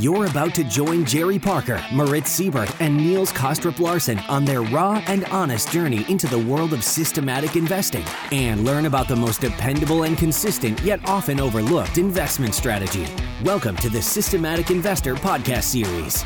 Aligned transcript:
You're 0.00 0.24
about 0.24 0.54
to 0.54 0.64
join 0.64 1.04
Jerry 1.04 1.38
Parker, 1.38 1.78
Moritz 1.92 2.40
Seibert, 2.40 2.74
and 2.80 2.96
Niels 2.96 3.30
Kaastrup 3.34 3.80
Larsen 3.80 4.18
on 4.30 4.46
their 4.46 4.62
raw 4.62 5.04
and 5.08 5.26
honest 5.26 5.70
journey 5.70 6.06
into 6.08 6.26
the 6.26 6.38
world 6.38 6.72
of 6.72 6.82
systematic 6.82 7.54
investing 7.54 8.06
and 8.32 8.64
learn 8.64 8.86
about 8.86 9.08
the 9.08 9.16
most 9.16 9.42
dependable 9.42 10.04
and 10.04 10.16
consistent 10.16 10.80
yet 10.80 11.06
often 11.06 11.38
overlooked 11.38 11.98
investment 11.98 12.54
strategy. 12.54 13.06
Welcome 13.44 13.76
to 13.76 13.90
the 13.90 14.00
Systematic 14.00 14.70
Investor 14.70 15.16
Podcast 15.16 15.64
Series. 15.64 16.24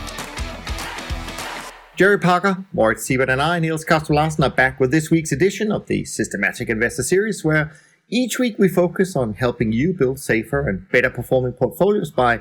Jerry 1.96 2.20
Parker, 2.20 2.64
Moritz 2.72 3.08
Seibert, 3.08 3.28
and 3.28 3.42
I, 3.42 3.58
Niels 3.58 3.84
Kaastrup 3.84 4.14
Larsen, 4.14 4.44
are 4.44 4.50
back 4.50 4.78
with 4.78 4.92
this 4.92 5.10
week's 5.10 5.32
edition 5.32 5.72
of 5.72 5.86
the 5.86 6.04
Systematic 6.04 6.68
Investor 6.68 7.02
Series, 7.02 7.44
where 7.44 7.72
each 8.08 8.38
week 8.38 8.56
we 8.56 8.68
focus 8.68 9.16
on 9.16 9.34
helping 9.34 9.72
you 9.72 9.92
build 9.92 10.20
safer 10.20 10.68
and 10.68 10.88
better 10.90 11.10
performing 11.10 11.54
portfolios 11.54 12.12
by 12.12 12.40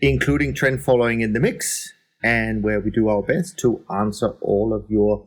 including 0.00 0.54
trend 0.54 0.82
following 0.82 1.20
in 1.20 1.32
the 1.32 1.40
mix, 1.40 1.92
and 2.22 2.62
where 2.62 2.80
we 2.80 2.90
do 2.90 3.08
our 3.08 3.22
best 3.22 3.58
to 3.58 3.84
answer 3.90 4.30
all 4.40 4.72
of 4.72 4.90
your 4.90 5.26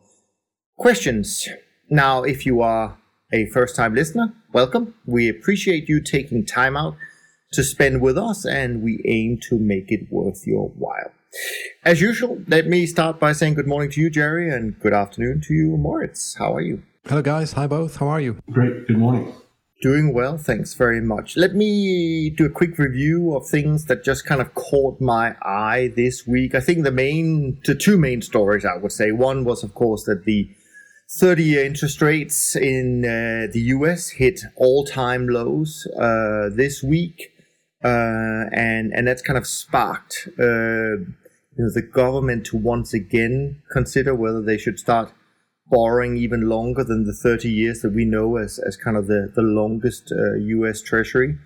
questions. 0.77 1.48
Now, 1.90 2.23
if 2.23 2.46
you 2.46 2.62
are 2.62 2.98
a 3.34 3.46
first 3.48 3.76
time 3.76 3.96
listener, 3.96 4.34
welcome. 4.54 4.94
We 5.05 5.30
appreciate 5.30 5.88
you 5.88 6.02
taking 6.02 6.46
time 6.46 6.76
out 6.76 6.96
to 7.54 7.63
spend 7.63 8.02
with 8.02 8.18
us, 8.18 8.46
and 8.46 8.82
we 8.82 9.02
aim 9.05 9.40
to 9.49 9.58
make 9.58 9.91
it 9.91 10.08
worth 10.12 10.46
your 10.46 10.70
while. 10.70 11.12
As 11.84 12.02
usual, 12.02 12.41
let 12.48 12.68
me 12.68 12.85
start 12.85 13.20
by 13.20 13.32
saying 13.32 13.54
good 13.54 13.68
morning 13.68 13.90
to 13.91 14.02
you, 14.02 14.10
Jerry, 14.10 14.49
and 14.54 14.77
good 14.80 14.94
afternoon 14.94 15.41
to 15.48 15.54
you, 15.54 15.77
Moritz. 15.77 16.35
How 16.35 16.54
are 16.54 16.62
you? 16.62 16.84
Hello, 17.05 17.22
guys. 17.22 17.54
Hi, 17.54 17.68
both. 17.68 17.98
How 17.98 18.08
are 18.08 18.22
you? 18.22 18.38
Great. 18.52 18.88
Good 18.88 18.98
morning. 18.98 19.34
Doing 19.81 20.13
well, 20.13 20.38
thanks 20.38 20.76
very 20.76 21.02
much. 21.02 21.35
Let 21.35 21.55
me 21.55 22.30
do 22.30 22.45
a 22.45 22.49
quick 22.49 22.77
review 22.77 23.34
of 23.35 23.48
things 23.48 23.85
that 23.85 24.04
just 24.04 24.27
kind 24.27 24.40
of 24.40 24.54
caught 24.54 25.02
my 25.02 25.35
eye 25.41 25.91
this 25.95 26.27
week. 26.27 26.54
I 26.54 26.59
think 26.59 26.84
the 26.84 26.91
main, 26.91 27.59
the 27.66 27.73
two 27.73 27.98
main 27.98 28.21
stories 28.21 28.63
I 28.63 28.77
would 28.77 28.91
say. 28.91 29.12
One 29.12 29.43
was, 29.43 29.63
of 29.63 29.73
course, 29.73 30.04
that 30.04 30.26
the 30.26 30.51
30 31.10 31.43
year 31.43 31.65
interest 31.65 31.99
rates 31.99 32.55
in 32.55 33.04
uh, 33.04 33.51
the 33.51 33.62
US 33.77 34.10
hit 34.10 34.41
all 34.55 34.85
time 34.85 35.27
lows 35.27 35.88
uh, 35.99 36.49
this 36.54 36.84
week. 36.84 37.32
Uh, 37.84 38.54
and, 38.54 38.93
and 38.93 39.07
that's 39.07 39.23
kind 39.23 39.38
of 39.38 39.48
sparked 39.48 40.29
uh, 40.38 41.01
you 41.57 41.57
know, 41.57 41.71
the 41.71 41.82
government 41.82 42.45
to 42.45 42.55
once 42.55 42.93
again 42.93 43.63
consider 43.71 44.13
whether 44.13 44.43
they 44.43 44.60
should 44.60 44.77
start 44.77 45.12
borrowing 45.72 46.18
even 46.18 46.50
longer 46.50 46.84
than 46.84 47.05
the 47.05 47.14
30 47.14 47.50
years 47.50 47.82
that 47.82 47.94
we 47.94 48.05
know 48.05 48.38
as, 48.38 48.60
as 48.60 48.76
kind 48.76 48.98
of 48.98 49.08
the, 49.08 49.32
the 49.34 49.41
longest 49.41 50.12
uh, 50.12 50.36
US 50.36 50.82
Treasury. 50.82 51.38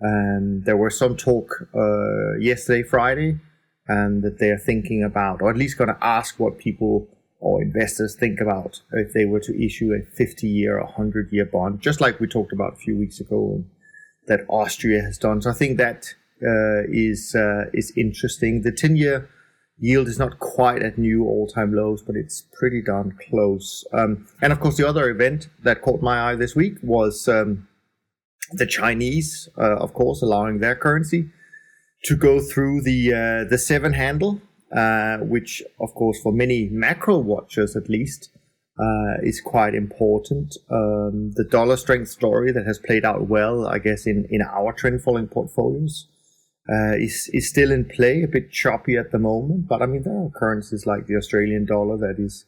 And 0.00 0.64
there 0.64 0.76
was 0.76 0.98
some 0.98 1.16
talk 1.16 1.68
uh, 1.74 2.38
yesterday, 2.38 2.82
Friday, 2.82 3.38
and 3.86 4.22
that 4.22 4.38
they 4.38 4.50
are 4.50 4.58
thinking 4.58 5.04
about, 5.04 5.42
or 5.42 5.50
at 5.50 5.56
least 5.56 5.78
going 5.78 5.94
to 5.94 6.04
ask 6.04 6.40
what 6.40 6.58
people 6.58 7.06
or 7.40 7.62
investors 7.62 8.16
think 8.18 8.40
about 8.40 8.80
if 8.92 9.12
they 9.12 9.26
were 9.26 9.40
to 9.40 9.64
issue 9.64 9.92
a 9.92 10.02
50 10.16 10.48
year 10.48 10.78
or 10.78 10.84
100 10.84 11.30
year 11.30 11.44
bond, 11.44 11.80
just 11.80 12.00
like 12.00 12.18
we 12.18 12.26
talked 12.26 12.52
about 12.52 12.72
a 12.72 12.76
few 12.76 12.96
weeks 12.96 13.20
ago 13.20 13.52
and 13.54 13.66
that 14.26 14.46
Austria 14.48 15.02
has 15.02 15.18
done. 15.18 15.42
So 15.42 15.50
I 15.50 15.52
think 15.52 15.76
that 15.76 16.14
uh, 16.42 16.88
is 16.88 17.34
uh, 17.34 17.66
is 17.74 17.92
interesting. 17.96 18.62
The 18.62 18.72
10 18.72 18.96
year 18.96 19.28
Yield 19.84 20.08
is 20.08 20.18
not 20.18 20.38
quite 20.38 20.82
at 20.82 20.96
new 20.96 21.26
all-time 21.26 21.74
lows, 21.74 22.00
but 22.00 22.16
it's 22.16 22.46
pretty 22.58 22.80
darn 22.80 23.18
close. 23.28 23.84
Um, 23.92 24.26
and 24.40 24.50
of 24.50 24.58
course, 24.58 24.78
the 24.78 24.88
other 24.88 25.10
event 25.10 25.48
that 25.62 25.82
caught 25.82 26.00
my 26.00 26.18
eye 26.26 26.36
this 26.36 26.56
week 26.56 26.76
was 26.82 27.28
um, 27.28 27.68
the 28.52 28.64
Chinese, 28.64 29.46
uh, 29.58 29.76
of 29.76 29.92
course, 29.92 30.22
allowing 30.22 30.60
their 30.60 30.74
currency 30.74 31.28
to 32.04 32.16
go 32.16 32.40
through 32.40 32.80
the 32.80 33.12
uh, 33.12 33.50
the 33.50 33.58
seven 33.58 33.92
handle, 33.92 34.40
uh, 34.74 35.18
which, 35.18 35.62
of 35.78 35.94
course, 35.94 36.18
for 36.22 36.32
many 36.32 36.70
macro 36.70 37.18
watchers 37.18 37.76
at 37.76 37.90
least, 37.90 38.30
uh, 38.80 39.16
is 39.22 39.42
quite 39.42 39.74
important. 39.74 40.56
Um, 40.70 41.32
the 41.36 41.44
dollar 41.44 41.76
strength 41.76 42.08
story 42.08 42.52
that 42.52 42.64
has 42.64 42.78
played 42.78 43.04
out 43.04 43.28
well, 43.28 43.66
I 43.66 43.80
guess, 43.80 44.06
in 44.06 44.26
in 44.30 44.40
our 44.40 44.72
trend 44.72 45.02
following 45.02 45.28
portfolios 45.28 46.08
uh, 46.68 46.96
is 46.96 47.28
is 47.32 47.48
still 47.48 47.70
in 47.70 47.84
play, 47.84 48.22
a 48.22 48.28
bit 48.28 48.50
choppy 48.50 48.96
at 48.96 49.12
the 49.12 49.18
moment. 49.18 49.68
But 49.68 49.82
I 49.82 49.86
mean, 49.86 50.02
there 50.02 50.16
are 50.16 50.30
currencies 50.30 50.86
like 50.86 51.06
the 51.06 51.16
Australian 51.16 51.66
dollar 51.66 51.96
that 51.98 52.16
is, 52.18 52.46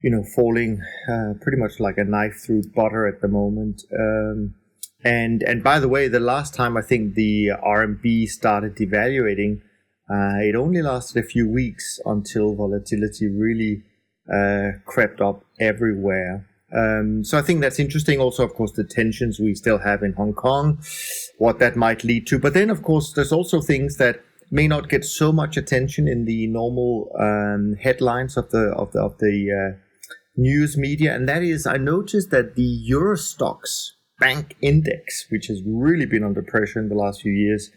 you 0.00 0.10
know, 0.10 0.22
falling 0.22 0.80
uh, 1.08 1.34
pretty 1.40 1.58
much 1.58 1.80
like 1.80 1.98
a 1.98 2.04
knife 2.04 2.40
through 2.44 2.62
butter 2.74 3.06
at 3.06 3.20
the 3.20 3.28
moment. 3.28 3.82
Um, 3.92 4.54
and 5.04 5.42
and 5.42 5.64
by 5.64 5.80
the 5.80 5.88
way, 5.88 6.08
the 6.08 6.20
last 6.20 6.54
time 6.54 6.76
I 6.76 6.82
think 6.82 7.14
the 7.14 7.50
RMB 7.64 8.28
started 8.28 8.76
devaluating, 8.76 9.60
uh, 10.08 10.38
it 10.40 10.54
only 10.54 10.82
lasted 10.82 11.24
a 11.24 11.26
few 11.26 11.48
weeks 11.48 11.98
until 12.04 12.54
volatility 12.54 13.26
really 13.28 13.82
uh, 14.32 14.78
crept 14.84 15.20
up 15.20 15.44
everywhere. 15.58 16.48
Um, 16.74 17.24
so 17.24 17.38
I 17.38 17.42
think 17.42 17.60
that's 17.60 17.78
interesting. 17.78 18.18
Also, 18.18 18.44
of 18.44 18.54
course, 18.54 18.72
the 18.72 18.84
tensions 18.84 19.38
we 19.38 19.54
still 19.54 19.78
have 19.78 20.02
in 20.02 20.14
Hong 20.14 20.32
Kong, 20.32 20.78
what 21.38 21.58
that 21.58 21.76
might 21.76 22.04
lead 22.04 22.26
to. 22.28 22.38
But 22.38 22.54
then, 22.54 22.70
of 22.70 22.82
course, 22.82 23.12
there's 23.12 23.32
also 23.32 23.60
things 23.60 23.96
that 23.96 24.20
may 24.50 24.68
not 24.68 24.88
get 24.88 25.04
so 25.04 25.32
much 25.32 25.56
attention 25.56 26.08
in 26.08 26.24
the 26.24 26.46
normal 26.46 27.10
um, 27.18 27.74
headlines 27.80 28.36
of 28.36 28.50
the 28.50 28.72
of 28.76 28.92
the, 28.92 29.00
of 29.00 29.18
the 29.18 29.50
uh, 29.50 29.78
news 30.36 30.76
media, 30.76 31.14
and 31.14 31.28
that 31.28 31.42
is, 31.42 31.66
I 31.66 31.76
noticed 31.76 32.30
that 32.30 32.54
the 32.54 32.62
Euro 32.62 33.16
Stoxx 33.16 33.90
Bank 34.18 34.56
Index, 34.60 35.26
which 35.30 35.46
has 35.46 35.60
really 35.66 36.06
been 36.06 36.24
under 36.24 36.42
pressure 36.42 36.78
in 36.78 36.88
the 36.88 36.94
last 36.94 37.22
few 37.22 37.32
years, 37.32 37.70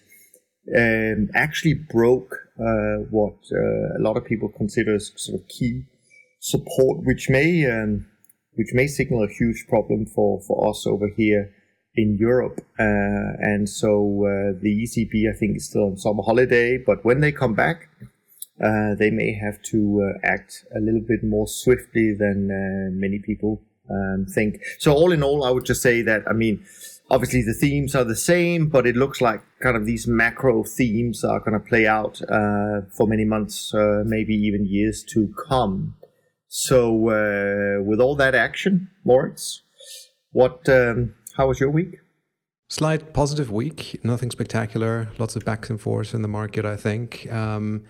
um, 0.76 1.30
actually 1.34 1.74
broke 1.74 2.36
uh, 2.60 3.04
what 3.10 3.36
uh, 3.52 3.98
a 3.98 4.02
lot 4.02 4.18
of 4.18 4.26
people 4.26 4.50
consider 4.50 4.96
as 4.96 5.12
sort 5.16 5.42
of 5.42 5.48
key 5.48 5.84
support, 6.40 7.06
which 7.06 7.30
may 7.30 7.66
um, 7.66 8.06
which 8.56 8.74
may 8.74 8.88
signal 8.88 9.24
a 9.24 9.28
huge 9.28 9.66
problem 9.70 10.06
for, 10.06 10.42
for 10.42 10.70
us 10.70 10.86
over 10.88 11.10
here 11.16 11.54
in 11.96 12.18
Europe. 12.18 12.60
Uh, 12.80 13.40
and 13.40 13.70
so 13.70 14.26
uh, 14.26 14.60
the 14.62 14.84
ECB, 14.84 15.30
I 15.34 15.38
think, 15.38 15.58
is 15.58 15.66
still 15.66 15.86
on 15.86 15.98
summer 15.98 16.24
holiday, 16.24 16.78
but 16.78 17.04
when 17.06 17.22
they 17.22 17.32
come 17.32 17.54
back, 17.54 17.90
uh, 18.64 18.96
they 18.96 19.10
may 19.10 19.34
have 19.34 19.62
to 19.62 20.02
uh, 20.02 20.28
act 20.28 20.66
a 20.76 20.80
little 20.80 21.02
bit 21.02 21.24
more 21.24 21.48
swiftly 21.48 22.14
than 22.14 22.50
uh, 22.50 22.90
many 22.92 23.20
people 23.20 23.62
um, 23.90 24.26
think. 24.34 24.62
So, 24.80 24.94
all 24.94 25.12
in 25.12 25.24
all, 25.24 25.44
I 25.44 25.52
would 25.52 25.66
just 25.66 25.82
say 25.82 26.02
that, 26.04 26.24
I 26.28 26.34
mean, 26.34 26.66
obviously 27.12 27.42
the 27.42 27.54
themes 27.54 27.96
are 27.96 28.06
the 28.06 28.16
same, 28.16 28.68
but 28.70 28.88
it 28.88 28.96
looks 28.96 29.20
like 29.20 29.42
kind 29.62 29.76
of 29.76 29.86
these 29.86 30.08
macro 30.08 30.64
themes 30.64 31.24
are 31.24 31.40
going 31.40 31.54
to 31.54 31.60
play 31.60 31.86
out 31.86 32.22
uh, 32.30 32.82
for 32.96 33.08
many 33.08 33.26
months, 33.26 33.74
maybe 34.06 34.34
even 34.34 34.66
years 34.66 35.04
to 35.10 35.34
come. 35.48 35.96
So, 36.58 37.10
uh, 37.10 37.84
with 37.84 38.00
all 38.00 38.16
that 38.16 38.34
action, 38.34 38.90
Moritz, 39.04 39.64
what? 40.32 40.70
Um, 40.70 41.14
how 41.36 41.50
was 41.50 41.60
your 41.60 41.70
week? 41.70 41.98
Slight 42.70 43.12
positive 43.12 43.52
week, 43.52 44.00
nothing 44.06 44.32
spectacular. 44.32 45.10
Lots 45.18 45.36
of 45.36 45.44
backs 45.44 45.70
and 45.70 45.82
forths 45.82 46.14
in 46.14 46.22
the 46.22 46.30
market. 46.30 46.64
I 46.64 46.78
think 46.78 47.30
um, 47.30 47.84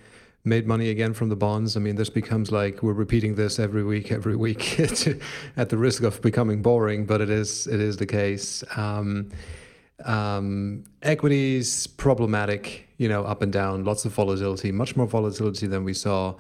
made 0.44 0.66
money 0.66 0.90
again 0.90 1.14
from 1.14 1.30
the 1.30 1.36
bonds. 1.36 1.78
I 1.78 1.80
mean, 1.80 1.96
this 1.96 2.10
becomes 2.10 2.52
like 2.52 2.82
we're 2.82 2.94
repeating 2.94 3.36
this 3.36 3.60
every 3.60 3.84
week, 3.84 4.12
every 4.12 4.36
week, 4.36 4.80
at 5.58 5.70
the 5.70 5.78
risk 5.78 6.02
of 6.02 6.20
becoming 6.24 6.64
boring, 6.64 7.06
but 7.06 7.22
it 7.22 7.30
is 7.30 7.68
it 7.68 7.80
is 7.80 7.98
the 7.98 8.08
case. 8.08 8.64
Um, 8.76 9.30
um, 10.06 10.86
equities 11.04 11.86
problematic, 11.86 12.90
you 12.98 13.10
know, 13.10 13.26
up 13.26 13.44
and 13.44 13.54
down, 13.54 13.86
lots 13.86 14.06
of 14.06 14.12
volatility, 14.14 14.72
much 14.72 14.96
more 14.96 15.06
volatility 15.06 15.68
than 15.68 15.84
we 15.84 15.94
saw 15.94 16.34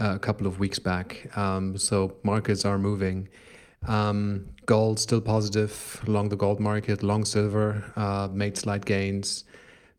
a 0.00 0.18
couple 0.18 0.46
of 0.46 0.58
weeks 0.58 0.78
back. 0.78 1.36
Um, 1.36 1.76
so 1.76 2.16
markets 2.22 2.64
are 2.64 2.78
moving. 2.78 3.28
Um, 3.86 4.46
gold 4.66 4.98
still 4.98 5.20
positive 5.20 6.02
along 6.06 6.30
the 6.30 6.36
gold 6.36 6.60
market. 6.60 7.02
Long 7.02 7.24
silver 7.24 7.84
uh, 7.96 8.28
made 8.32 8.56
slight 8.56 8.84
gains. 8.84 9.44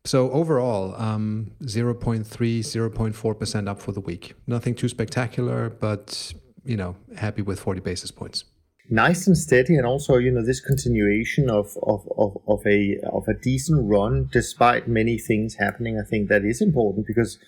So 0.04 0.30
overall, 0.32 0.94
um, 0.96 1.52
0.3, 1.62 2.24
0.4% 2.26 3.68
up 3.68 3.80
for 3.80 3.92
the 3.92 4.00
week. 4.00 4.34
Nothing 4.46 4.74
too 4.74 4.88
spectacular, 4.88 5.70
but 5.70 6.32
you 6.64 6.76
know, 6.76 6.96
happy 7.16 7.42
with 7.42 7.60
40 7.60 7.80
basis 7.80 8.10
points. 8.10 8.44
Nice 8.90 9.26
and 9.28 9.38
steady, 9.38 9.76
and 9.76 9.86
also 9.86 10.16
you 10.16 10.30
know 10.30 10.44
this 10.44 10.60
continuation 10.60 11.48
of 11.48 11.78
of, 11.84 12.06
of, 12.18 12.36
of 12.48 12.66
a 12.66 12.98
of 13.10 13.28
a 13.28 13.34
decent 13.34 13.88
run 13.88 14.28
despite 14.32 14.88
many 14.88 15.18
things 15.18 15.54
happening. 15.54 15.98
I 15.98 16.02
think 16.02 16.28
that 16.28 16.44
is 16.44 16.60
important 16.60 17.06
because 17.06 17.38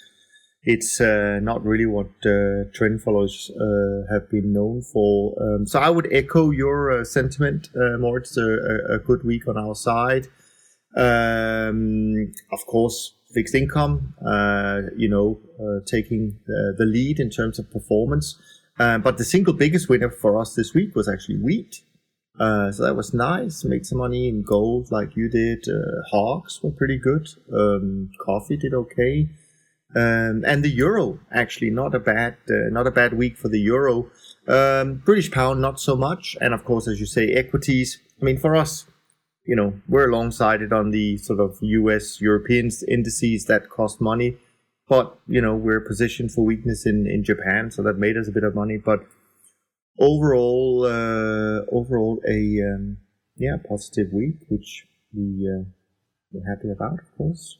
it's 0.64 0.99
uh, 1.00 1.40
not 1.43 1.62
really 1.64 1.84
what 1.84 2.08
uh, 2.25 2.64
trend 2.72 3.02
followers 3.02 3.50
uh, 3.50 4.12
have 4.12 4.31
been 4.31 4.52
known 4.52 4.81
for. 4.81 5.37
Um, 5.40 5.66
so 5.66 5.78
I 5.78 5.90
would 5.90 6.11
echo 6.11 6.50
your 6.50 6.90
uh, 6.90 7.05
sentiment, 7.05 7.69
uh, 7.76 7.99
more. 7.99 8.19
It's 8.19 8.37
a, 8.37 8.94
a, 8.94 8.99
good 8.99 9.25
week 9.25 9.46
on 9.46 9.58
our 9.58 9.75
side. 9.75 10.28
Um, 10.96 12.32
of 12.50 12.64
course, 12.66 13.14
fixed 13.34 13.55
income, 13.55 14.14
uh, 14.26 14.82
you 14.96 15.08
know, 15.08 15.40
taking 15.87 16.38
the 16.46 16.87
lead 16.87 17.20
in 17.20 17.31
terms 17.31 17.58
of 17.58 17.70
performance. 17.70 18.38
but 18.78 19.19
the 19.19 19.25
single 19.25 19.52
biggest 19.52 19.88
winner 19.88 20.10
for 20.10 20.40
us 20.40 20.55
this 20.55 20.72
week 20.72 20.94
was 20.94 21.08
actually 21.08 21.37
wheat. 21.37 21.82
so 22.38 22.78
that 22.78 22.94
was 22.96 23.12
nice. 23.12 23.64
Made 23.64 23.84
some 23.84 23.99
money 23.99 24.28
in 24.28 24.43
gold 24.43 24.90
like 24.90 25.17
you 25.17 25.28
did. 25.28 25.67
hogs 26.10 26.62
were 26.62 26.70
pretty 26.70 26.96
good. 26.96 27.28
Um, 27.52 28.10
coffee 28.25 28.56
did 28.56 28.72
okay. 28.72 29.28
Um, 29.96 30.44
and 30.44 30.64
the 30.64 30.70
euro 30.70 31.20
actually 31.32 31.70
not 31.70 31.94
a 31.94 32.00
bad 32.00 32.37
uh, 32.50 32.69
not 32.70 32.87
a 32.87 32.91
bad 32.91 33.14
week 33.14 33.37
for 33.37 33.49
the 33.49 33.61
euro. 33.61 34.11
Um, 34.49 35.02
British 35.05 35.31
pound 35.31 35.61
not 35.61 35.81
so 35.81 35.94
much, 35.94 36.37
and 36.41 36.52
of 36.52 36.64
course, 36.64 36.88
as 36.88 36.99
you 36.99 37.06
say, 37.06 37.29
equities. 37.29 38.00
I 38.20 38.25
mean, 38.25 38.38
for 38.38 38.56
us, 38.56 38.87
you 39.46 39.55
know, 39.55 39.75
we're 39.88 40.11
alongside 40.11 40.62
it 40.62 40.73
on 40.73 40.91
the 40.91 41.17
sort 41.19 41.38
of 41.38 41.58
U.S. 41.61 42.20
European 42.20 42.70
indices 42.88 43.44
that 43.44 43.70
cost 43.70 44.00
money, 44.00 44.37
but 44.88 45.17
you 45.29 45.41
know, 45.41 45.55
we're 45.55 45.81
positioned 45.81 46.32
for 46.32 46.44
weakness 46.44 46.87
in 46.87 47.06
in 47.06 47.23
Japan, 47.23 47.70
so 47.70 47.82
that 47.82 47.96
made 47.96 48.17
us 48.17 48.26
a 48.26 48.32
bit 48.32 48.44
of 48.44 48.55
money. 48.55 48.79
But 48.79 49.00
overall, 50.00 50.85
uh, 50.87 51.64
overall, 51.70 52.20
a 52.29 52.61
um, 52.62 52.99
yeah 53.37 53.56
positive 53.69 54.12
week, 54.12 54.38
which 54.49 54.87
we 55.14 55.49
uh, 55.49 55.64
we're 56.32 56.49
happy 56.49 56.70
about, 56.70 56.99
of 56.99 57.17
course. 57.17 57.58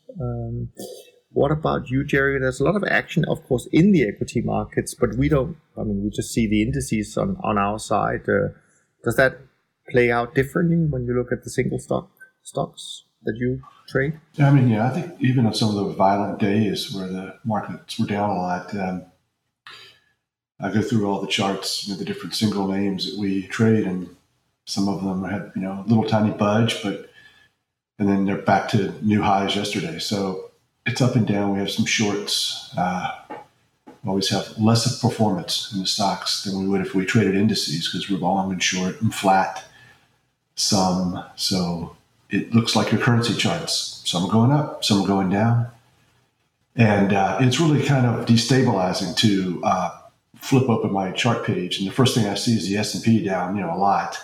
What 1.35 1.51
about 1.51 1.91
you, 1.91 2.05
Jerry? 2.05 2.39
There's 2.39 2.61
a 2.61 2.65
lot 2.65 2.77
of 2.77 2.85
action, 2.85 3.25
of 3.25 3.45
course, 3.49 3.67
in 3.73 3.91
the 3.91 4.07
equity 4.09 4.41
markets, 4.41 4.95
but 4.95 5.17
we 5.17 5.29
don't. 5.29 5.57
I 5.77 5.83
mean, 5.83 6.05
we 6.05 6.11
just 6.11 6.33
see 6.33 6.47
the 6.47 6.63
indices 6.63 7.19
on 7.19 7.37
on 7.43 7.59
our 7.59 7.81
side. 7.81 8.29
Uh, 8.29 8.55
does 9.03 9.17
that 9.17 9.39
play 9.91 10.13
out 10.13 10.37
differently 10.37 10.77
when 10.77 11.07
you 11.07 11.13
look 11.13 11.33
at 11.33 11.43
the 11.43 11.51
single 11.51 11.81
stock 11.81 12.09
stocks 12.45 13.03
that 13.25 13.37
you 13.37 13.61
trade? 13.89 14.21
Yeah, 14.35 14.49
I 14.49 14.53
mean, 14.53 14.69
yeah, 14.69 14.87
I 14.87 14.91
think 14.91 15.21
even 15.21 15.45
on 15.45 15.55
some 15.55 15.71
of 15.71 15.75
the 15.75 15.93
violent 15.95 16.39
days 16.39 16.95
where 16.95 17.09
the 17.09 17.35
markets 17.45 17.99
were 17.99 18.07
down 18.07 18.31
a 18.31 18.35
lot, 18.35 18.75
um, 18.77 19.05
I 20.61 20.71
go 20.71 20.83
through 20.83 21.07
all 21.07 21.21
the 21.21 21.27
charts, 21.27 21.87
you 21.87 21.93
know, 21.93 21.99
the 21.99 22.05
different 22.05 22.37
single 22.37 22.69
names 22.69 23.11
that 23.11 23.19
we 23.19 23.49
trade, 23.49 23.89
and 23.89 24.09
some 24.67 24.89
of 24.89 25.03
them 25.03 25.25
had 25.25 25.51
you 25.57 25.63
know 25.63 25.83
a 25.85 25.89
little 25.89 26.09
tiny 26.09 26.31
budge, 26.31 26.81
but 26.81 27.11
and 27.99 28.09
then 28.09 28.25
they're 28.25 28.37
back 28.37 28.69
to 28.69 28.93
new 29.05 29.21
highs 29.21 29.57
yesterday. 29.57 29.99
So 29.99 30.44
it's 30.87 31.01
up 31.01 31.17
and 31.17 31.27
down. 31.27 31.53
We 31.53 31.59
have 31.59 31.71
some 31.71 31.87
shorts. 31.87 32.73
Uh, 32.77 33.11
always 34.07 34.29
have 34.29 34.59
less 34.59 34.87
of 34.87 35.01
performance 35.01 35.73
in 35.73 35.81
the 35.81 35.87
stocks 35.87 36.45
than 36.45 36.59
we 36.59 36.69
would 36.69 36.81
if 36.81 36.95
we 36.95 37.05
traded 37.05 37.35
indices 37.35 37.89
because 37.89 38.11
we're 38.11 38.19
long 38.19 38.53
and 38.53 38.63
short 38.63 39.01
and 39.01 39.15
flat. 39.15 39.65
Some 40.57 41.25
so 41.37 41.97
it 42.31 42.55
looks 42.55 42.77
like 42.77 42.93
your 42.93 43.01
currency 43.01 43.35
charts. 43.35 44.03
Some 44.05 44.25
are 44.25 44.31
going 44.31 44.53
up, 44.53 44.85
some 44.85 45.03
are 45.03 45.07
going 45.07 45.31
down, 45.31 45.69
and 46.77 47.13
uh, 47.13 47.39
it's 47.41 47.59
really 47.59 47.83
kind 47.83 48.07
of 48.07 48.27
destabilizing 48.27 49.17
to 49.17 49.61
uh, 49.65 49.99
flip 50.37 50.69
open 50.69 50.93
my 50.93 51.11
chart 51.13 51.45
page, 51.45 51.79
and 51.79 51.89
the 51.89 51.93
first 51.93 52.15
thing 52.15 52.27
I 52.27 52.35
see 52.35 52.53
is 52.53 52.69
the 52.69 52.77
S 52.77 52.95
and 52.95 53.03
P 53.03 53.25
down, 53.25 53.57
you 53.57 53.63
know, 53.63 53.75
a 53.75 53.79
lot 53.79 54.19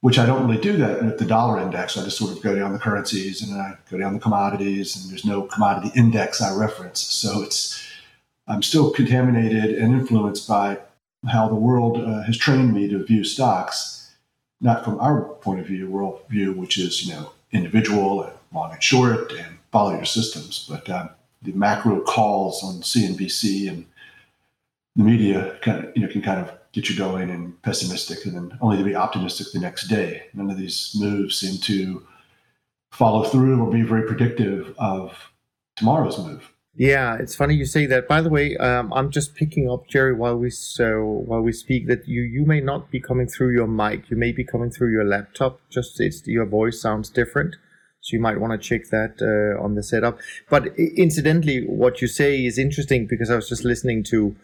which 0.00 0.18
I 0.18 0.26
don't 0.26 0.46
really 0.46 0.60
do 0.60 0.76
that 0.76 1.02
with 1.02 1.18
the 1.18 1.24
dollar 1.24 1.60
index. 1.60 1.96
I 1.96 2.04
just 2.04 2.18
sort 2.18 2.30
of 2.30 2.42
go 2.42 2.54
down 2.54 2.72
the 2.72 2.78
currencies 2.78 3.42
and 3.42 3.60
I 3.60 3.76
go 3.90 3.98
down 3.98 4.14
the 4.14 4.20
commodities, 4.20 4.96
and 4.96 5.10
there's 5.10 5.24
no 5.24 5.42
commodity 5.42 5.90
index 5.96 6.40
I 6.40 6.54
reference. 6.54 7.00
So 7.00 7.42
it's 7.42 7.82
I'm 8.46 8.62
still 8.62 8.90
contaminated 8.90 9.76
and 9.78 9.92
influenced 9.92 10.48
by 10.48 10.78
how 11.26 11.48
the 11.48 11.54
world 11.54 11.98
uh, 11.98 12.22
has 12.22 12.36
trained 12.36 12.72
me 12.72 12.88
to 12.88 13.04
view 13.04 13.24
stocks, 13.24 14.14
not 14.60 14.84
from 14.84 15.00
our 15.00 15.22
point 15.22 15.60
of 15.60 15.66
view, 15.66 15.90
world 15.90 16.22
view, 16.28 16.52
which 16.52 16.78
is 16.78 17.06
you 17.06 17.14
know 17.14 17.32
individual 17.52 18.22
and 18.22 18.32
long 18.52 18.72
and 18.72 18.82
short 18.82 19.32
and 19.32 19.58
follow 19.72 19.94
your 19.94 20.04
systems, 20.04 20.66
but 20.68 20.88
um, 20.88 21.10
the 21.42 21.52
macro 21.52 22.00
calls 22.00 22.62
on 22.64 22.76
CNBC 22.76 23.68
and 23.68 23.86
the 24.96 25.04
media 25.04 25.56
kind 25.62 25.84
of, 25.84 25.92
you 25.96 26.02
know 26.02 26.08
can 26.08 26.22
kind 26.22 26.40
of 26.40 26.57
get 26.72 26.88
you 26.88 26.96
going 26.96 27.30
and 27.30 27.60
pessimistic 27.62 28.24
and 28.24 28.34
then 28.34 28.58
only 28.60 28.76
to 28.76 28.84
be 28.84 28.94
optimistic 28.94 29.48
the 29.52 29.60
next 29.60 29.88
day. 29.88 30.24
None 30.34 30.50
of 30.50 30.58
these 30.58 30.92
moves 30.98 31.38
seem 31.38 31.60
to 31.62 32.06
follow 32.92 33.24
through 33.24 33.62
or 33.62 33.70
be 33.70 33.82
very 33.82 34.02
predictive 34.02 34.74
of 34.78 35.32
tomorrow's 35.76 36.18
move. 36.18 36.52
Yeah, 36.74 37.16
it's 37.18 37.34
funny 37.34 37.54
you 37.54 37.64
say 37.64 37.86
that. 37.86 38.06
By 38.06 38.20
the 38.20 38.28
way, 38.28 38.56
um, 38.58 38.92
I'm 38.92 39.10
just 39.10 39.34
picking 39.34 39.68
up 39.68 39.88
Jerry 39.88 40.14
while 40.14 40.36
we 40.36 40.50
so 40.50 41.02
while 41.26 41.40
we 41.40 41.52
speak 41.52 41.88
that 41.88 42.06
you 42.06 42.22
you 42.22 42.46
may 42.46 42.60
not 42.60 42.92
be 42.92 43.00
coming 43.00 43.26
through 43.26 43.52
your 43.52 43.66
mic. 43.66 44.08
You 44.10 44.16
may 44.16 44.30
be 44.30 44.44
coming 44.44 44.70
through 44.70 44.92
your 44.92 45.04
laptop. 45.04 45.60
Just 45.70 46.00
it's 46.00 46.24
your 46.24 46.46
voice 46.46 46.80
sounds 46.80 47.10
different, 47.10 47.56
so 48.00 48.14
you 48.14 48.20
might 48.20 48.38
want 48.38 48.52
to 48.52 48.68
check 48.68 48.90
that 48.90 49.14
uh, 49.20 49.60
on 49.60 49.74
the 49.74 49.82
setup. 49.82 50.20
But 50.48 50.68
incidentally, 50.78 51.64
what 51.66 52.00
you 52.00 52.06
say 52.06 52.44
is 52.44 52.58
interesting 52.58 53.08
because 53.08 53.28
I 53.28 53.34
was 53.34 53.48
just 53.48 53.64
listening 53.64 54.04
to 54.04 54.36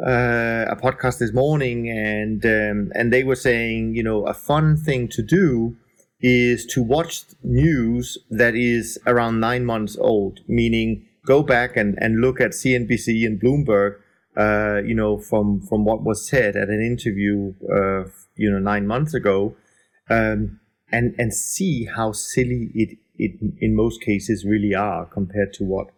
uh, 0.00 0.66
a 0.68 0.76
podcast 0.76 1.18
this 1.18 1.32
morning, 1.32 1.90
and 1.90 2.44
um, 2.44 2.92
and 2.94 3.12
they 3.12 3.24
were 3.24 3.36
saying, 3.36 3.94
you 3.94 4.02
know, 4.02 4.26
a 4.26 4.34
fun 4.34 4.76
thing 4.76 5.08
to 5.08 5.22
do 5.22 5.76
is 6.20 6.66
to 6.66 6.82
watch 6.82 7.24
news 7.42 8.18
that 8.30 8.54
is 8.54 8.98
around 9.06 9.40
nine 9.40 9.64
months 9.64 9.96
old, 9.98 10.40
meaning 10.48 11.06
go 11.26 11.42
back 11.42 11.76
and, 11.76 11.96
and 12.00 12.20
look 12.20 12.40
at 12.40 12.50
CNBC 12.50 13.24
and 13.26 13.40
Bloomberg, 13.40 13.96
uh, 14.36 14.80
you 14.84 14.94
know, 14.94 15.18
from 15.18 15.60
from 15.60 15.84
what 15.84 16.02
was 16.02 16.26
said 16.26 16.56
at 16.56 16.68
an 16.68 16.80
interview, 16.80 17.54
uh, 17.72 18.08
you 18.36 18.50
know, 18.50 18.58
nine 18.58 18.86
months 18.86 19.14
ago, 19.14 19.56
um, 20.08 20.60
and 20.92 21.14
and 21.18 21.34
see 21.34 21.84
how 21.84 22.12
silly 22.12 22.70
it 22.74 22.98
it 23.16 23.32
in 23.60 23.74
most 23.74 24.00
cases 24.00 24.44
really 24.44 24.74
are 24.74 25.06
compared 25.06 25.52
to 25.54 25.64
what 25.64 25.88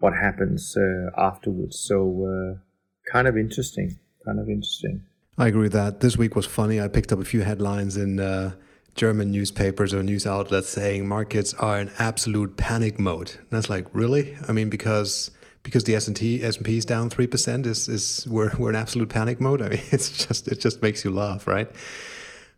what 0.00 0.12
happens 0.14 0.76
uh, 0.76 1.10
afterwards. 1.16 1.78
So 1.78 1.98
uh, 2.26 2.67
kind 3.12 3.26
of 3.26 3.36
interesting. 3.36 3.98
Kind 4.24 4.38
of 4.40 4.48
interesting. 4.48 5.02
I 5.36 5.46
agree 5.48 5.62
with 5.62 5.72
that. 5.72 6.00
This 6.00 6.16
week 6.16 6.34
was 6.34 6.46
funny. 6.46 6.80
I 6.80 6.88
picked 6.88 7.12
up 7.12 7.20
a 7.20 7.24
few 7.24 7.42
headlines 7.42 7.96
in 7.96 8.18
uh, 8.18 8.52
German 8.94 9.30
newspapers 9.30 9.94
or 9.94 10.02
news 10.02 10.26
outlets 10.26 10.68
saying 10.68 11.06
markets 11.06 11.54
are 11.54 11.78
in 11.78 11.90
absolute 11.98 12.56
panic 12.56 12.98
mode. 12.98 13.30
And 13.38 13.50
that's 13.50 13.70
like, 13.70 13.86
really? 13.92 14.36
I 14.48 14.52
mean, 14.52 14.68
because 14.68 15.30
because 15.62 15.84
the 15.84 15.94
S&P 15.94 16.42
S&P 16.42 16.78
is 16.78 16.84
down 16.84 17.10
3% 17.10 17.66
is 17.66 17.88
is 17.88 18.26
we're 18.28 18.50
we're 18.58 18.70
in 18.70 18.76
absolute 18.76 19.08
panic 19.08 19.40
mode. 19.40 19.62
I 19.66 19.68
mean, 19.68 19.80
it's 19.90 20.26
just 20.26 20.48
it 20.48 20.60
just 20.60 20.82
makes 20.82 21.04
you 21.04 21.10
laugh, 21.10 21.46
right? 21.46 21.70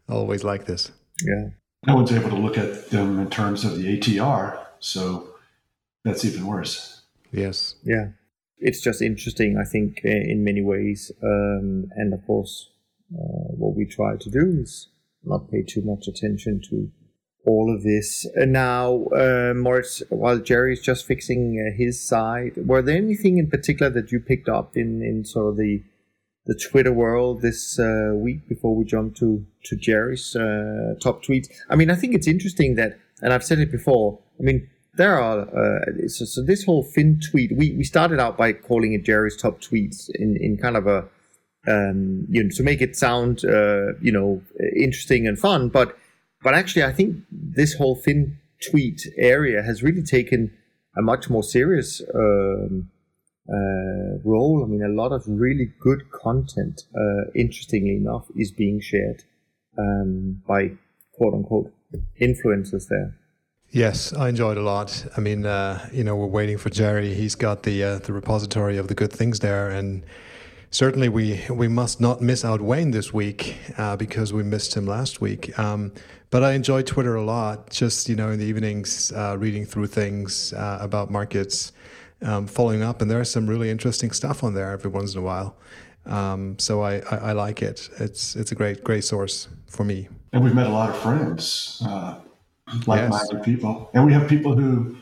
Always 0.09 0.43
like 0.43 0.65
this. 0.65 0.91
Yeah. 1.23 1.51
No 1.87 1.95
one's 1.97 2.13
able 2.13 2.31
to 2.31 2.37
look 2.37 2.59
at 2.59 2.91
them 2.91 3.19
in 3.19 3.31
terms 3.31 3.65
of 3.65 3.77
the 3.77 3.99
ATR, 3.99 4.59
so 4.81 5.35
that's 6.05 6.25
even 6.25 6.47
worse. 6.47 7.03
Yes. 7.33 7.77
Yeah 7.85 8.09
it's 8.61 8.81
just 8.81 9.03
interesting, 9.03 9.57
I 9.59 9.65
think, 9.65 10.01
in 10.05 10.45
many 10.45 10.63
ways. 10.63 11.11
Um, 11.23 11.87
and 11.97 12.13
of 12.13 12.25
course, 12.27 12.71
uh, 13.13 13.53
what 13.57 13.75
we 13.75 13.87
try 13.87 14.17
to 14.17 14.31
do 14.31 14.61
is 14.63 14.89
not 15.25 15.51
pay 15.51 15.63
too 15.63 15.83
much 15.83 16.07
attention 16.07 16.61
to 16.71 16.91
all 17.47 17.75
of 17.75 17.83
this. 17.83 18.27
And 18.35 18.53
now, 18.53 19.05
uh, 19.17 19.55
Moritz, 19.57 20.03
while 20.11 20.39
Jerry's 20.39 20.83
just 20.83 21.07
fixing 21.07 21.59
uh, 21.59 21.77
his 21.77 22.07
side, 22.07 22.53
were 22.57 22.83
there 22.83 22.97
anything 22.97 23.39
in 23.39 23.49
particular 23.49 23.91
that 23.93 24.13
you 24.13 24.21
picked 24.21 24.49
up 24.49 24.77
in, 24.77 25.03
in 25.03 25.25
sort 25.25 25.51
of 25.51 25.57
the 25.57 25.83
the 26.47 26.59
Twitter 26.71 26.93
world 26.93 27.43
this 27.43 27.79
uh, 27.79 28.13
week 28.15 28.49
before 28.49 28.75
we 28.75 28.85
jump 28.85 29.15
to 29.15 29.47
to 29.65 29.77
Jerry's 29.77 30.35
uh, 30.35 30.95
top 31.01 31.23
tweets? 31.25 31.49
I 31.69 31.77
mean, 31.77 31.91
I 31.91 31.95
think 31.95 32.15
it's 32.15 32.27
interesting 32.27 32.75
that, 32.77 32.99
and 33.23 33.33
I've 33.33 33.45
said 33.45 33.59
it 33.59 33.71
before. 33.71 34.19
I 34.39 34.43
mean, 34.43 34.69
there 35.01 35.19
are 35.19 35.41
uh, 35.41 36.09
so, 36.09 36.27
so, 36.27 36.43
this 36.43 36.65
whole 36.65 36.85
fin 36.85 37.19
tweet. 37.31 37.51
We 37.57 37.73
we 37.73 37.85
started 37.85 38.21
out 38.21 38.37
by 38.37 38.53
calling 38.53 38.93
it 38.93 39.03
Jerry's 39.05 39.37
top 39.37 39.61
tweets 39.61 40.11
in 40.15 40.37
in 40.37 40.59
kind 40.59 40.77
of 40.77 40.87
a 40.87 40.99
um, 41.67 42.27
you 42.29 42.43
know 42.43 42.51
to 42.59 42.63
make 42.63 42.83
it 42.83 42.97
sound 42.97 43.45
uh, 43.45 43.95
you 44.03 44.13
know 44.13 44.43
interesting 44.77 45.27
and 45.27 45.39
fun, 45.39 45.71
but 45.71 45.97
but 46.43 46.53
actually 46.55 46.85
I 46.85 46.93
think 46.93 47.17
this 47.33 47.73
whole 47.75 47.97
fin 47.97 48.39
tweet 48.71 49.01
area 49.17 49.63
has 49.63 49.83
really 49.83 50.03
taken 50.03 50.53
a 50.99 51.03
much 51.03 51.31
more 51.31 51.43
serious 51.43 52.03
um, 52.15 52.91
uh, 53.49 54.19
role. 54.23 54.63
I 54.63 54.67
mean, 54.69 54.83
a 54.83 54.95
lot 55.03 55.13
of 55.13 55.23
really 55.27 55.73
good 55.81 56.11
content, 56.11 56.83
uh, 56.95 57.31
interestingly 57.35 57.97
enough, 57.97 58.27
is 58.37 58.51
being 58.53 58.81
shared 58.81 59.25
um, 59.79 60.43
by 60.47 60.73
quote 61.17 61.35
unquote 61.35 61.73
influencers 62.21 62.89
there. 62.89 63.20
Yes, 63.73 64.13
I 64.13 64.29
enjoyed 64.29 64.57
a 64.57 64.63
lot. 64.63 65.07
I 65.17 65.21
mean, 65.21 65.47
uh, 65.47 65.89
you 65.93 66.03
know, 66.03 66.17
we're 66.17 66.27
waiting 66.27 66.59
for 66.59 66.71
Jerry. 66.71 67.15
He's 67.15 67.37
got 67.37 67.63
the 67.63 67.85
uh, 67.85 67.99
the 68.01 68.13
repository 68.13 68.77
of 68.79 68.89
the 68.89 68.95
good 68.97 69.13
things 69.13 69.39
there, 69.39 69.71
and 69.71 70.05
certainly 70.73 71.09
we 71.09 71.45
we 71.49 71.69
must 71.69 72.01
not 72.01 72.21
miss 72.21 72.45
out 72.45 72.61
Wayne 72.61 72.91
this 72.91 73.13
week 73.13 73.57
uh, 73.79 73.97
because 73.97 74.33
we 74.33 74.43
missed 74.43 74.77
him 74.77 74.87
last 74.87 75.21
week. 75.21 75.57
Um, 75.57 75.93
but 76.31 76.43
I 76.43 76.55
enjoy 76.55 76.83
Twitter 76.83 77.15
a 77.15 77.23
lot. 77.23 77.71
Just 77.71 78.09
you 78.09 78.17
know, 78.17 78.31
in 78.31 78.41
the 78.41 78.45
evenings, 78.45 79.13
uh, 79.13 79.37
reading 79.39 79.65
through 79.65 79.87
things 79.87 80.53
uh, 80.53 80.79
about 80.81 81.09
markets, 81.09 81.71
um, 82.23 82.49
following 82.49 82.83
up, 82.83 83.01
and 83.01 83.09
there's 83.09 83.31
some 83.31 83.47
really 83.47 83.71
interesting 83.71 84.11
stuff 84.11 84.43
on 84.43 84.53
there 84.53 84.73
every 84.73 84.91
once 84.91 85.15
in 85.15 85.21
a 85.21 85.25
while. 85.25 85.57
Um, 86.07 86.59
so 86.59 86.81
I, 86.83 87.03
I, 87.11 87.17
I, 87.17 87.33
like 87.33 87.63
it. 87.63 87.89
It's 88.01 88.35
it's 88.35 88.51
a 88.51 88.57
great 88.57 88.83
great 88.83 89.05
source 89.05 89.47
for 89.69 89.85
me. 89.85 90.09
And 90.33 90.43
we've 90.43 90.55
met 90.55 90.67
a 90.67 90.71
lot 90.71 90.91
of 90.91 90.99
friends 90.99 91.83
uh, 91.87 92.19
like-minded 92.87 93.37
yes. 93.37 93.45
people, 93.45 93.91
and 93.95 94.05
we 94.05 94.13
have 94.13 94.29
people 94.29 94.57
who 94.57 94.97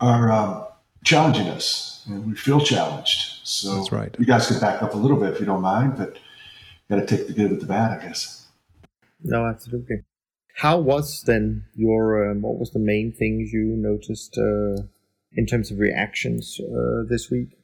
are 0.00 0.30
uh, 0.30 0.64
challenging 1.04 1.48
us, 1.48 2.04
and 2.06 2.26
we 2.26 2.34
feel 2.34 2.60
challenged. 2.60 3.40
So 3.46 3.76
That's 3.76 3.92
right. 3.92 4.14
you 4.18 4.26
guys 4.26 4.46
can 4.46 4.60
back 4.60 4.82
up 4.82 4.94
a 4.94 4.96
little 4.96 5.16
bit 5.16 5.32
if 5.34 5.40
you 5.40 5.46
don't 5.46 5.62
mind, 5.62 5.96
but 5.96 6.18
got 6.88 6.96
to 6.96 7.06
take 7.06 7.26
the 7.26 7.32
good 7.32 7.50
with 7.50 7.60
the 7.60 7.66
bad, 7.66 7.98
I 7.98 8.02
guess. 8.02 8.46
No, 9.22 9.46
absolutely. 9.46 10.02
How 10.56 10.78
was 10.78 11.22
then 11.26 11.64
your? 11.74 12.30
Um, 12.30 12.42
what 12.42 12.58
was 12.58 12.70
the 12.70 12.78
main 12.78 13.12
things 13.12 13.52
you 13.52 13.74
noticed 13.76 14.38
uh, 14.38 14.82
in 15.32 15.46
terms 15.46 15.70
of 15.70 15.78
reactions 15.78 16.60
uh, 16.60 17.02
this 17.08 17.30
week? 17.30 17.58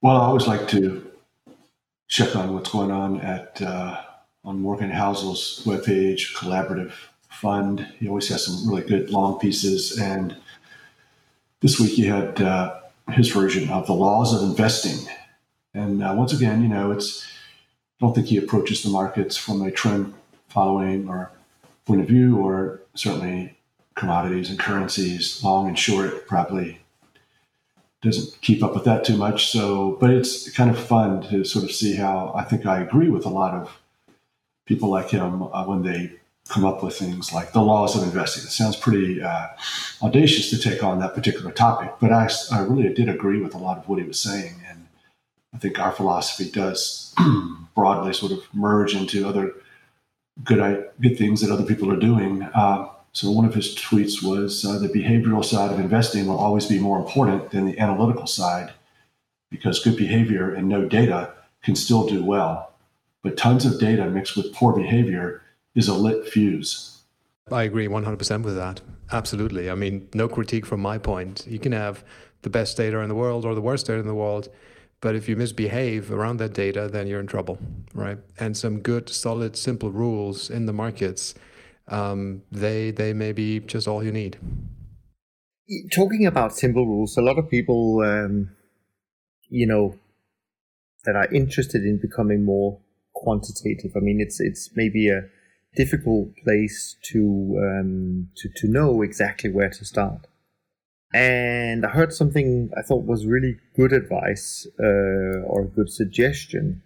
Well, 0.00 0.16
I 0.16 0.26
always 0.26 0.46
like 0.46 0.68
to 0.68 1.10
check 2.08 2.36
on 2.36 2.54
what's 2.54 2.70
going 2.70 2.90
on 2.90 3.20
at 3.20 3.60
uh, 3.60 4.00
on 4.44 4.60
Morgan 4.60 4.90
Housel's 4.90 5.62
webpage, 5.64 6.34
Collaborative 6.34 6.92
Fund. 7.30 7.86
He 7.98 8.08
always 8.08 8.28
has 8.28 8.44
some 8.44 8.68
really 8.68 8.82
good 8.82 9.10
long 9.10 9.38
pieces, 9.38 9.98
and 9.98 10.36
this 11.60 11.80
week 11.80 11.92
he 11.92 12.06
had 12.06 12.40
uh, 12.40 12.80
his 13.12 13.30
version 13.30 13.70
of 13.70 13.86
the 13.86 13.94
laws 13.94 14.34
of 14.34 14.48
investing. 14.48 15.08
And 15.72 16.02
uh, 16.02 16.14
once 16.16 16.32
again, 16.32 16.62
you 16.62 16.68
know, 16.68 16.90
it's 16.90 17.26
I 18.00 18.06
don't 18.06 18.14
think 18.14 18.26
he 18.26 18.36
approaches 18.36 18.82
the 18.82 18.90
markets 18.90 19.36
from 19.36 19.62
a 19.62 19.70
trend 19.70 20.14
following 20.48 21.08
or 21.08 21.30
point 21.86 22.00
of 22.00 22.08
view, 22.08 22.38
or 22.38 22.80
certainly 22.94 23.56
commodities 23.94 24.50
and 24.50 24.58
currencies, 24.58 25.42
long 25.44 25.68
and 25.68 25.78
short, 25.78 26.26
probably 26.26 26.80
doesn't 28.02 28.40
keep 28.40 28.62
up 28.62 28.74
with 28.74 28.84
that 28.84 29.04
too 29.04 29.16
much. 29.16 29.50
So, 29.50 29.96
but 30.00 30.10
it's 30.10 30.50
kind 30.50 30.70
of 30.70 30.78
fun 30.78 31.22
to 31.28 31.44
sort 31.44 31.64
of 31.64 31.72
see 31.72 31.94
how 31.94 32.32
I 32.34 32.44
think 32.44 32.64
I 32.66 32.80
agree 32.80 33.10
with 33.10 33.26
a 33.26 33.30
lot 33.30 33.54
of 33.54 33.78
people 34.66 34.88
like 34.88 35.10
him 35.10 35.42
uh, 35.42 35.64
when 35.66 35.82
they 35.82 36.12
come 36.50 36.64
up 36.64 36.82
with 36.82 36.98
things 36.98 37.32
like 37.32 37.52
the 37.52 37.62
laws 37.62 37.96
of 37.96 38.02
investing. 38.02 38.42
It 38.44 38.50
sounds 38.50 38.76
pretty 38.76 39.22
uh, 39.22 39.46
audacious 40.02 40.50
to 40.50 40.58
take 40.58 40.82
on 40.82 40.98
that 40.98 41.14
particular 41.14 41.52
topic, 41.52 41.92
but 42.00 42.12
I, 42.12 42.28
I 42.52 42.60
really 42.60 42.92
did 42.92 43.08
agree 43.08 43.40
with 43.40 43.54
a 43.54 43.58
lot 43.58 43.78
of 43.78 43.88
what 43.88 44.00
he 44.00 44.04
was 44.04 44.18
saying. 44.18 44.56
And 44.68 44.88
I 45.54 45.58
think 45.58 45.78
our 45.78 45.92
philosophy 45.92 46.50
does 46.50 47.14
broadly 47.74 48.12
sort 48.12 48.32
of 48.32 48.42
merge 48.52 48.96
into 48.96 49.28
other 49.28 49.54
good, 50.42 50.88
good 51.00 51.16
things 51.16 51.40
that 51.40 51.52
other 51.52 51.64
people 51.64 51.92
are 51.92 52.00
doing. 52.00 52.42
Uh, 52.42 52.88
so 53.12 53.30
one 53.30 53.44
of 53.44 53.54
his 53.54 53.74
tweets 53.76 54.22
was 54.22 54.64
uh, 54.64 54.78
the 54.78 54.88
behavioral 54.88 55.44
side 55.44 55.70
of 55.70 55.78
investing 55.78 56.26
will 56.26 56.38
always 56.38 56.66
be 56.66 56.80
more 56.80 56.98
important 56.98 57.50
than 57.52 57.64
the 57.64 57.78
analytical 57.78 58.26
side 58.26 58.72
because 59.50 59.82
good 59.82 59.96
behavior 59.96 60.52
and 60.52 60.68
no 60.68 60.84
data 60.84 61.32
can 61.62 61.76
still 61.76 62.08
do 62.08 62.24
well. 62.24 62.72
But 63.22 63.36
tons 63.36 63.64
of 63.64 63.78
data 63.78 64.06
mixed 64.06 64.36
with 64.36 64.52
poor 64.54 64.72
behavior 64.72 65.42
is 65.74 65.88
a 65.88 65.94
lit 65.94 66.28
fuse. 66.28 67.02
I 67.50 67.64
agree 67.64 67.88
100% 67.88 68.42
with 68.42 68.56
that. 68.56 68.80
Absolutely. 69.10 69.70
I 69.70 69.74
mean, 69.74 70.08
no 70.14 70.28
critique 70.28 70.66
from 70.66 70.80
my 70.80 70.98
point. 70.98 71.46
You 71.48 71.58
can 71.58 71.72
have 71.72 72.04
the 72.42 72.50
best 72.50 72.76
data 72.76 73.00
in 73.00 73.08
the 73.08 73.14
world 73.14 73.44
or 73.44 73.54
the 73.54 73.60
worst 73.60 73.86
data 73.86 73.98
in 73.98 74.06
the 74.06 74.14
world, 74.14 74.48
but 75.00 75.16
if 75.16 75.28
you 75.28 75.36
misbehave 75.36 76.12
around 76.12 76.36
that 76.38 76.52
data, 76.52 76.88
then 76.88 77.06
you're 77.06 77.20
in 77.20 77.26
trouble, 77.26 77.58
right? 77.94 78.18
And 78.38 78.56
some 78.56 78.80
good, 78.80 79.08
solid, 79.08 79.56
simple 79.56 79.90
rules 79.90 80.48
in 80.48 80.66
the 80.66 80.72
markets 80.72 81.34
um, 81.90 82.42
they 82.50 82.92
they 82.92 83.12
may 83.12 83.32
be 83.32 83.60
just 83.60 83.88
all 83.88 84.02
you 84.02 84.12
need. 84.12 84.38
Talking 85.92 86.26
about 86.26 86.56
simple 86.56 86.86
rules, 86.86 87.16
a 87.16 87.22
lot 87.22 87.38
of 87.38 87.48
people, 87.48 88.00
um, 88.02 88.50
you 89.48 89.66
know, 89.66 89.96
that 91.04 91.16
are 91.16 91.32
interested 91.32 91.84
in 91.84 91.98
becoming 92.00 92.44
more 92.44 92.80
quantitative. 93.12 93.92
I 93.96 94.00
mean, 94.00 94.20
it's 94.20 94.40
it's 94.40 94.70
maybe 94.74 95.08
a 95.10 95.22
difficult 95.76 96.36
place 96.44 96.96
to 97.02 97.56
um, 97.58 98.28
to 98.36 98.48
to 98.56 98.68
know 98.68 99.02
exactly 99.02 99.50
where 99.50 99.70
to 99.70 99.84
start. 99.84 100.26
And 101.12 101.84
I 101.84 101.90
heard 101.90 102.12
something 102.12 102.70
I 102.76 102.82
thought 102.82 103.04
was 103.04 103.26
really 103.26 103.58
good 103.74 103.92
advice 103.92 104.66
uh, 104.78 105.42
or 105.42 105.62
a 105.62 105.66
good 105.66 105.90
suggestion 105.90 106.82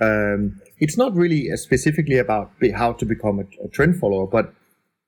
um, 0.00 0.60
it's 0.78 0.96
not 0.96 1.14
really 1.14 1.48
specifically 1.56 2.18
about 2.18 2.52
how 2.74 2.92
to 2.92 3.04
become 3.04 3.40
a, 3.40 3.64
a, 3.64 3.68
trend 3.68 3.98
follower, 3.98 4.26
but 4.26 4.54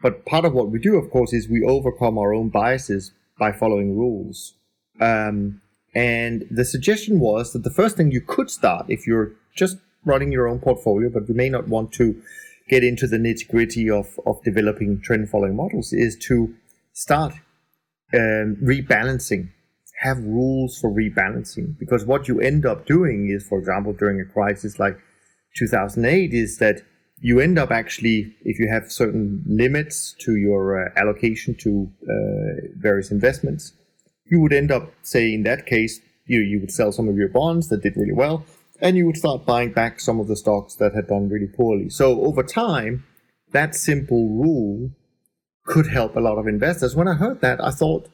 but 0.03 0.25
part 0.25 0.45
of 0.45 0.55
what 0.55 0.71
we 0.71 0.79
do, 0.79 0.97
of 0.97 1.11
course, 1.11 1.33
is 1.33 1.49
we 1.49 1.63
overcome 1.63 2.17
our 2.19 2.33
own 2.33 2.49
biases 2.49 3.13
by 3.39 3.53
following 3.53 3.97
rules. 3.97 4.55
Um, 4.99 5.61
and 5.95 6.47
the 6.51 6.65
suggestion 6.65 7.21
was 7.21 7.53
that 7.53 7.65
the 7.65 7.71
first 7.71 7.97
thing 7.97 8.11
you 8.11 8.23
could 8.23 8.51
start 8.51 8.87
if 8.89 9.07
you're 9.07 9.33
just 9.55 9.77
running 10.05 10.33
your 10.33 10.49
own 10.49 10.59
portfolio, 10.59 11.11
but 11.11 11.29
you 11.29 11.35
may 11.35 11.51
not 11.51 11.69
want 11.69 11.93
to 11.93 12.21
get 12.71 12.85
into 12.85 13.07
the 13.07 13.19
nitty 13.19 13.49
gritty 13.49 13.91
of, 13.91 14.07
of 14.25 14.43
developing 14.45 15.01
trend 15.03 15.29
following 15.29 15.57
models, 15.57 15.93
is 15.93 16.17
to 16.29 16.55
start 16.93 17.35
um, 18.15 18.57
rebalancing. 18.63 19.51
Have 20.01 20.19
rules 20.19 20.79
for 20.81 20.91
rebalancing. 20.91 21.79
Because 21.79 22.07
what 22.07 22.29
you 22.29 22.41
end 22.41 22.65
up 22.65 22.87
doing 22.87 23.29
is, 23.29 23.47
for 23.47 23.59
example, 23.59 23.93
during 23.93 24.21
a 24.21 24.33
crisis 24.33 24.79
like 24.79 24.97
2008, 25.57 26.33
is 26.33 26.59
that 26.59 26.83
you 27.21 27.41
end 27.41 27.59
up 27.59 27.71
actually, 27.71 28.35
if 28.45 28.59
you 28.59 28.69
have 28.73 28.91
certain 28.91 29.45
limits 29.47 30.15
to 30.21 30.37
your 30.37 30.87
uh, 30.87 30.91
allocation 30.99 31.55
to 31.57 31.91
uh, 32.05 32.69
various 32.79 33.11
investments, 33.11 33.75
you 34.31 34.41
would 34.41 34.53
end 34.53 34.71
up, 34.71 34.91
say, 35.03 35.35
in 35.35 35.43
that 35.43 35.67
case, 35.67 36.01
you, 36.27 36.41
you 36.41 36.61
would 36.61 36.71
sell 36.71 36.93
some 36.93 37.09
of 37.09 37.17
your 37.17 37.29
bonds 37.29 37.69
that 37.69 37.83
did 37.83 37.97
really 37.97 38.15
well, 38.15 38.45
and 38.81 38.97
you 38.97 39.07
would 39.07 39.17
start 39.17 39.47
buying 39.47 39.73
back 39.73 40.01
some 40.01 40.21
of 40.21 40.29
the 40.29 40.37
stocks 40.37 40.75
that 40.77 40.95
had 40.95 41.09
done 41.09 41.29
really 41.29 41.47
poorly. 41.47 41.91
So 41.91 42.23
over 42.23 42.43
time, 42.43 43.05
that 43.53 43.75
simple 43.75 44.29
rule 44.29 44.91
could 45.65 45.89
help 45.89 46.17
a 46.17 46.21
lot 46.21 46.39
of 46.39 46.47
investors. 46.47 46.97
When 46.97 47.09
I 47.09 47.15
heard 47.15 47.41
that, 47.41 47.63
I 47.63 47.71
thought, 47.71 48.09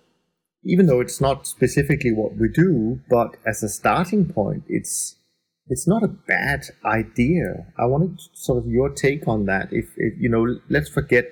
even 0.64 0.86
though 0.86 1.00
it's 1.00 1.20
not 1.20 1.46
specifically 1.46 2.12
what 2.12 2.36
we 2.36 2.48
do, 2.48 3.00
but 3.08 3.36
as 3.46 3.62
a 3.62 3.68
starting 3.68 4.26
point, 4.26 4.64
it's 4.68 5.16
it's 5.68 5.88
not 5.88 6.04
a 6.04 6.08
bad 6.08 6.66
idea. 6.84 7.66
I 7.76 7.86
wanted 7.86 8.20
sort 8.34 8.58
of 8.58 8.70
your 8.70 8.88
take 8.88 9.26
on 9.26 9.46
that. 9.46 9.72
If, 9.72 9.86
if 9.96 10.14
you 10.16 10.28
know, 10.28 10.60
let's 10.68 10.88
forget 10.88 11.24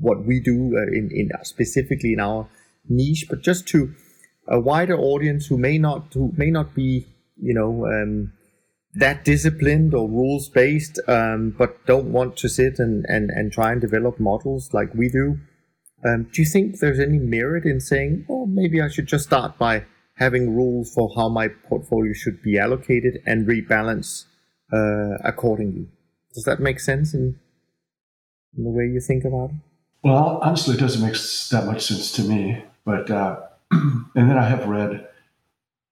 what 0.00 0.24
we 0.24 0.40
do 0.40 0.76
uh, 0.76 0.92
in 0.92 1.10
in 1.12 1.30
specifically 1.42 2.12
in 2.12 2.20
our 2.20 2.48
niche, 2.88 3.26
but 3.28 3.42
just 3.42 3.66
to 3.68 3.94
a 4.48 4.60
wider 4.60 4.96
audience 4.96 5.46
who 5.46 5.56
may 5.56 5.78
not 5.78 6.12
who 6.12 6.32
may 6.36 6.50
not 6.50 6.74
be 6.74 7.06
you 7.40 7.54
know 7.54 7.86
um, 7.86 8.32
that 8.94 9.24
disciplined 9.24 9.94
or 9.94 10.08
rules 10.08 10.48
based, 10.48 11.00
um, 11.08 11.54
but 11.56 11.84
don't 11.86 12.12
want 12.12 12.36
to 12.38 12.48
sit 12.48 12.78
and, 12.78 13.04
and 13.08 13.30
and 13.30 13.52
try 13.52 13.72
and 13.72 13.80
develop 13.80 14.20
models 14.20 14.72
like 14.72 14.94
we 14.94 15.08
do. 15.08 15.38
Um, 16.04 16.28
do 16.32 16.42
you 16.42 16.46
think 16.46 16.78
there's 16.78 17.00
any 17.00 17.18
merit 17.18 17.64
in 17.64 17.80
saying, 17.80 18.26
oh, 18.28 18.46
maybe 18.46 18.80
I 18.80 18.88
should 18.88 19.06
just 19.06 19.24
start 19.24 19.58
by 19.58 19.84
having 20.16 20.54
rules 20.54 20.92
for 20.92 21.10
how 21.16 21.28
my 21.28 21.48
portfolio 21.48 22.12
should 22.12 22.42
be 22.42 22.58
allocated 22.58 23.20
and 23.26 23.48
rebalance 23.48 24.24
uh, 24.72 25.16
accordingly? 25.24 25.88
Does 26.34 26.44
that 26.44 26.60
make 26.60 26.78
sense 26.78 27.14
in, 27.14 27.38
in, 28.56 28.64
the 28.64 28.70
way 28.70 28.84
you 28.84 29.00
think 29.00 29.24
about 29.24 29.50
it? 29.50 29.56
Well, 30.02 30.38
honestly, 30.42 30.74
it 30.74 30.80
doesn't 30.80 31.02
make 31.02 31.14
that 31.50 31.66
much 31.66 31.86
sense 31.86 32.12
to 32.12 32.22
me. 32.22 32.62
But 32.84 33.10
uh, 33.10 33.40
and 33.70 34.06
then 34.14 34.36
I 34.36 34.46
have 34.46 34.66
read 34.66 35.08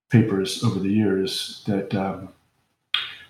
papers 0.09 0.63
over 0.63 0.79
the 0.79 0.91
years 0.91 1.63
that 1.65 1.95
um, 1.95 2.29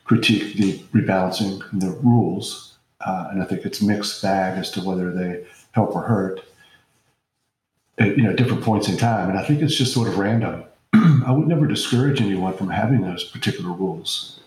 critique 0.04 0.56
the 0.56 0.80
rebalancing 0.94 1.62
and 1.72 1.82
the 1.82 1.92
rules, 2.04 2.78
uh, 3.06 3.28
and 3.32 3.42
I 3.42 3.46
think 3.46 3.66
it's 3.66 3.82
mixed 3.82 4.22
bag 4.22 4.58
as 4.58 4.72
to 4.72 4.82
whether 4.82 5.12
they 5.12 5.46
help 5.72 5.96
or 5.96 6.02
hurt 6.04 6.42
at 7.98 8.18
you 8.18 8.24
know 8.24 8.34
different 8.34 8.64
points 8.64 8.88
in 8.90 8.98
time, 8.98 9.30
and 9.30 9.38
I 9.38 9.44
think 9.46 9.62
it's 9.62 9.76
just 9.76 9.94
sort 9.94 10.08
of 10.08 10.18
random. 10.18 10.64
I 10.94 11.32
would 11.32 11.48
never 11.48 11.68
discourage 11.68 12.22
anyone 12.22 12.56
from 12.56 12.70
having 12.70 13.02
those 13.02 13.24
particular 13.24 13.72
rules, 13.72 14.40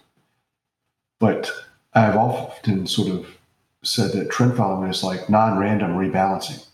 but 1.21 1.51
I've 1.95 2.17
often 2.17 2.87
sort 2.87 3.09
of 3.09 3.27
said 3.83 4.13
that 4.13 4.31
trend 4.31 4.57
following 4.57 4.91
is 4.91 5.03
like 5.03 5.31
non-random 5.31 5.93
rebalancing. 5.93 6.65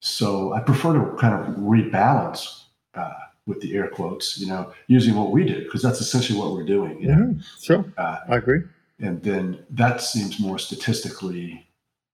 So 0.00 0.52
I 0.52 0.60
prefer 0.60 0.92
to 0.94 1.16
kind 1.16 1.34
of 1.34 1.56
rebalance 1.56 2.62
uh, 2.94 3.12
with 3.46 3.60
the 3.60 3.74
air 3.74 3.88
quotes, 3.88 4.38
you 4.38 4.46
know, 4.46 4.72
using 4.88 5.14
what 5.14 5.30
we 5.30 5.44
do 5.44 5.62
because 5.64 5.82
that's 5.82 6.00
essentially 6.00 6.38
what 6.38 6.52
we're 6.52 6.64
doing. 6.64 7.00
You 7.00 7.08
know? 7.08 7.14
Mm-hmm. 7.14 7.62
Sure, 7.62 7.84
uh, 7.96 8.18
I 8.28 8.36
agree. 8.36 8.62
And 8.98 9.22
then 9.22 9.64
that 9.70 10.00
seems 10.00 10.40
more 10.40 10.58
statistically 10.58 11.66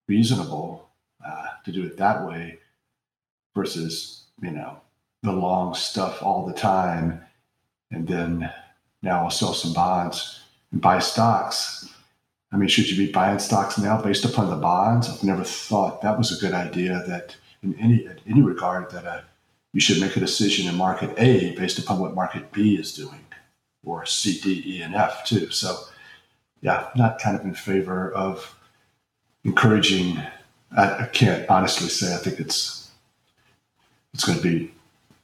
reasonable 0.09 0.91
uh, 1.25 1.47
to 1.65 1.73
do 1.73 1.85
it 1.85 1.97
that 1.97 2.27
way 2.27 2.59
versus, 3.55 4.25
you 4.43 4.51
know, 4.51 4.81
the 5.23 5.33
long 5.33 5.75
stuff 5.75 6.23
all 6.23 6.47
the 6.47 6.53
time. 6.53 7.23
And 7.91 8.07
then 8.07 8.53
now 9.03 9.25
I'll 9.25 9.31
sell 9.31 9.55
some 9.55 9.73
bonds 9.73 10.41
and 10.73 10.81
buy 10.81 10.99
stocks. 10.99 11.89
I 12.53 12.57
mean, 12.57 12.69
should 12.69 12.91
you 12.91 13.07
be 13.07 13.13
buying 13.13 13.39
stocks 13.39 13.79
now 13.79 14.01
based 14.03 14.25
upon 14.25 14.51
the 14.51 14.57
bonds? 14.57 15.09
I've 15.09 15.25
never 15.25 15.45
thought 15.45 16.03
that 16.03 16.19
was 16.19 16.37
a 16.37 16.41
good 16.41 16.53
idea 16.53 17.03
that 17.07 17.37
in 17.63 17.79
any 17.79 18.05
in 18.05 18.19
any 18.27 18.43
regard 18.43 18.91
that 18.91 19.07
uh, 19.07 19.21
you 19.73 19.81
should 19.81 20.01
make 20.01 20.17
a 20.17 20.21
decision 20.21 20.69
in 20.69 20.77
market 20.77 21.15
A 21.19 21.55
based 21.57 21.79
upon 21.79 21.99
what 21.99 22.15
market 22.15 22.53
B 22.53 22.77
is 22.77 22.93
doing, 22.93 23.25
or 23.85 24.05
C, 24.05 24.39
D, 24.41 24.63
E, 24.67 24.83
and 24.83 24.95
F 24.95 25.25
too. 25.25 25.51
So, 25.51 25.79
yeah, 26.61 26.89
not 26.95 27.19
kind 27.19 27.37
of 27.37 27.45
in 27.45 27.55
favor 27.55 28.13
of 28.13 28.55
encouraging. 29.45 30.19
I, 30.77 31.05
I 31.05 31.07
can't 31.07 31.49
honestly 31.49 31.89
say 31.89 32.15
I 32.15 32.19
think 32.19 32.39
it's 32.39 32.91
it's 34.15 34.25
going 34.25 34.39
to 34.39 34.43
be 34.43 34.73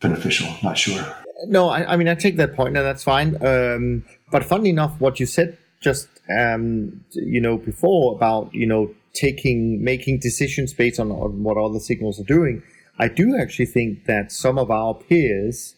beneficial. 0.00 0.48
Not 0.62 0.78
sure. 0.78 1.04
No, 1.46 1.68
I, 1.68 1.92
I 1.92 1.96
mean 1.96 2.08
I 2.08 2.14
take 2.14 2.36
that 2.36 2.54
point, 2.54 2.76
and 2.76 2.84
that's 2.84 3.04
fine. 3.04 3.36
Um, 3.44 4.04
but 4.30 4.44
funnily 4.44 4.70
enough, 4.70 4.98
what 5.00 5.20
you 5.20 5.26
said 5.26 5.58
just 5.80 6.08
um, 6.36 7.04
you 7.12 7.40
know 7.40 7.56
before 7.58 8.14
about 8.14 8.52
you 8.54 8.66
know 8.66 8.90
taking 9.14 9.82
making 9.82 10.18
decisions 10.20 10.72
based 10.72 11.00
on, 11.00 11.10
on 11.10 11.42
what 11.42 11.56
other 11.56 11.80
signals 11.80 12.20
are 12.20 12.24
doing, 12.24 12.62
I 12.98 13.08
do 13.08 13.36
actually 13.40 13.66
think 13.66 14.06
that 14.06 14.32
some 14.32 14.58
of 14.58 14.70
our 14.70 14.94
peers 14.94 15.76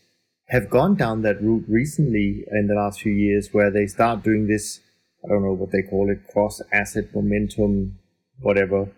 have 0.49 0.71
gone 0.71 0.97
down 0.97 1.23
that 1.23 1.43
route 1.43 1.65
recently 1.69 2.45
in 2.51 2.67
the 2.67 2.75
last 2.75 3.03
few 3.03 3.13
years 3.13 3.51
where 3.53 3.71
they 3.71 3.87
start 3.87 4.25
doing 4.25 4.47
this 4.47 4.81
I 5.23 5.29
don't 5.29 5.43
know 5.43 5.53
what 5.53 5.71
they 5.71 5.83
call 5.83 6.11
it 6.11 6.27
cross 6.33 6.63
asset 6.73 7.15
momentum 7.15 7.99
whatever. 8.41 8.91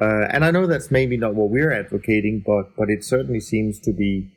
Uh, 0.00 0.26
and 0.30 0.44
I 0.44 0.52
know 0.52 0.66
that's 0.66 0.90
maybe 0.90 1.16
not 1.16 1.34
what 1.34 1.50
we're 1.50 1.72
advocating 1.72 2.42
but 2.46 2.76
but 2.76 2.90
it 2.90 3.04
certainly 3.04 3.40
seems 3.40 3.80
to 3.80 3.92
be 3.92 4.30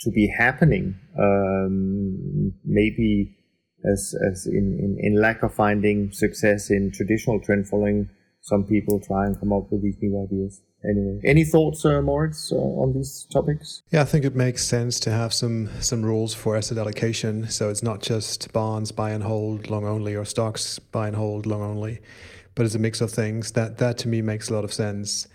to 0.00 0.10
be 0.10 0.26
happening 0.26 0.96
um, 1.18 2.52
maybe 2.64 3.36
as 3.84 4.14
as 4.30 4.46
in, 4.46 4.78
in, 4.80 4.96
in 5.00 5.20
lack 5.20 5.42
of 5.42 5.54
finding 5.54 6.10
success 6.12 6.70
in 6.70 6.90
traditional 6.92 7.40
trend 7.40 7.68
following 7.68 8.08
some 8.42 8.64
people 8.64 9.00
try 9.00 9.24
and 9.24 9.38
come 9.38 9.52
up 9.52 9.70
with 9.70 9.82
these 9.82 9.96
new 10.00 10.20
ideas 10.24 10.60
anyway. 10.88 11.20
Any 11.24 11.44
thoughts, 11.44 11.84
uh, 11.84 12.00
Moritz, 12.02 12.52
uh, 12.52 12.56
on 12.56 12.92
these 12.92 13.26
topics? 13.32 13.82
Yeah, 13.90 14.02
I 14.02 14.04
think 14.04 14.24
it 14.24 14.34
makes 14.34 14.64
sense 14.64 15.00
to 15.00 15.10
have 15.10 15.32
some 15.32 15.68
some 15.80 16.04
rules 16.04 16.34
for 16.34 16.56
asset 16.56 16.78
allocation. 16.78 17.48
So 17.48 17.68
it's 17.70 17.82
not 17.82 18.00
just 18.00 18.52
bonds 18.52 18.92
buy 18.92 19.10
and 19.10 19.22
hold 19.22 19.68
long 19.70 19.84
only 19.84 20.14
or 20.14 20.24
stocks 20.24 20.78
buy 20.78 21.08
and 21.08 21.16
hold 21.16 21.46
long 21.46 21.62
only, 21.62 22.00
but 22.54 22.66
it's 22.66 22.74
a 22.74 22.78
mix 22.78 23.00
of 23.00 23.10
things. 23.10 23.52
That 23.52 23.78
that 23.78 23.98
to 23.98 24.08
me 24.08 24.22
makes 24.22 24.48
a 24.50 24.54
lot 24.54 24.64
of 24.64 24.72
sense. 24.72 25.28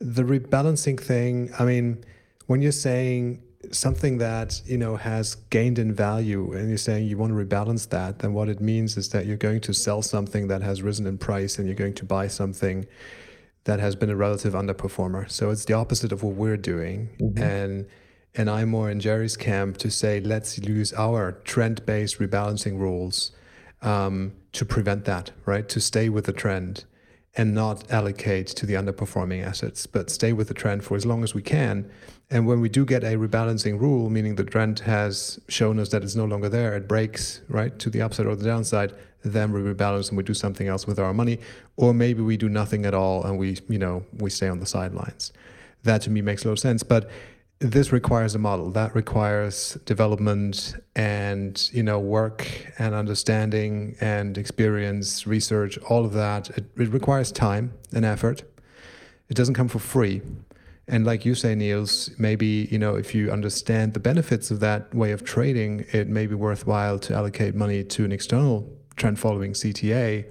The 0.00 0.22
rebalancing 0.22 1.00
thing, 1.00 1.50
I 1.58 1.64
mean, 1.64 2.04
when 2.46 2.62
you're 2.62 2.72
saying 2.72 3.42
something 3.72 4.18
that 4.18 4.62
you 4.66 4.78
know 4.78 4.96
has 4.96 5.34
gained 5.50 5.78
in 5.78 5.92
value 5.92 6.52
and 6.52 6.68
you're 6.68 6.78
saying 6.78 7.06
you 7.06 7.18
want 7.18 7.32
to 7.32 7.44
rebalance 7.44 7.88
that 7.88 8.20
then 8.20 8.32
what 8.32 8.48
it 8.48 8.60
means 8.60 8.96
is 8.96 9.08
that 9.08 9.26
you're 9.26 9.36
going 9.36 9.60
to 9.60 9.74
sell 9.74 10.00
something 10.00 10.46
that 10.46 10.62
has 10.62 10.80
risen 10.80 11.06
in 11.06 11.18
price 11.18 11.58
and 11.58 11.66
you're 11.66 11.74
going 11.74 11.92
to 11.92 12.04
buy 12.04 12.28
something 12.28 12.86
that 13.68 13.80
has 13.80 13.94
been 13.94 14.08
a 14.08 14.16
relative 14.16 14.54
underperformer. 14.54 15.30
So 15.30 15.50
it's 15.50 15.66
the 15.66 15.74
opposite 15.74 16.10
of 16.10 16.22
what 16.22 16.34
we're 16.36 16.56
doing. 16.56 17.10
Mm-hmm. 17.20 17.42
And 17.42 17.86
and 18.34 18.48
I'm 18.48 18.70
more 18.70 18.88
in 18.90 18.98
Jerry's 18.98 19.36
camp 19.36 19.76
to 19.78 19.90
say 19.90 20.20
let's 20.20 20.58
use 20.58 20.92
our 20.94 21.32
trend-based 21.44 22.18
rebalancing 22.18 22.78
rules 22.78 23.32
um, 23.82 24.32
to 24.52 24.64
prevent 24.64 25.04
that, 25.04 25.32
right? 25.44 25.68
To 25.68 25.80
stay 25.80 26.08
with 26.08 26.24
the 26.24 26.32
trend 26.32 26.84
and 27.36 27.54
not 27.54 27.90
allocate 27.90 28.46
to 28.58 28.64
the 28.64 28.74
underperforming 28.74 29.44
assets, 29.44 29.86
but 29.86 30.08
stay 30.08 30.32
with 30.32 30.48
the 30.48 30.54
trend 30.54 30.82
for 30.82 30.96
as 30.96 31.04
long 31.04 31.22
as 31.22 31.34
we 31.34 31.42
can. 31.42 31.90
And 32.30 32.46
when 32.46 32.60
we 32.60 32.70
do 32.70 32.86
get 32.86 33.04
a 33.04 33.16
rebalancing 33.16 33.78
rule, 33.78 34.08
meaning 34.08 34.36
the 34.36 34.44
trend 34.44 34.78
has 34.80 35.38
shown 35.48 35.78
us 35.78 35.90
that 35.90 36.02
it's 36.02 36.16
no 36.16 36.24
longer 36.24 36.48
there, 36.48 36.74
it 36.74 36.88
breaks 36.88 37.42
right 37.48 37.78
to 37.80 37.90
the 37.90 38.00
upside 38.00 38.26
or 38.26 38.34
the 38.34 38.44
downside, 38.44 38.94
then 39.24 39.52
we 39.52 39.60
rebalance 39.60 40.08
and 40.08 40.16
we 40.16 40.22
do 40.22 40.34
something 40.34 40.68
else 40.68 40.86
with 40.86 40.98
our 40.98 41.12
money, 41.12 41.38
or 41.76 41.92
maybe 41.92 42.22
we 42.22 42.36
do 42.36 42.48
nothing 42.48 42.86
at 42.86 42.94
all 42.94 43.24
and 43.24 43.38
we, 43.38 43.58
you 43.68 43.78
know, 43.78 44.04
we 44.18 44.30
stay 44.30 44.48
on 44.48 44.60
the 44.60 44.66
sidelines. 44.66 45.32
That 45.82 46.02
to 46.02 46.10
me 46.10 46.22
makes 46.22 46.44
a 46.44 46.48
lot 46.48 46.52
of 46.52 46.58
sense. 46.58 46.82
But 46.82 47.10
this 47.60 47.90
requires 47.90 48.34
a 48.34 48.38
model 48.38 48.70
that 48.70 48.94
requires 48.94 49.74
development 49.84 50.76
and 50.94 51.68
you 51.72 51.82
know 51.82 51.98
work 51.98 52.46
and 52.78 52.94
understanding 52.94 53.96
and 54.00 54.38
experience 54.38 55.26
research 55.26 55.76
all 55.78 56.04
of 56.04 56.12
that 56.12 56.50
it, 56.50 56.64
it 56.76 56.88
requires 56.90 57.32
time 57.32 57.72
and 57.92 58.04
effort 58.04 58.44
it 59.28 59.34
doesn't 59.34 59.54
come 59.54 59.66
for 59.66 59.80
free 59.80 60.22
and 60.86 61.04
like 61.04 61.24
you 61.24 61.34
say 61.34 61.56
niels 61.56 62.10
maybe 62.16 62.68
you 62.70 62.78
know 62.78 62.94
if 62.94 63.12
you 63.12 63.28
understand 63.30 63.92
the 63.92 64.00
benefits 64.00 64.52
of 64.52 64.60
that 64.60 64.94
way 64.94 65.10
of 65.10 65.24
trading 65.24 65.84
it 65.92 66.06
may 66.06 66.28
be 66.28 66.36
worthwhile 66.36 66.96
to 66.96 67.12
allocate 67.12 67.56
money 67.56 67.82
to 67.82 68.04
an 68.04 68.12
external 68.12 68.70
trend 68.98 69.18
following 69.18 69.52
CTA 69.52 70.26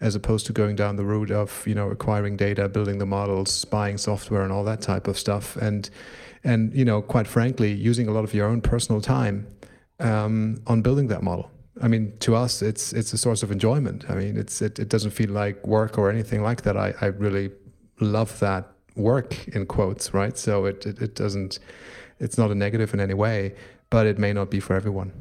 as 0.00 0.14
opposed 0.14 0.46
to 0.46 0.52
going 0.52 0.76
down 0.76 0.96
the 0.96 1.04
route 1.04 1.30
of 1.30 1.66
you 1.66 1.74
know 1.74 1.90
acquiring 1.90 2.36
data, 2.36 2.68
building 2.68 2.98
the 2.98 3.06
models, 3.06 3.64
buying 3.64 3.98
software, 3.98 4.42
and 4.42 4.52
all 4.52 4.64
that 4.64 4.80
type 4.80 5.08
of 5.08 5.18
stuff, 5.18 5.56
and 5.56 5.88
and 6.44 6.74
you 6.74 6.84
know 6.84 7.00
quite 7.00 7.26
frankly 7.26 7.72
using 7.72 8.08
a 8.08 8.10
lot 8.10 8.24
of 8.24 8.34
your 8.34 8.46
own 8.46 8.60
personal 8.60 9.00
time 9.00 9.46
um, 10.00 10.60
on 10.66 10.82
building 10.82 11.08
that 11.08 11.22
model. 11.22 11.50
I 11.82 11.88
mean, 11.88 12.16
to 12.20 12.34
us, 12.34 12.62
it's 12.62 12.92
it's 12.92 13.12
a 13.12 13.18
source 13.18 13.42
of 13.42 13.50
enjoyment. 13.50 14.04
I 14.08 14.14
mean, 14.14 14.36
it's 14.36 14.60
it, 14.60 14.78
it 14.78 14.88
doesn't 14.88 15.12
feel 15.12 15.30
like 15.30 15.66
work 15.66 15.98
or 15.98 16.10
anything 16.10 16.42
like 16.42 16.62
that. 16.62 16.76
I, 16.76 16.94
I 17.00 17.06
really 17.06 17.50
love 18.00 18.38
that 18.40 18.66
work 18.94 19.48
in 19.48 19.66
quotes, 19.66 20.14
right? 20.14 20.36
So 20.38 20.64
it, 20.66 20.86
it, 20.86 21.00
it 21.00 21.14
doesn't 21.14 21.58
it's 22.18 22.38
not 22.38 22.50
a 22.50 22.54
negative 22.54 22.94
in 22.94 23.00
any 23.00 23.12
way, 23.14 23.54
but 23.90 24.06
it 24.06 24.18
may 24.18 24.32
not 24.32 24.50
be 24.50 24.60
for 24.60 24.74
everyone 24.74 25.12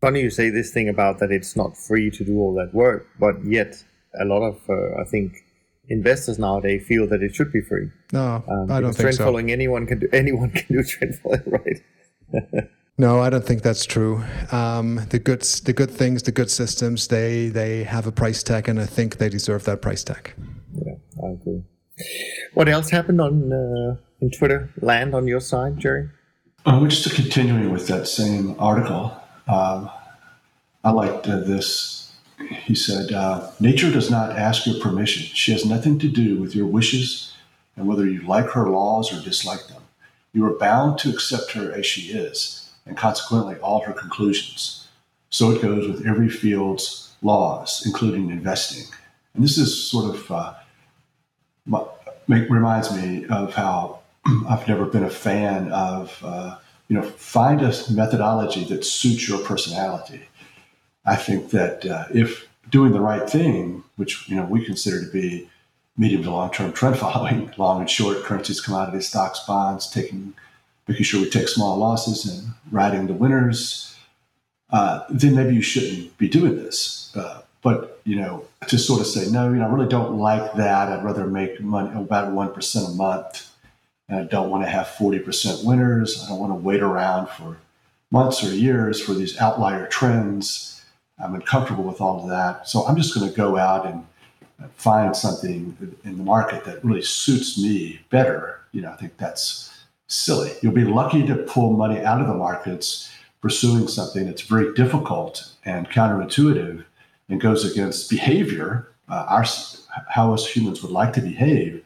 funny 0.00 0.20
you 0.20 0.30
say 0.30 0.50
this 0.50 0.72
thing 0.72 0.88
about 0.88 1.18
that 1.18 1.30
it's 1.30 1.56
not 1.56 1.76
free 1.76 2.10
to 2.10 2.24
do 2.24 2.38
all 2.38 2.54
that 2.54 2.74
work, 2.74 3.06
but 3.18 3.44
yet 3.44 3.84
a 4.20 4.24
lot 4.24 4.42
of 4.42 4.58
uh, 4.68 5.00
I 5.00 5.04
think 5.04 5.44
investors 5.88 6.38
nowadays 6.38 6.86
feel 6.86 7.06
that 7.08 7.22
it 7.22 7.34
should 7.34 7.52
be 7.52 7.60
free. 7.60 7.90
No, 8.12 8.44
um, 8.48 8.70
I 8.70 8.80
don't 8.80 8.92
think 8.92 9.00
trend 9.02 9.16
so. 9.16 9.24
following 9.24 9.50
anyone 9.50 9.86
can 9.86 9.98
do 9.98 10.08
anyone 10.12 10.50
can 10.50 10.76
do 10.76 10.82
trend 10.82 11.18
following, 11.18 11.42
right? 12.32 12.68
no, 12.98 13.20
I 13.20 13.30
don't 13.30 13.44
think 13.44 13.62
that's 13.62 13.84
true. 13.84 14.24
Um, 14.52 15.06
the 15.10 15.18
good 15.18 15.42
the 15.42 15.72
good 15.72 15.90
things, 15.90 16.22
the 16.22 16.32
good 16.32 16.50
systems, 16.50 17.08
they 17.08 17.48
they 17.48 17.84
have 17.84 18.06
a 18.06 18.12
price 18.12 18.42
tag, 18.42 18.68
and 18.68 18.80
I 18.80 18.86
think 18.86 19.18
they 19.18 19.28
deserve 19.28 19.64
that 19.64 19.82
price 19.82 20.04
tag. 20.04 20.32
Yeah, 20.74 20.94
I 21.22 21.32
agree. 21.32 21.62
What 22.54 22.68
else 22.68 22.90
happened 22.90 23.20
on 23.20 23.52
uh, 23.52 23.96
in 24.20 24.30
Twitter 24.30 24.70
land 24.80 25.14
on 25.14 25.26
your 25.26 25.40
side, 25.40 25.78
Jerry? 25.78 26.08
Uh, 26.64 26.86
just 26.86 27.14
continuing 27.14 27.70
with 27.70 27.86
that 27.88 28.06
same 28.06 28.54
article. 28.58 29.19
Um, 29.50 29.90
I 30.84 30.90
liked 30.90 31.26
uh, 31.26 31.40
this. 31.40 32.12
He 32.64 32.74
said, 32.74 33.12
uh, 33.12 33.50
Nature 33.60 33.90
does 33.90 34.10
not 34.10 34.36
ask 34.38 34.66
your 34.66 34.80
permission. 34.80 35.24
She 35.34 35.52
has 35.52 35.66
nothing 35.66 35.98
to 35.98 36.08
do 36.08 36.36
with 36.38 36.54
your 36.54 36.66
wishes 36.66 37.34
and 37.76 37.86
whether 37.86 38.06
you 38.06 38.22
like 38.22 38.50
her 38.50 38.68
laws 38.68 39.12
or 39.12 39.22
dislike 39.22 39.66
them. 39.68 39.82
You 40.32 40.44
are 40.46 40.58
bound 40.58 40.98
to 41.00 41.10
accept 41.10 41.52
her 41.52 41.72
as 41.72 41.84
she 41.84 42.12
is, 42.12 42.70
and 42.86 42.96
consequently 42.96 43.56
all 43.56 43.80
her 43.82 43.92
conclusions. 43.92 44.88
So 45.30 45.50
it 45.50 45.62
goes 45.62 45.88
with 45.88 46.06
every 46.06 46.28
field's 46.28 47.12
laws, 47.22 47.82
including 47.84 48.30
investing. 48.30 48.84
And 49.34 49.42
this 49.42 49.58
is 49.58 49.90
sort 49.90 50.14
of 50.14 50.30
uh, 50.30 50.54
make, 52.28 52.48
reminds 52.48 52.94
me 52.94 53.26
of 53.26 53.54
how 53.54 54.00
I've 54.48 54.66
never 54.68 54.86
been 54.86 55.04
a 55.04 55.10
fan 55.10 55.70
of 55.72 56.18
uh, 56.24 56.56
you 56.90 56.96
know, 56.96 57.02
find 57.02 57.62
a 57.62 57.72
methodology 57.92 58.64
that 58.64 58.84
suits 58.84 59.28
your 59.28 59.38
personality. 59.38 60.22
I 61.06 61.14
think 61.14 61.50
that 61.50 61.86
uh, 61.86 62.06
if 62.12 62.48
doing 62.68 62.90
the 62.90 63.00
right 63.00 63.30
thing, 63.30 63.84
which 63.94 64.28
you 64.28 64.34
know 64.34 64.44
we 64.44 64.64
consider 64.64 65.04
to 65.04 65.10
be 65.10 65.48
medium 65.96 66.24
to 66.24 66.30
long 66.32 66.50
term 66.50 66.72
trend 66.72 66.98
following, 66.98 67.52
long 67.58 67.80
and 67.80 67.88
short 67.88 68.24
currencies, 68.24 68.60
commodities, 68.60 69.06
stocks, 69.06 69.38
bonds, 69.46 69.88
taking 69.88 70.34
making 70.88 71.04
sure 71.04 71.20
we 71.20 71.30
take 71.30 71.46
small 71.46 71.78
losses 71.78 72.26
and 72.26 72.54
riding 72.72 73.06
the 73.06 73.14
winners, 73.14 73.94
uh, 74.70 75.04
then 75.10 75.36
maybe 75.36 75.54
you 75.54 75.62
shouldn't 75.62 76.18
be 76.18 76.28
doing 76.28 76.56
this. 76.56 77.14
Uh, 77.14 77.42
but 77.62 78.00
you 78.02 78.16
know, 78.16 78.44
to 78.66 78.76
sort 78.76 79.00
of 79.00 79.06
say 79.06 79.30
no, 79.30 79.48
you 79.48 79.60
know, 79.60 79.68
I 79.68 79.72
really 79.72 79.88
don't 79.88 80.18
like 80.18 80.54
that. 80.54 80.88
I'd 80.88 81.04
rather 81.04 81.28
make 81.28 81.60
money 81.60 81.92
about 81.94 82.32
one 82.32 82.52
percent 82.52 82.88
a 82.88 82.90
month 82.90 83.49
and 84.10 84.18
I 84.18 84.24
don't 84.24 84.50
want 84.50 84.64
to 84.64 84.68
have 84.68 84.88
40% 84.88 85.64
winners. 85.64 86.22
I 86.22 86.28
don't 86.28 86.40
want 86.40 86.50
to 86.50 86.56
wait 86.56 86.82
around 86.82 87.28
for 87.28 87.58
months 88.10 88.44
or 88.44 88.52
years 88.52 89.00
for 89.00 89.14
these 89.14 89.38
outlier 89.38 89.86
trends. 89.86 90.84
I'm 91.22 91.34
uncomfortable 91.34 91.84
with 91.84 92.00
all 92.00 92.24
of 92.24 92.28
that. 92.28 92.68
So 92.68 92.84
I'm 92.86 92.96
just 92.96 93.14
going 93.14 93.30
to 93.30 93.36
go 93.36 93.56
out 93.56 93.86
and 93.86 94.04
find 94.74 95.16
something 95.16 95.96
in 96.04 96.18
the 96.18 96.24
market 96.24 96.64
that 96.64 96.84
really 96.84 97.02
suits 97.02 97.56
me 97.56 98.00
better. 98.10 98.60
You 98.72 98.82
know, 98.82 98.90
I 98.90 98.96
think 98.96 99.16
that's 99.16 99.86
silly. 100.08 100.50
You'll 100.60 100.72
be 100.72 100.84
lucky 100.84 101.24
to 101.28 101.36
pull 101.36 101.72
money 101.72 102.00
out 102.00 102.20
of 102.20 102.26
the 102.26 102.34
markets 102.34 103.12
pursuing 103.40 103.86
something 103.86 104.26
that's 104.26 104.42
very 104.42 104.74
difficult 104.74 105.52
and 105.64 105.88
counterintuitive 105.88 106.84
and 107.28 107.40
goes 107.40 107.70
against 107.70 108.10
behavior, 108.10 108.88
uh, 109.08 109.24
our, 109.28 109.44
how 110.08 110.34
us 110.34 110.46
humans 110.46 110.82
would 110.82 110.92
like 110.92 111.12
to 111.12 111.20
behave 111.20 111.82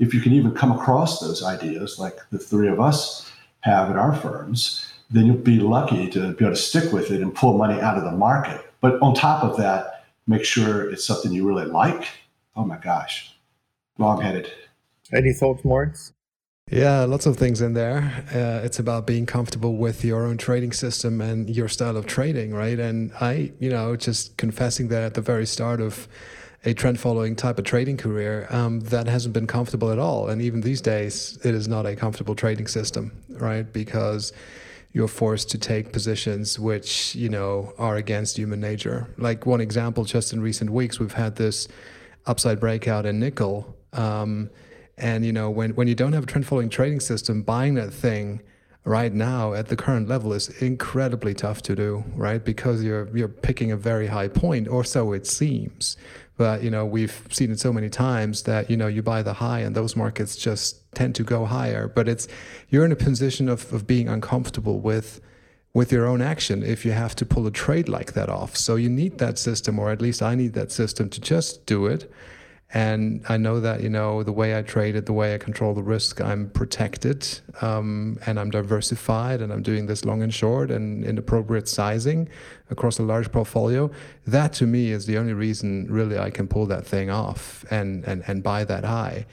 if 0.00 0.14
you 0.14 0.20
can 0.20 0.32
even 0.32 0.52
come 0.52 0.72
across 0.72 1.20
those 1.20 1.44
ideas 1.44 1.98
like 1.98 2.18
the 2.30 2.38
three 2.38 2.68
of 2.68 2.80
us 2.80 3.30
have 3.60 3.90
at 3.90 3.96
our 3.96 4.16
firms, 4.16 4.90
then 5.10 5.26
you'll 5.26 5.36
be 5.36 5.60
lucky 5.60 6.08
to 6.08 6.32
be 6.32 6.44
able 6.44 6.56
to 6.56 6.60
stick 6.60 6.92
with 6.92 7.10
it 7.10 7.20
and 7.20 7.34
pull 7.34 7.56
money 7.56 7.80
out 7.80 7.98
of 7.98 8.04
the 8.04 8.12
market. 8.12 8.60
But 8.80 9.00
on 9.02 9.14
top 9.14 9.44
of 9.44 9.56
that, 9.58 10.06
make 10.26 10.44
sure 10.44 10.90
it's 10.90 11.04
something 11.04 11.32
you 11.32 11.46
really 11.46 11.66
like. 11.66 12.08
Oh 12.56 12.64
my 12.64 12.78
gosh, 12.78 13.34
long 13.98 14.22
headed. 14.22 14.50
Any 15.12 15.32
thoughts, 15.34 15.64
Moritz? 15.64 16.12
Yeah, 16.70 17.00
lots 17.00 17.26
of 17.26 17.36
things 17.36 17.60
in 17.60 17.74
there. 17.74 18.24
Uh, 18.32 18.64
it's 18.64 18.78
about 18.78 19.06
being 19.06 19.26
comfortable 19.26 19.76
with 19.76 20.04
your 20.04 20.24
own 20.24 20.38
trading 20.38 20.72
system 20.72 21.20
and 21.20 21.50
your 21.50 21.68
style 21.68 21.96
of 21.96 22.06
trading, 22.06 22.54
right? 22.54 22.78
And 22.78 23.12
I, 23.20 23.52
you 23.58 23.70
know, 23.70 23.96
just 23.96 24.36
confessing 24.36 24.86
that 24.88 25.02
at 25.02 25.14
the 25.14 25.20
very 25.20 25.46
start 25.46 25.80
of 25.80 26.06
a 26.64 26.74
trend 26.74 27.00
following 27.00 27.34
type 27.36 27.58
of 27.58 27.64
trading 27.64 27.96
career 27.96 28.46
um, 28.50 28.80
that 28.80 29.06
hasn't 29.06 29.32
been 29.32 29.46
comfortable 29.46 29.90
at 29.90 29.98
all. 29.98 30.28
And 30.28 30.42
even 30.42 30.60
these 30.60 30.80
days, 30.80 31.38
it 31.42 31.54
is 31.54 31.68
not 31.68 31.86
a 31.86 31.96
comfortable 31.96 32.34
trading 32.34 32.66
system, 32.66 33.12
right? 33.30 33.70
Because 33.72 34.32
you're 34.92 35.08
forced 35.08 35.50
to 35.50 35.58
take 35.58 35.92
positions 35.92 36.58
which, 36.58 37.14
you 37.14 37.28
know, 37.28 37.72
are 37.78 37.96
against 37.96 38.36
human 38.36 38.60
nature. 38.60 39.08
Like 39.16 39.46
one 39.46 39.60
example, 39.60 40.04
just 40.04 40.32
in 40.32 40.42
recent 40.42 40.70
weeks, 40.70 41.00
we've 41.00 41.14
had 41.14 41.36
this 41.36 41.68
upside 42.26 42.60
breakout 42.60 43.06
in 43.06 43.18
nickel. 43.18 43.74
Um, 43.92 44.50
And 44.98 45.24
you 45.24 45.32
know, 45.32 45.48
when 45.48 45.70
when 45.76 45.88
you 45.88 45.94
don't 45.94 46.12
have 46.12 46.24
a 46.24 46.26
trend 46.26 46.46
following 46.46 46.68
trading 46.68 47.00
system, 47.00 47.42
buying 47.42 47.74
that 47.76 47.90
thing 47.90 48.42
right 48.84 49.14
now 49.14 49.54
at 49.54 49.68
the 49.68 49.76
current 49.76 50.08
level 50.08 50.32
is 50.34 50.48
incredibly 50.60 51.34
tough 51.34 51.62
to 51.62 51.74
do, 51.74 52.04
right? 52.14 52.44
Because 52.44 52.84
you're 52.84 53.08
you're 53.16 53.28
picking 53.28 53.72
a 53.72 53.76
very 53.76 54.08
high 54.08 54.28
point, 54.28 54.68
or 54.68 54.84
so 54.84 55.14
it 55.14 55.26
seems. 55.26 55.96
But 56.40 56.62
you 56.62 56.70
know, 56.70 56.86
we've 56.86 57.28
seen 57.30 57.50
it 57.50 57.60
so 57.60 57.70
many 57.70 57.90
times 57.90 58.44
that 58.44 58.70
you 58.70 58.76
know 58.78 58.86
you 58.86 59.02
buy 59.02 59.20
the 59.22 59.34
high, 59.34 59.58
and 59.58 59.76
those 59.76 59.94
markets 59.94 60.36
just 60.36 60.90
tend 60.94 61.14
to 61.16 61.22
go 61.22 61.44
higher. 61.44 61.86
But 61.86 62.08
it's 62.08 62.28
you're 62.70 62.86
in 62.86 62.92
a 62.92 62.96
position 62.96 63.46
of 63.50 63.70
of 63.74 63.86
being 63.86 64.08
uncomfortable 64.08 64.80
with 64.80 65.20
with 65.74 65.92
your 65.92 66.06
own 66.06 66.22
action 66.22 66.62
if 66.62 66.86
you 66.86 66.92
have 66.92 67.14
to 67.16 67.26
pull 67.26 67.46
a 67.46 67.50
trade 67.50 67.90
like 67.90 68.14
that 68.14 68.30
off. 68.30 68.56
So 68.56 68.76
you 68.76 68.88
need 68.88 69.18
that 69.18 69.38
system, 69.38 69.78
or 69.78 69.90
at 69.90 70.00
least 70.00 70.22
I 70.22 70.34
need 70.34 70.54
that 70.54 70.72
system 70.72 71.10
to 71.10 71.20
just 71.20 71.66
do 71.66 71.84
it 71.84 72.10
and 72.72 73.24
I 73.28 73.36
know 73.36 73.58
that, 73.58 73.82
you 73.82 73.88
know, 73.88 74.22
the 74.22 74.32
way 74.32 74.56
I 74.56 74.62
trade 74.62 74.94
it, 74.94 75.06
the 75.06 75.12
way 75.12 75.34
I 75.34 75.38
control 75.38 75.74
the 75.74 75.82
risk, 75.82 76.20
I'm 76.20 76.50
protected 76.50 77.26
um, 77.62 78.18
and 78.26 78.38
I'm 78.38 78.50
diversified 78.50 79.40
and 79.40 79.52
I'm 79.52 79.62
doing 79.62 79.86
this 79.86 80.04
long 80.04 80.22
and 80.22 80.32
short 80.32 80.70
and 80.70 81.04
in 81.04 81.18
appropriate 81.18 81.68
sizing 81.68 82.28
across 82.70 83.00
a 83.00 83.02
large 83.02 83.32
portfolio. 83.32 83.90
That 84.24 84.52
to 84.54 84.66
me 84.66 84.92
is 84.92 85.06
the 85.06 85.18
only 85.18 85.32
reason 85.32 85.88
really 85.90 86.16
I 86.16 86.30
can 86.30 86.46
pull 86.46 86.66
that 86.66 86.86
thing 86.86 87.10
off 87.10 87.64
and, 87.70 88.04
and, 88.04 88.22
and 88.28 88.40
buy 88.40 88.62
that 88.64 88.84
high. 88.84 89.26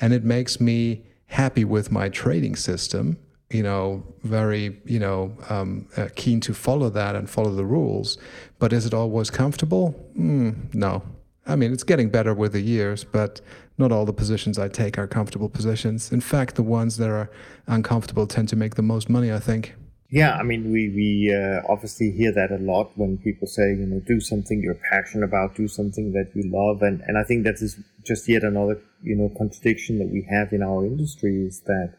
And 0.00 0.12
it 0.12 0.22
makes 0.22 0.60
me 0.60 1.02
happy 1.26 1.64
with 1.64 1.90
my 1.90 2.08
trading 2.08 2.54
system 2.54 3.18
you 3.50 3.62
know, 3.62 4.02
very, 4.24 4.80
you 4.84 4.98
know, 4.98 5.36
um, 5.48 5.86
uh, 5.96 6.08
keen 6.16 6.40
to 6.40 6.52
follow 6.52 6.90
that 6.90 7.14
and 7.14 7.30
follow 7.30 7.54
the 7.54 7.64
rules. 7.64 8.18
But 8.58 8.72
is 8.72 8.84
it 8.84 8.92
always 8.92 9.30
comfortable? 9.30 9.94
Mm, 10.18 10.74
no, 10.74 11.04
I 11.46 11.56
mean, 11.56 11.72
it's 11.72 11.82
getting 11.82 12.08
better 12.08 12.32
with 12.32 12.52
the 12.52 12.60
years, 12.60 13.04
but 13.04 13.40
not 13.76 13.92
all 13.92 14.06
the 14.06 14.12
positions 14.12 14.58
I 14.58 14.68
take 14.68 14.98
are 14.98 15.06
comfortable 15.06 15.48
positions. 15.48 16.10
In 16.10 16.20
fact, 16.20 16.54
the 16.54 16.62
ones 16.62 16.96
that 16.96 17.10
are 17.10 17.30
uncomfortable 17.66 18.26
tend 18.26 18.48
to 18.50 18.56
make 18.56 18.76
the 18.76 18.82
most 18.82 19.10
money, 19.10 19.32
I 19.32 19.40
think. 19.40 19.74
Yeah, 20.10 20.36
I 20.36 20.42
mean, 20.42 20.70
we, 20.70 20.90
we 20.90 21.34
uh, 21.34 21.60
obviously 21.68 22.12
hear 22.12 22.32
that 22.32 22.52
a 22.52 22.62
lot 22.62 22.92
when 22.94 23.18
people 23.18 23.48
say, 23.48 23.70
you 23.70 23.84
know, 23.86 24.00
do 24.06 24.20
something 24.20 24.62
you're 24.62 24.78
passionate 24.90 25.24
about, 25.24 25.56
do 25.56 25.66
something 25.66 26.12
that 26.12 26.30
you 26.34 26.50
love. 26.52 26.82
And, 26.82 27.02
and 27.06 27.18
I 27.18 27.24
think 27.24 27.44
that 27.44 27.56
is 27.60 27.80
just 28.06 28.28
yet 28.28 28.44
another, 28.44 28.80
you 29.02 29.16
know, 29.16 29.30
contradiction 29.36 29.98
that 29.98 30.10
we 30.12 30.26
have 30.30 30.52
in 30.52 30.62
our 30.62 30.86
industry 30.86 31.44
is 31.46 31.62
that, 31.66 31.94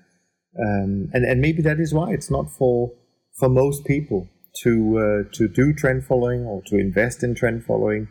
um, 0.57 1.09
and, 1.13 1.25
and 1.25 1.41
maybe 1.41 1.61
that 1.63 1.79
is 1.79 1.93
why 1.93 2.11
it's 2.11 2.31
not 2.31 2.49
for, 2.49 2.93
for 3.37 3.49
most 3.49 3.85
people 3.85 4.29
to, 4.63 5.25
uh, 5.27 5.35
to 5.35 5.49
do 5.49 5.73
trend 5.73 6.05
following 6.05 6.45
or 6.45 6.61
to 6.67 6.77
invest 6.77 7.21
in 7.21 7.35
trend 7.35 7.65
following 7.65 8.07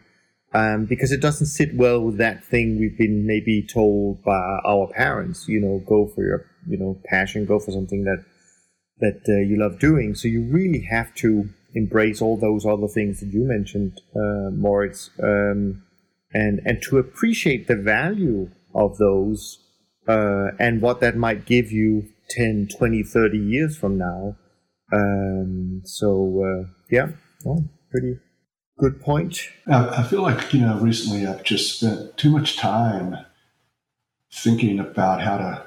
um, 0.55 0.85
because 0.85 1.11
it 1.11 1.21
doesn't 1.21 1.49
sit 1.49 1.75
well 1.75 2.01
with 2.01 2.17
that 2.19 2.45
thing 2.45 2.79
we've 2.79 2.97
been 2.97 3.27
maybe 3.27 3.67
told 3.67 4.23
by 4.23 4.61
our 4.65 4.89
parents. 4.95 5.49
You 5.49 5.61
know, 5.61 5.83
go 5.87 6.07
for 6.07 6.25
your 6.25 6.47
you 6.67 6.79
know 6.79 7.01
passion, 7.05 7.45
go 7.45 7.59
for 7.59 7.73
something 7.73 8.05
that 8.05 8.25
that 9.01 9.21
uh, 9.29 9.41
you 9.41 9.59
love 9.59 9.81
doing. 9.81 10.15
So 10.15 10.29
you 10.29 10.43
really 10.45 10.87
have 10.91 11.13
to 11.17 11.51
embrace 11.75 12.23
all 12.23 12.37
those 12.37 12.65
other 12.65 12.87
things 12.87 13.19
that 13.21 13.33
you 13.33 13.45
mentioned, 13.45 14.01
uh, 14.15 14.51
Moritz, 14.53 15.11
um, 15.21 15.83
and 16.33 16.61
and 16.65 16.81
to 16.83 16.99
appreciate 16.99 17.67
the 17.67 17.77
value 17.77 18.51
of 18.75 18.97
those 18.99 19.59
uh, 20.07 20.49
and 20.61 20.81
what 20.81 21.01
that 21.01 21.17
might 21.17 21.47
give 21.47 21.73
you 21.73 22.09
10, 22.31 22.69
20, 22.77 23.03
30 23.03 23.39
years 23.39 23.77
from 23.77 23.99
now. 23.99 24.37
Um, 24.93 25.83
so 25.85 26.43
uh, 26.45 26.69
yeah, 26.91 27.09
oh, 27.45 27.65
pretty 27.91 28.19
Good 28.77 29.01
point. 29.01 29.39
I 29.69 30.03
feel 30.03 30.23
like, 30.23 30.53
you 30.53 30.61
know, 30.61 30.79
recently 30.79 31.27
I've 31.27 31.45
just 31.45 31.79
spent 31.79 32.17
too 32.17 32.31
much 32.31 32.57
time 32.57 33.17
thinking 34.33 34.81
about 34.81 35.23
how 35.23 35.39
to 35.39 35.67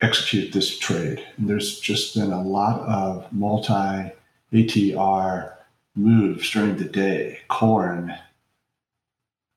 execute 0.00 0.52
this 0.52 0.78
trade. 0.78 1.26
And 1.36 1.48
there's 1.48 1.80
just 1.80 2.14
been 2.14 2.32
a 2.32 2.42
lot 2.42 2.80
of 2.82 3.32
multi 3.32 4.12
ATR 4.52 5.54
moves 5.96 6.48
during 6.50 6.76
the 6.76 6.84
day 6.84 7.40
corn, 7.48 8.14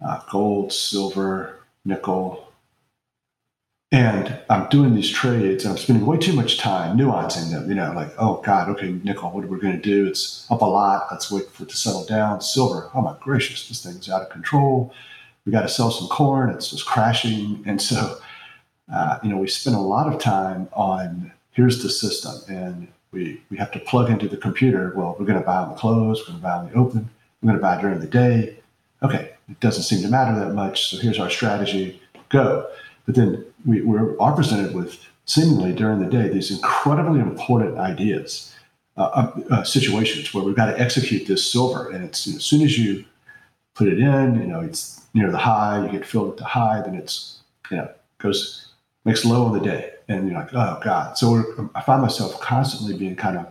uh, 0.04 0.22
gold, 0.32 0.74
silver, 0.74 1.60
nickel, 1.86 2.49
and 3.92 4.40
I'm 4.50 4.70
doing 4.70 4.94
these 4.94 5.10
trades 5.10 5.64
and 5.66 5.72
I'm 5.72 5.78
spending 5.78 6.06
way 6.06 6.18
too 6.18 6.34
much 6.34 6.60
time 6.60 6.96
nuancing 6.96 7.50
them, 7.50 7.68
you 7.68 7.76
know, 7.76 7.92
like, 7.94 8.12
oh 8.20 8.40
God, 8.46 8.70
okay, 8.70 8.92
nickel, 9.04 9.32
what 9.32 9.44
are 9.44 9.48
we 9.48 9.60
going 9.60 9.76
to 9.76 9.82
do? 9.82 10.08
It's 10.08 10.46
up 10.52 10.62
a 10.62 10.66
lot. 10.66 11.08
Let's 11.10 11.32
wait 11.32 11.50
for 11.50 11.64
it 11.64 11.70
to 11.70 11.78
settle 11.78 12.06
down. 12.06 12.42
Silver, 12.42 12.92
oh 12.94 13.02
my 13.02 13.16
gracious, 13.20 13.68
this 13.68 13.84
thing's 13.84 14.08
out 14.08 14.22
of 14.22 14.30
control. 14.30 14.94
We 15.46 15.52
got 15.52 15.64
to 15.64 15.70
sell 15.70 15.90
some 15.90 16.08
corn. 16.08 16.52
It's 16.52 16.70
just 16.70 16.86
crashing. 16.86 17.64
And 17.66 17.82
so, 17.82 18.20
uh, 18.94 19.18
you 19.24 19.30
know, 19.30 19.38
we 19.38 19.48
spend 19.48 19.76
a 19.76 19.80
lot 19.80 20.14
of 20.14 20.22
time 20.22 20.70
on 20.74 21.32
here's 21.54 21.82
the 21.82 21.90
system 21.90 22.56
and 22.56 22.88
we, 23.12 23.42
we 23.50 23.58
have 23.58 23.72
to 23.72 23.80
plug 23.80 24.12
into 24.12 24.28
the 24.28 24.38
computer. 24.38 24.94
Well, 24.96 25.16
we're 25.18 25.26
going 25.26 25.40
to 25.40 25.46
buy 25.46 25.58
on 25.58 25.70
the 25.70 25.76
close, 25.76 26.20
we're 26.20 26.34
going 26.34 26.38
to 26.38 26.44
buy 26.44 26.52
on 26.52 26.70
the 26.70 26.76
open, 26.76 27.10
we're 27.42 27.48
going 27.48 27.60
to 27.60 27.62
buy 27.62 27.82
during 27.82 28.00
the 28.00 28.08
day. 28.08 28.60
Okay, 29.02 29.32
it 29.50 29.60
doesn't 29.60 29.84
seem 29.84 30.04
to 30.04 30.10
matter 30.10 30.38
that 30.40 30.54
much. 30.54 30.92
So 30.92 30.98
here's 30.98 31.18
our 31.18 31.30
strategy. 31.32 32.00
Go. 32.30 32.68
But 33.10 33.16
then 33.16 33.44
we, 33.66 33.82
we 33.82 33.98
are 34.20 34.36
presented 34.36 34.76
with 34.76 35.04
seemingly 35.26 35.74
during 35.74 36.00
the 36.00 36.06
day 36.06 36.30
these 36.30 36.52
incredibly 36.52 37.20
important 37.20 37.80
ideas, 37.80 38.54
uh, 38.98 39.02
uh, 39.02 39.42
uh, 39.50 39.64
situations 39.64 40.32
where 40.32 40.44
we've 40.44 40.56
got 40.56 40.68
to 40.68 40.80
execute 40.80 41.26
this 41.26 41.52
silver. 41.52 41.90
And 41.90 42.06
it's 42.06 42.28
you 42.28 42.34
know, 42.34 42.38
as 42.38 42.44
soon 42.44 42.62
as 42.62 42.78
you 42.78 43.04
put 43.74 43.88
it 43.88 43.98
in, 43.98 44.40
you 44.40 44.46
know, 44.46 44.60
it's 44.60 45.08
near 45.16 45.32
the 45.32 45.40
high, 45.40 45.84
you 45.84 45.92
get 45.92 46.06
filled 46.06 46.34
at 46.34 46.38
the 46.38 46.44
high, 46.44 46.84
then 46.86 46.94
it's, 46.94 47.40
you 47.72 47.78
know, 47.78 47.90
goes, 48.20 48.68
makes 49.06 49.26
low 49.26 49.44
on 49.48 49.54
the 49.54 49.60
day. 49.60 49.94
And 50.08 50.30
you're 50.30 50.40
like, 50.40 50.54
oh 50.54 50.80
God. 50.84 51.18
So 51.18 51.72
I 51.74 51.82
find 51.82 52.04
myself 52.04 52.40
constantly 52.42 52.96
being 52.96 53.16
kind 53.16 53.40
of 53.40 53.48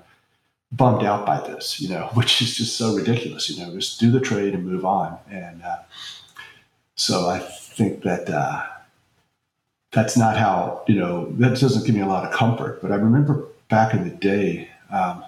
bummed 0.71 1.03
out 1.03 1.27
by 1.27 1.41
this, 1.41 1.81
you 1.81 1.89
know, 1.89 2.11
which 2.15 2.41
is 2.43 2.57
just 2.57 2.79
so 2.79 2.95
ridiculous, 2.95 3.51
you 3.51 3.61
know, 3.61 3.75
just 3.75 3.99
do 3.99 4.13
the 4.13 4.21
trade 4.21 4.55
and 4.55 4.65
move 4.65 4.85
on. 4.85 5.19
And 5.29 5.65
uh, 5.65 5.79
so 6.95 7.29
I 7.29 7.41
think 7.41 8.05
that, 8.05 8.31
uh, 8.31 8.65
that's 9.93 10.17
not 10.17 10.37
how 10.37 10.85
you 10.87 10.95
know 10.95 11.31
that 11.33 11.59
doesn't 11.59 11.87
give 11.87 11.95
me 11.95 12.01
a 12.01 12.07
lot 12.07 12.25
of 12.25 12.33
comfort. 12.33 12.81
But 12.83 12.93
i 12.93 12.97
remember 12.97 13.45
back 13.69 13.95
in 13.95 14.05
the 14.05 14.15
day 14.15 14.69
um, 14.91 15.25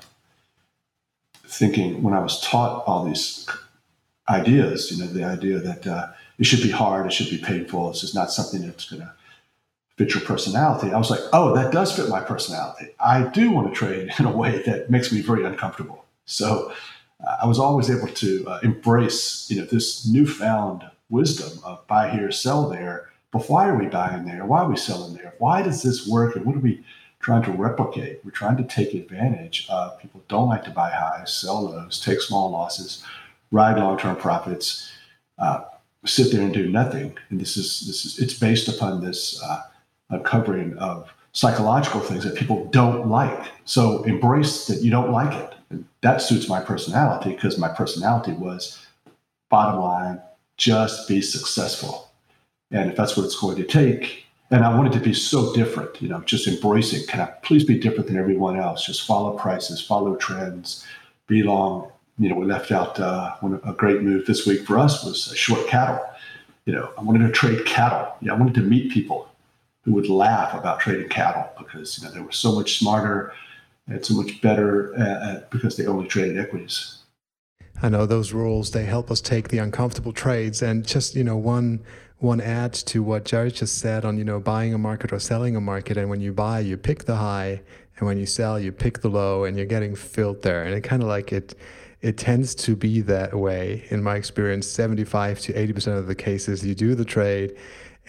thinking 1.47 2.03
when 2.03 2.15
i 2.15 2.21
was 2.21 2.41
taught 2.41 2.85
all 2.87 3.05
these 3.05 3.49
ideas 4.29 4.91
you 4.91 4.99
know 4.99 5.11
the 5.11 5.25
idea 5.25 5.59
that 5.59 5.87
uh, 5.87 6.09
it 6.39 6.45
should 6.45 6.63
be 6.63 6.71
hard 6.71 7.07
it 7.07 7.13
should 7.13 7.31
be 7.31 7.39
painful 7.39 7.89
this 7.89 8.05
is 8.05 8.15
not 8.15 8.31
something 8.31 8.63
that's 8.63 8.89
going 8.89 9.03
to 9.03 9.13
fit 9.97 10.15
your 10.15 10.23
personality 10.23 10.93
i 10.93 10.99
was 10.99 11.11
like 11.11 11.21
oh 11.33 11.55
that 11.55 11.73
does 11.73 11.95
fit 11.95 12.09
my 12.09 12.21
personality. 12.21 12.87
I 13.01 13.25
do 13.25 13.51
want 13.51 13.69
to 13.69 13.75
trade 13.75 14.13
in 14.19 14.25
a 14.25 14.33
way 14.37 14.63
that 14.63 14.91
makes 14.91 15.13
me 15.13 15.21
very 15.21 15.45
uncomfortable. 15.45 16.05
So 16.27 16.73
uh, 17.27 17.37
i 17.43 17.47
was 17.47 17.59
always 17.59 17.91
able 17.91 18.09
to 18.09 18.47
uh, 18.49 18.61
embrace 18.63 19.51
you 19.51 19.61
know 19.61 19.67
this 19.67 20.07
newfound 20.07 20.85
wisdom 21.09 21.59
of 21.65 21.87
buy 21.87 22.09
here 22.11 22.31
sell 22.31 22.69
there 22.69 23.10
but 23.33 23.49
why 23.49 23.69
are 23.69 23.77
we 23.77 23.87
buying 23.87 24.25
there? 24.25 24.45
Why 24.45 24.63
are 24.63 24.69
we 24.69 24.77
selling 24.77 25.15
there? 25.15 25.35
Why 25.39 25.63
does 25.63 25.83
this 25.83 26.07
work? 26.07 26.35
And 26.35 26.45
what 26.45 26.57
are 26.57 26.61
we 26.61 26.85
trying 27.21 27.43
to 27.45 27.53
replicate? 27.53 28.21
We're 28.25 28.33
trying 28.33 28.57
to 28.57 28.65
take 28.65 28.95
advantage 28.95 29.67
of 29.69 29.99
people 30.01 30.23
don't 30.29 30.49
like 30.49 30.65
to 30.65 30.71
buy 30.71 30.91
highs, 30.91 31.33
sell 31.33 31.63
lows, 31.63 32.01
take 32.01 32.21
small 32.21 32.51
losses, 32.51 33.05
ride 33.53 33.79
long-term 33.79 34.17
profits, 34.17 34.91
uh, 35.39 35.63
sit 36.05 36.33
there 36.33 36.43
and 36.43 36.53
do 36.53 36.69
nothing. 36.69 37.17
And 37.29 37.41
this 37.41 37.57
is 37.57 37.87
this 37.87 38.05
is 38.05 38.19
it's 38.19 38.35
based 38.35 38.69
upon 38.69 39.05
this 39.05 39.41
uh, 39.43 39.63
uncovering 40.09 40.77
of 40.79 41.13
psychological 41.33 42.01
things 42.01 42.25
that 42.25 42.35
people 42.35 42.65
don't 42.67 43.09
like. 43.09 43.53
So 43.65 44.03
embrace 44.05 44.67
that 44.67 44.83
you 44.83 44.91
don't 44.91 45.13
like 45.13 45.33
it. 45.33 45.55
And 45.71 45.85
that 46.01 46.21
suits 46.21 46.49
my 46.49 46.61
personality 46.61 47.31
because 47.31 47.59
my 47.59 47.69
personality 47.69 48.33
was 48.33 48.85
bottom 49.51 49.81
line, 49.81 50.21
just 50.57 51.07
be 51.07 51.21
successful 51.21 52.10
and 52.71 52.91
if 52.91 52.97
that's 52.97 53.17
what 53.17 53.25
it's 53.25 53.39
going 53.39 53.57
to 53.57 53.65
take, 53.65 54.25
and 54.51 54.65
I 54.65 54.77
wanted 54.77 54.93
to 54.95 55.01
be 55.01 55.15
so 55.15 55.55
different, 55.55 56.03
you 56.03 56.09
know, 56.09 56.21
just 56.21 56.49
embracing, 56.49 57.07
can 57.07 57.21
I 57.21 57.27
please 57.43 57.65
be 57.65 57.79
different 57.79 58.09
than 58.09 58.17
everyone 58.17 58.57
else? 58.57 58.85
Just 58.85 59.07
follow 59.07 59.37
prices, 59.39 59.81
follow 59.81 60.17
trends, 60.17 60.85
be 61.29 61.43
long. 61.43 61.91
You 62.19 62.29
know, 62.29 62.35
we 62.35 62.47
left 62.47 62.73
out 62.73 62.99
uh, 62.99 63.37
one, 63.41 63.61
a 63.65 63.73
great 63.73 64.03
move 64.03 64.27
this 64.27 64.47
week 64.47 64.67
for 64.67 64.79
us 64.79 65.05
was 65.05 65.33
short 65.37 65.69
cattle. 65.69 66.01
You 66.67 66.75
know, 66.75 66.93
I 66.99 67.03
wanted 67.03 67.27
to 67.27 67.33
trade 67.33 67.65
cattle. 67.65 68.13
Yeah, 68.21 68.33
I 68.33 68.37
wanted 68.37 68.55
to 68.55 68.61
meet 68.61 68.93
people 68.93 69.29
who 69.85 69.93
would 69.93 70.09
laugh 70.09 70.53
about 70.55 70.81
trading 70.81 71.09
cattle 71.09 71.49
because 71.59 71.99
you 71.99 72.05
know 72.05 72.13
they 72.13 72.21
were 72.21 72.33
so 72.33 72.53
much 72.53 72.79
smarter 72.79 73.33
and 73.87 74.05
so 74.05 74.15
much 74.15 74.41
better 74.43 74.95
uh, 74.99 75.41
because 75.51 75.77
they 75.77 75.87
only 75.87 76.07
traded 76.07 76.39
equities. 76.39 76.99
I 77.83 77.89
know 77.89 78.05
those 78.05 78.33
rules 78.33 78.73
they 78.73 78.85
help 78.85 79.11
us 79.11 79.21
take 79.21 79.49
the 79.49 79.59
uncomfortable 79.59 80.13
trades 80.13 80.61
and 80.61 80.87
just 80.87 81.15
you 81.15 81.25
know 81.25 81.37
one 81.37 81.81
one 82.21 82.41
add 82.41 82.73
to 82.75 83.03
what 83.03 83.25
Jared 83.25 83.55
just 83.55 83.79
said 83.79 84.05
on 84.05 84.19
you 84.19 84.25
know 84.25 84.39
buying 84.39 84.75
a 84.75 84.79
market 84.79 85.13
or 85.13 85.19
selling 85.19 85.57
a 85.57 85.61
market. 85.61 85.97
And 85.97 86.09
when 86.09 86.21
you 86.21 86.33
buy 86.33 86.61
you 86.61 86.77
pick 86.77 87.05
the 87.05 87.17
high. 87.17 87.63
And 87.99 88.07
when 88.07 88.17
you 88.17 88.27
sell 88.27 88.59
you 88.59 88.73
pick 88.73 89.01
the 89.01 89.09
low 89.09 89.45
and 89.45 89.57
you're 89.57 89.67
getting 89.67 89.95
filled 89.95 90.43
there. 90.43 90.63
And 90.63 90.75
it 90.75 90.83
kind 90.83 91.03
of 91.03 91.09
like 91.09 91.33
it 91.33 91.55
it 92.01 92.17
tends 92.17 92.55
to 92.55 92.77
be 92.77 93.01
that 93.03 93.35
way 93.35 93.85
in 93.91 94.03
my 94.03 94.17
experience. 94.17 94.67
75 94.67 95.41
to 95.41 95.53
80% 95.53 95.99
of 95.99 96.07
the 96.07 96.15
cases 96.15 96.65
you 96.65 96.75
do 96.75 96.95
the 96.95 97.05
trade 97.05 97.57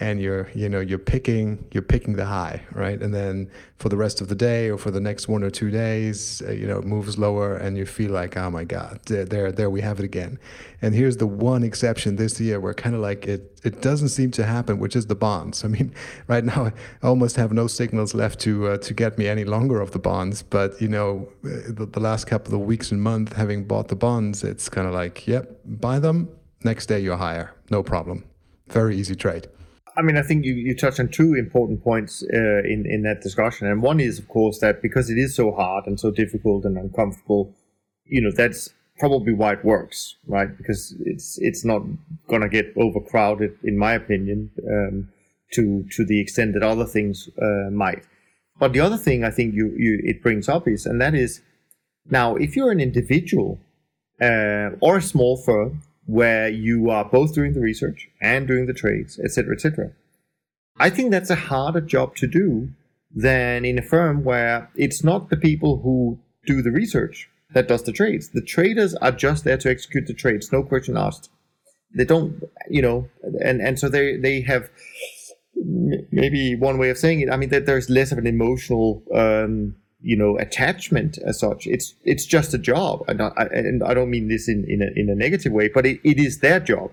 and 0.02 0.20
you're 0.20 0.50
you 0.52 0.68
know 0.68 0.80
you're 0.80 1.06
picking 1.14 1.64
you're 1.72 1.88
picking 1.94 2.14
the 2.16 2.26
high 2.26 2.60
right? 2.72 3.00
And 3.00 3.14
then 3.14 3.48
for 3.76 3.88
the 3.88 3.96
rest 3.96 4.20
of 4.20 4.26
the 4.28 4.34
day 4.34 4.68
or 4.68 4.76
for 4.76 4.90
the 4.90 5.00
next 5.00 5.28
one 5.28 5.42
or 5.44 5.50
two 5.50 5.70
days 5.70 6.42
uh, 6.46 6.50
you 6.50 6.66
know 6.66 6.78
it 6.78 6.84
moves 6.84 7.16
lower 7.18 7.56
and 7.56 7.78
you 7.78 7.86
feel 7.86 8.10
like 8.10 8.36
oh 8.36 8.50
my 8.50 8.64
god 8.64 9.00
there 9.06 9.24
there, 9.24 9.52
there 9.52 9.70
we 9.70 9.80
have 9.80 10.00
it 10.00 10.04
again. 10.04 10.38
And 10.82 10.92
here's 10.94 11.18
the 11.18 11.26
one 11.28 11.62
exception 11.62 12.16
this 12.16 12.40
year 12.40 12.58
where 12.58 12.74
kind 12.74 12.96
of 12.96 13.00
like 13.00 13.28
it 13.34 13.60
it 13.62 13.80
doesn't 13.80 14.08
seem 14.08 14.32
to 14.32 14.44
happen 14.44 14.80
which 14.80 14.96
is 14.96 15.06
the 15.06 15.14
bonds. 15.14 15.64
I 15.64 15.68
mean 15.68 15.94
right 16.26 16.44
now 16.44 16.60
i 17.02 17.06
almost 17.06 17.36
have 17.36 17.52
no 17.52 17.66
signals 17.68 18.12
left 18.12 18.40
to 18.40 18.52
uh, 18.70 18.78
to 18.78 18.92
get 18.92 19.18
me 19.18 19.28
any 19.28 19.44
longer 19.44 19.80
of 19.80 19.92
the 19.92 20.02
bonds 20.10 20.42
but 20.42 20.80
you 20.82 20.88
know 20.88 21.28
uh, 21.44 21.48
the, 21.78 21.86
the 21.86 22.00
last 22.00 22.24
couple 22.26 22.52
of 22.54 22.60
weeks 22.72 22.90
and 22.90 23.00
month 23.00 23.32
having 23.34 23.64
bought 23.64 23.86
the 23.88 24.00
bonds 24.06 24.42
it's 24.42 24.68
kind 24.68 24.86
of 24.88 24.94
like 24.94 25.28
yep 25.28 25.44
buy 25.64 25.98
them 26.00 26.28
next 26.64 26.86
day 26.86 26.98
you're 26.98 27.22
higher 27.28 27.54
no 27.70 27.82
problem. 27.82 28.24
Very 28.68 28.96
easy 28.96 29.14
trade 29.14 29.46
I 29.96 30.02
mean, 30.02 30.16
I 30.16 30.22
think 30.22 30.44
you, 30.44 30.54
you 30.54 30.74
touched 30.74 31.00
on 31.00 31.08
two 31.08 31.34
important 31.34 31.82
points 31.82 32.22
uh, 32.32 32.62
in 32.64 32.86
in 32.86 33.02
that 33.02 33.20
discussion, 33.20 33.66
and 33.66 33.82
one 33.82 34.00
is, 34.00 34.18
of 34.18 34.28
course, 34.28 34.58
that 34.60 34.82
because 34.82 35.10
it 35.10 35.18
is 35.18 35.34
so 35.34 35.52
hard 35.52 35.86
and 35.86 35.98
so 36.00 36.10
difficult 36.10 36.64
and 36.64 36.78
uncomfortable, 36.78 37.54
you 38.04 38.20
know, 38.20 38.30
that's 38.34 38.70
probably 38.98 39.32
why 39.32 39.52
it 39.52 39.64
works, 39.64 40.16
right? 40.26 40.56
Because 40.56 40.94
it's 41.00 41.38
it's 41.38 41.64
not 41.64 41.82
gonna 42.28 42.48
get 42.48 42.72
overcrowded, 42.76 43.58
in 43.64 43.76
my 43.76 43.92
opinion, 43.92 44.50
um, 44.66 45.08
to 45.52 45.84
to 45.90 46.04
the 46.04 46.20
extent 46.20 46.54
that 46.54 46.62
other 46.62 46.86
things 46.86 47.28
uh, 47.40 47.70
might. 47.70 48.04
But 48.58 48.72
the 48.72 48.80
other 48.80 48.96
thing 48.96 49.24
I 49.24 49.30
think 49.30 49.54
you, 49.54 49.74
you 49.76 50.00
it 50.04 50.22
brings 50.22 50.48
up 50.48 50.68
is, 50.68 50.86
and 50.86 51.00
that 51.00 51.14
is, 51.14 51.42
now 52.08 52.36
if 52.36 52.56
you're 52.56 52.70
an 52.70 52.80
individual 52.80 53.58
uh, 54.20 54.70
or 54.80 54.98
a 54.98 55.02
small 55.02 55.36
firm 55.36 55.82
where 56.06 56.48
you 56.48 56.90
are 56.90 57.04
both 57.04 57.34
doing 57.34 57.52
the 57.52 57.60
research 57.60 58.08
and 58.20 58.46
doing 58.46 58.66
the 58.66 58.74
trades, 58.74 59.18
etc., 59.18 59.54
etc. 59.54 59.92
I 60.78 60.90
think 60.90 61.10
that's 61.10 61.30
a 61.30 61.36
harder 61.36 61.80
job 61.80 62.16
to 62.16 62.26
do 62.26 62.70
than 63.14 63.64
in 63.64 63.78
a 63.78 63.82
firm 63.82 64.24
where 64.24 64.70
it's 64.74 65.04
not 65.04 65.28
the 65.28 65.36
people 65.36 65.80
who 65.82 66.18
do 66.46 66.62
the 66.62 66.70
research 66.70 67.28
that 67.52 67.68
does 67.68 67.82
the 67.82 67.92
trades. 67.92 68.30
The 68.30 68.40
traders 68.42 68.94
are 68.96 69.12
just 69.12 69.44
there 69.44 69.58
to 69.58 69.70
execute 69.70 70.06
the 70.06 70.14
trades, 70.14 70.50
no 70.50 70.62
question 70.62 70.96
asked. 70.96 71.30
They 71.94 72.04
don't, 72.04 72.42
you 72.70 72.80
know, 72.80 73.08
and 73.44 73.60
and 73.60 73.78
so 73.78 73.88
they 73.88 74.16
they 74.16 74.40
have 74.42 74.70
maybe 75.54 76.56
one 76.56 76.78
way 76.78 76.88
of 76.88 76.96
saying 76.96 77.20
it. 77.20 77.30
I 77.30 77.36
mean 77.36 77.50
that 77.50 77.66
there's 77.66 77.90
less 77.90 78.12
of 78.12 78.18
an 78.18 78.26
emotional 78.26 79.02
um, 79.14 79.76
you 80.02 80.16
know 80.16 80.36
attachment 80.38 81.18
as 81.26 81.40
such. 81.40 81.66
It's 81.66 81.94
it's 82.04 82.26
just 82.26 82.54
a 82.54 82.58
job. 82.58 83.02
And 83.08 83.22
I, 83.22 83.30
and 83.50 83.82
I 83.82 83.94
don't 83.94 84.10
mean 84.10 84.28
this 84.28 84.48
in 84.48 84.64
in 84.68 84.82
a, 84.82 84.88
in 84.98 85.08
a 85.08 85.14
negative 85.14 85.52
way 85.52 85.68
but 85.68 85.86
it, 85.86 86.00
it 86.04 86.18
is 86.18 86.40
their 86.40 86.60
job 86.60 86.90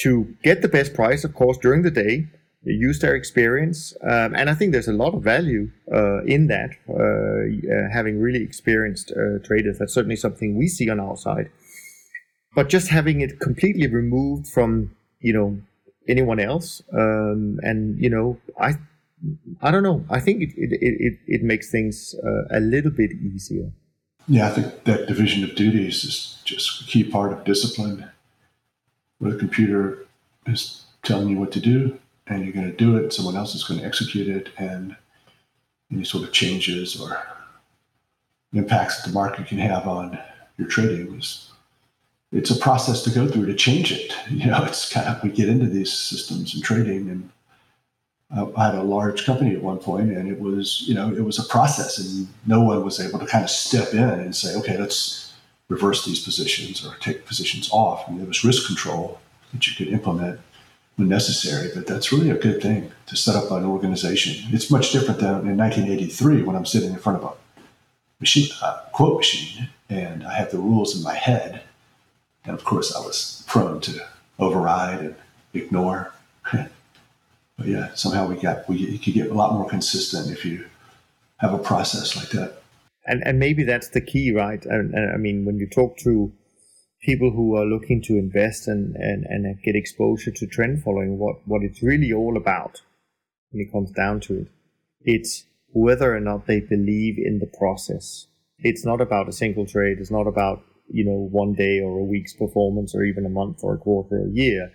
to 0.00 0.34
get 0.42 0.62
the 0.62 0.68
best 0.68 0.94
price 0.94 1.24
of 1.24 1.34
course 1.34 1.58
during 1.58 1.82
the 1.82 1.90
day. 1.90 2.26
Use 2.62 2.98
their 2.98 3.14
experience 3.14 3.94
um, 4.02 4.34
and 4.34 4.50
I 4.50 4.54
think 4.54 4.72
there's 4.72 4.88
a 4.88 4.92
lot 4.92 5.14
of 5.14 5.22
value 5.22 5.70
uh, 5.90 6.22
in 6.24 6.48
that 6.48 6.70
uh, 6.88 6.94
uh, 6.94 7.92
having 7.92 8.20
really 8.20 8.42
experienced 8.42 9.12
uh, 9.12 9.38
traders. 9.44 9.78
That's 9.78 9.94
certainly 9.94 10.16
something 10.16 10.58
we 10.58 10.68
see 10.68 10.90
on 10.90 11.00
our 11.00 11.16
side. 11.16 11.50
But 12.54 12.68
just 12.68 12.88
having 12.88 13.22
it 13.22 13.40
completely 13.40 13.86
removed 13.86 14.46
from 14.46 14.94
you 15.20 15.32
know 15.32 15.60
anyone 16.08 16.40
else 16.40 16.82
um, 16.92 17.60
and 17.62 17.98
you 17.98 18.10
know 18.10 18.38
I 18.58 18.74
I 19.60 19.70
don't 19.70 19.82
know. 19.82 20.04
I 20.08 20.20
think 20.20 20.42
it 20.42 20.50
it, 20.56 20.78
it, 20.80 21.18
it 21.26 21.42
makes 21.42 21.70
things 21.70 22.14
uh, 22.24 22.44
a 22.50 22.60
little 22.60 22.90
bit 22.90 23.12
easier. 23.12 23.70
Yeah, 24.28 24.48
I 24.48 24.50
think 24.50 24.84
that 24.84 25.08
division 25.08 25.44
of 25.44 25.54
duties 25.56 26.04
is 26.04 26.40
just 26.44 26.82
a 26.82 26.84
key 26.84 27.04
part 27.04 27.32
of 27.32 27.44
discipline, 27.44 28.08
where 29.18 29.32
the 29.32 29.38
computer 29.38 30.06
is 30.46 30.84
telling 31.02 31.28
you 31.28 31.38
what 31.38 31.52
to 31.52 31.60
do, 31.60 31.98
and 32.26 32.44
you're 32.44 32.52
going 32.52 32.70
to 32.70 32.76
do 32.76 32.96
it. 32.96 33.12
Someone 33.12 33.36
else 33.36 33.54
is 33.54 33.64
going 33.64 33.80
to 33.80 33.86
execute 33.86 34.28
it, 34.28 34.50
and 34.56 34.96
any 35.92 36.04
sort 36.04 36.24
of 36.24 36.32
changes 36.32 37.00
or 37.00 37.20
impacts 38.52 39.02
that 39.02 39.08
the 39.08 39.14
market 39.14 39.46
can 39.46 39.58
have 39.58 39.86
on 39.86 40.18
your 40.58 40.68
trading 40.68 41.18
is 41.18 41.50
it's 42.32 42.50
a 42.50 42.58
process 42.58 43.02
to 43.02 43.10
go 43.10 43.26
through 43.26 43.46
to 43.46 43.54
change 43.54 43.92
it. 43.92 44.14
You 44.30 44.46
know, 44.46 44.64
it's 44.64 44.92
kind 44.92 45.08
of 45.08 45.22
we 45.22 45.30
get 45.30 45.48
into 45.48 45.66
these 45.66 45.92
systems 45.92 46.54
and 46.54 46.62
trading 46.62 47.10
and 47.10 47.30
Uh, 48.34 48.46
I 48.56 48.66
had 48.66 48.74
a 48.76 48.82
large 48.82 49.24
company 49.24 49.54
at 49.54 49.62
one 49.62 49.78
point, 49.78 50.12
and 50.12 50.30
it 50.30 50.40
was 50.40 50.82
you 50.86 50.94
know 50.94 51.12
it 51.12 51.24
was 51.24 51.38
a 51.38 51.44
process, 51.44 51.98
and 51.98 52.28
no 52.46 52.60
one 52.60 52.84
was 52.84 53.00
able 53.00 53.18
to 53.18 53.26
kind 53.26 53.44
of 53.44 53.50
step 53.50 53.92
in 53.92 54.08
and 54.08 54.34
say, 54.34 54.54
okay, 54.56 54.78
let's 54.78 55.32
reverse 55.68 56.04
these 56.04 56.22
positions 56.22 56.84
or 56.84 56.94
take 56.96 57.26
positions 57.26 57.70
off. 57.72 58.06
And 58.08 58.18
there 58.18 58.26
was 58.26 58.44
risk 58.44 58.66
control 58.66 59.20
that 59.52 59.66
you 59.66 59.74
could 59.74 59.92
implement 59.92 60.40
when 60.96 61.08
necessary, 61.08 61.70
but 61.74 61.86
that's 61.86 62.12
really 62.12 62.30
a 62.30 62.36
good 62.36 62.60
thing 62.60 62.92
to 63.06 63.16
set 63.16 63.36
up 63.36 63.50
an 63.50 63.64
organization. 63.64 64.52
It's 64.52 64.70
much 64.70 64.92
different 64.92 65.20
than 65.20 65.48
in 65.48 65.56
1983 65.56 66.42
when 66.42 66.56
I'm 66.56 66.66
sitting 66.66 66.90
in 66.90 66.98
front 66.98 67.22
of 67.22 67.30
a 67.30 67.32
machine, 68.20 68.50
a 68.62 68.80
quote 68.92 69.16
machine, 69.16 69.70
and 69.88 70.24
I 70.24 70.34
had 70.34 70.50
the 70.50 70.58
rules 70.58 70.96
in 70.96 71.02
my 71.02 71.14
head, 71.14 71.62
and 72.44 72.54
of 72.54 72.64
course 72.64 72.94
I 72.94 73.00
was 73.00 73.44
prone 73.46 73.80
to 73.82 74.06
override 74.38 75.00
and 75.00 75.14
ignore. 75.54 76.12
but 77.60 77.68
yeah, 77.68 77.90
somehow 77.94 78.26
we 78.26 78.36
got 78.36 78.66
we 78.70 78.96
could 78.96 79.12
get 79.12 79.30
a 79.30 79.34
lot 79.34 79.52
more 79.52 79.68
consistent 79.68 80.30
if 80.30 80.46
you 80.46 80.64
have 81.40 81.52
a 81.52 81.58
process 81.58 82.16
like 82.16 82.30
that. 82.30 82.62
And 83.06 83.22
and 83.26 83.38
maybe 83.38 83.64
that's 83.64 83.90
the 83.90 84.00
key, 84.00 84.32
right? 84.32 84.64
And 84.64 84.96
I 84.96 85.18
mean, 85.18 85.44
when 85.44 85.58
you 85.58 85.68
talk 85.68 85.98
to 85.98 86.32
people 87.02 87.30
who 87.30 87.56
are 87.56 87.66
looking 87.66 88.00
to 88.02 88.16
invest 88.16 88.66
and, 88.66 88.96
and, 88.96 89.24
and 89.26 89.62
get 89.62 89.76
exposure 89.76 90.30
to 90.30 90.46
trend 90.46 90.82
following, 90.82 91.18
what, 91.18 91.36
what 91.46 91.62
it's 91.62 91.82
really 91.82 92.12
all 92.12 92.36
about 92.36 92.80
when 93.50 93.66
it 93.66 93.72
comes 93.72 93.90
down 93.90 94.20
to 94.20 94.40
it, 94.40 94.48
it's 95.02 95.44
whether 95.72 96.14
or 96.14 96.20
not 96.20 96.46
they 96.46 96.60
believe 96.60 97.16
in 97.18 97.38
the 97.38 97.50
process. 97.58 98.26
It's 98.58 98.84
not 98.84 99.00
about 99.00 99.28
a 99.28 99.32
single 99.32 99.66
trade. 99.66 99.98
It's 99.98 100.10
not 100.10 100.26
about, 100.26 100.62
you 100.88 101.04
know, 101.04 101.28
one 101.30 101.54
day 101.54 101.80
or 101.80 101.98
a 101.98 102.04
week's 102.04 102.34
performance 102.34 102.94
or 102.94 103.04
even 103.04 103.24
a 103.24 103.30
month 103.30 103.60
or 103.62 103.74
a 103.74 103.78
quarter 103.78 104.16
or 104.16 104.26
a 104.26 104.30
year. 104.30 104.70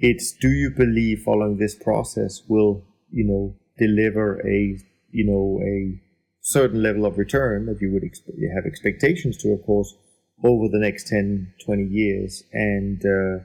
It's 0.00 0.32
do 0.32 0.48
you 0.48 0.70
believe 0.70 1.22
following 1.22 1.58
this 1.58 1.74
process 1.74 2.42
will, 2.48 2.84
you 3.10 3.24
know, 3.24 3.56
deliver 3.78 4.40
a, 4.46 4.78
you 5.10 5.24
know, 5.24 5.60
a 5.64 6.00
certain 6.40 6.82
level 6.82 7.04
of 7.04 7.18
return 7.18 7.66
that 7.66 7.80
you 7.80 7.92
would 7.92 8.02
expe- 8.02 8.54
have 8.54 8.64
expectations 8.64 9.36
to, 9.38 9.52
of 9.52 9.64
course, 9.64 9.94
over 10.44 10.68
the 10.68 10.78
next 10.78 11.08
10, 11.08 11.52
20 11.64 11.82
years. 11.84 12.44
And, 12.52 13.02
uh, 13.04 13.42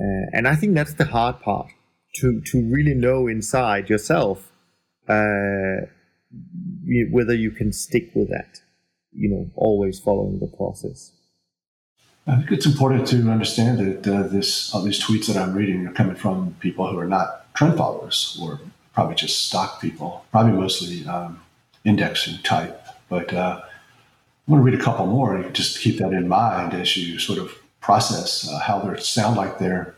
uh, 0.00 0.26
and 0.32 0.48
I 0.48 0.56
think 0.56 0.74
that's 0.74 0.94
the 0.94 1.04
hard 1.04 1.40
part 1.40 1.70
to, 2.16 2.40
to 2.40 2.70
really 2.70 2.94
know 2.94 3.26
inside 3.26 3.90
yourself, 3.90 4.50
uh, 5.08 5.86
whether 7.10 7.34
you 7.34 7.50
can 7.50 7.72
stick 7.72 8.10
with 8.14 8.28
that, 8.30 8.60
you 9.12 9.28
know, 9.28 9.50
always 9.54 10.00
following 10.00 10.40
the 10.40 10.56
process. 10.56 11.12
I 12.26 12.36
think 12.36 12.52
it's 12.52 12.66
important 12.66 13.06
to 13.08 13.30
understand 13.30 13.78
that 13.78 14.14
uh, 14.14 14.26
this 14.28 14.74
all 14.74 14.82
these 14.82 15.02
tweets 15.02 15.26
that 15.26 15.36
I'm 15.36 15.54
reading 15.54 15.86
are 15.86 15.92
coming 15.92 16.16
from 16.16 16.56
people 16.60 16.90
who 16.90 16.98
are 16.98 17.06
not 17.06 17.52
trend 17.54 17.76
followers 17.76 18.38
or 18.40 18.60
probably 18.94 19.14
just 19.14 19.46
stock 19.46 19.80
people, 19.80 20.24
probably 20.30 20.52
mostly 20.52 21.06
um, 21.06 21.40
indexing 21.84 22.38
type. 22.42 22.80
But 23.10 23.32
uh, 23.34 23.60
I 23.62 24.50
want 24.50 24.60
to 24.60 24.64
read 24.64 24.78
a 24.78 24.82
couple 24.82 25.06
more 25.06 25.36
and 25.36 25.54
just 25.54 25.80
keep 25.80 25.98
that 25.98 26.12
in 26.12 26.28
mind 26.28 26.72
as 26.72 26.96
you 26.96 27.18
sort 27.18 27.38
of 27.38 27.52
process 27.80 28.48
uh, 28.50 28.58
how 28.58 28.78
they 28.78 28.98
sound 29.00 29.36
like 29.36 29.58
they're 29.58 29.94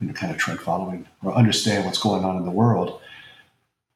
you 0.00 0.06
know, 0.06 0.14
kind 0.14 0.32
of 0.32 0.38
trend 0.38 0.60
following 0.60 1.06
or 1.22 1.34
understand 1.34 1.84
what's 1.84 1.98
going 1.98 2.24
on 2.24 2.36
in 2.36 2.46
the 2.46 2.50
world. 2.50 3.00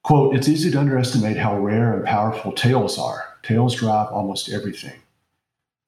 Quote, 0.02 0.34
it's 0.34 0.48
easy 0.48 0.70
to 0.70 0.80
underestimate 0.80 1.36
how 1.36 1.58
rare 1.58 1.94
and 1.94 2.04
powerful 2.04 2.52
tails 2.52 2.98
are. 2.98 3.24
Tails 3.42 3.74
drive 3.76 4.08
almost 4.12 4.50
everything. 4.50 4.98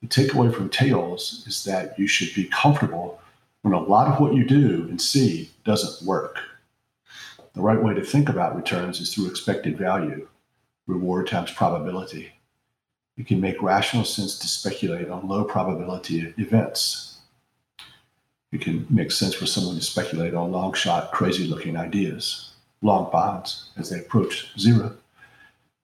The 0.02 0.08
takeaway 0.08 0.52
from 0.52 0.68
tails 0.68 1.44
is 1.46 1.64
that 1.64 1.98
you 1.98 2.08
should 2.08 2.34
be 2.34 2.44
comfortable 2.44 3.20
when 3.62 3.72
a 3.72 3.80
lot 3.80 4.08
of 4.08 4.20
what 4.20 4.34
you 4.34 4.44
do 4.44 4.86
and 4.90 5.00
see 5.00 5.50
doesn't 5.64 6.06
work. 6.06 6.38
The 7.54 7.60
right 7.60 7.82
way 7.82 7.94
to 7.94 8.04
think 8.04 8.28
about 8.28 8.56
returns 8.56 9.00
is 9.00 9.14
through 9.14 9.28
expected 9.28 9.78
value, 9.78 10.26
reward 10.86 11.28
times 11.28 11.52
probability. 11.52 12.32
It 13.16 13.26
can 13.26 13.40
make 13.40 13.62
rational 13.62 14.04
sense 14.04 14.38
to 14.40 14.48
speculate 14.48 15.08
on 15.08 15.28
low 15.28 15.44
probability 15.44 16.34
events. 16.38 17.18
It 18.50 18.60
can 18.60 18.86
make 18.90 19.12
sense 19.12 19.34
for 19.34 19.46
someone 19.46 19.76
to 19.76 19.82
speculate 19.82 20.34
on 20.34 20.50
long 20.50 20.72
shot, 20.72 21.12
crazy 21.12 21.46
looking 21.46 21.76
ideas, 21.76 22.52
long 22.80 23.10
bonds 23.12 23.70
as 23.76 23.90
they 23.90 24.00
approach 24.00 24.50
zero. 24.58 24.96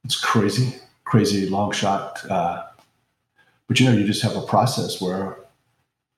It's 0.05 0.19
crazy, 0.19 0.75
crazy 1.05 1.49
long 1.49 1.71
shot 1.71 2.29
uh, 2.31 2.65
but 3.69 3.79
you 3.79 3.87
know, 3.87 3.93
you 3.93 4.05
just 4.05 4.23
have 4.23 4.37
a 4.37 4.43
process 4.43 5.01
where 5.01 5.37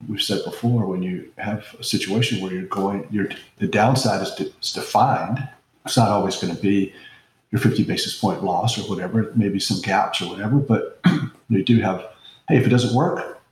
we've 0.09 0.23
said 0.23 0.43
before, 0.45 0.87
when 0.87 1.03
you 1.03 1.31
have 1.37 1.75
a 1.79 1.85
situation 1.85 2.41
where 2.41 2.53
you're 2.53 2.63
going, 2.63 3.07
you're, 3.11 3.29
the 3.59 3.67
downside 3.67 4.23
is, 4.23 4.31
de- 4.35 4.53
is 4.63 4.73
defined. 4.73 5.47
It's 5.85 5.97
not 5.97 6.09
always 6.09 6.37
going 6.37 6.55
to 6.55 6.63
be 6.63 6.95
your 7.51 7.61
50 7.61 7.85
basis 7.85 8.19
point 8.19 8.45
loss 8.45 8.79
or 8.79 8.89
whatever, 8.89 9.33
maybe 9.35 9.59
some 9.59 9.81
gaps 9.83 10.23
or 10.23 10.29
whatever, 10.31 10.57
but 10.57 11.01
you 11.49 11.65
do 11.65 11.81
have, 11.81 12.07
hey, 12.49 12.57
if 12.57 12.67
it 12.67 12.71
doesn't 12.71 12.95
work, 12.95 13.43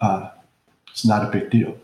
uh, 0.00 0.30
it's 0.90 1.04
not 1.04 1.26
a 1.26 1.30
big 1.30 1.50
deal. 1.50 1.70
I'm 1.70 1.76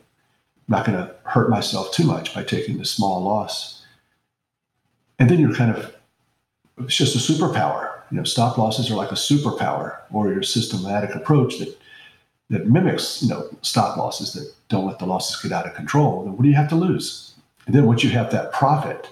not 0.69 0.87
going 0.87 0.99
to 0.99 1.15
hurt 1.25 1.51
myself 1.51 1.93
too 1.93 2.05
much 2.05 2.35
by 2.35 2.45
taking 2.45 2.79
the 2.79 2.85
small 2.85 3.23
loss. 3.23 3.85
and 5.19 5.29
then 5.29 5.39
you're 5.39 5.55
kind 5.55 5.77
of 5.77 5.95
it's 6.79 6.97
just 6.97 7.15
a 7.15 7.33
superpower. 7.33 7.94
You 8.15 8.21
know, 8.21 8.25
stop 8.25 8.59
losses 8.59 8.93
are 8.93 8.95
like 8.95 9.11
a 9.11 9.17
superpower 9.17 9.97
or 10.13 10.33
your 10.33 10.45
systematic 10.45 11.17
approach 11.17 11.59
that 11.59 11.77
that 12.49 12.69
mimics, 12.69 13.21
you 13.21 13.29
know, 13.29 13.49
stop 13.63 13.97
losses 13.97 14.33
that 14.35 14.55
don't 14.69 14.87
let 14.87 15.01
the 15.01 15.05
losses 15.05 15.43
get 15.43 15.51
out 15.51 15.67
of 15.67 15.75
control. 15.75 16.23
Then 16.23 16.35
what 16.35 16.45
do 16.45 16.49
you 16.49 16.55
have 16.55 16.69
to 16.69 16.77
lose? 16.77 17.35
And 17.67 17.75
then 17.75 17.87
once 17.87 18.05
you 18.05 18.11
have 18.11 18.31
that 18.31 18.53
profit, 18.53 19.11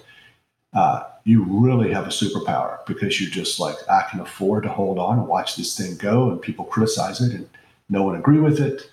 uh, 0.71 1.03
you 1.25 1.43
really 1.43 1.91
have 1.91 2.07
a 2.07 2.11
superpower 2.11 2.77
because 2.85 3.19
you're 3.19 3.29
just 3.29 3.59
like, 3.59 3.75
I 3.89 4.05
can 4.09 4.21
afford 4.21 4.63
to 4.63 4.69
hold 4.69 4.97
on 4.97 5.19
and 5.19 5.27
watch 5.27 5.57
this 5.57 5.77
thing 5.77 5.97
go, 5.97 6.29
and 6.31 6.41
people 6.41 6.63
criticize 6.63 7.19
it 7.19 7.33
and 7.33 7.49
no 7.89 8.03
one 8.03 8.15
agree 8.15 8.39
with 8.39 8.61
it. 8.61 8.89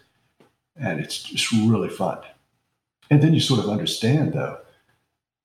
And 0.75 0.99
it's 0.99 1.23
just 1.23 1.53
really 1.53 1.89
fun. 1.89 2.19
And 3.11 3.23
then 3.23 3.33
you 3.33 3.39
sort 3.39 3.61
of 3.61 3.71
understand, 3.71 4.33
though, 4.33 4.59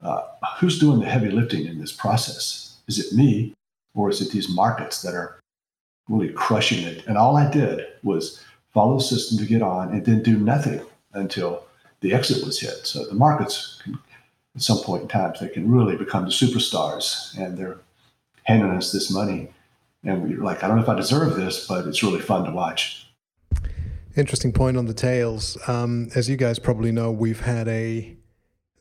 uh, 0.01 0.23
who's 0.59 0.79
doing 0.79 1.01
the 1.01 1.05
heavy 1.05 1.29
lifting 1.29 1.67
in 1.67 1.79
this 1.79 1.91
process? 1.91 2.77
Is 2.87 2.97
it 2.97 3.15
me 3.15 3.53
or 3.95 4.09
is 4.09 4.21
it 4.21 4.31
these 4.31 4.49
markets 4.49 5.01
that 5.01 5.15
are 5.15 5.39
really 6.07 6.29
crushing 6.29 6.85
it? 6.85 7.05
And 7.07 7.17
all 7.17 7.37
I 7.37 7.49
did 7.49 7.85
was 8.03 8.43
follow 8.73 8.97
the 8.97 9.03
system 9.03 9.37
to 9.39 9.45
get 9.45 9.61
on 9.61 9.89
and 9.89 10.05
then 10.05 10.21
do 10.21 10.37
nothing 10.37 10.81
until 11.13 11.63
the 12.01 12.13
exit 12.13 12.45
was 12.45 12.59
hit. 12.59 12.85
So 12.85 13.05
the 13.05 13.15
markets, 13.15 13.81
can, 13.83 13.97
at 14.55 14.61
some 14.61 14.79
point 14.79 15.03
in 15.03 15.07
time, 15.07 15.33
they 15.39 15.47
can 15.47 15.71
really 15.71 15.95
become 15.95 16.25
the 16.25 16.31
superstars 16.31 17.35
and 17.37 17.57
they're 17.57 17.79
handing 18.43 18.71
us 18.71 18.91
this 18.91 19.09
money. 19.09 19.49
And 20.03 20.21
we're 20.21 20.43
like, 20.43 20.63
I 20.63 20.67
don't 20.67 20.77
know 20.77 20.83
if 20.83 20.89
I 20.89 20.95
deserve 20.95 21.35
this, 21.35 21.67
but 21.67 21.87
it's 21.87 22.03
really 22.03 22.21
fun 22.21 22.45
to 22.45 22.51
watch. 22.51 23.07
Interesting 24.15 24.53
point 24.53 24.77
on 24.77 24.85
the 24.85 24.93
tails. 24.93 25.57
Um, 25.67 26.09
as 26.15 26.29
you 26.29 26.37
guys 26.37 26.59
probably 26.59 26.91
know, 26.91 27.11
we've 27.11 27.41
had 27.41 27.67
a 27.67 28.15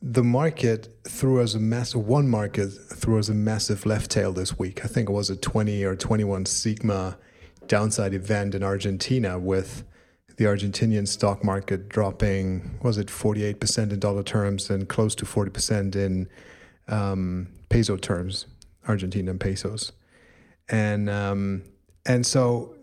the 0.07 0.23
market 0.23 0.87
threw 1.03 1.41
us 1.41 1.55
a 1.55 1.59
massive 1.59 2.05
one 2.05 2.29
market 2.29 2.67
threw 2.67 3.17
us 3.17 3.27
a 3.27 3.33
massive 3.33 3.87
left 3.87 4.11
tail 4.11 4.31
this 4.31 4.57
week. 4.59 4.85
I 4.85 4.87
think 4.87 5.09
it 5.09 5.11
was 5.11 5.31
a 5.31 5.35
20 5.35 5.83
or 5.83 5.95
21 5.95 6.45
sigma 6.45 7.17
downside 7.65 8.13
event 8.13 8.53
in 8.53 8.61
Argentina 8.61 9.39
with 9.39 9.83
the 10.37 10.45
Argentinian 10.45 11.07
stock 11.07 11.43
market 11.43 11.89
dropping 11.89 12.77
was 12.83 12.99
it 12.99 13.07
48% 13.07 13.91
in 13.91 13.99
dollar 13.99 14.21
terms 14.21 14.69
and 14.69 14.87
close 14.87 15.15
to 15.15 15.25
40% 15.25 15.95
in 15.95 16.29
um, 16.87 17.47
peso 17.69 17.97
terms, 17.97 18.45
Argentinian 18.87 19.39
pesos. 19.39 19.91
And 20.69 21.09
um, 21.09 21.63
and 22.05 22.23
so 22.27 22.75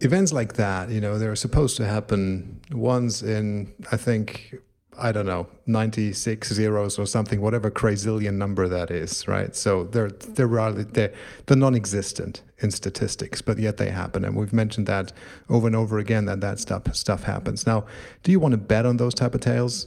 events 0.00 0.32
like 0.32 0.54
that, 0.54 0.90
you 0.90 1.00
know, 1.00 1.16
they're 1.16 1.36
supposed 1.36 1.76
to 1.76 1.86
happen 1.86 2.60
once 2.72 3.22
in, 3.22 3.72
I 3.92 3.96
think, 3.96 4.56
I 4.98 5.12
don't 5.12 5.26
know, 5.26 5.46
96 5.66 6.52
zeros 6.52 6.98
or 6.98 7.06
something, 7.06 7.40
whatever 7.40 7.70
crazillion 7.70 8.34
number 8.34 8.68
that 8.68 8.90
is, 8.90 9.26
right? 9.28 9.54
So 9.54 9.84
they're 9.84 10.10
they're 10.10 10.72
they're, 10.72 11.12
they're 11.46 11.56
non-existent 11.56 12.42
in 12.58 12.70
statistics, 12.70 13.42
but 13.42 13.58
yet 13.58 13.76
they 13.76 13.90
happen, 13.90 14.24
and 14.24 14.36
we've 14.36 14.52
mentioned 14.52 14.86
that 14.86 15.12
over 15.48 15.66
and 15.66 15.76
over 15.76 15.98
again 15.98 16.24
that 16.26 16.40
that 16.40 16.58
stuff 16.58 16.94
stuff 16.94 17.24
happens. 17.24 17.66
Now, 17.66 17.84
do 18.22 18.32
you 18.32 18.40
want 18.40 18.52
to 18.52 18.58
bet 18.58 18.86
on 18.86 18.96
those 18.96 19.14
type 19.14 19.34
of 19.34 19.40
tails? 19.40 19.86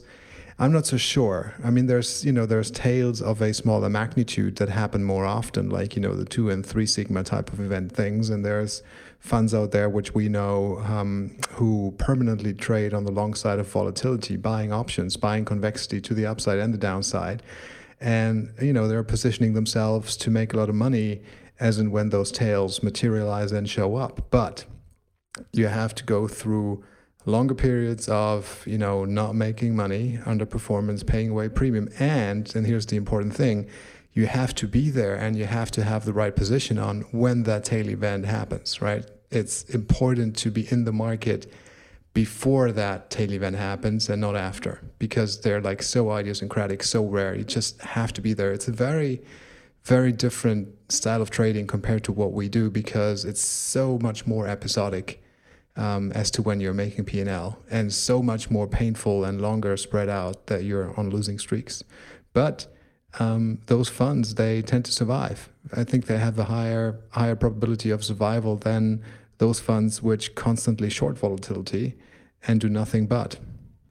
I'm 0.58 0.72
not 0.72 0.84
so 0.84 0.98
sure. 0.98 1.54
I 1.64 1.70
mean, 1.70 1.86
there's 1.86 2.24
you 2.24 2.32
know 2.32 2.46
there's 2.46 2.70
tails 2.70 3.22
of 3.22 3.40
a 3.40 3.54
smaller 3.54 3.88
magnitude 3.88 4.56
that 4.56 4.68
happen 4.68 5.02
more 5.02 5.24
often, 5.24 5.70
like 5.70 5.96
you 5.96 6.02
know 6.02 6.14
the 6.14 6.26
two 6.26 6.50
and 6.50 6.64
three 6.64 6.86
sigma 6.86 7.24
type 7.24 7.52
of 7.52 7.60
event 7.60 7.92
things, 7.92 8.28
and 8.28 8.44
there's 8.44 8.82
funds 9.20 9.54
out 9.54 9.70
there 9.70 9.88
which 9.88 10.14
we 10.14 10.28
know 10.28 10.78
um, 10.86 11.36
who 11.50 11.94
permanently 11.98 12.54
trade 12.54 12.92
on 12.94 13.04
the 13.04 13.12
long 13.12 13.34
side 13.34 13.58
of 13.58 13.68
volatility, 13.68 14.36
buying 14.36 14.72
options, 14.72 15.16
buying 15.16 15.44
convexity 15.44 16.00
to 16.00 16.14
the 16.14 16.26
upside 16.26 16.58
and 16.58 16.74
the 16.74 16.78
downside, 16.78 17.42
and 18.00 18.52
you 18.60 18.72
know 18.72 18.88
they're 18.88 19.04
positioning 19.04 19.52
themselves 19.52 20.16
to 20.16 20.30
make 20.30 20.52
a 20.52 20.56
lot 20.56 20.68
of 20.68 20.74
money 20.74 21.22
as 21.60 21.78
and 21.78 21.92
when 21.92 22.08
those 22.08 22.32
tails 22.32 22.82
materialize 22.82 23.52
and 23.52 23.68
show 23.68 23.96
up, 23.96 24.30
but 24.30 24.64
you 25.52 25.66
have 25.66 25.94
to 25.94 26.04
go 26.04 26.26
through 26.26 26.82
longer 27.26 27.54
periods 27.54 28.08
of 28.08 28.64
you 28.66 28.78
know 28.78 29.04
not 29.04 29.34
making 29.34 29.76
money 29.76 30.18
underperformance 30.24 31.06
paying 31.06 31.28
away 31.28 31.48
premium. 31.48 31.88
And 31.98 32.52
and 32.56 32.66
here's 32.66 32.86
the 32.86 32.96
important 32.96 33.34
thing 33.34 33.68
you 34.12 34.26
have 34.26 34.54
to 34.56 34.66
be 34.66 34.90
there 34.90 35.14
and 35.14 35.36
you 35.36 35.46
have 35.46 35.70
to 35.70 35.84
have 35.84 36.04
the 36.04 36.12
right 36.12 36.34
position 36.34 36.78
on 36.78 37.02
when 37.12 37.44
that 37.44 37.64
tail 37.64 37.88
event 37.88 38.26
happens 38.26 38.82
right? 38.82 39.08
It's 39.30 39.62
important 39.64 40.36
to 40.38 40.50
be 40.50 40.66
in 40.70 40.84
the 40.84 40.92
market 40.92 41.52
before 42.12 42.72
that 42.72 43.10
tail 43.10 43.32
event 43.32 43.56
happens 43.56 44.08
and 44.08 44.20
not 44.20 44.34
after 44.34 44.82
because 44.98 45.40
they're 45.42 45.60
like 45.60 45.82
so 45.82 46.16
idiosyncratic 46.16 46.82
so 46.82 47.04
rare. 47.04 47.34
You 47.36 47.44
just 47.44 47.80
have 47.82 48.12
to 48.14 48.20
be 48.20 48.32
there. 48.32 48.52
It's 48.52 48.68
a 48.68 48.72
very 48.72 49.22
very 49.84 50.12
different 50.12 50.68
style 50.92 51.22
of 51.22 51.30
trading 51.30 51.66
compared 51.66 52.04
to 52.04 52.12
what 52.12 52.32
we 52.32 52.48
do 52.48 52.70
because 52.70 53.24
it's 53.24 53.40
so 53.40 53.98
much 54.02 54.26
more 54.26 54.46
episodic 54.46 55.22
um, 55.76 56.12
as 56.12 56.30
to 56.32 56.42
when 56.42 56.60
you're 56.60 56.74
making 56.74 57.04
P&L 57.04 57.58
and 57.70 57.92
so 57.92 58.22
much 58.22 58.50
more 58.50 58.66
painful 58.66 59.24
and 59.24 59.40
longer 59.40 59.76
spread 59.76 60.08
out 60.08 60.48
that 60.48 60.64
you're 60.64 60.98
on 60.98 61.08
losing 61.10 61.38
streaks. 61.38 61.82
But 62.32 62.66
um, 63.18 63.58
those 63.66 63.88
funds, 63.88 64.34
they 64.36 64.62
tend 64.62 64.84
to 64.84 64.92
survive. 64.92 65.48
I 65.76 65.84
think 65.84 66.06
they 66.06 66.18
have 66.18 66.38
a 66.38 66.44
higher, 66.44 67.00
higher 67.10 67.36
probability 67.36 67.90
of 67.90 68.04
survival 68.04 68.56
than 68.56 69.02
those 69.38 69.60
funds 69.60 70.02
which 70.02 70.34
constantly 70.34 70.90
short 70.90 71.18
volatility 71.18 71.94
and 72.46 72.60
do 72.60 72.68
nothing 72.68 73.06
but. 73.06 73.38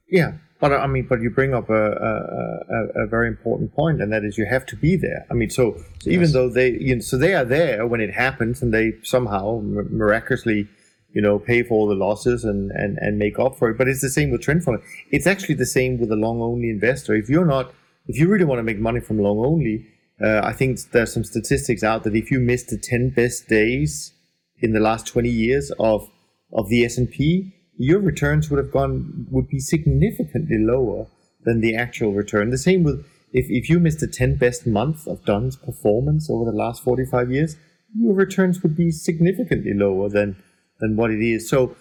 Yeah, 0.08 0.32
but 0.58 0.72
I 0.72 0.86
mean, 0.86 1.06
but 1.08 1.20
you 1.20 1.30
bring 1.30 1.54
up 1.54 1.70
a, 1.70 1.92
a, 1.92 3.02
a, 3.04 3.06
very 3.06 3.28
important 3.28 3.74
point, 3.74 4.02
and 4.02 4.12
that 4.12 4.24
is 4.24 4.36
you 4.36 4.46
have 4.46 4.66
to 4.66 4.76
be 4.76 4.96
there. 4.96 5.26
I 5.30 5.34
mean, 5.34 5.50
so, 5.50 5.74
so 5.74 6.10
yes. 6.10 6.14
even 6.14 6.32
though 6.32 6.48
they, 6.48 6.70
you 6.72 6.96
know, 6.96 7.00
so 7.00 7.16
they 7.16 7.34
are 7.34 7.44
there 7.44 7.86
when 7.86 8.00
it 8.00 8.12
happens, 8.12 8.62
and 8.62 8.72
they 8.72 8.92
somehow 9.02 9.60
miraculously 9.62 10.68
you 11.12 11.20
know, 11.20 11.38
pay 11.38 11.62
for 11.62 11.74
all 11.74 11.88
the 11.88 11.94
losses 11.94 12.44
and, 12.44 12.70
and, 12.70 12.98
and 12.98 13.18
make 13.18 13.38
up 13.38 13.56
for 13.56 13.70
it. 13.70 13.78
But 13.78 13.88
it's 13.88 14.00
the 14.00 14.08
same 14.08 14.30
with 14.30 14.42
trend 14.42 14.64
following. 14.64 14.84
It's 15.10 15.26
actually 15.26 15.56
the 15.56 15.66
same 15.66 15.98
with 15.98 16.10
a 16.12 16.16
long 16.16 16.40
only 16.40 16.70
investor. 16.70 17.14
If 17.14 17.28
you're 17.28 17.46
not, 17.46 17.74
if 18.10 18.18
you 18.18 18.28
really 18.28 18.44
want 18.44 18.58
to 18.58 18.64
make 18.64 18.78
money 18.78 19.00
from 19.00 19.18
long 19.18 19.38
only, 19.38 19.86
uh, 20.20 20.40
I 20.42 20.52
think 20.52 20.80
there's 20.90 21.12
some 21.12 21.24
statistics 21.24 21.84
out 21.84 22.02
that 22.04 22.16
if 22.16 22.30
you 22.30 22.40
missed 22.40 22.68
the 22.68 22.76
10 22.76 23.10
best 23.10 23.48
days 23.48 24.12
in 24.58 24.72
the 24.72 24.80
last 24.80 25.06
20 25.06 25.28
years 25.28 25.72
of 25.78 26.08
of 26.52 26.68
the 26.68 26.84
S&P, 26.84 27.54
your 27.78 28.00
returns 28.00 28.50
would 28.50 28.58
have 28.58 28.72
gone 28.72 29.26
would 29.30 29.48
be 29.48 29.60
significantly 29.60 30.58
lower 30.58 31.06
than 31.44 31.60
the 31.60 31.76
actual 31.76 32.12
return. 32.12 32.50
The 32.50 32.58
same 32.58 32.82
with 32.82 33.06
if, 33.32 33.46
if 33.48 33.70
you 33.70 33.78
missed 33.78 34.00
the 34.00 34.08
10 34.08 34.36
best 34.36 34.66
month 34.66 35.06
of 35.06 35.24
Dunn's 35.24 35.56
performance 35.56 36.28
over 36.28 36.44
the 36.44 36.56
last 36.56 36.82
45 36.82 37.30
years, 37.30 37.56
your 37.96 38.12
returns 38.12 38.60
would 38.62 38.76
be 38.76 38.90
significantly 38.90 39.72
lower 39.72 40.08
than 40.08 40.36
than 40.80 40.96
what 40.96 41.12
it 41.12 41.22
is. 41.22 41.48
So, 41.48 41.76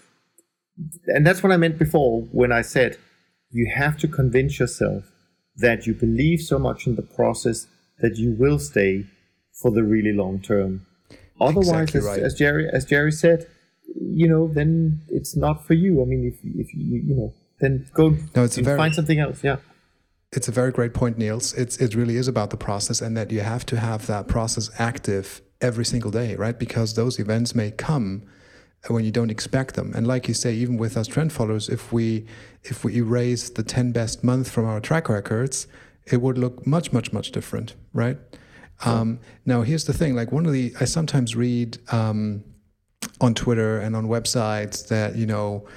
and 1.08 1.26
that's 1.26 1.42
what 1.42 1.52
I 1.52 1.58
meant 1.58 1.80
before 1.80 2.22
when 2.32 2.52
I 2.52 2.62
said 2.62 2.98
you 3.50 3.72
have 3.76 3.98
to 3.98 4.08
convince 4.08 4.60
yourself 4.60 5.06
that 5.60 5.86
you 5.86 5.94
believe 5.94 6.42
so 6.42 6.60
much 6.60 6.88
in 6.88 6.96
the 6.96 7.02
process 7.02 7.68
that 8.00 8.18
you 8.18 8.36
will 8.38 8.60
stay 8.60 9.06
for 9.62 9.72
the 9.72 9.84
really 9.84 10.14
long 10.14 10.40
term. 10.40 10.86
Otherwise, 11.42 11.68
exactly 11.68 12.00
as, 12.00 12.06
right. 12.06 12.20
as, 12.20 12.34
Jerry 12.34 12.70
as 12.72 12.86
Jerry 12.86 13.12
said, 13.12 13.48
you 13.96 14.28
know, 14.28 14.48
then 14.48 15.02
it's 15.10 15.36
not 15.36 15.66
for 15.66 15.74
you. 15.74 16.02
I 16.02 16.06
mean, 16.06 16.26
if 16.26 16.40
if 16.44 16.74
you 16.74 17.02
you 17.08 17.16
know, 17.16 17.34
then 17.60 17.88
go 17.94 18.16
no, 18.36 18.44
it's 18.44 18.58
very, 18.58 18.78
find 18.78 18.94
something 18.94 19.20
else. 19.20 19.44
Yeah. 19.44 19.58
It's 20.32 20.48
a 20.48 20.52
very 20.52 20.72
great 20.72 20.94
point, 20.94 21.18
Niels. 21.18 21.54
It's 21.54 21.78
it 21.78 21.96
really 21.96 22.16
is 22.16 22.28
about 22.28 22.50
the 22.52 22.58
process, 22.58 23.02
and 23.02 23.18
that 23.18 23.32
you 23.32 23.40
have 23.40 23.66
to 23.68 23.80
have 23.80 24.06
that 24.08 24.28
process 24.28 24.70
active 24.78 25.42
every 25.62 25.86
single 25.86 26.12
day, 26.12 26.36
right? 26.36 26.58
Because 26.58 26.94
those 26.94 27.20
events 27.20 27.56
may 27.56 27.72
come 27.72 28.24
when 28.88 29.04
you 29.04 29.12
don't 29.12 29.30
expect 29.30 29.76
them. 29.76 29.92
And 29.96 30.08
like 30.08 30.28
you 30.28 30.34
say, 30.34 30.54
even 30.54 30.78
with 30.78 30.96
us 30.96 31.08
trend 31.08 31.34
followers, 31.34 31.70
if 31.70 31.92
we 31.92 32.26
if 32.64 32.84
we 32.84 32.98
erase 32.98 33.50
the 33.50 33.64
10 33.64 33.92
best 33.92 34.24
months 34.24 34.50
from 34.50 34.66
our 34.66 34.80
track 34.80 35.10
records, 35.10 35.68
it 36.06 36.22
would 36.22 36.38
look 36.38 36.66
much, 36.68 36.92
much, 36.92 37.14
much 37.14 37.32
different, 37.32 37.76
right? 37.94 38.18
Um, 38.86 39.20
now, 39.46 39.62
here's 39.62 39.86
the 39.86 39.94
thing: 39.94 40.16
like 40.16 40.32
one 40.32 40.46
of 40.46 40.54
the, 40.54 40.74
I 40.80 40.86
sometimes 40.86 41.36
read 41.36 41.78
um, 41.92 42.44
on 43.20 43.34
Twitter 43.34 43.80
and 43.80 43.96
on 43.96 44.08
websites 44.08 44.88
that 44.88 45.16
you 45.16 45.26
know 45.26 45.68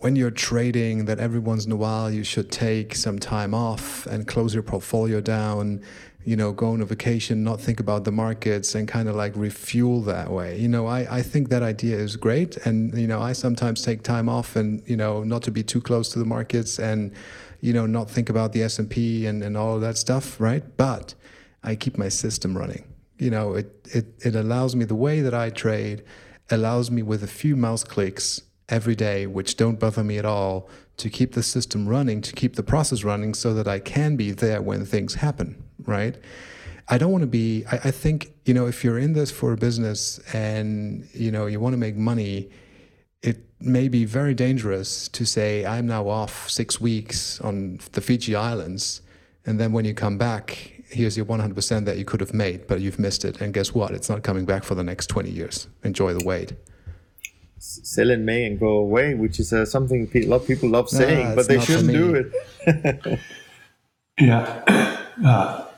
when 0.00 0.16
you're 0.16 0.30
trading 0.30 1.04
that 1.06 1.18
every 1.18 1.40
once 1.40 1.66
in 1.66 1.72
a 1.72 1.76
while 1.76 2.10
you 2.10 2.24
should 2.24 2.50
take 2.50 2.94
some 2.94 3.18
time 3.18 3.54
off 3.54 4.06
and 4.06 4.26
close 4.26 4.54
your 4.54 4.62
portfolio 4.62 5.20
down 5.20 5.82
you 6.24 6.36
know, 6.36 6.52
go 6.52 6.68
on 6.68 6.80
a 6.80 6.84
vacation, 6.84 7.42
not 7.42 7.60
think 7.60 7.80
about 7.80 8.04
the 8.04 8.12
markets 8.12 8.74
and 8.74 8.86
kind 8.86 9.08
of 9.08 9.16
like 9.16 9.32
refuel 9.34 10.02
that 10.02 10.30
way. 10.30 10.58
You 10.58 10.68
know, 10.68 10.86
I, 10.86 11.18
I 11.18 11.22
think 11.22 11.48
that 11.48 11.62
idea 11.62 11.96
is 11.96 12.16
great. 12.16 12.56
And, 12.58 12.96
you 12.96 13.06
know, 13.06 13.20
I 13.20 13.32
sometimes 13.32 13.82
take 13.82 14.02
time 14.02 14.28
off 14.28 14.54
and, 14.54 14.82
you 14.86 14.96
know, 14.96 15.24
not 15.24 15.42
to 15.44 15.50
be 15.50 15.62
too 15.62 15.80
close 15.80 16.10
to 16.10 16.18
the 16.18 16.26
markets 16.26 16.78
and, 16.78 17.12
you 17.60 17.72
know, 17.72 17.86
not 17.86 18.10
think 18.10 18.28
about 18.28 18.52
the 18.52 18.62
S&P 18.62 19.26
and, 19.26 19.42
and 19.42 19.56
all 19.56 19.76
of 19.76 19.80
that 19.80 19.96
stuff, 19.96 20.38
right? 20.40 20.62
But 20.76 21.14
I 21.62 21.74
keep 21.74 21.96
my 21.96 22.08
system 22.08 22.56
running. 22.56 22.84
You 23.18 23.30
know, 23.30 23.54
it, 23.54 23.88
it, 23.92 24.06
it 24.20 24.34
allows 24.34 24.76
me 24.76 24.84
the 24.84 24.94
way 24.94 25.20
that 25.20 25.34
I 25.34 25.50
trade, 25.50 26.04
allows 26.50 26.90
me 26.90 27.02
with 27.02 27.22
a 27.22 27.26
few 27.26 27.56
mouse 27.56 27.84
clicks 27.84 28.42
every 28.68 28.94
day, 28.94 29.26
which 29.26 29.56
don't 29.56 29.78
bother 29.78 30.04
me 30.04 30.18
at 30.18 30.24
all, 30.24 30.68
to 30.96 31.10
keep 31.10 31.32
the 31.32 31.42
system 31.42 31.88
running, 31.88 32.20
to 32.20 32.32
keep 32.32 32.56
the 32.56 32.62
process 32.62 33.04
running 33.04 33.34
so 33.34 33.52
that 33.54 33.66
I 33.66 33.78
can 33.78 34.16
be 34.16 34.30
there 34.30 34.62
when 34.62 34.84
things 34.84 35.14
happen, 35.14 35.62
right? 35.86 36.16
I 36.88 36.98
don't 36.98 37.12
want 37.12 37.22
to 37.22 37.28
be, 37.28 37.64
I, 37.70 37.76
I 37.76 37.90
think, 37.92 38.32
you 38.44 38.52
know, 38.52 38.66
if 38.66 38.82
you're 38.82 38.98
in 38.98 39.12
this 39.12 39.30
for 39.30 39.52
a 39.52 39.56
business 39.56 40.18
and, 40.32 41.08
you 41.12 41.30
know, 41.30 41.46
you 41.46 41.60
want 41.60 41.72
to 41.72 41.78
make 41.78 41.96
money, 41.96 42.50
it 43.22 43.38
may 43.60 43.88
be 43.88 44.04
very 44.04 44.34
dangerous 44.34 45.08
to 45.08 45.24
say, 45.24 45.64
I'm 45.64 45.86
now 45.86 46.08
off 46.08 46.50
six 46.50 46.80
weeks 46.80 47.40
on 47.42 47.78
the 47.92 48.00
Fiji 48.00 48.34
Islands. 48.34 49.02
And 49.46 49.60
then 49.60 49.72
when 49.72 49.84
you 49.84 49.94
come 49.94 50.18
back, 50.18 50.82
here's 50.88 51.16
your 51.16 51.26
100% 51.26 51.84
that 51.84 51.96
you 51.96 52.04
could 52.04 52.20
have 52.20 52.34
made, 52.34 52.66
but 52.66 52.80
you've 52.80 52.98
missed 52.98 53.24
it. 53.24 53.40
And 53.40 53.54
guess 53.54 53.72
what? 53.72 53.92
It's 53.92 54.08
not 54.08 54.24
coming 54.24 54.44
back 54.44 54.64
for 54.64 54.74
the 54.74 54.84
next 54.84 55.06
20 55.06 55.30
years. 55.30 55.68
Enjoy 55.84 56.12
the 56.12 56.24
wait. 56.24 56.54
Sell 57.58 58.10
in 58.10 58.24
May 58.24 58.46
and 58.46 58.58
go 58.58 58.78
away, 58.78 59.14
which 59.14 59.38
is 59.38 59.52
uh, 59.52 59.64
something 59.64 60.10
a 60.12 60.26
lot 60.26 60.36
of 60.36 60.46
people 60.46 60.70
love 60.70 60.88
saying, 60.88 61.28
nah, 61.28 61.34
but 61.36 61.46
they 61.46 61.60
shouldn't 61.60 61.92
do 61.92 62.30
it. 62.66 63.20
yeah. 64.20 64.96
Uh, 65.22 65.69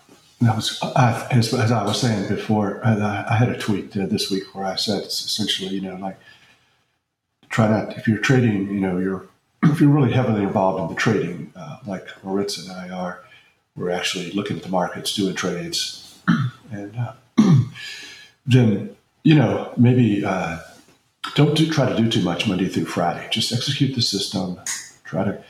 that 0.43 0.57
was, 0.57 0.79
I, 0.83 1.29
as, 1.31 1.53
as, 1.55 1.71
I 1.71 1.85
was 1.85 2.01
saying 2.01 2.29
before, 2.29 2.85
I, 2.85 3.25
I 3.29 3.35
had 3.35 3.49
a 3.49 3.59
tweet 3.59 3.97
uh, 3.97 4.07
this 4.07 4.31
week 4.31 4.55
where 4.55 4.65
I 4.65 4.77
said 4.77 5.03
it's 5.05 5.25
essentially, 5.25 5.71
you 5.71 5.81
know, 5.81 5.97
like 5.97 6.19
try 7.49 7.69
not 7.69 7.97
if 7.97 8.09
you're 8.09 8.19
trading, 8.19 8.69
you 8.69 8.81
know, 8.81 8.99
you're 8.99 9.27
if 9.65 9.81
you're 9.81 9.91
really 9.91 10.13
heavily 10.13 10.43
involved 10.43 10.83
in 10.83 10.89
the 10.89 11.01
trading, 11.01 11.53
uh, 11.55 11.79
like 11.87 12.07
Moritz 12.25 12.59
and 12.59 12.73
I 12.73 12.89
are, 12.89 13.23
we're 13.77 13.91
actually 13.91 14.33
looking 14.33 14.57
at 14.57 14.65
the 14.65 14.69
markets, 14.69 15.15
doing 15.15 15.37
trades, 15.37 16.19
and 16.73 16.97
uh, 16.97 17.13
then 18.47 18.97
you 19.23 19.37
know 19.37 19.73
maybe 19.77 20.25
uh, 20.25 20.59
don't 21.35 21.57
do, 21.57 21.71
try 21.71 21.89
to 21.89 21.97
do 21.97 22.11
too 22.11 22.23
much 22.23 22.49
Monday 22.49 22.69
through 22.69 22.87
Friday. 22.87 23.29
Just 23.31 23.53
execute 23.53 23.95
the 23.95 24.03
system. 24.03 24.59
Try 25.05 25.25
to 25.25 25.45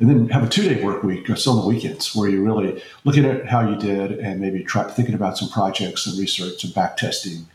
and 0.00 0.08
then 0.08 0.28
have 0.28 0.44
a 0.44 0.48
two 0.48 0.62
day 0.62 0.82
work 0.82 1.02
week 1.02 1.26
just 1.26 1.46
on 1.46 1.56
the 1.56 1.66
weekends 1.66 2.14
where 2.14 2.28
you're 2.28 2.42
really 2.42 2.82
looking 3.04 3.24
at 3.24 3.46
how 3.46 3.68
you 3.68 3.76
did 3.76 4.12
and 4.12 4.40
maybe 4.40 4.62
try 4.62 4.84
thinking 4.84 5.14
about 5.14 5.36
some 5.36 5.48
projects 5.48 6.06
and 6.06 6.18
research 6.18 6.64
and 6.64 6.74
back 6.74 6.96
testing 6.96 7.46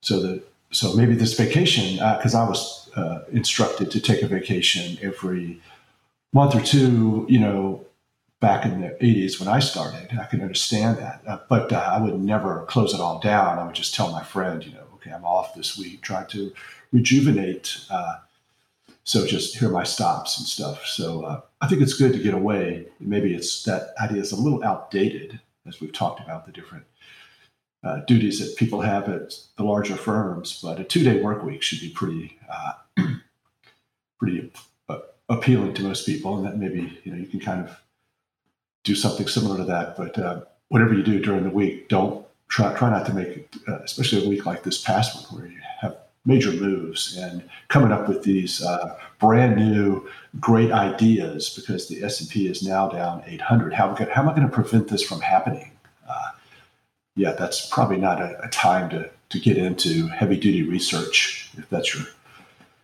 so 0.00 0.20
that 0.20 0.42
so 0.70 0.92
maybe 0.94 1.14
this 1.14 1.34
vacation 1.34 1.94
because 2.16 2.34
uh, 2.34 2.44
i 2.44 2.48
was 2.48 2.90
uh, 2.96 3.20
instructed 3.32 3.90
to 3.90 4.00
take 4.00 4.22
a 4.22 4.26
vacation 4.26 4.98
every 5.02 5.60
month 6.32 6.54
or 6.54 6.60
two 6.60 7.26
you 7.28 7.38
know 7.38 7.84
back 8.40 8.66
in 8.66 8.80
the 8.80 8.88
80s 9.00 9.40
when 9.40 9.48
i 9.48 9.58
started. 9.58 10.18
I 10.18 10.26
can 10.26 10.42
understand 10.42 10.98
that. 10.98 11.22
Uh, 11.26 11.38
but 11.48 11.72
uh, 11.72 11.90
i 11.92 12.00
would 12.00 12.20
never 12.20 12.64
close 12.68 12.92
it 12.92 13.00
all 13.00 13.18
down. 13.20 13.58
I 13.58 13.64
would 13.64 13.74
just 13.74 13.94
tell 13.94 14.10
my 14.10 14.22
friend 14.22 14.64
you 14.64 14.72
know 14.72 14.84
okay 14.94 15.12
i'm 15.12 15.24
off 15.24 15.54
this 15.54 15.78
week. 15.78 16.02
Try 16.02 16.24
to 16.24 16.52
rejuvenate 16.92 17.78
uh, 17.90 18.16
so 19.04 19.26
just 19.26 19.56
here 19.56 19.68
are 19.68 19.72
my 19.72 19.84
stops 19.84 20.38
and 20.38 20.46
stuff. 20.46 20.86
So 20.86 21.22
uh, 21.22 21.40
I 21.60 21.68
think 21.68 21.82
it's 21.82 21.92
good 21.94 22.14
to 22.14 22.18
get 22.18 22.34
away. 22.34 22.86
Maybe 23.00 23.34
it's 23.34 23.62
that 23.64 23.94
idea 24.00 24.20
is 24.20 24.32
a 24.32 24.40
little 24.40 24.64
outdated 24.64 25.40
as 25.66 25.80
we've 25.80 25.92
talked 25.92 26.20
about 26.20 26.46
the 26.46 26.52
different 26.52 26.84
uh, 27.82 28.00
duties 28.06 28.38
that 28.40 28.56
people 28.56 28.80
have 28.80 29.08
at 29.10 29.34
the 29.56 29.64
larger 29.64 29.96
firms. 29.96 30.58
But 30.62 30.80
a 30.80 30.84
two-day 30.84 31.20
work 31.20 31.42
week 31.42 31.62
should 31.62 31.80
be 31.80 31.90
pretty 31.90 32.38
uh, 32.50 32.72
pretty 34.18 34.50
appealing 35.28 35.74
to 35.74 35.82
most 35.82 36.06
people, 36.06 36.36
and 36.36 36.46
that 36.46 36.56
maybe 36.56 36.98
you 37.04 37.12
know 37.12 37.18
you 37.18 37.26
can 37.26 37.40
kind 37.40 37.66
of 37.66 37.78
do 38.84 38.94
something 38.94 39.28
similar 39.28 39.58
to 39.58 39.64
that. 39.64 39.96
But 39.96 40.18
uh, 40.18 40.42
whatever 40.68 40.94
you 40.94 41.02
do 41.02 41.20
during 41.20 41.44
the 41.44 41.50
week, 41.50 41.88
don't 41.88 42.26
try 42.48 42.74
try 42.74 42.88
not 42.88 43.06
to 43.06 43.14
make, 43.14 43.54
uh, 43.68 43.80
especially 43.80 44.24
a 44.24 44.28
week 44.28 44.46
like 44.46 44.62
this 44.62 44.82
past 44.82 45.30
one 45.30 45.40
where 45.40 45.50
you 45.50 45.58
major 46.24 46.52
moves 46.52 47.16
and 47.16 47.42
coming 47.68 47.92
up 47.92 48.08
with 48.08 48.22
these 48.22 48.62
uh, 48.62 48.98
brand 49.18 49.56
new 49.56 50.08
great 50.40 50.72
ideas 50.72 51.50
because 51.50 51.88
the 51.88 52.02
S&P 52.02 52.48
is 52.48 52.62
now 52.62 52.88
down 52.88 53.22
800. 53.26 53.72
How, 53.72 53.94
how 53.94 54.22
am 54.22 54.28
I 54.28 54.34
going 54.34 54.48
to 54.48 54.52
prevent 54.52 54.88
this 54.88 55.02
from 55.02 55.20
happening? 55.20 55.70
Uh, 56.08 56.30
yeah, 57.14 57.32
that's 57.32 57.68
probably 57.68 57.98
not 57.98 58.20
a, 58.20 58.42
a, 58.42 58.48
time 58.48 58.88
to, 58.90 59.10
to 59.28 59.38
get 59.38 59.56
into 59.56 60.08
heavy 60.08 60.36
duty 60.36 60.62
research 60.62 61.50
if 61.56 61.68
that's 61.68 61.94
your 61.94 62.06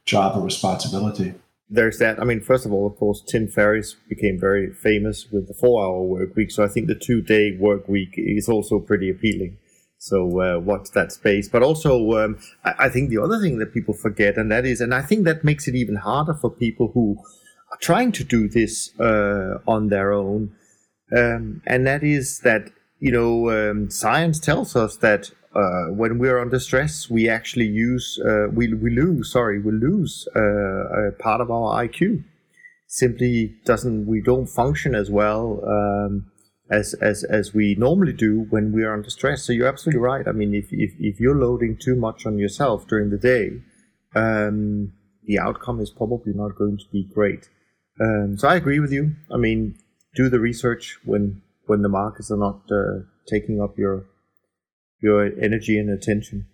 job 0.04 0.36
or 0.36 0.44
responsibility. 0.44 1.34
There's 1.68 1.98
that. 1.98 2.20
I 2.20 2.24
mean, 2.24 2.40
first 2.40 2.66
of 2.66 2.72
all, 2.72 2.86
of 2.86 2.96
course, 2.96 3.22
Tim 3.22 3.46
Ferriss 3.46 3.94
became 4.08 4.38
very 4.38 4.72
famous 4.72 5.30
with 5.30 5.46
the 5.46 5.54
four 5.54 5.84
hour 5.84 6.02
work 6.02 6.34
week. 6.34 6.50
So 6.50 6.64
I 6.64 6.68
think 6.68 6.88
the 6.88 6.96
two 6.96 7.22
day 7.22 7.56
work 7.56 7.88
week 7.88 8.14
is 8.16 8.48
also 8.48 8.80
pretty 8.80 9.08
appealing. 9.08 9.56
So 10.00 10.40
uh, 10.40 10.58
watch 10.58 10.92
that 10.94 11.12
space. 11.12 11.46
But 11.46 11.62
also, 11.62 12.12
um, 12.12 12.38
I, 12.64 12.86
I, 12.86 12.88
think 12.88 13.10
the 13.10 13.18
other 13.18 13.38
thing 13.38 13.58
that 13.58 13.74
people 13.74 13.92
forget, 13.92 14.38
and 14.38 14.50
that 14.50 14.64
is, 14.64 14.80
and 14.80 14.94
I 14.94 15.02
think 15.02 15.26
that 15.26 15.44
makes 15.44 15.68
it 15.68 15.74
even 15.74 15.96
harder 15.96 16.32
for 16.32 16.48
people 16.48 16.90
who 16.94 17.18
are 17.70 17.78
trying 17.82 18.10
to 18.12 18.24
do 18.24 18.48
this 18.48 18.98
uh, 18.98 19.58
on 19.68 19.88
their 19.88 20.10
own, 20.12 20.52
um, 21.14 21.60
and 21.66 21.86
that 21.86 22.02
is 22.02 22.40
that 22.40 22.70
you 22.98 23.12
know 23.12 23.50
um, 23.50 23.90
science 23.90 24.40
tells 24.40 24.74
us 24.74 24.96
that 24.96 25.32
uh, 25.54 25.92
when 25.92 26.18
we 26.18 26.30
are 26.30 26.40
under 26.40 26.58
stress, 26.58 27.10
we 27.10 27.28
actually 27.28 27.66
use 27.66 28.18
uh, 28.26 28.46
we 28.50 28.72
we 28.72 28.88
lose 28.88 29.30
sorry 29.30 29.60
we 29.60 29.70
lose 29.70 30.26
uh, 30.34 31.08
a 31.08 31.12
part 31.12 31.42
of 31.42 31.50
our 31.50 31.84
IQ. 31.84 32.24
Simply 32.86 33.54
doesn't 33.66 34.06
we 34.06 34.22
don't 34.22 34.46
function 34.46 34.94
as 34.94 35.10
well. 35.10 35.60
As 36.70 36.94
as 36.94 37.24
as 37.24 37.52
we 37.52 37.74
normally 37.76 38.12
do 38.12 38.46
when 38.50 38.72
we 38.72 38.84
are 38.84 38.94
under 38.94 39.10
stress. 39.10 39.42
So 39.42 39.52
you're 39.52 39.66
absolutely 39.66 40.00
right. 40.00 40.26
I 40.28 40.32
mean, 40.32 40.54
if 40.54 40.68
if, 40.70 40.92
if 41.00 41.18
you're 41.18 41.34
loading 41.34 41.76
too 41.76 41.96
much 41.96 42.26
on 42.26 42.38
yourself 42.38 42.86
during 42.86 43.10
the 43.10 43.18
day, 43.18 43.62
um, 44.14 44.92
the 45.24 45.38
outcome 45.38 45.80
is 45.80 45.90
probably 45.90 46.32
not 46.32 46.56
going 46.56 46.78
to 46.78 46.84
be 46.92 47.08
great. 47.12 47.48
Um, 48.00 48.38
so 48.38 48.48
I 48.48 48.54
agree 48.54 48.80
with 48.80 48.92
you. 48.92 49.16
I 49.32 49.36
mean, 49.36 49.76
do 50.14 50.28
the 50.28 50.40
research 50.40 50.98
when 51.04 51.42
when 51.66 51.82
the 51.82 51.88
markets 51.88 52.30
are 52.30 52.36
not 52.36 52.62
uh, 52.70 53.00
taking 53.28 53.60
up 53.60 53.76
your 53.76 54.06
your 55.02 55.24
energy 55.42 55.78
and 55.78 55.90
attention. 55.90 56.46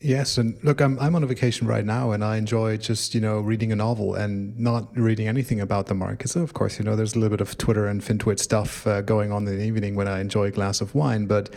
Yes, 0.00 0.36
and 0.36 0.62
look, 0.62 0.82
I'm 0.82 0.98
I'm 0.98 1.16
on 1.16 1.22
a 1.22 1.26
vacation 1.26 1.66
right 1.66 1.84
now, 1.84 2.10
and 2.10 2.22
I 2.22 2.36
enjoy 2.36 2.76
just 2.76 3.14
you 3.14 3.20
know 3.20 3.40
reading 3.40 3.72
a 3.72 3.76
novel 3.76 4.14
and 4.14 4.58
not 4.58 4.94
reading 4.96 5.26
anything 5.26 5.58
about 5.58 5.86
the 5.86 5.94
market. 5.94 6.28
So 6.28 6.42
of 6.42 6.52
course, 6.52 6.78
you 6.78 6.84
know, 6.84 6.96
there's 6.96 7.14
a 7.14 7.18
little 7.18 7.36
bit 7.36 7.40
of 7.40 7.56
Twitter 7.56 7.86
and 7.86 8.02
FinTwit 8.02 8.38
stuff 8.38 8.86
uh, 8.86 9.00
going 9.00 9.32
on 9.32 9.48
in 9.48 9.56
the 9.56 9.64
evening 9.64 9.96
when 9.96 10.06
I 10.06 10.20
enjoy 10.20 10.44
a 10.46 10.50
glass 10.50 10.82
of 10.82 10.94
wine. 10.94 11.26
But 11.26 11.48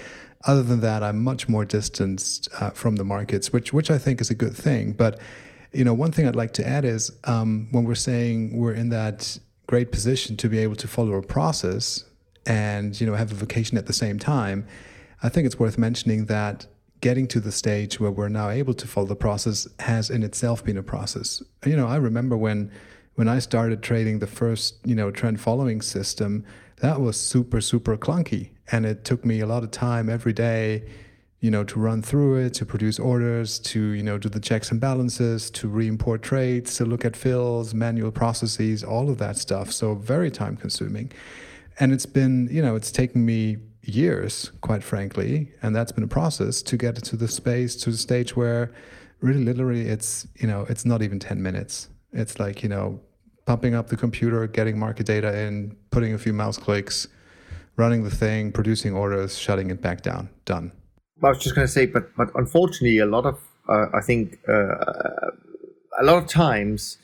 other 0.45 0.63
than 0.63 0.79
that, 0.79 1.03
I'm 1.03 1.21
much 1.21 1.49
more 1.49 1.65
distanced 1.65 2.47
uh, 2.61 2.69
from 2.69 2.95
the 2.95 3.03
markets, 3.03 3.51
which 3.51 3.73
which 3.73 3.91
I 3.91 3.97
think 3.97 4.21
is 4.21 4.29
a 4.29 4.35
good 4.35 4.55
thing. 4.55 4.93
But 4.93 5.19
you 5.73 5.83
know, 5.83 5.93
one 5.93 6.13
thing 6.13 6.25
I'd 6.25 6.35
like 6.35 6.53
to 6.53 6.67
add 6.67 6.85
is 6.85 7.11
um, 7.25 7.67
when 7.71 7.83
we're 7.83 7.95
saying 7.95 8.57
we're 8.57 8.73
in 8.73 8.87
that 8.89 9.37
great 9.67 9.91
position 9.91 10.37
to 10.37 10.47
be 10.47 10.59
able 10.59 10.75
to 10.77 10.87
follow 10.87 11.13
a 11.15 11.21
process 11.21 12.05
and 12.45 12.99
you 12.99 13.05
know 13.05 13.15
have 13.15 13.33
a 13.33 13.35
vacation 13.35 13.77
at 13.77 13.85
the 13.85 13.93
same 13.93 14.17
time, 14.17 14.65
I 15.21 15.27
think 15.27 15.45
it's 15.45 15.59
worth 15.59 15.77
mentioning 15.77 16.27
that 16.27 16.67
getting 17.01 17.27
to 17.27 17.39
the 17.39 17.51
stage 17.51 17.99
where 17.99 18.11
we're 18.11 18.29
now 18.29 18.49
able 18.49 18.73
to 18.73 18.87
follow 18.87 19.07
the 19.07 19.15
process 19.15 19.67
has 19.79 20.09
in 20.09 20.23
itself 20.23 20.63
been 20.63 20.77
a 20.77 20.83
process. 20.83 21.41
You 21.65 21.75
know, 21.75 21.87
I 21.87 21.97
remember 21.97 22.37
when 22.37 22.71
when 23.15 23.27
I 23.27 23.39
started 23.39 23.83
trading 23.83 24.19
the 24.19 24.27
first, 24.27 24.77
you 24.85 24.95
know, 24.95 25.11
trend 25.11 25.41
following 25.41 25.81
system, 25.81 26.45
that 26.77 27.01
was 27.01 27.17
super 27.17 27.61
super 27.61 27.97
clunky 27.97 28.51
and 28.71 28.85
it 28.85 29.03
took 29.03 29.25
me 29.25 29.39
a 29.39 29.45
lot 29.45 29.63
of 29.63 29.71
time 29.71 30.09
every 30.09 30.33
day, 30.33 30.83
you 31.39 31.49
know, 31.49 31.63
to 31.63 31.79
run 31.79 32.01
through 32.01 32.37
it, 32.37 32.53
to 32.55 32.65
produce 32.65 32.99
orders, 32.99 33.59
to, 33.59 33.79
you 33.91 34.03
know, 34.03 34.17
do 34.17 34.29
the 34.29 34.39
checks 34.39 34.71
and 34.71 34.79
balances, 34.79 35.49
to 35.51 35.67
re-import 35.67 36.21
trades, 36.21 36.75
to 36.75 36.85
look 36.85 37.05
at 37.05 37.15
fills, 37.15 37.73
manual 37.73 38.11
processes, 38.11 38.83
all 38.83 39.09
of 39.09 39.17
that 39.17 39.37
stuff. 39.37 39.71
So 39.71 39.95
very 39.95 40.29
time 40.29 40.55
consuming. 40.55 41.11
And 41.79 41.93
it's 41.93 42.05
been, 42.05 42.49
you 42.51 42.61
know, 42.61 42.75
it's 42.75 42.91
taken 42.91 43.25
me 43.25 43.57
years, 43.89 44.51
quite 44.61 44.83
frankly, 44.83 45.51
and 45.61 45.75
that's 45.75 45.91
been 45.91 46.03
a 46.03 46.07
process 46.07 46.61
to 46.63 46.77
get 46.77 46.95
to 46.95 47.15
the 47.15 47.27
space 47.27 47.75
to 47.77 47.91
the 47.91 47.97
stage 47.97 48.35
where 48.35 48.71
really 49.21 49.43
literally 49.43 49.81
it's 49.81 50.27
you 50.35 50.47
know 50.47 50.65
it's 50.69 50.85
not 50.85 51.01
even 51.01 51.19
10 51.19 51.41
minutes. 51.41 51.89
It's 52.13 52.39
like 52.39 52.63
you 52.63 52.69
know 52.69 52.99
pumping 53.45 53.75
up 53.75 53.87
the 53.87 53.97
computer 53.97 54.47
getting 54.47 54.77
market 54.77 55.05
data 55.05 55.37
in 55.39 55.75
putting 55.91 56.13
a 56.13 56.17
few 56.17 56.33
mouse 56.33 56.57
clicks 56.57 57.07
running 57.75 58.03
the 58.03 58.11
thing 58.11 58.51
producing 58.51 58.93
orders 58.93 59.37
shutting 59.37 59.69
it 59.69 59.81
back 59.81 60.01
down. 60.01 60.29
Done. 60.45 60.71
I 61.23 61.29
was 61.29 61.39
just 61.39 61.55
going 61.55 61.67
to 61.67 61.71
say 61.71 61.85
but 61.85 62.15
but 62.15 62.29
unfortunately 62.35 62.99
a 62.99 63.05
lot 63.05 63.25
of 63.25 63.39
uh, 63.67 63.87
i 63.93 64.01
think 64.01 64.39
uh, 64.47 64.75
a 65.99 66.03
lot 66.03 66.17
of 66.23 66.27
times 66.27 66.97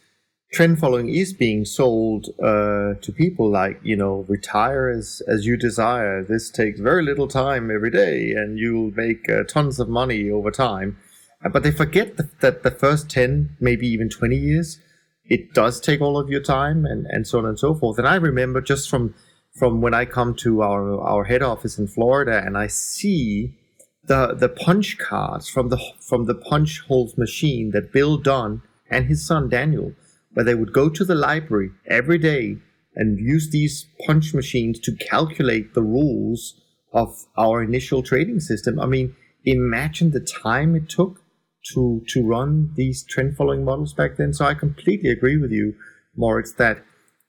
trend 0.55 0.79
following 0.79 1.09
is 1.09 1.33
being 1.33 1.65
sold 1.65 2.29
uh, 2.41 2.93
to 3.01 3.11
people 3.13 3.49
like 3.49 3.77
you 3.83 3.95
know 3.95 4.25
retire 4.29 4.87
as 4.87 5.21
as 5.27 5.45
you 5.45 5.57
desire. 5.57 6.23
This 6.23 6.49
takes 6.49 6.79
very 6.79 7.03
little 7.03 7.27
time 7.27 7.69
every 7.69 7.91
day 7.91 8.31
and 8.31 8.57
you'll 8.57 8.91
make 8.91 9.29
uh, 9.29 9.43
tons 9.43 9.81
of 9.81 9.89
money 9.89 10.29
over 10.29 10.51
time. 10.51 10.97
Uh, 11.43 11.49
but 11.49 11.63
they 11.63 11.71
forget 11.71 12.15
that, 12.39 12.63
the 12.63 12.71
first 12.71 13.09
10 13.09 13.57
maybe 13.59 13.85
even 13.85 14.09
20 14.09 14.35
years 14.37 14.79
it 15.25 15.53
does 15.53 15.81
take 15.81 15.99
all 15.99 16.17
of 16.17 16.29
your 16.29 16.41
time 16.41 16.85
and 16.85 17.05
and 17.07 17.27
so 17.27 17.39
on 17.39 17.45
and 17.45 17.59
so 17.59 17.75
forth. 17.75 17.97
And 17.99 18.07
i 18.07 18.15
remember 18.15 18.61
just 18.61 18.89
from 18.89 19.13
from 19.59 19.81
when 19.81 19.93
i 19.93 20.05
come 20.05 20.33
to 20.35 20.61
our 20.61 21.01
our 21.01 21.25
head 21.25 21.41
office 21.41 21.77
in 21.77 21.87
florida 21.87 22.41
and 22.45 22.57
i 22.57 22.67
see 22.67 23.57
the 24.05 24.33
the 24.33 24.49
punch 24.49 24.97
cards 24.97 25.49
from 25.49 25.67
the 25.69 25.79
from 26.09 26.25
the 26.25 26.35
punch 26.35 26.79
holes 26.87 27.17
machine 27.17 27.71
that 27.71 27.91
bill 27.91 28.17
dunn 28.17 28.61
and 28.89 29.07
his 29.07 29.25
son 29.25 29.49
daniel 29.49 29.93
where 30.35 30.45
they 30.45 30.55
would 30.55 30.73
go 30.73 30.89
to 30.89 31.03
the 31.03 31.15
library 31.15 31.71
every 31.87 32.19
day 32.19 32.57
and 32.95 33.19
use 33.19 33.49
these 33.49 33.87
punch 34.05 34.33
machines 34.33 34.79
to 34.81 34.95
calculate 34.95 35.73
the 35.73 35.81
rules 35.81 36.61
of 36.93 37.25
our 37.37 37.63
initial 37.63 38.03
trading 38.03 38.39
system. 38.39 38.79
I 38.79 38.85
mean, 38.85 39.15
imagine 39.43 40.11
the 40.11 40.19
time 40.19 40.75
it 40.75 40.89
took 40.89 41.21
to 41.73 42.03
to 42.09 42.23
run 42.23 42.71
these 42.75 43.03
trend 43.03 43.35
following 43.35 43.65
models 43.65 43.93
back 43.93 44.17
then. 44.17 44.33
So 44.33 44.45
I 44.45 44.53
completely 44.53 45.09
agree 45.09 45.37
with 45.37 45.51
you, 45.51 45.73
Moritz, 46.15 46.53
that 46.53 46.83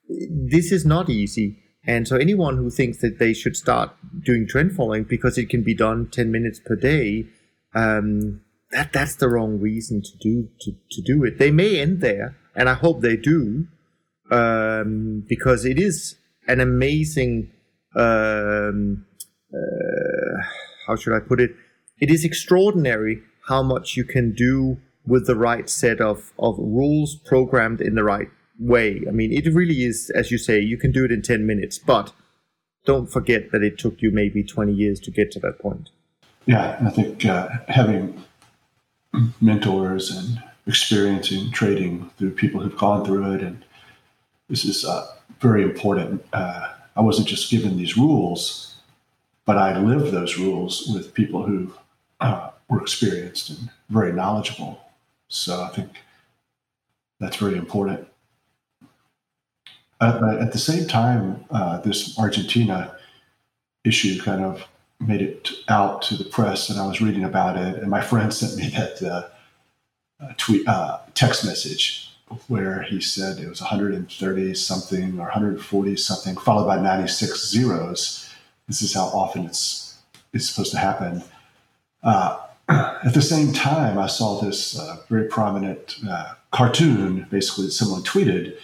this 0.09 0.73
is 0.73 0.85
not 0.85 1.09
easy. 1.09 1.59
And 1.87 2.07
so 2.07 2.17
anyone 2.17 2.57
who 2.57 2.71
thinks 2.71 2.99
that 2.99 3.19
they 3.19 3.33
should 3.33 3.57
start 3.57 3.95
doing 4.25 4.47
trend 4.49 4.73
following 4.73 5.05
because 5.05 5.39
it 5.39 5.49
can 5.49 5.63
be 5.63 5.75
done 5.75 6.09
10 6.11 6.31
minutes 6.33 6.61
per 6.65 6.75
day, 6.75 7.27
um, 7.75 8.41
that 8.73 8.93
that's 8.93 9.17
the 9.17 9.29
wrong 9.29 9.61
reason 9.61 10.03
to 10.03 10.11
do 10.21 10.49
to, 10.61 10.73
to 10.91 11.03
do 11.03 11.25
it. 11.25 11.39
They 11.39 11.51
may 11.51 11.79
end 11.79 12.01
there, 12.01 12.37
and 12.57 12.69
I 12.69 12.75
hope 12.75 13.01
they 13.01 13.17
do, 13.17 13.69
um, 14.31 15.25
because 15.29 15.65
it 15.65 15.79
is 15.79 16.17
an 16.49 16.61
amazing 16.61 17.53
um, 17.95 19.07
uh, 19.53 20.43
how 20.87 20.97
should 20.97 21.15
I 21.15 21.21
put 21.21 21.41
it? 21.41 21.57
It 22.01 22.11
is 22.11 22.25
extraordinary 22.25 23.23
how 23.49 23.63
much 23.63 23.97
you 23.97 24.05
can 24.05 24.33
do 24.33 24.79
with 25.07 25.27
the 25.27 25.37
right 25.37 25.69
set 25.71 26.01
of, 26.01 26.33
of 26.39 26.57
rules 26.59 27.17
programmed 27.17 27.81
in 27.81 27.95
the 27.95 28.05
right 28.05 28.29
way. 28.59 29.03
I 29.09 29.13
mean, 29.13 29.33
it 29.33 29.53
really 29.53 29.85
is, 29.85 30.11
as 30.15 30.31
you 30.31 30.39
say, 30.39 30.61
you 30.61 30.77
can 30.77 30.93
do 30.93 31.05
it 31.05 31.13
in 31.13 31.23
10 31.23 31.47
minutes, 31.47 31.79
but 31.79 32.13
don't 32.85 33.11
forget 33.11 33.53
that 33.53 33.63
it 33.63 33.79
took 33.79 34.03
you 34.03 34.11
maybe 34.11 34.43
20 34.43 34.73
years 34.73 35.01
to 35.01 35.11
get 35.11 35.31
to 35.33 35.41
that 35.41 35.59
point. 35.59 35.91
Yeah, 36.45 36.79
I 36.85 36.91
think 36.91 37.25
uh, 37.25 37.49
having 37.69 38.23
mentors 39.41 40.11
and 40.11 40.43
experiencing 40.67 41.51
trading 41.53 42.11
through 42.19 42.33
people 42.33 42.61
who've 42.61 42.77
gone 42.77 43.05
through 43.05 43.35
it, 43.35 43.43
and 43.43 43.65
this 44.49 44.65
is 44.65 44.85
uh, 44.85 45.07
very 45.41 45.63
important. 45.63 46.25
Uh, 46.33 46.73
I 46.97 47.01
wasn't 47.01 47.29
just 47.29 47.51
given 47.51 47.77
these 47.77 47.97
rules, 47.97 48.77
but 49.45 49.59
I 49.59 49.79
lived 49.79 50.13
those 50.13 50.39
rules 50.39 50.91
with 50.93 51.15
people 51.15 51.43
who 51.43 51.73
uh, 52.21 52.51
were 52.69 52.81
experienced 52.81 53.51
and 53.51 53.71
very 53.91 54.13
knowledgeable. 54.13 54.81
So 55.29 55.63
I 55.63 55.69
think 55.69 55.91
that's 57.21 57.37
very 57.37 57.57
important. 57.57 58.07
At, 60.01 60.23
at 60.23 60.53
the 60.53 60.59
same 60.59 60.87
time, 60.87 61.45
uh, 61.51 61.79
this 61.79 62.19
Argentina 62.19 62.95
issue 63.85 64.21
kind 64.21 64.45
of 64.45 64.67
made 65.01 65.23
it 65.23 65.51
out 65.69 66.03
to 66.03 66.17
the 66.17 66.25
press, 66.25 66.71
and 66.71 66.81
I 66.81 66.87
was 66.87 67.01
reading 67.01 67.25
about 67.25 67.57
it. 67.57 67.77
And 67.77 67.91
my 67.91 68.01
friend 68.01 68.33
sent 68.35 68.57
me 68.57 68.69
that 68.71 69.03
uh, 70.21 70.33
tweet, 70.37 70.67
uh, 70.67 70.99
text 71.15 71.45
message 71.45 72.07
where 72.49 72.83
he 72.83 73.01
said 73.01 73.39
it 73.39 73.49
was 73.49 73.61
130 73.61 74.55
something 74.55 75.15
or 75.19 75.25
140 75.25 75.97
something, 75.97 76.37
followed 76.37 76.67
by 76.67 76.81
96 76.81 77.49
zeros. 77.49 78.35
This 78.67 78.83
is 78.83 78.95
how 78.95 79.05
often 79.05 79.47
it's 79.47 79.99
it's 80.33 80.49
supposed 80.51 80.73
to 80.73 80.79
happen. 80.79 81.23
Uh, 82.03 82.39
at 82.69 83.15
the 83.15 83.23
same 83.23 83.53
time, 83.53 83.99
I 83.99 84.07
saw 84.07 84.41
this 84.41 84.79
uh, 84.79 84.97
very 85.09 85.29
prominent 85.29 85.97
uh, 86.09 86.35
cartoon, 86.51 87.27
basically 87.31 87.71
someone 87.71 88.03
tweeted, 88.03 88.57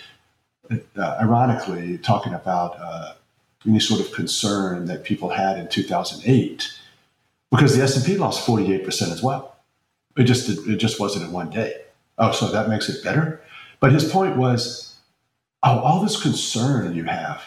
uh, 0.70 1.16
ironically 1.20 1.98
talking 1.98 2.34
about 2.34 2.76
uh, 2.80 3.14
any 3.66 3.78
sort 3.80 4.00
of 4.00 4.12
concern 4.12 4.86
that 4.86 5.05
people 5.05 5.28
had 5.28 5.59
in 5.59 5.68
2008, 5.68 6.72
because 7.50 7.76
the 7.76 7.82
S&P 7.82 8.16
lost 8.16 8.44
48 8.44 8.84
percent 8.84 9.12
as 9.12 9.22
well. 9.22 9.51
It 10.16 10.24
just 10.24 10.48
it 10.48 10.76
just 10.76 11.00
wasn't 11.00 11.26
in 11.26 11.32
one 11.32 11.50
day. 11.50 11.74
Oh, 12.18 12.32
so 12.32 12.50
that 12.50 12.68
makes 12.68 12.88
it 12.88 13.02
better. 13.02 13.40
But 13.80 13.92
his 13.92 14.10
point 14.10 14.36
was, 14.36 14.96
oh, 15.62 15.78
all 15.78 16.02
this 16.02 16.20
concern 16.20 16.94
you 16.94 17.04
have 17.04 17.42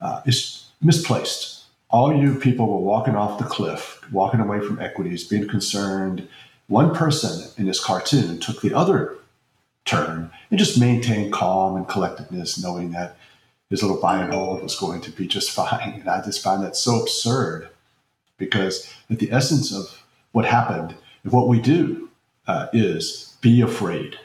uh, 0.00 0.20
is 0.26 0.66
misplaced 0.82 1.60
all 1.90 2.14
you 2.14 2.36
people 2.36 2.66
were 2.68 2.80
walking 2.80 3.16
off 3.16 3.38
the 3.38 3.44
cliff, 3.44 4.00
walking 4.12 4.40
away 4.40 4.60
from 4.60 4.80
equities, 4.80 5.24
being 5.24 5.48
concerned. 5.48 6.28
One 6.68 6.94
person 6.94 7.50
in 7.58 7.66
this 7.66 7.82
cartoon 7.82 8.38
took 8.38 8.60
the 8.60 8.74
other 8.74 9.16
turn 9.84 10.30
and 10.50 10.58
just 10.58 10.78
maintained 10.78 11.32
calm 11.32 11.76
and 11.76 11.88
collectedness, 11.88 12.62
knowing 12.62 12.92
that 12.92 13.16
his 13.70 13.82
little 13.82 14.00
buy 14.00 14.22
and 14.22 14.32
hold 14.32 14.62
was 14.62 14.76
going 14.76 15.00
to 15.00 15.10
be 15.10 15.26
just 15.26 15.50
fine. 15.54 16.00
And 16.00 16.08
I 16.08 16.22
just 16.24 16.42
find 16.42 16.62
that 16.62 16.76
so 16.76 17.00
absurd 17.00 17.68
because 18.38 18.92
at 19.10 19.18
the 19.18 19.32
essence 19.32 19.74
of 19.74 20.02
what 20.32 20.44
happened 20.44 20.94
what 21.24 21.48
we 21.48 21.60
do 21.60 22.08
uh, 22.46 22.68
is 22.72 23.36
be 23.40 23.60
afraid, 23.60 24.18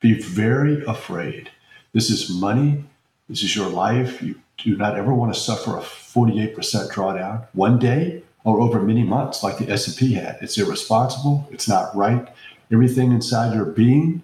be 0.00 0.20
very 0.20 0.84
afraid. 0.84 1.50
This 1.92 2.10
is 2.10 2.30
money. 2.30 2.84
This 3.28 3.42
is 3.42 3.54
your 3.54 3.68
life. 3.68 4.22
You 4.22 4.40
do 4.58 4.76
not 4.76 4.96
ever 4.96 5.12
want 5.14 5.32
to 5.34 5.40
suffer 5.40 5.76
a 5.76 5.80
48% 5.80 6.54
drawdown 6.90 7.46
one 7.52 7.78
day 7.78 8.22
or 8.44 8.60
over 8.60 8.80
many 8.82 9.02
months 9.02 9.42
like 9.42 9.58
the 9.58 9.70
S&P 9.70 10.14
had. 10.14 10.38
It's 10.40 10.58
irresponsible. 10.58 11.48
It's 11.50 11.68
not 11.68 11.94
right. 11.94 12.28
Everything 12.72 13.12
inside 13.12 13.54
your 13.54 13.66
being 13.66 14.22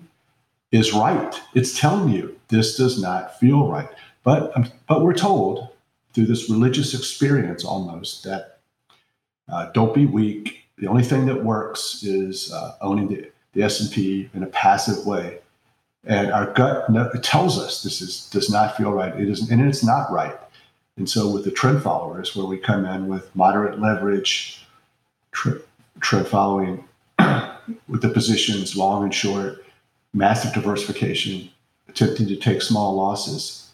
is 0.72 0.92
right. 0.92 1.40
It's 1.54 1.78
telling 1.78 2.10
you 2.10 2.38
this 2.48 2.76
does 2.76 3.00
not 3.00 3.38
feel 3.38 3.68
right. 3.68 3.88
But, 4.24 4.56
um, 4.56 4.70
but 4.86 5.02
we're 5.02 5.14
told 5.14 5.68
through 6.12 6.26
this 6.26 6.50
religious 6.50 6.94
experience 6.94 7.64
almost 7.64 8.24
that 8.24 8.58
uh, 9.48 9.70
don't 9.72 9.94
be 9.94 10.06
weak. 10.06 10.64
The 10.78 10.86
only 10.86 11.02
thing 11.02 11.26
that 11.26 11.44
works 11.44 12.02
is 12.02 12.52
uh, 12.52 12.76
owning 12.80 13.08
the, 13.08 13.30
the 13.52 13.62
S&P 13.62 14.30
in 14.34 14.42
a 14.42 14.46
passive 14.46 15.06
way 15.06 15.40
and 16.08 16.32
our 16.32 16.52
gut 16.52 16.88
tells 17.22 17.58
us 17.58 17.82
this 17.82 18.00
is 18.00 18.28
does 18.30 18.50
not 18.50 18.76
feel 18.76 18.92
right. 18.92 19.14
It 19.18 19.28
isn't, 19.28 19.50
and 19.50 19.68
it's 19.68 19.84
not 19.84 20.10
right. 20.10 20.36
And 20.96 21.08
so, 21.08 21.30
with 21.30 21.44
the 21.44 21.50
trend 21.50 21.82
followers, 21.82 22.34
where 22.34 22.46
we 22.46 22.56
come 22.56 22.84
in 22.86 23.08
with 23.08 23.34
moderate 23.36 23.78
leverage, 23.78 24.66
trend 25.32 26.26
following, 26.26 26.84
with 27.88 28.02
the 28.02 28.08
positions 28.08 28.76
long 28.76 29.04
and 29.04 29.14
short, 29.14 29.64
massive 30.14 30.54
diversification, 30.54 31.50
attempting 31.88 32.26
to 32.28 32.36
take 32.36 32.62
small 32.62 32.94
losses. 32.94 33.70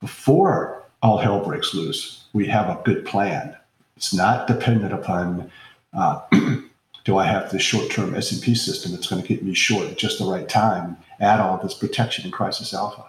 Before 0.00 0.82
all 1.02 1.18
hell 1.18 1.44
breaks 1.44 1.74
loose, 1.74 2.24
we 2.32 2.46
have 2.46 2.68
a 2.68 2.82
good 2.84 3.04
plan. 3.04 3.56
It's 3.96 4.14
not 4.14 4.46
dependent 4.46 4.92
upon 4.94 5.50
uh, 5.92 6.20
do 7.04 7.16
I 7.16 7.26
have 7.26 7.50
this 7.50 7.62
short-term 7.62 8.14
S&P 8.14 8.54
system 8.54 8.92
that's 8.92 9.06
going 9.06 9.22
to 9.22 9.28
get 9.28 9.42
me 9.42 9.54
short 9.54 9.88
at 9.88 9.98
just 9.98 10.18
the 10.18 10.24
right 10.24 10.48
time, 10.48 10.96
add 11.20 11.40
all 11.40 11.58
this 11.58 11.74
protection 11.74 12.24
in 12.24 12.30
crisis 12.30 12.74
alpha? 12.74 13.04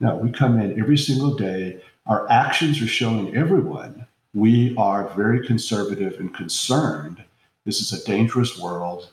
No, 0.00 0.16
we 0.16 0.30
come 0.30 0.60
in 0.60 0.78
every 0.78 0.98
single 0.98 1.34
day. 1.34 1.80
Our 2.06 2.30
actions 2.30 2.80
are 2.82 2.86
showing 2.86 3.34
everyone 3.34 4.06
we 4.36 4.76
are 4.76 5.08
very 5.16 5.46
conservative 5.46 6.20
and 6.20 6.32
concerned. 6.34 7.24
This 7.64 7.80
is 7.80 7.92
a 7.92 8.04
dangerous 8.04 8.58
world. 8.58 9.08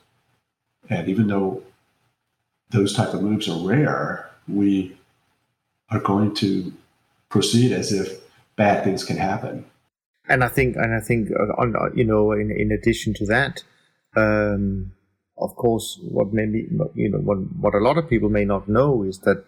And 0.90 1.08
even 1.08 1.28
though 1.28 1.62
those 2.68 2.94
type 2.94 3.14
of 3.14 3.22
moves 3.22 3.48
are 3.48 3.66
rare, 3.66 4.30
we 4.46 4.94
are 5.88 6.00
going 6.00 6.34
to 6.34 6.70
proceed 7.30 7.72
as 7.72 7.90
if 7.90 8.20
bad 8.56 8.84
things 8.84 9.02
can 9.02 9.16
happen. 9.16 9.64
And 10.28 10.42
I 10.42 10.48
think, 10.48 10.76
and 10.76 10.94
I 10.94 11.00
think, 11.00 11.30
uh, 11.30 11.60
on, 11.60 11.74
uh, 11.76 11.90
you 11.94 12.04
know, 12.04 12.32
in, 12.32 12.50
in 12.50 12.72
addition 12.72 13.12
to 13.14 13.26
that, 13.26 13.62
um, 14.16 14.92
of 15.36 15.54
course, 15.56 15.98
what 16.02 16.32
maybe 16.32 16.68
you 16.94 17.10
know 17.10 17.18
what 17.18 17.38
what 17.56 17.74
a 17.74 17.78
lot 17.78 17.98
of 17.98 18.08
people 18.08 18.28
may 18.28 18.44
not 18.44 18.68
know 18.68 19.02
is 19.02 19.18
that 19.20 19.44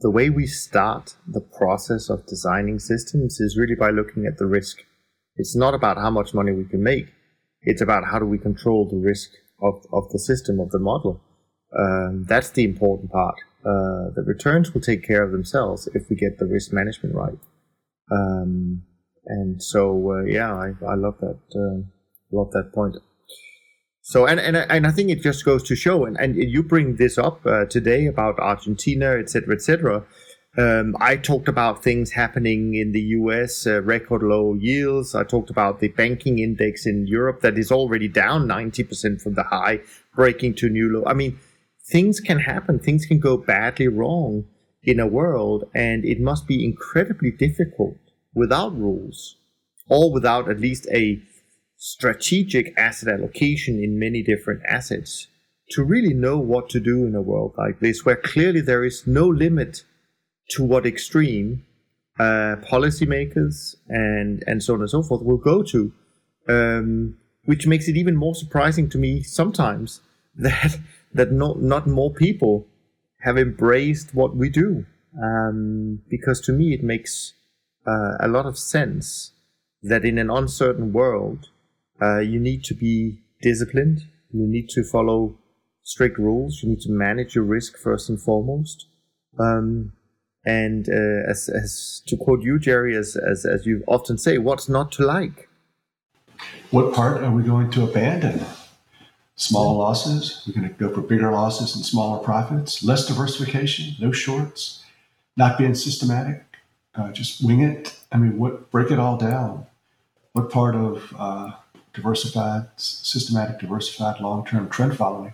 the 0.00 0.10
way 0.10 0.30
we 0.30 0.46
start 0.46 1.16
the 1.26 1.40
process 1.40 2.08
of 2.08 2.26
designing 2.26 2.78
systems 2.78 3.40
is 3.40 3.58
really 3.58 3.74
by 3.74 3.90
looking 3.90 4.26
at 4.26 4.38
the 4.38 4.46
risk. 4.46 4.84
It's 5.36 5.56
not 5.56 5.74
about 5.74 5.96
how 5.96 6.10
much 6.10 6.34
money 6.34 6.52
we 6.52 6.64
can 6.64 6.82
make. 6.82 7.08
It's 7.62 7.82
about 7.82 8.04
how 8.04 8.18
do 8.18 8.24
we 8.24 8.38
control 8.38 8.88
the 8.88 8.96
risk 8.96 9.30
of, 9.60 9.84
of 9.92 10.08
the 10.10 10.18
system, 10.18 10.60
of 10.60 10.70
the 10.70 10.78
model. 10.78 11.20
Um, 11.76 12.24
that's 12.24 12.50
the 12.50 12.64
important 12.64 13.10
part. 13.10 13.34
Uh, 13.64 14.14
the 14.14 14.24
returns 14.24 14.72
will 14.72 14.80
take 14.80 15.06
care 15.06 15.24
of 15.24 15.32
themselves 15.32 15.88
if 15.94 16.08
we 16.08 16.16
get 16.16 16.38
the 16.38 16.46
risk 16.46 16.72
management 16.72 17.14
right. 17.14 17.38
Um, 18.10 18.84
and 19.28 19.62
so, 19.62 20.12
uh, 20.12 20.24
yeah, 20.24 20.54
I, 20.54 20.72
I 20.86 20.94
love 20.94 21.18
that. 21.20 21.38
Uh, 21.54 21.86
love 22.32 22.50
that 22.52 22.72
point. 22.74 22.96
So 24.00 24.24
and 24.24 24.40
and 24.40 24.56
and 24.56 24.86
I 24.86 24.90
think 24.90 25.10
it 25.10 25.20
just 25.20 25.44
goes 25.44 25.62
to 25.64 25.76
show, 25.76 26.06
and, 26.06 26.16
and 26.16 26.34
you 26.34 26.62
bring 26.62 26.96
this 26.96 27.18
up 27.18 27.44
uh, 27.44 27.66
today 27.66 28.06
about 28.06 28.38
Argentina, 28.38 29.18
etc., 29.18 29.54
etc. 29.54 30.04
Um, 30.56 30.96
I 30.98 31.16
talked 31.16 31.46
about 31.46 31.84
things 31.84 32.12
happening 32.12 32.74
in 32.74 32.92
the 32.92 33.02
U.S. 33.20 33.66
Uh, 33.66 33.82
record 33.82 34.22
low 34.22 34.54
yields. 34.54 35.14
I 35.14 35.24
talked 35.24 35.50
about 35.50 35.80
the 35.80 35.88
banking 35.88 36.38
index 36.38 36.86
in 36.86 37.06
Europe 37.06 37.42
that 37.42 37.58
is 37.58 37.70
already 37.70 38.08
down 38.08 38.46
ninety 38.46 38.82
percent 38.82 39.20
from 39.20 39.34
the 39.34 39.42
high, 39.42 39.80
breaking 40.16 40.54
to 40.54 40.70
new 40.70 40.88
low. 40.90 41.04
I 41.04 41.12
mean, 41.12 41.38
things 41.86 42.18
can 42.18 42.38
happen. 42.38 42.78
Things 42.78 43.04
can 43.04 43.20
go 43.20 43.36
badly 43.36 43.88
wrong 43.88 44.46
in 44.82 44.98
a 44.98 45.06
world, 45.06 45.64
and 45.74 46.02
it 46.06 46.18
must 46.18 46.46
be 46.46 46.64
incredibly 46.64 47.30
difficult 47.30 47.98
without 48.34 48.76
rules 48.76 49.36
or 49.88 50.12
without 50.12 50.50
at 50.50 50.60
least 50.60 50.86
a 50.92 51.20
strategic 51.76 52.72
asset 52.76 53.08
allocation 53.08 53.82
in 53.82 53.98
many 53.98 54.22
different 54.22 54.60
assets 54.66 55.28
to 55.70 55.84
really 55.84 56.14
know 56.14 56.38
what 56.38 56.68
to 56.70 56.80
do 56.80 57.04
in 57.04 57.14
a 57.14 57.22
world 57.22 57.54
like 57.58 57.78
this, 57.80 58.04
where 58.04 58.16
clearly 58.16 58.60
there 58.60 58.84
is 58.84 59.06
no 59.06 59.26
limit 59.26 59.84
to 60.50 60.64
what 60.64 60.86
extreme 60.86 61.64
uh, 62.18 62.56
policymakers 62.68 63.76
and, 63.88 64.42
and 64.46 64.62
so 64.62 64.74
on 64.74 64.80
and 64.80 64.90
so 64.90 65.02
forth 65.02 65.22
will 65.22 65.36
go 65.36 65.62
to 65.62 65.92
um, 66.48 67.16
which 67.44 67.66
makes 67.66 67.88
it 67.88 67.96
even 67.96 68.16
more 68.16 68.34
surprising 68.34 68.88
to 68.90 68.98
me 68.98 69.22
sometimes 69.22 70.00
that 70.36 70.78
that 71.12 71.32
not 71.32 71.60
not 71.60 71.86
more 71.86 72.12
people 72.12 72.66
have 73.20 73.36
embraced 73.38 74.14
what 74.14 74.36
we 74.36 74.48
do. 74.48 74.86
Um, 75.20 76.02
because 76.08 76.40
to 76.42 76.52
me, 76.52 76.74
it 76.74 76.84
makes 76.84 77.34
uh, 77.88 78.16
a 78.20 78.28
lot 78.28 78.46
of 78.46 78.58
sense 78.58 79.32
that 79.82 80.04
in 80.04 80.18
an 80.18 80.30
uncertain 80.30 80.92
world, 80.92 81.48
uh, 82.02 82.18
you 82.18 82.38
need 82.38 82.64
to 82.64 82.74
be 82.74 83.18
disciplined. 83.40 84.02
You 84.32 84.46
need 84.46 84.68
to 84.70 84.84
follow 84.84 85.38
strict 85.82 86.18
rules. 86.18 86.62
You 86.62 86.68
need 86.70 86.82
to 86.82 86.90
manage 86.90 87.34
your 87.34 87.44
risk 87.44 87.78
first 87.78 88.08
and 88.10 88.20
foremost. 88.20 88.86
Um, 89.38 89.92
and 90.44 90.88
uh, 90.88 91.30
as, 91.30 91.48
as 91.48 92.02
to 92.06 92.16
quote 92.16 92.42
you, 92.42 92.58
Jerry, 92.58 92.96
as, 92.96 93.16
as 93.16 93.44
as 93.44 93.66
you 93.66 93.84
often 93.86 94.18
say, 94.18 94.38
what's 94.38 94.68
not 94.68 94.92
to 94.92 95.04
like? 95.04 95.48
What 96.70 96.94
part 96.94 97.22
are 97.22 97.30
we 97.30 97.42
going 97.42 97.70
to 97.70 97.84
abandon? 97.84 98.44
Small 99.36 99.78
losses. 99.78 100.42
We're 100.46 100.60
going 100.60 100.68
to 100.68 100.74
go 100.74 100.92
for 100.92 101.00
bigger 101.00 101.30
losses 101.30 101.74
and 101.74 101.84
smaller 101.84 102.22
profits. 102.22 102.82
Less 102.82 103.06
diversification. 103.06 103.94
No 104.00 104.12
shorts. 104.12 104.84
Not 105.36 105.58
being 105.58 105.74
systematic. 105.74 106.47
Uh, 106.98 107.12
just 107.12 107.44
wing 107.44 107.60
it. 107.60 107.96
I 108.10 108.16
mean, 108.16 108.38
what? 108.38 108.70
Break 108.70 108.90
it 108.90 108.98
all 108.98 109.16
down. 109.16 109.66
What 110.32 110.50
part 110.50 110.74
of 110.74 111.14
uh, 111.16 111.52
diversified, 111.92 112.66
systematic, 112.76 113.60
diversified, 113.60 114.20
long-term 114.20 114.68
trend 114.68 114.96
following 114.96 115.32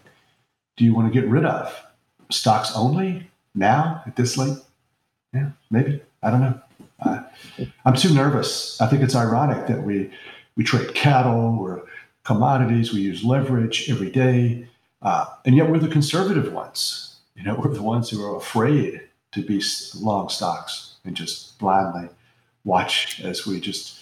do 0.76 0.84
you 0.84 0.94
want 0.94 1.12
to 1.12 1.20
get 1.20 1.28
rid 1.28 1.44
of? 1.44 1.72
Stocks 2.30 2.74
only 2.74 3.30
now 3.54 4.02
at 4.06 4.16
this 4.16 4.36
late? 4.36 4.58
Yeah, 5.32 5.50
maybe. 5.70 6.02
I 6.22 6.30
don't 6.30 6.40
know. 6.40 6.60
I'm 7.84 7.94
too 7.94 8.12
nervous. 8.12 8.80
I 8.80 8.86
think 8.86 9.02
it's 9.02 9.14
ironic 9.14 9.66
that 9.66 9.82
we 9.84 10.10
we 10.56 10.64
trade 10.64 10.94
cattle 10.94 11.58
or 11.58 11.84
commodities. 12.24 12.92
We 12.92 13.00
use 13.00 13.24
leverage 13.24 13.90
every 13.90 14.10
day, 14.10 14.68
uh, 15.02 15.26
and 15.44 15.54
yet 15.56 15.70
we're 15.70 15.78
the 15.78 15.88
conservative 15.88 16.52
ones. 16.52 17.16
You 17.36 17.44
know, 17.44 17.56
we're 17.56 17.72
the 17.72 17.82
ones 17.82 18.10
who 18.10 18.24
are 18.24 18.36
afraid 18.36 19.00
to 19.32 19.42
be 19.42 19.62
long 20.00 20.28
stocks 20.28 20.93
and 21.05 21.16
just 21.16 21.59
blindly 21.59 22.09
watch 22.64 23.20
as 23.22 23.46
we 23.46 23.61
just 23.61 24.00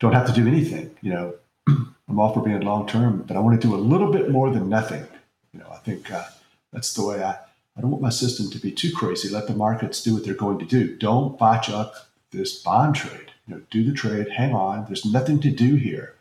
don't 0.00 0.12
have 0.12 0.26
to 0.26 0.32
do 0.32 0.46
anything. 0.46 0.90
You 1.00 1.12
know, 1.12 1.34
I'm 1.68 2.18
all 2.18 2.34
for 2.34 2.42
being 2.42 2.60
long 2.60 2.86
term, 2.86 3.24
but 3.26 3.36
I 3.36 3.40
want 3.40 3.60
to 3.60 3.66
do 3.66 3.74
a 3.74 3.76
little 3.76 4.12
bit 4.12 4.30
more 4.30 4.50
than 4.50 4.68
nothing. 4.68 5.06
You 5.52 5.60
know, 5.60 5.68
I 5.72 5.78
think 5.78 6.10
uh, 6.10 6.24
that's 6.72 6.94
the 6.94 7.06
way 7.06 7.22
I. 7.22 7.36
I 7.74 7.80
don't 7.80 7.90
want 7.90 8.02
my 8.02 8.10
system 8.10 8.50
to 8.50 8.58
be 8.58 8.70
too 8.70 8.92
crazy. 8.92 9.30
Let 9.30 9.46
the 9.46 9.54
markets 9.54 10.02
do 10.02 10.12
what 10.12 10.26
they're 10.26 10.34
going 10.34 10.58
to 10.58 10.66
do. 10.66 10.94
Don't 10.94 11.38
botch 11.38 11.70
up 11.70 11.94
this 12.30 12.62
bond 12.62 12.96
trade. 12.96 13.32
You 13.46 13.54
know, 13.54 13.62
do 13.70 13.82
the 13.82 13.94
trade, 13.94 14.28
hang 14.28 14.54
on. 14.54 14.84
There's 14.84 15.06
nothing 15.06 15.40
to 15.40 15.50
do 15.50 15.76
here, 15.76 16.14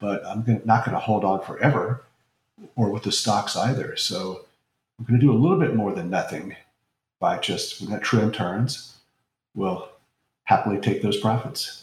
but 0.00 0.24
I'm 0.24 0.42
gonna, 0.42 0.62
not 0.64 0.86
going 0.86 0.94
to 0.94 1.00
hold 1.00 1.24
on 1.24 1.42
forever, 1.42 2.04
or 2.74 2.90
with 2.90 3.02
the 3.02 3.12
stocks 3.12 3.54
either. 3.54 3.96
So 3.96 4.46
I'm 4.98 5.04
going 5.04 5.20
to 5.20 5.26
do 5.26 5.32
a 5.32 5.36
little 5.38 5.58
bit 5.58 5.74
more 5.74 5.92
than 5.92 6.10
nothing 6.10 6.56
by 7.20 7.38
just 7.38 7.80
when 7.80 7.90
that 7.90 8.02
trend 8.02 8.34
turns, 8.34 8.91
we'll 9.54 9.88
happily 10.44 10.78
take 10.78 11.02
those 11.02 11.18
profits. 11.18 11.82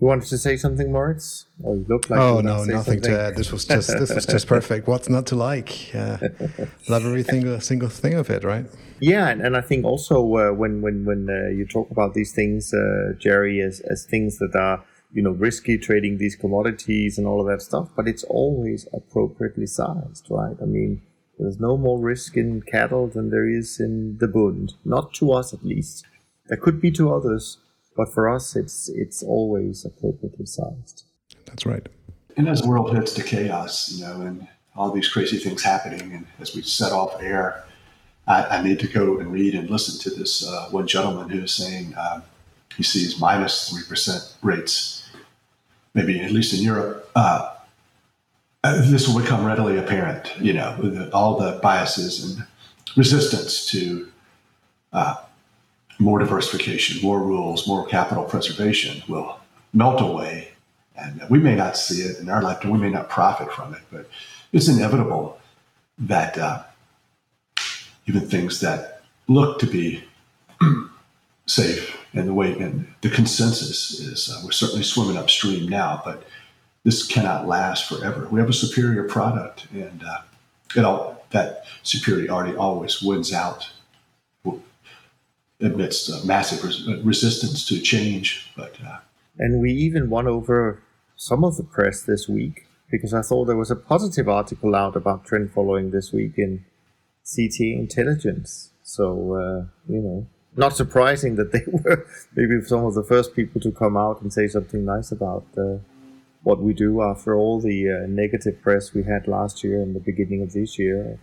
You 0.00 0.06
wanted 0.06 0.28
to 0.28 0.38
say 0.38 0.56
something, 0.56 0.90
Moritz? 0.90 1.44
Or 1.62 1.76
you 1.76 1.84
look 1.86 2.08
like 2.08 2.18
oh 2.18 2.40
no, 2.40 2.64
nothing 2.64 2.74
something. 2.74 3.02
to 3.02 3.20
add. 3.20 3.36
This 3.36 3.52
was 3.52 3.66
just 3.66 3.88
this 3.88 4.14
was 4.14 4.24
just 4.24 4.46
perfect. 4.46 4.86
What's 4.86 5.10
not 5.10 5.26
to 5.26 5.36
like? 5.36 5.94
Uh, 5.94 6.16
love 6.88 7.04
every 7.04 7.22
single 7.22 7.60
single 7.60 7.90
thing 7.90 8.14
of 8.14 8.30
it, 8.30 8.42
right? 8.42 8.64
Yeah, 9.00 9.28
and, 9.28 9.42
and 9.42 9.56
I 9.56 9.60
think 9.60 9.84
also 9.84 10.16
uh, 10.36 10.52
when 10.52 10.80
when 10.80 11.04
when 11.04 11.28
uh, 11.28 11.50
you 11.50 11.66
talk 11.66 11.90
about 11.90 12.14
these 12.14 12.32
things, 12.32 12.72
uh, 12.72 13.12
Jerry, 13.18 13.60
as 13.60 13.80
as 13.80 14.06
things 14.06 14.38
that 14.38 14.56
are 14.56 14.82
you 15.12 15.22
know 15.22 15.32
risky 15.32 15.76
trading 15.76 16.16
these 16.16 16.34
commodities 16.34 17.18
and 17.18 17.26
all 17.26 17.40
of 17.42 17.46
that 17.48 17.60
stuff, 17.60 17.90
but 17.94 18.08
it's 18.08 18.24
always 18.24 18.88
appropriately 18.94 19.66
sized, 19.66 20.28
right? 20.30 20.56
I 20.62 20.64
mean, 20.64 21.02
there's 21.38 21.60
no 21.60 21.76
more 21.76 21.98
risk 21.98 22.38
in 22.38 22.62
cattle 22.62 23.06
than 23.06 23.28
there 23.28 23.48
is 23.48 23.78
in 23.78 24.16
the 24.16 24.28
Bund, 24.28 24.72
not 24.82 25.12
to 25.14 25.32
us 25.32 25.52
at 25.52 25.62
least. 25.62 26.06
There 26.50 26.58
could 26.58 26.82
be 26.82 26.90
to 26.92 27.14
others 27.14 27.56
but 27.96 28.12
for 28.12 28.28
us, 28.28 28.56
it's 28.56 28.88
it's 28.88 29.22
always 29.22 29.84
appropriately 29.84 30.46
sized. 30.46 31.04
That's 31.46 31.66
right. 31.66 31.86
And 32.36 32.48
as 32.48 32.62
the 32.62 32.68
world 32.68 32.94
hits 32.94 33.12
to 33.14 33.22
chaos, 33.22 33.92
you 33.92 34.04
know, 34.04 34.22
and 34.22 34.46
all 34.76 34.90
these 34.90 35.08
crazy 35.08 35.36
things 35.36 35.62
happening, 35.62 36.12
and 36.12 36.26
as 36.38 36.54
we 36.54 36.62
set 36.62 36.92
off 36.92 37.20
air, 37.20 37.64
I, 38.26 38.44
I 38.44 38.62
need 38.62 38.78
to 38.80 38.86
go 38.86 39.18
and 39.18 39.32
read 39.32 39.54
and 39.54 39.68
listen 39.68 40.00
to 40.00 40.18
this 40.18 40.46
uh, 40.46 40.68
one 40.70 40.86
gentleman 40.86 41.28
who 41.28 41.42
is 41.42 41.52
saying 41.52 41.94
um, 41.98 42.22
he 42.76 42.82
sees 42.82 43.20
minus 43.20 43.68
three 43.68 43.82
percent 43.88 44.34
rates, 44.42 45.10
maybe 45.92 46.20
at 46.20 46.30
least 46.30 46.54
in 46.54 46.64
Europe. 46.64 47.10
Uh, 47.14 47.54
uh 48.62 48.90
this 48.90 49.08
will 49.08 49.20
become 49.20 49.44
readily 49.44 49.76
apparent, 49.76 50.32
you 50.40 50.52
know, 50.52 50.74
with 50.80 51.10
all 51.12 51.38
the 51.38 51.58
biases 51.62 52.24
and 52.24 52.46
resistance 52.96 53.66
to 53.66 54.08
uh, 54.92 55.16
more 56.00 56.18
diversification, 56.18 57.00
more 57.02 57.20
rules, 57.20 57.68
more 57.68 57.86
capital 57.86 58.24
preservation 58.24 59.02
will 59.06 59.38
melt 59.72 60.00
away. 60.00 60.48
And 60.96 61.22
we 61.28 61.38
may 61.38 61.54
not 61.54 61.76
see 61.76 62.02
it 62.02 62.18
in 62.18 62.28
our 62.28 62.42
lifetime, 62.42 62.70
we 62.70 62.78
may 62.78 62.90
not 62.90 63.08
profit 63.08 63.52
from 63.52 63.74
it, 63.74 63.82
but 63.92 64.08
it's 64.52 64.68
inevitable 64.68 65.38
that 65.98 66.36
uh, 66.38 66.62
even 68.06 68.22
things 68.22 68.60
that 68.60 69.02
look 69.28 69.58
to 69.60 69.66
be 69.66 70.02
safe 71.46 71.96
and 72.12 72.28
the 72.28 72.34
way 72.34 72.58
and 72.58 72.92
the 73.02 73.10
consensus 73.10 74.00
is 74.00 74.30
uh, 74.30 74.40
we're 74.44 74.50
certainly 74.50 74.82
swimming 74.82 75.16
upstream 75.16 75.68
now, 75.68 76.02
but 76.04 76.24
this 76.82 77.06
cannot 77.06 77.46
last 77.46 77.88
forever. 77.88 78.26
We 78.30 78.40
have 78.40 78.48
a 78.48 78.54
superior 78.54 79.04
product, 79.04 79.66
and 79.72 80.02
uh, 80.02 80.22
it 80.74 80.84
all, 80.84 81.24
that 81.30 81.64
superiority 81.82 82.56
always 82.56 83.02
wins 83.02 83.32
out 83.32 83.70
amidst 85.60 86.10
uh, 86.10 86.24
massive 86.24 86.64
res- 86.64 86.86
uh, 86.86 87.00
resistance 87.02 87.66
to 87.66 87.80
change. 87.80 88.50
But 88.56 88.76
uh, 88.84 88.98
and 89.38 89.60
we 89.60 89.72
even 89.72 90.10
won 90.10 90.26
over 90.26 90.82
some 91.16 91.44
of 91.44 91.56
the 91.56 91.64
press 91.64 92.02
this 92.02 92.28
week 92.28 92.66
because 92.90 93.14
I 93.14 93.22
thought 93.22 93.44
there 93.44 93.56
was 93.56 93.70
a 93.70 93.76
positive 93.76 94.28
article 94.28 94.74
out 94.74 94.96
about 94.96 95.24
trend 95.24 95.52
following 95.52 95.90
this 95.90 96.12
week 96.12 96.34
in 96.36 96.64
CTA 97.24 97.78
Intelligence. 97.78 98.72
So 98.82 99.34
uh, 99.34 99.66
you 99.92 100.00
know, 100.00 100.26
not 100.56 100.76
surprising 100.76 101.36
that 101.36 101.52
they 101.52 101.62
were 101.66 102.06
maybe 102.34 102.62
some 102.62 102.84
of 102.84 102.94
the 102.94 103.04
first 103.04 103.34
people 103.34 103.60
to 103.60 103.70
come 103.70 103.96
out 103.96 104.20
and 104.22 104.32
say 104.32 104.48
something 104.48 104.84
nice 104.84 105.12
about. 105.12 105.46
Uh, 105.56 105.78
what 106.42 106.62
we 106.62 106.72
do 106.72 107.02
after 107.02 107.36
all 107.36 107.60
the 107.60 107.90
uh, 107.90 108.06
negative 108.08 108.60
press 108.62 108.94
we 108.94 109.02
had 109.02 109.28
last 109.28 109.62
year 109.62 109.82
and 109.82 109.94
the 109.94 110.00
beginning 110.00 110.42
of 110.42 110.52
this 110.52 110.78
year 110.78 111.18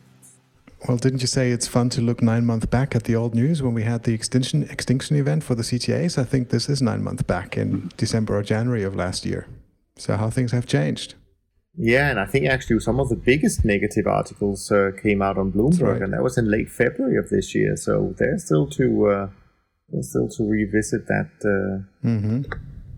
well, 0.88 0.98
didn't 0.98 1.22
you 1.22 1.28
say 1.28 1.52
it's 1.52 1.68
fun 1.68 1.90
to 1.90 2.02
look 2.02 2.22
nine 2.22 2.46
months 2.46 2.66
back 2.68 2.96
at 2.96 3.06
the 3.06 3.16
old 3.16 3.34
news 3.34 3.64
when 3.64 3.74
we 3.74 3.84
had 3.84 4.04
the 4.04 4.14
extinction 4.14 4.64
extinction 4.64 5.16
event 5.16 5.44
for 5.44 5.56
the 5.56 5.64
CTAs? 5.64 6.18
I 6.18 6.24
think 6.24 6.50
this 6.50 6.70
is 6.70 6.82
nine 6.82 7.04
months 7.04 7.24
back 7.24 7.58
in 7.58 7.92
December 7.98 8.38
or 8.38 8.44
January 8.44 8.84
of 8.84 8.96
last 8.96 9.26
year. 9.26 9.48
So 9.98 10.16
how 10.16 10.30
things 10.30 10.52
have 10.52 10.68
changed. 10.68 11.16
Yeah, 11.76 12.10
and 12.10 12.20
I 12.20 12.26
think 12.26 12.48
actually 12.48 12.80
some 12.80 13.00
of 13.00 13.10
the 13.10 13.16
biggest 13.16 13.64
negative 13.64 14.08
articles 14.08 14.72
uh, 14.72 14.92
came 15.02 15.22
out 15.22 15.38
on 15.38 15.52
Bloomberg, 15.52 15.94
right. 15.94 16.02
and 16.02 16.14
that 16.14 16.24
was 16.24 16.38
in 16.38 16.50
late 16.50 16.70
February 16.70 17.18
of 17.18 17.30
this 17.30 17.54
year. 17.54 17.76
So 17.76 18.16
they're 18.18 18.40
still 18.40 18.68
to 18.72 19.08
uh, 19.08 19.30
they're 19.90 20.02
still 20.02 20.28
to 20.28 20.44
revisit 20.44 21.08
that 21.08 21.30
uh, 21.44 22.08
mm-hmm. 22.08 22.42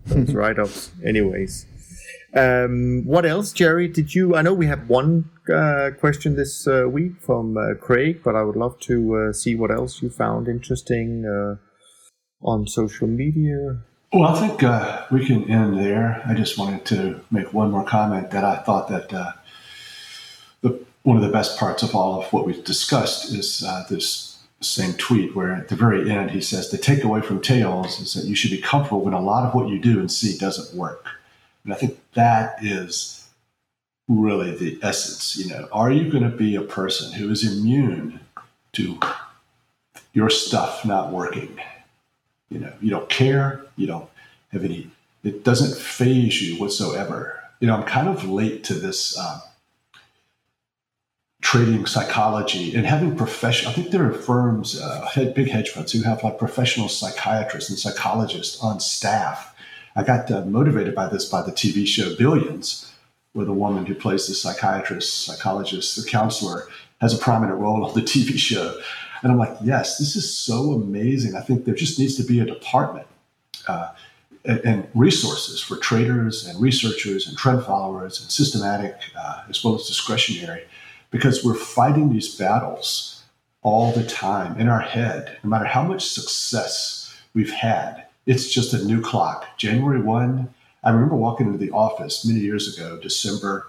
those 0.06 0.34
write-ups. 0.40 0.92
Anyways, 1.04 1.66
um, 2.34 3.02
what 3.04 3.26
else, 3.26 3.52
Jerry? 3.52 3.88
Did 3.88 4.14
you? 4.14 4.36
I 4.36 4.42
know 4.42 4.54
we 4.54 4.66
have 4.66 4.88
one 4.88 5.30
uh, 5.52 5.90
question 5.98 6.36
this 6.36 6.66
uh, 6.66 6.88
week 6.88 7.20
from 7.20 7.56
uh, 7.56 7.74
Craig, 7.80 8.22
but 8.22 8.36
I 8.36 8.42
would 8.42 8.56
love 8.56 8.78
to 8.80 9.16
uh, 9.16 9.32
see 9.32 9.54
what 9.54 9.70
else 9.70 10.02
you 10.02 10.10
found 10.10 10.48
interesting 10.48 11.24
uh, 11.26 11.56
on 12.46 12.66
social 12.66 13.08
media. 13.08 13.82
Well, 14.12 14.28
I 14.28 14.40
think 14.40 14.62
uh, 14.62 15.06
we 15.10 15.24
can 15.24 15.48
end 15.50 15.78
there. 15.78 16.22
I 16.26 16.34
just 16.34 16.58
wanted 16.58 16.84
to 16.86 17.20
make 17.30 17.52
one 17.52 17.70
more 17.70 17.84
comment 17.84 18.30
that 18.30 18.44
I 18.44 18.56
thought 18.58 18.88
that 18.88 19.08
the 20.62 20.84
one 21.02 21.16
of 21.16 21.22
the 21.22 21.30
best 21.30 21.58
parts 21.58 21.82
of 21.82 21.94
all 21.94 22.22
of 22.22 22.30
what 22.32 22.44
we've 22.44 22.62
discussed 22.62 23.32
is 23.32 23.64
this 23.88 24.30
same 24.60 24.92
tweet 24.94 25.34
where 25.34 25.52
at 25.52 25.68
the 25.68 25.76
very 25.76 26.10
end 26.10 26.30
he 26.30 26.40
says 26.40 26.70
the 26.70 26.76
takeaway 26.76 27.24
from 27.24 27.40
tails 27.40 27.98
is 27.98 28.12
that 28.12 28.26
you 28.26 28.34
should 28.34 28.50
be 28.50 28.60
comfortable 28.60 29.00
when 29.00 29.14
a 29.14 29.20
lot 29.20 29.46
of 29.46 29.54
what 29.54 29.68
you 29.68 29.78
do 29.78 29.98
and 29.98 30.12
see 30.12 30.36
doesn't 30.36 30.76
work. 30.76 31.06
And 31.70 31.76
I 31.76 31.78
think 31.78 32.00
that 32.14 32.64
is 32.64 33.28
really 34.08 34.56
the 34.56 34.76
essence. 34.82 35.36
You 35.36 35.52
know, 35.52 35.68
are 35.70 35.92
you 35.92 36.10
going 36.10 36.28
to 36.28 36.36
be 36.36 36.56
a 36.56 36.62
person 36.62 37.12
who 37.12 37.30
is 37.30 37.46
immune 37.46 38.18
to 38.72 38.98
your 40.12 40.30
stuff 40.30 40.84
not 40.84 41.12
working? 41.12 41.60
You 42.48 42.58
know, 42.58 42.72
you 42.80 42.90
don't 42.90 43.08
care, 43.08 43.60
you 43.76 43.86
don't 43.86 44.10
have 44.50 44.64
any, 44.64 44.90
it 45.22 45.44
doesn't 45.44 45.80
faze 45.80 46.42
you 46.42 46.58
whatsoever. 46.58 47.40
You 47.60 47.68
know, 47.68 47.76
I'm 47.76 47.84
kind 47.84 48.08
of 48.08 48.28
late 48.28 48.64
to 48.64 48.74
this 48.74 49.16
um, 49.16 49.40
trading 51.40 51.86
psychology 51.86 52.74
and 52.74 52.84
having 52.84 53.14
professional. 53.14 53.70
I 53.70 53.74
think 53.74 53.92
there 53.92 54.10
are 54.10 54.12
firms, 54.12 54.80
uh, 54.80 55.08
big 55.36 55.48
hedge 55.48 55.68
funds 55.68 55.92
who 55.92 56.02
have 56.02 56.24
like 56.24 56.36
professional 56.36 56.88
psychiatrists 56.88 57.70
and 57.70 57.78
psychologists 57.78 58.60
on 58.60 58.80
staff 58.80 59.49
I 59.96 60.02
got 60.02 60.30
uh, 60.30 60.44
motivated 60.44 60.94
by 60.94 61.08
this 61.08 61.24
by 61.24 61.42
the 61.42 61.52
TV 61.52 61.86
show 61.86 62.14
Billions, 62.16 62.92
where 63.32 63.46
the 63.46 63.52
woman 63.52 63.86
who 63.86 63.94
plays 63.94 64.26
the 64.26 64.34
psychiatrist, 64.34 65.24
psychologist, 65.24 65.96
the 65.96 66.08
counselor 66.08 66.68
has 67.00 67.14
a 67.14 67.18
prominent 67.18 67.58
role 67.58 67.84
on 67.84 67.94
the 67.94 68.02
TV 68.02 68.38
show. 68.38 68.78
And 69.22 69.32
I'm 69.32 69.38
like, 69.38 69.56
yes, 69.62 69.98
this 69.98 70.16
is 70.16 70.34
so 70.34 70.72
amazing. 70.72 71.34
I 71.34 71.40
think 71.40 71.64
there 71.64 71.74
just 71.74 71.98
needs 71.98 72.16
to 72.16 72.22
be 72.22 72.40
a 72.40 72.46
department 72.46 73.06
uh, 73.68 73.90
and, 74.44 74.60
and, 74.60 74.88
resources 74.94 75.60
for 75.60 75.76
traders 75.76 76.46
and 76.46 76.60
researchers 76.60 77.26
and 77.26 77.36
trend 77.36 77.62
followers 77.64 78.20
and 78.20 78.30
systematic 78.30 78.96
uh, 79.18 79.42
as 79.50 79.62
well 79.62 79.74
as 79.74 79.86
discretionary, 79.86 80.62
because 81.10 81.44
we're 81.44 81.54
fighting 81.54 82.10
these 82.10 82.34
battles 82.34 83.22
all 83.62 83.92
the 83.92 84.04
time 84.04 84.58
in 84.58 84.68
our 84.68 84.80
head. 84.80 85.36
No 85.44 85.50
matter 85.50 85.66
how 85.66 85.82
much 85.82 86.08
success 86.08 87.14
we've 87.34 87.52
had, 87.52 88.06
it's 88.30 88.48
just 88.48 88.72
a 88.72 88.84
new 88.84 89.00
clock. 89.00 89.44
January 89.58 90.00
1, 90.00 90.54
I 90.84 90.90
remember 90.90 91.16
walking 91.16 91.48
into 91.48 91.58
the 91.58 91.72
office 91.72 92.24
many 92.24 92.38
years 92.38 92.72
ago, 92.72 92.96
December 92.96 93.66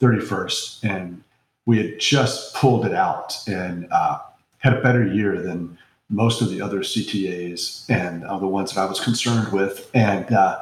31st, 0.00 0.82
and 0.82 1.22
we 1.64 1.78
had 1.78 2.00
just 2.00 2.52
pulled 2.56 2.84
it 2.84 2.92
out 2.92 3.36
and 3.46 3.86
uh, 3.92 4.18
had 4.58 4.72
a 4.72 4.82
better 4.82 5.06
year 5.06 5.40
than 5.40 5.78
most 6.08 6.42
of 6.42 6.50
the 6.50 6.60
other 6.60 6.80
CTAs 6.80 7.88
and 7.88 8.24
uh, 8.24 8.36
the 8.36 8.48
ones 8.48 8.72
that 8.72 8.80
I 8.80 8.84
was 8.84 8.98
concerned 8.98 9.52
with, 9.52 9.88
and 9.94 10.32
uh, 10.32 10.58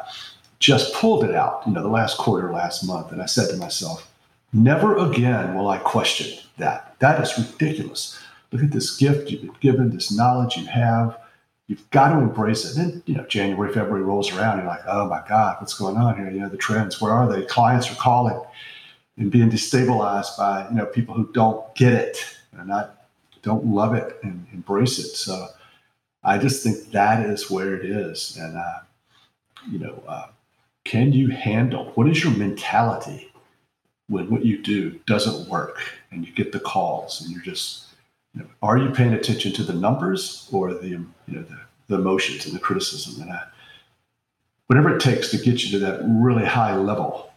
just 0.58 0.92
pulled 0.92 1.24
it 1.24 1.34
out, 1.34 1.62
you 1.66 1.72
know, 1.72 1.82
the 1.82 1.88
last 1.88 2.18
quarter, 2.18 2.52
last 2.52 2.84
month. 2.84 3.12
And 3.12 3.22
I 3.22 3.26
said 3.26 3.48
to 3.48 3.56
myself, 3.56 4.12
never 4.52 4.98
again 4.98 5.54
will 5.54 5.68
I 5.68 5.78
question 5.78 6.38
that. 6.58 6.96
That 6.98 7.18
is 7.22 7.38
ridiculous. 7.38 8.20
Look 8.52 8.62
at 8.62 8.72
this 8.72 8.94
gift 8.98 9.30
you've 9.30 9.40
been 9.40 9.56
given, 9.60 9.88
this 9.88 10.14
knowledge 10.14 10.58
you 10.58 10.66
have. 10.66 11.18
You've 11.68 11.88
got 11.90 12.14
to 12.14 12.18
embrace 12.18 12.64
it. 12.64 12.76
And 12.76 12.92
then, 12.92 13.02
you 13.06 13.14
know, 13.14 13.26
January, 13.26 13.72
February 13.72 14.02
rolls 14.02 14.32
around. 14.32 14.58
You're 14.58 14.66
like, 14.66 14.84
oh 14.88 15.06
my 15.06 15.22
God, 15.28 15.58
what's 15.60 15.74
going 15.74 15.96
on 15.96 16.16
here? 16.16 16.30
You 16.30 16.40
know, 16.40 16.48
the 16.48 16.56
trends, 16.56 17.00
where 17.00 17.12
are 17.12 17.30
they? 17.30 17.44
Clients 17.44 17.90
are 17.90 17.96
calling 17.96 18.40
and 19.18 19.30
being 19.30 19.50
destabilized 19.50 20.36
by, 20.38 20.66
you 20.70 20.74
know, 20.76 20.86
people 20.86 21.14
who 21.14 21.30
don't 21.32 21.74
get 21.74 21.92
it. 21.92 22.18
They're 22.52 22.64
not 22.64 22.94
don't 23.42 23.66
love 23.66 23.94
it 23.94 24.18
and 24.22 24.46
embrace 24.52 24.98
it. 24.98 25.14
So 25.14 25.48
I 26.24 26.38
just 26.38 26.62
think 26.62 26.90
that 26.90 27.24
is 27.24 27.50
where 27.50 27.74
it 27.76 27.84
is. 27.84 28.36
And, 28.36 28.56
uh, 28.56 28.80
you 29.70 29.78
know, 29.78 30.02
uh, 30.08 30.26
can 30.84 31.12
you 31.12 31.28
handle 31.28 31.92
what 31.94 32.08
is 32.08 32.24
your 32.24 32.32
mentality 32.36 33.30
when 34.08 34.30
what 34.30 34.44
you 34.44 34.60
do 34.62 34.98
doesn't 35.06 35.48
work 35.48 35.80
and 36.10 36.26
you 36.26 36.32
get 36.32 36.52
the 36.52 36.60
calls 36.60 37.20
and 37.20 37.30
you're 37.30 37.42
just, 37.42 37.87
you 38.34 38.42
know, 38.42 38.46
are 38.62 38.78
you 38.78 38.90
paying 38.90 39.12
attention 39.12 39.52
to 39.54 39.62
the 39.62 39.72
numbers 39.72 40.48
or 40.52 40.74
the, 40.74 40.88
you 40.88 41.06
know, 41.26 41.42
the, 41.42 41.58
the 41.88 41.94
emotions 41.96 42.46
and 42.46 42.54
the 42.54 42.60
criticism 42.60 43.22
and 43.22 43.38
whatever 44.66 44.94
it 44.94 45.00
takes 45.00 45.30
to 45.30 45.38
get 45.38 45.62
you 45.64 45.70
to 45.70 45.78
that 45.78 46.00
really 46.04 46.44
high 46.44 46.76
level, 46.76 47.32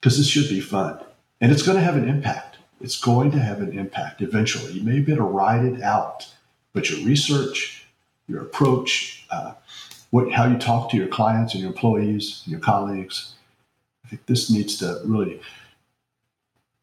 because 0.00 0.16
this 0.16 0.28
should 0.28 0.48
be 0.48 0.60
fun 0.60 0.98
and 1.40 1.50
it's 1.50 1.62
going 1.62 1.76
to 1.76 1.82
have 1.82 1.96
an 1.96 2.08
impact 2.08 2.50
it's 2.80 2.98
going 2.98 3.30
to 3.32 3.38
have 3.38 3.60
an 3.60 3.78
impact 3.78 4.22
eventually. 4.22 4.72
You 4.72 4.82
may 4.82 5.00
be 5.00 5.12
able 5.12 5.26
to 5.26 5.30
ride 5.30 5.64
it 5.64 5.82
out, 5.82 6.26
but 6.72 6.88
your 6.88 7.04
research, 7.04 7.86
your 8.26 8.42
approach, 8.42 9.26
uh, 9.30 9.52
what, 10.10 10.32
how 10.32 10.46
you 10.46 10.58
talk 10.58 10.90
to 10.90 10.96
your 10.96 11.08
clients 11.08 11.52
and 11.52 11.62
your 11.62 11.70
employees, 11.70 12.42
and 12.44 12.52
your 12.52 12.60
colleagues, 12.60 13.34
I 14.04 14.08
think 14.08 14.26
this 14.26 14.50
needs 14.50 14.78
to 14.78 15.00
really. 15.04 15.40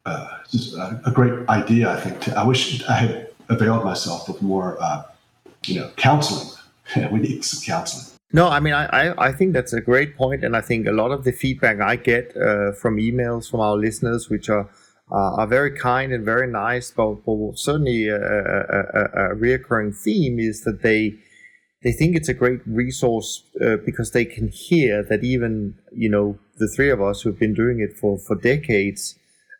Uh, 0.08 1.00
a, 1.04 1.10
great 1.10 1.48
idea. 1.48 1.90
I 1.90 2.00
think. 2.00 2.20
To, 2.22 2.38
I 2.38 2.44
wish 2.44 2.82
I 2.88 2.94
had 2.94 3.30
availed 3.48 3.84
myself 3.84 4.28
of 4.28 4.40
more, 4.40 4.76
uh, 4.80 5.02
you 5.66 5.78
know, 5.78 5.90
counseling. 5.96 6.48
we 7.12 7.18
need 7.20 7.44
some 7.44 7.60
counseling. 7.62 8.06
No, 8.32 8.48
I 8.48 8.60
mean, 8.60 8.74
I, 8.74 9.14
I, 9.16 9.32
think 9.32 9.54
that's 9.54 9.72
a 9.72 9.80
great 9.80 10.14
point, 10.14 10.44
and 10.44 10.54
I 10.54 10.60
think 10.60 10.86
a 10.86 10.92
lot 10.92 11.12
of 11.12 11.24
the 11.24 11.32
feedback 11.32 11.80
I 11.80 11.96
get 11.96 12.36
uh, 12.36 12.72
from 12.72 12.98
emails 12.98 13.50
from 13.50 13.60
our 13.60 13.76
listeners, 13.76 14.28
which 14.28 14.50
are 14.50 14.68
uh, 15.10 15.36
are 15.40 15.46
very 15.46 15.70
kind 15.70 16.12
and 16.12 16.24
very 16.24 16.46
nice, 16.46 16.90
but, 16.90 17.14
but 17.24 17.58
certainly 17.58 18.08
a, 18.08 18.16
a, 18.16 18.60
a, 18.60 19.32
a, 19.32 19.36
reoccurring 19.36 19.96
theme 19.96 20.38
is 20.38 20.64
that 20.64 20.82
they 20.82 21.14
they 21.82 21.92
think 21.92 22.16
it's 22.16 22.28
a 22.28 22.34
great 22.34 22.60
resource 22.66 23.44
uh, 23.64 23.76
because 23.86 24.10
they 24.10 24.24
can 24.24 24.48
hear 24.48 25.02
that 25.02 25.24
even 25.24 25.74
you 25.92 26.10
know 26.10 26.38
the 26.58 26.68
three 26.68 26.90
of 26.90 27.00
us 27.00 27.22
who've 27.22 27.38
been 27.38 27.54
doing 27.54 27.80
it 27.80 27.96
for 27.96 28.18
for 28.18 28.36
decades 28.36 29.18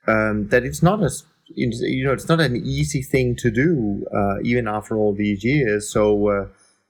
um, 0.09 0.49
that 0.49 0.65
it's 0.65 0.83
not 0.83 1.03
as 1.03 1.25
you 1.55 2.05
know 2.05 2.13
it's 2.13 2.29
not 2.29 2.41
an 2.41 2.57
easy 2.57 3.03
thing 3.03 3.35
to 3.37 3.51
do 3.51 4.05
uh, 4.15 4.41
even 4.43 4.67
after 4.67 4.97
all 4.97 5.15
these 5.15 5.45
years. 5.45 5.89
So 5.93 6.29
uh, 6.29 6.47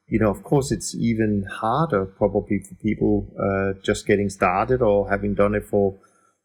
you 0.08 0.18
know 0.18 0.30
of 0.30 0.42
course 0.42 0.70
it's 0.70 0.94
even 0.94 1.44
harder 1.50 2.06
probably 2.06 2.60
for 2.60 2.74
people 2.76 3.26
uh, 3.38 3.80
just 3.82 4.06
getting 4.06 4.30
started 4.30 4.82
or 4.82 5.10
having 5.10 5.34
done 5.34 5.54
it 5.54 5.64
for 5.64 5.94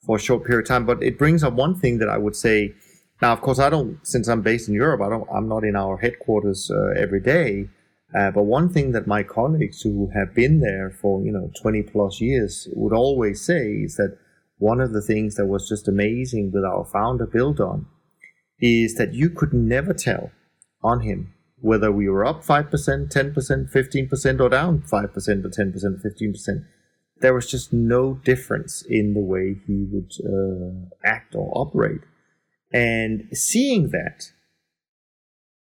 for 0.05 0.17
a 0.17 0.19
short 0.19 0.45
period 0.45 0.65
of 0.65 0.67
time. 0.67 0.86
But 0.86 1.01
it 1.01 1.17
brings 1.17 1.43
up 1.43 1.53
one 1.53 1.76
thing 1.80 1.99
that 1.99 2.09
I 2.09 2.17
would 2.17 2.36
say. 2.36 2.74
Now, 3.21 3.32
of 3.32 3.41
course, 3.41 3.59
I 3.59 3.69
don't. 3.69 4.05
Since 4.05 4.28
I'm 4.28 4.41
based 4.41 4.67
in 4.67 4.74
Europe, 4.74 5.01
I 5.01 5.09
don't. 5.09 5.28
I'm 5.34 5.47
not 5.47 5.63
in 5.63 5.76
our 5.76 5.97
headquarters 5.97 6.69
uh, 6.69 6.99
every 6.99 7.21
day. 7.21 7.69
Uh, 8.15 8.30
but 8.32 8.43
one 8.43 8.69
thing 8.69 8.91
that 8.91 9.07
my 9.07 9.24
colleagues 9.24 9.82
who 9.82 10.09
have 10.13 10.36
been 10.36 10.59
there 10.59 10.91
for 11.01 11.24
you 11.24 11.32
know 11.32 11.49
20 11.61 11.84
plus 11.84 12.19
years 12.19 12.67
would 12.74 12.93
always 12.93 13.41
say 13.41 13.71
is 13.71 13.95
that 13.95 14.17
one 14.64 14.80
of 14.80 14.93
the 14.93 15.01
things 15.01 15.36
that 15.36 15.45
was 15.45 15.68
just 15.68 15.88
amazing 15.88 16.51
with 16.53 16.64
our 16.64 16.86
founder 16.86 17.26
Bill 17.26 17.53
Dunn 17.53 17.86
is 18.59 18.95
that 18.95 19.14
you 19.14 19.30
could 19.30 19.53
never 19.53 19.93
tell 19.93 20.32
on 20.82 21.01
him 21.01 21.34
whether 21.59 21.91
we 21.91 22.07
were 22.09 22.26
up 22.26 22.43
5%, 22.43 22.70
10%, 22.70 23.72
15%, 23.72 24.39
or 24.39 24.49
down 24.49 24.82
5% 24.82 24.93
or 24.93 25.49
10% 25.49 25.86
or 25.86 26.09
15% 26.09 26.66
there 27.24 27.34
was 27.34 27.49
just 27.49 27.72
no 27.74 28.16
difference 28.26 28.84
in 28.88 29.14
the 29.14 29.22
way 29.22 29.55
he 29.66 29.88
would 29.91 30.11
uh, 30.24 31.07
act 31.07 31.34
or 31.34 31.49
operate. 31.55 32.01
And 32.72 33.30
seeing 33.32 33.89
that, 33.91 34.32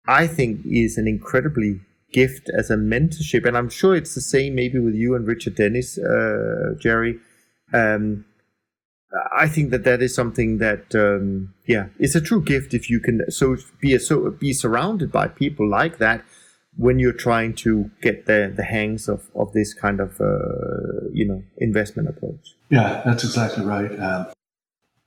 I 0.07 0.27
think, 0.27 0.61
is 0.65 0.97
an 0.97 1.07
incredibly 1.07 1.81
gift 2.13 2.51
as 2.55 2.69
a 2.69 2.75
mentorship. 2.75 3.47
And 3.47 3.57
I'm 3.57 3.69
sure 3.69 3.95
it's 3.95 4.13
the 4.13 4.21
same 4.21 4.53
maybe 4.53 4.79
with 4.79 4.93
you 4.93 5.15
and 5.15 5.25
Richard 5.27 5.55
Dennis, 5.55 5.97
uh, 5.97 6.75
Jerry. 6.79 7.15
Um, 7.73 8.25
I 9.35 9.47
think 9.47 9.71
that 9.71 9.83
that 9.85 10.01
is 10.01 10.13
something 10.13 10.59
that, 10.59 10.93
um, 10.93 11.53
yeah, 11.65 11.87
it's 11.97 12.15
a 12.15 12.21
true 12.21 12.43
gift 12.43 12.73
if 12.73 12.89
you 12.89 12.99
can 12.99 13.29
so 13.29 13.57
be 13.79 13.95
a, 13.95 13.99
so 13.99 14.29
be 14.29 14.53
surrounded 14.53 15.11
by 15.11 15.27
people 15.27 15.67
like 15.67 15.97
that 15.97 16.23
when 16.77 16.97
you're 16.97 17.11
trying 17.11 17.53
to 17.53 17.91
get 18.01 18.25
the, 18.25 18.53
the 18.55 18.63
hangs 18.63 19.09
of, 19.09 19.29
of 19.35 19.51
this 19.53 19.73
kind 19.73 19.99
of 19.99 20.19
uh, 20.21 21.09
you 21.11 21.27
know 21.27 21.43
investment 21.57 22.07
approach. 22.07 22.55
Yeah, 22.69 23.01
that's 23.05 23.23
exactly 23.23 23.65
right. 23.65 23.91
Um, 23.99 24.27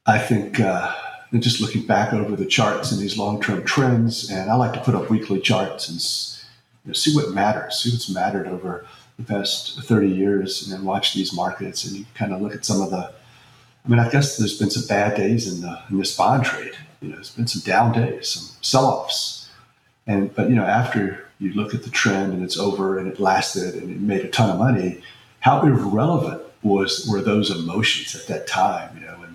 I 0.04 0.18
think 0.18 0.60
uh, 0.60 0.94
just 1.38 1.60
looking 1.60 1.86
back 1.86 2.12
over 2.12 2.36
the 2.36 2.44
charts 2.44 2.92
and 2.92 3.00
these 3.00 3.16
long 3.16 3.40
term 3.40 3.64
trends, 3.64 4.30
and 4.30 4.50
I 4.50 4.54
like 4.56 4.74
to 4.74 4.80
put 4.80 4.94
up 4.94 5.10
weekly 5.10 5.40
charts 5.40 5.88
and 5.88 5.98
you 6.84 6.88
know, 6.88 6.92
see 6.92 7.14
what 7.14 7.32
matters, 7.32 7.78
see 7.78 7.90
what's 7.90 8.10
mattered 8.10 8.48
over 8.48 8.86
the 9.16 9.24
past 9.24 9.80
30 9.80 10.08
years, 10.08 10.62
and 10.62 10.72
then 10.72 10.84
watch 10.84 11.14
these 11.14 11.32
markets 11.32 11.84
and 11.84 11.96
you 11.96 12.06
kind 12.14 12.32
of 12.32 12.42
look 12.42 12.54
at 12.54 12.64
some 12.64 12.80
of 12.80 12.90
the. 12.90 13.12
I 13.84 13.88
mean, 13.88 13.98
I 13.98 14.08
guess 14.10 14.36
there's 14.36 14.58
been 14.58 14.70
some 14.70 14.86
bad 14.86 15.16
days 15.16 15.52
in 15.52 15.60
the 15.60 15.80
in 15.90 15.98
this 15.98 16.16
bond 16.16 16.44
trade. 16.44 16.74
You 17.00 17.08
know, 17.08 17.16
there's 17.16 17.30
been 17.30 17.48
some 17.48 17.62
down 17.62 17.92
days, 17.92 18.28
some 18.28 18.56
sell 18.62 18.86
offs, 18.86 19.48
and 20.06 20.34
but 20.34 20.48
you 20.48 20.54
know 20.54 20.64
after 20.64 21.28
you 21.40 21.52
look 21.54 21.74
at 21.74 21.82
the 21.82 21.90
trend 21.90 22.32
and 22.32 22.44
it's 22.44 22.56
over 22.56 22.98
and 22.98 23.08
it 23.08 23.18
lasted 23.18 23.74
and 23.74 23.90
it 23.90 24.00
made 24.00 24.24
a 24.24 24.28
ton 24.28 24.50
of 24.50 24.58
money, 24.58 25.02
how 25.40 25.62
irrelevant 25.62 26.42
was 26.62 27.08
were 27.10 27.20
those 27.20 27.50
emotions 27.50 28.14
at 28.14 28.28
that 28.28 28.46
time? 28.46 28.96
You 28.96 29.06
know, 29.06 29.18
and 29.24 29.34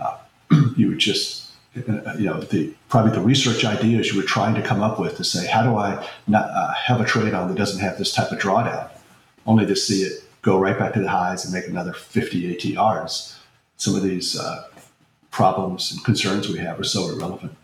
uh, 0.00 0.70
you 0.76 0.88
would 0.88 0.98
just 0.98 1.50
uh, 1.76 2.14
you 2.16 2.26
know 2.26 2.40
the 2.40 2.72
probably 2.88 3.10
the 3.10 3.20
research 3.20 3.64
ideas 3.64 4.12
you 4.12 4.16
were 4.16 4.26
trying 4.26 4.54
to 4.54 4.62
come 4.62 4.82
up 4.82 5.00
with 5.00 5.16
to 5.16 5.24
say 5.24 5.48
how 5.48 5.64
do 5.64 5.76
I 5.76 6.06
not 6.28 6.48
uh, 6.50 6.72
have 6.74 7.00
a 7.00 7.04
trade 7.04 7.34
on 7.34 7.48
that 7.48 7.56
doesn't 7.56 7.80
have 7.80 7.98
this 7.98 8.14
type 8.14 8.30
of 8.30 8.38
drawdown, 8.38 8.88
only 9.46 9.66
to 9.66 9.74
see 9.74 10.02
it 10.02 10.22
go 10.42 10.60
right 10.60 10.78
back 10.78 10.94
to 10.94 11.00
the 11.00 11.08
highs 11.08 11.44
and 11.44 11.52
make 11.52 11.66
another 11.66 11.92
50 11.92 12.54
ATRs. 12.54 13.36
Some 13.80 13.94
of 13.94 14.02
these 14.02 14.38
uh, 14.38 14.68
problems 15.30 15.90
and 15.90 16.04
concerns 16.04 16.50
we 16.50 16.58
have 16.58 16.78
are 16.78 16.84
so 16.84 17.08
irrelevant. 17.08 17.56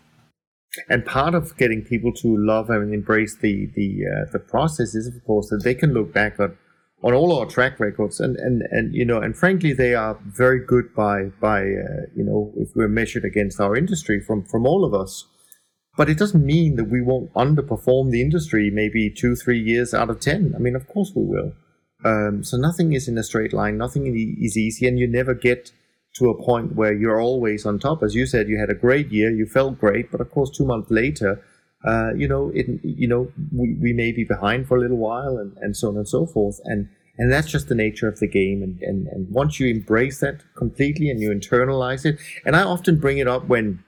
And 0.89 1.05
part 1.05 1.35
of 1.35 1.55
getting 1.57 1.83
people 1.83 2.11
to 2.13 2.35
love 2.35 2.71
and 2.71 2.91
embrace 2.91 3.35
the 3.35 3.67
the 3.75 4.03
uh, 4.11 4.31
the 4.31 4.39
process 4.39 4.95
is 4.95 5.05
of 5.05 5.23
course 5.25 5.49
that 5.49 5.63
they 5.63 5.75
can 5.75 5.93
look 5.93 6.11
back 6.11 6.39
on 6.39 6.57
on 7.03 7.13
all 7.13 7.37
our 7.37 7.45
track 7.45 7.79
records 7.79 8.19
and 8.19 8.35
and 8.37 8.63
and 8.71 8.95
you 8.95 9.05
know 9.05 9.21
and 9.21 9.37
frankly 9.37 9.73
they 9.73 9.93
are 9.93 10.17
very 10.25 10.59
good 10.59 10.91
by 10.95 11.25
by 11.39 11.59
uh, 11.59 12.09
you 12.15 12.23
know 12.23 12.51
if 12.57 12.69
we're 12.75 12.87
measured 12.87 13.23
against 13.23 13.59
our 13.59 13.75
industry 13.75 14.19
from 14.19 14.43
from 14.43 14.65
all 14.65 14.83
of 14.83 14.95
us. 14.95 15.25
But 15.97 16.09
it 16.09 16.17
doesn't 16.17 16.45
mean 16.45 16.77
that 16.77 16.89
we 16.89 17.01
won't 17.01 17.31
underperform 17.33 18.09
the 18.09 18.21
industry 18.21 18.71
maybe 18.71 19.11
two 19.11 19.35
three 19.35 19.59
years 19.59 19.93
out 19.93 20.09
of 20.09 20.19
ten. 20.19 20.53
I 20.55 20.59
mean 20.59 20.75
of 20.75 20.87
course 20.87 21.11
we 21.15 21.25
will. 21.25 21.53
Um, 22.03 22.43
so 22.43 22.57
nothing 22.57 22.93
is 22.93 23.07
in 23.07 23.19
a 23.19 23.23
straight 23.23 23.53
line. 23.53 23.77
Nothing 23.77 24.07
is 24.07 24.57
easy. 24.57 24.87
And 24.87 24.97
you 24.97 25.07
never 25.07 25.33
get 25.33 25.71
to 26.17 26.29
a 26.29 26.43
point 26.43 26.75
where 26.75 26.93
you're 26.93 27.21
always 27.21 27.65
on 27.65 27.79
top. 27.79 28.03
As 28.03 28.15
you 28.15 28.25
said, 28.25 28.49
you 28.49 28.57
had 28.59 28.69
a 28.69 28.75
great 28.85 29.11
year, 29.11 29.29
you 29.29 29.45
felt 29.45 29.79
great, 29.79 30.11
but 30.11 30.21
of 30.21 30.29
course, 30.31 30.49
two 30.49 30.65
months 30.65 30.89
later, 30.91 31.43
uh, 31.85 32.13
you 32.15 32.27
know, 32.27 32.51
it, 32.53 32.67
you 32.83 33.07
know, 33.07 33.31
we, 33.51 33.77
we 33.81 33.93
may 33.93 34.11
be 34.11 34.23
behind 34.23 34.67
for 34.67 34.77
a 34.77 34.81
little 34.81 34.97
while, 34.97 35.37
and, 35.37 35.55
and 35.61 35.77
so 35.77 35.89
on 35.89 35.97
and 35.97 36.07
so 36.07 36.25
forth. 36.25 36.59
And 36.65 36.89
And 37.19 37.31
that's 37.31 37.51
just 37.51 37.67
the 37.67 37.75
nature 37.75 38.07
of 38.07 38.19
the 38.19 38.27
game. 38.27 38.61
And, 38.61 38.79
and, 38.81 39.07
and 39.07 39.31
once 39.31 39.59
you 39.59 39.67
embrace 39.67 40.19
that 40.19 40.41
completely 40.55 41.09
and 41.09 41.19
you 41.19 41.31
internalize 41.31 42.05
it, 42.05 42.19
and 42.45 42.55
I 42.55 42.63
often 42.63 42.99
bring 42.99 43.17
it 43.17 43.27
up 43.27 43.47
when, 43.47 43.83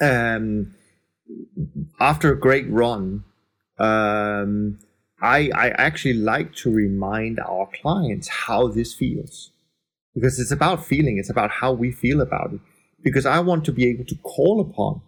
um, 0.00 0.74
after 2.00 2.32
a 2.32 2.38
great 2.38 2.68
run, 2.70 3.24
um, 3.78 4.78
I, 5.20 5.50
I 5.54 5.68
actually 5.86 6.14
like 6.14 6.54
to 6.62 6.70
remind 6.70 7.38
our 7.38 7.68
clients 7.80 8.28
how 8.28 8.68
this 8.68 8.94
feels 8.94 9.50
because 10.20 10.38
it's 10.38 10.50
about 10.50 10.84
feeling, 10.84 11.18
it's 11.18 11.30
about 11.30 11.50
how 11.50 11.72
we 11.72 11.92
feel 11.92 12.20
about 12.20 12.52
it. 12.52 12.60
Because 13.02 13.26
I 13.26 13.40
want 13.40 13.64
to 13.66 13.72
be 13.72 13.86
able 13.86 14.04
to 14.06 14.16
call 14.16 14.60
upon, 14.60 15.02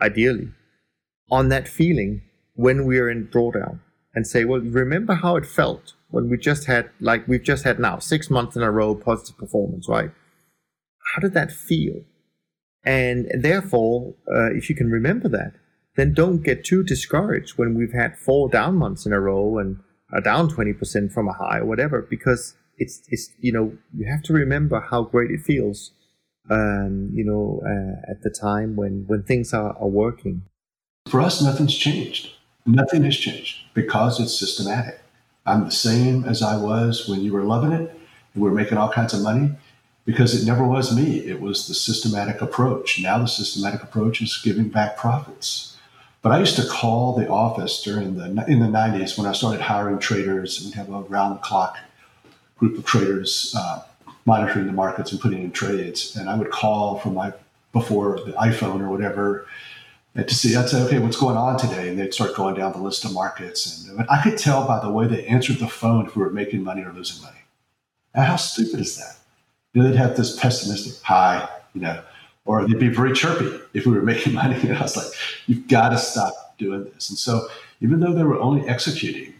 ideally, 0.00 0.50
on 1.30 1.48
that 1.48 1.68
feeling 1.68 2.22
when 2.54 2.86
we 2.86 2.98
are 2.98 3.10
in 3.10 3.26
drawdown 3.28 3.80
and 4.14 4.26
say, 4.26 4.44
well, 4.44 4.60
remember 4.60 5.14
how 5.14 5.36
it 5.36 5.44
felt 5.44 5.94
when 6.08 6.30
we 6.30 6.38
just 6.38 6.66
had, 6.66 6.90
like 7.00 7.26
we've 7.26 7.42
just 7.42 7.64
had 7.64 7.78
now, 7.78 7.98
six 7.98 8.30
months 8.30 8.56
in 8.56 8.62
a 8.62 8.70
row 8.70 8.94
positive 8.94 9.36
performance, 9.36 9.88
right? 9.88 10.10
How 11.12 11.20
did 11.20 11.34
that 11.34 11.52
feel? 11.52 12.02
And 12.84 13.30
therefore, 13.34 14.14
uh, 14.28 14.52
if 14.54 14.70
you 14.70 14.76
can 14.76 14.90
remember 14.90 15.28
that, 15.30 15.54
then 15.96 16.14
don't 16.14 16.42
get 16.42 16.64
too 16.64 16.82
discouraged 16.82 17.56
when 17.56 17.74
we've 17.74 17.92
had 17.92 18.18
four 18.18 18.48
down 18.48 18.76
months 18.76 19.06
in 19.06 19.12
a 19.12 19.20
row 19.20 19.58
and 19.58 19.78
are 20.12 20.20
down 20.20 20.48
20% 20.48 21.12
from 21.12 21.28
a 21.28 21.32
high 21.32 21.58
or 21.58 21.66
whatever, 21.66 22.02
because 22.02 22.54
it's, 22.78 23.02
it's, 23.08 23.30
you 23.40 23.52
know, 23.52 23.76
you 23.96 24.06
have 24.06 24.22
to 24.24 24.32
remember 24.32 24.80
how 24.80 25.02
great 25.02 25.30
it 25.30 25.40
feels, 25.40 25.92
um, 26.50 27.10
you 27.12 27.24
know, 27.24 27.62
uh, 27.64 28.10
at 28.10 28.22
the 28.22 28.30
time 28.30 28.76
when, 28.76 29.04
when 29.06 29.22
things 29.22 29.52
are, 29.52 29.76
are 29.78 29.88
working. 29.88 30.42
For 31.06 31.20
us, 31.20 31.42
nothing's 31.42 31.76
changed. 31.76 32.30
Nothing 32.66 33.04
has 33.04 33.16
changed 33.16 33.58
because 33.74 34.18
it's 34.20 34.38
systematic. 34.38 35.00
I'm 35.46 35.66
the 35.66 35.70
same 35.70 36.24
as 36.24 36.42
I 36.42 36.56
was 36.56 37.06
when 37.06 37.20
you 37.20 37.32
were 37.32 37.42
loving 37.42 37.72
it 37.72 37.90
and 38.34 38.42
we 38.42 38.48
were 38.48 38.54
making 38.54 38.78
all 38.78 38.90
kinds 38.90 39.12
of 39.12 39.20
money 39.20 39.50
because 40.06 40.40
it 40.40 40.46
never 40.46 40.64
was 40.66 40.94
me. 40.94 41.18
It 41.18 41.40
was 41.40 41.68
the 41.68 41.74
systematic 41.74 42.40
approach. 42.40 43.00
Now 43.00 43.18
the 43.18 43.26
systematic 43.26 43.82
approach 43.82 44.22
is 44.22 44.40
giving 44.42 44.68
back 44.68 44.96
profits. 44.96 45.76
But 46.22 46.32
I 46.32 46.38
used 46.38 46.56
to 46.56 46.66
call 46.66 47.14
the 47.14 47.28
office 47.28 47.82
during 47.82 48.16
the 48.16 48.24
in 48.48 48.60
the 48.60 48.66
90s 48.66 49.18
when 49.18 49.26
I 49.26 49.32
started 49.32 49.60
hiring 49.60 49.98
traders. 49.98 50.58
and 50.58 50.66
We'd 50.66 50.76
have 50.76 50.88
a 50.88 51.02
round 51.02 51.36
the 51.36 51.40
clock 51.40 51.76
group 52.58 52.78
of 52.78 52.84
traders 52.84 53.54
uh, 53.56 53.82
monitoring 54.26 54.66
the 54.66 54.72
markets 54.72 55.12
and 55.12 55.20
putting 55.20 55.42
in 55.42 55.52
trades. 55.52 56.16
And 56.16 56.28
I 56.28 56.36
would 56.36 56.50
call 56.50 56.98
from 56.98 57.14
my 57.14 57.32
before 57.72 58.20
the 58.24 58.32
iPhone 58.32 58.80
or 58.80 58.88
whatever 58.88 59.46
and 60.14 60.28
to 60.28 60.34
see. 60.34 60.56
I'd 60.56 60.68
say, 60.68 60.82
okay, 60.82 60.98
what's 60.98 61.16
going 61.16 61.36
on 61.36 61.58
today? 61.58 61.88
And 61.88 61.98
they'd 61.98 62.14
start 62.14 62.34
going 62.34 62.54
down 62.54 62.72
the 62.72 62.78
list 62.78 63.04
of 63.04 63.12
markets, 63.12 63.86
and 63.88 64.06
I 64.08 64.22
could 64.22 64.38
tell 64.38 64.66
by 64.66 64.80
the 64.80 64.90
way 64.90 65.06
they 65.06 65.26
answered 65.26 65.58
the 65.58 65.68
phone 65.68 66.06
if 66.06 66.16
we 66.16 66.22
were 66.22 66.30
making 66.30 66.62
money 66.62 66.82
or 66.82 66.92
losing 66.92 67.22
money. 67.22 67.38
And 68.14 68.24
how 68.24 68.36
stupid 68.36 68.80
is 68.80 68.96
that? 68.96 69.16
You 69.72 69.82
know, 69.82 69.90
they'd 69.90 69.96
have 69.96 70.16
this 70.16 70.38
pessimistic 70.38 71.02
hi, 71.02 71.48
you 71.74 71.80
know, 71.80 72.00
or 72.44 72.66
they'd 72.66 72.78
be 72.78 72.88
very 72.88 73.12
chirpy 73.12 73.58
if 73.74 73.86
we 73.86 73.92
were 73.92 74.02
making 74.12 74.34
money. 74.34 74.56
And 74.56 74.76
I 74.76 74.82
was 74.82 74.96
like, 74.96 75.06
you've 75.46 75.66
got 75.68 75.90
to 75.90 75.98
stop 75.98 76.56
doing 76.58 76.84
this. 76.84 77.10
And 77.10 77.18
so, 77.18 77.48
even 77.80 78.00
though 78.00 78.12
they 78.12 78.22
were 78.22 78.38
only 78.38 78.66
executing, 78.68 79.33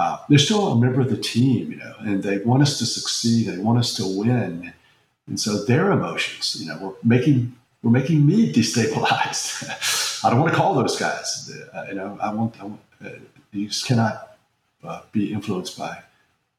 uh, 0.00 0.16
they're 0.30 0.38
still 0.38 0.68
a 0.68 0.76
member 0.80 1.02
of 1.02 1.10
the 1.10 1.16
team, 1.18 1.72
you 1.72 1.76
know, 1.76 1.94
and 1.98 2.22
they 2.22 2.38
want 2.38 2.62
us 2.62 2.78
to 2.78 2.86
succeed. 2.86 3.46
They 3.46 3.58
want 3.58 3.78
us 3.78 3.94
to 3.96 4.06
win. 4.06 4.72
And 5.26 5.38
so 5.38 5.62
their 5.62 5.92
emotions, 5.92 6.56
you 6.58 6.66
know, 6.68 6.78
were 6.78 6.94
making 7.04 7.54
were 7.82 7.90
making 7.90 8.26
me 8.26 8.50
destabilized. 8.50 9.50
I 10.24 10.30
don't 10.30 10.40
want 10.40 10.52
to 10.52 10.58
call 10.58 10.74
those 10.74 10.98
guys. 10.98 11.52
Uh, 11.74 11.84
you 11.88 11.96
know, 11.96 12.18
I 12.20 12.32
want, 12.32 12.58
I 12.60 12.64
want 12.64 12.80
uh, 13.04 13.10
you 13.52 13.68
just 13.68 13.84
cannot 13.86 14.38
uh, 14.82 15.02
be 15.12 15.34
influenced 15.34 15.76
by 15.78 16.02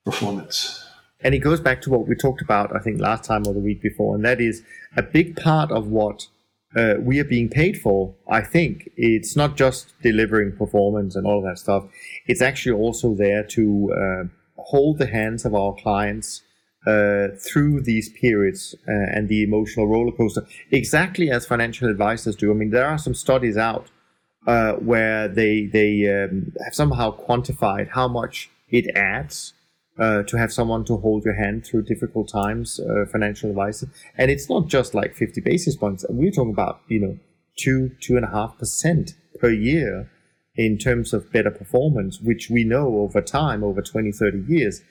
performance. 0.05 0.85
And 1.21 1.33
it 1.33 1.39
goes 1.39 1.59
back 1.59 1.81
to 1.81 1.89
what 1.89 2.07
we 2.07 2.15
talked 2.15 2.43
about, 2.43 2.75
I 2.75 2.79
think, 2.79 3.01
last 3.01 3.23
time 3.23 3.47
or 3.47 3.53
the 3.53 3.59
week 3.59 3.81
before, 3.81 4.15
and 4.15 4.23
that 4.23 4.39
is 4.39 4.63
a 4.95 5.01
big 5.01 5.35
part 5.35 5.71
of 5.71 5.87
what 5.87 6.27
uh, 6.75 6.95
we 6.99 7.19
are 7.19 7.25
being 7.25 7.49
paid 7.49 7.79
for, 7.79 8.15
I 8.29 8.41
think 8.41 8.89
it's 8.95 9.35
not 9.35 9.57
just 9.57 9.93
delivering 10.01 10.55
performance 10.55 11.15
and 11.15 11.27
all 11.27 11.39
of 11.39 11.43
that 11.43 11.59
stuff. 11.59 11.85
It's 12.27 12.41
actually 12.41 12.79
also 12.79 13.13
there 13.13 13.43
to 13.43 13.93
uh, 13.93 14.61
hold 14.61 14.97
the 14.97 15.07
hands 15.07 15.43
of 15.45 15.53
our 15.53 15.73
clients 15.73 16.43
uh, 16.87 17.27
through 17.37 17.81
these 17.81 18.09
periods 18.09 18.73
uh, 18.87 18.91
and 19.15 19.27
the 19.27 19.43
emotional 19.43 19.87
roller 19.87 20.11
coaster, 20.11 20.45
exactly 20.71 21.29
as 21.29 21.45
financial 21.45 21.89
advisors 21.89 22.35
do. 22.35 22.51
I 22.51 22.55
mean, 22.55 22.71
there 22.71 22.87
are 22.87 22.97
some 22.97 23.13
studies 23.13 23.57
out 23.57 23.87
uh, 24.47 24.73
where 24.73 25.27
they 25.27 25.67
they 25.67 26.07
um, 26.07 26.53
have 26.63 26.73
somehow 26.73 27.15
quantified 27.15 27.89
how 27.89 28.07
much 28.07 28.49
it 28.69 28.87
adds 28.95 29.53
uh, 29.99 30.23
to 30.23 30.37
have 30.37 30.51
someone 30.51 30.85
to 30.85 30.97
hold 30.97 31.25
your 31.25 31.35
hand 31.35 31.65
through 31.65 31.83
difficult 31.83 32.29
times, 32.29 32.79
uh, 32.79 33.05
financial 33.11 33.49
advice. 33.49 33.83
And 34.17 34.31
it's 34.31 34.49
not 34.49 34.67
just 34.67 34.93
like 34.93 35.15
50 35.15 35.41
basis 35.41 35.75
points. 35.75 36.05
We're 36.09 36.31
talking 36.31 36.53
about, 36.53 36.81
you 36.87 36.99
know, 36.99 37.17
two, 37.57 37.91
two 38.01 38.15
and 38.15 38.25
a 38.25 38.29
half 38.29 38.57
percent 38.57 39.11
per 39.39 39.49
year 39.49 40.09
in 40.55 40.77
terms 40.77 41.13
of 41.13 41.31
better 41.31 41.51
performance, 41.51 42.19
which 42.21 42.49
we 42.49 42.63
know 42.63 42.99
over 42.99 43.21
time, 43.21 43.63
over 43.63 43.81
20, 43.81 44.11
30 44.11 44.43
years, 44.47 44.81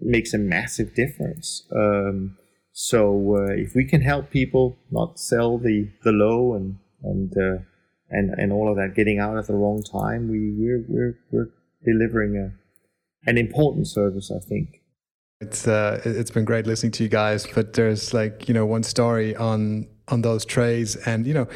makes 0.00 0.34
a 0.34 0.38
massive 0.38 0.94
difference. 0.94 1.66
Um, 1.74 2.36
so 2.72 3.36
uh, 3.36 3.52
if 3.52 3.74
we 3.74 3.84
can 3.84 4.02
help 4.02 4.30
people 4.30 4.76
not 4.90 5.18
sell 5.18 5.58
the, 5.58 5.90
the 6.02 6.10
low 6.10 6.54
and, 6.54 6.78
and, 7.02 7.32
uh, 7.36 7.62
and, 8.10 8.30
and 8.30 8.52
all 8.52 8.68
of 8.68 8.76
that, 8.76 8.94
getting 8.96 9.20
out 9.20 9.36
at 9.36 9.46
the 9.46 9.54
wrong 9.54 9.82
time, 9.82 10.28
we, 10.28 10.52
we're, 10.56 10.84
we're, 10.88 11.18
we're 11.30 11.50
delivering 11.84 12.36
a, 12.36 12.63
an 13.26 13.38
important 13.38 13.86
service, 13.86 14.30
I 14.30 14.38
think. 14.38 14.80
It's 15.40 15.66
uh, 15.66 16.00
it's 16.04 16.30
been 16.30 16.44
great 16.44 16.66
listening 16.66 16.92
to 16.92 17.02
you 17.02 17.08
guys, 17.08 17.46
but 17.54 17.72
there's 17.72 18.14
like 18.14 18.48
you 18.48 18.54
know 18.54 18.66
one 18.66 18.82
story 18.82 19.34
on 19.36 19.86
on 20.08 20.22
those 20.22 20.44
trays, 20.44 20.96
and 20.96 21.26
you 21.26 21.34
know, 21.34 21.48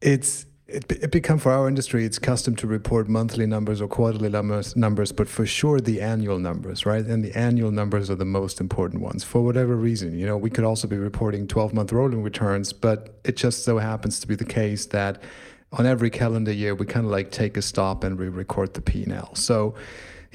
it's 0.00 0.46
it, 0.68 0.90
it 0.90 1.12
become 1.12 1.38
for 1.38 1.52
our 1.52 1.68
industry 1.68 2.04
it's 2.04 2.18
custom 2.18 2.56
to 2.56 2.66
report 2.66 3.08
monthly 3.08 3.46
numbers 3.46 3.80
or 3.80 3.86
quarterly 3.86 4.28
numbers 4.28 4.74
numbers 4.74 5.12
but 5.12 5.28
for 5.28 5.46
sure 5.46 5.80
the 5.80 6.00
annual 6.00 6.38
numbers 6.38 6.84
right? 6.84 7.04
And 7.04 7.24
the 7.24 7.36
annual 7.36 7.70
numbers 7.70 8.10
are 8.10 8.16
the 8.16 8.24
most 8.24 8.60
important 8.60 9.00
ones 9.00 9.22
for 9.22 9.42
whatever 9.42 9.76
reason 9.76 10.18
you 10.18 10.26
know? 10.26 10.36
We 10.36 10.50
could 10.50 10.64
also 10.64 10.88
be 10.88 10.96
reporting 10.96 11.46
12 11.46 11.72
month 11.72 11.92
rolling 11.92 12.22
returns 12.22 12.72
but 12.72 13.20
it 13.24 13.36
just 13.36 13.64
so 13.64 13.78
happens 13.78 14.18
to 14.20 14.26
be 14.26 14.34
the 14.34 14.44
case 14.44 14.86
that 14.86 15.22
on 15.72 15.86
every 15.86 16.10
calendar 16.10 16.52
year 16.52 16.74
we 16.74 16.84
kind 16.84 17.06
of 17.06 17.12
like 17.12 17.30
take 17.30 17.56
a 17.56 17.62
stop 17.62 18.02
and 18.02 18.18
we 18.18 18.28
record 18.28 18.74
the 18.74 18.82
p&l 18.82 19.34
so 19.34 19.74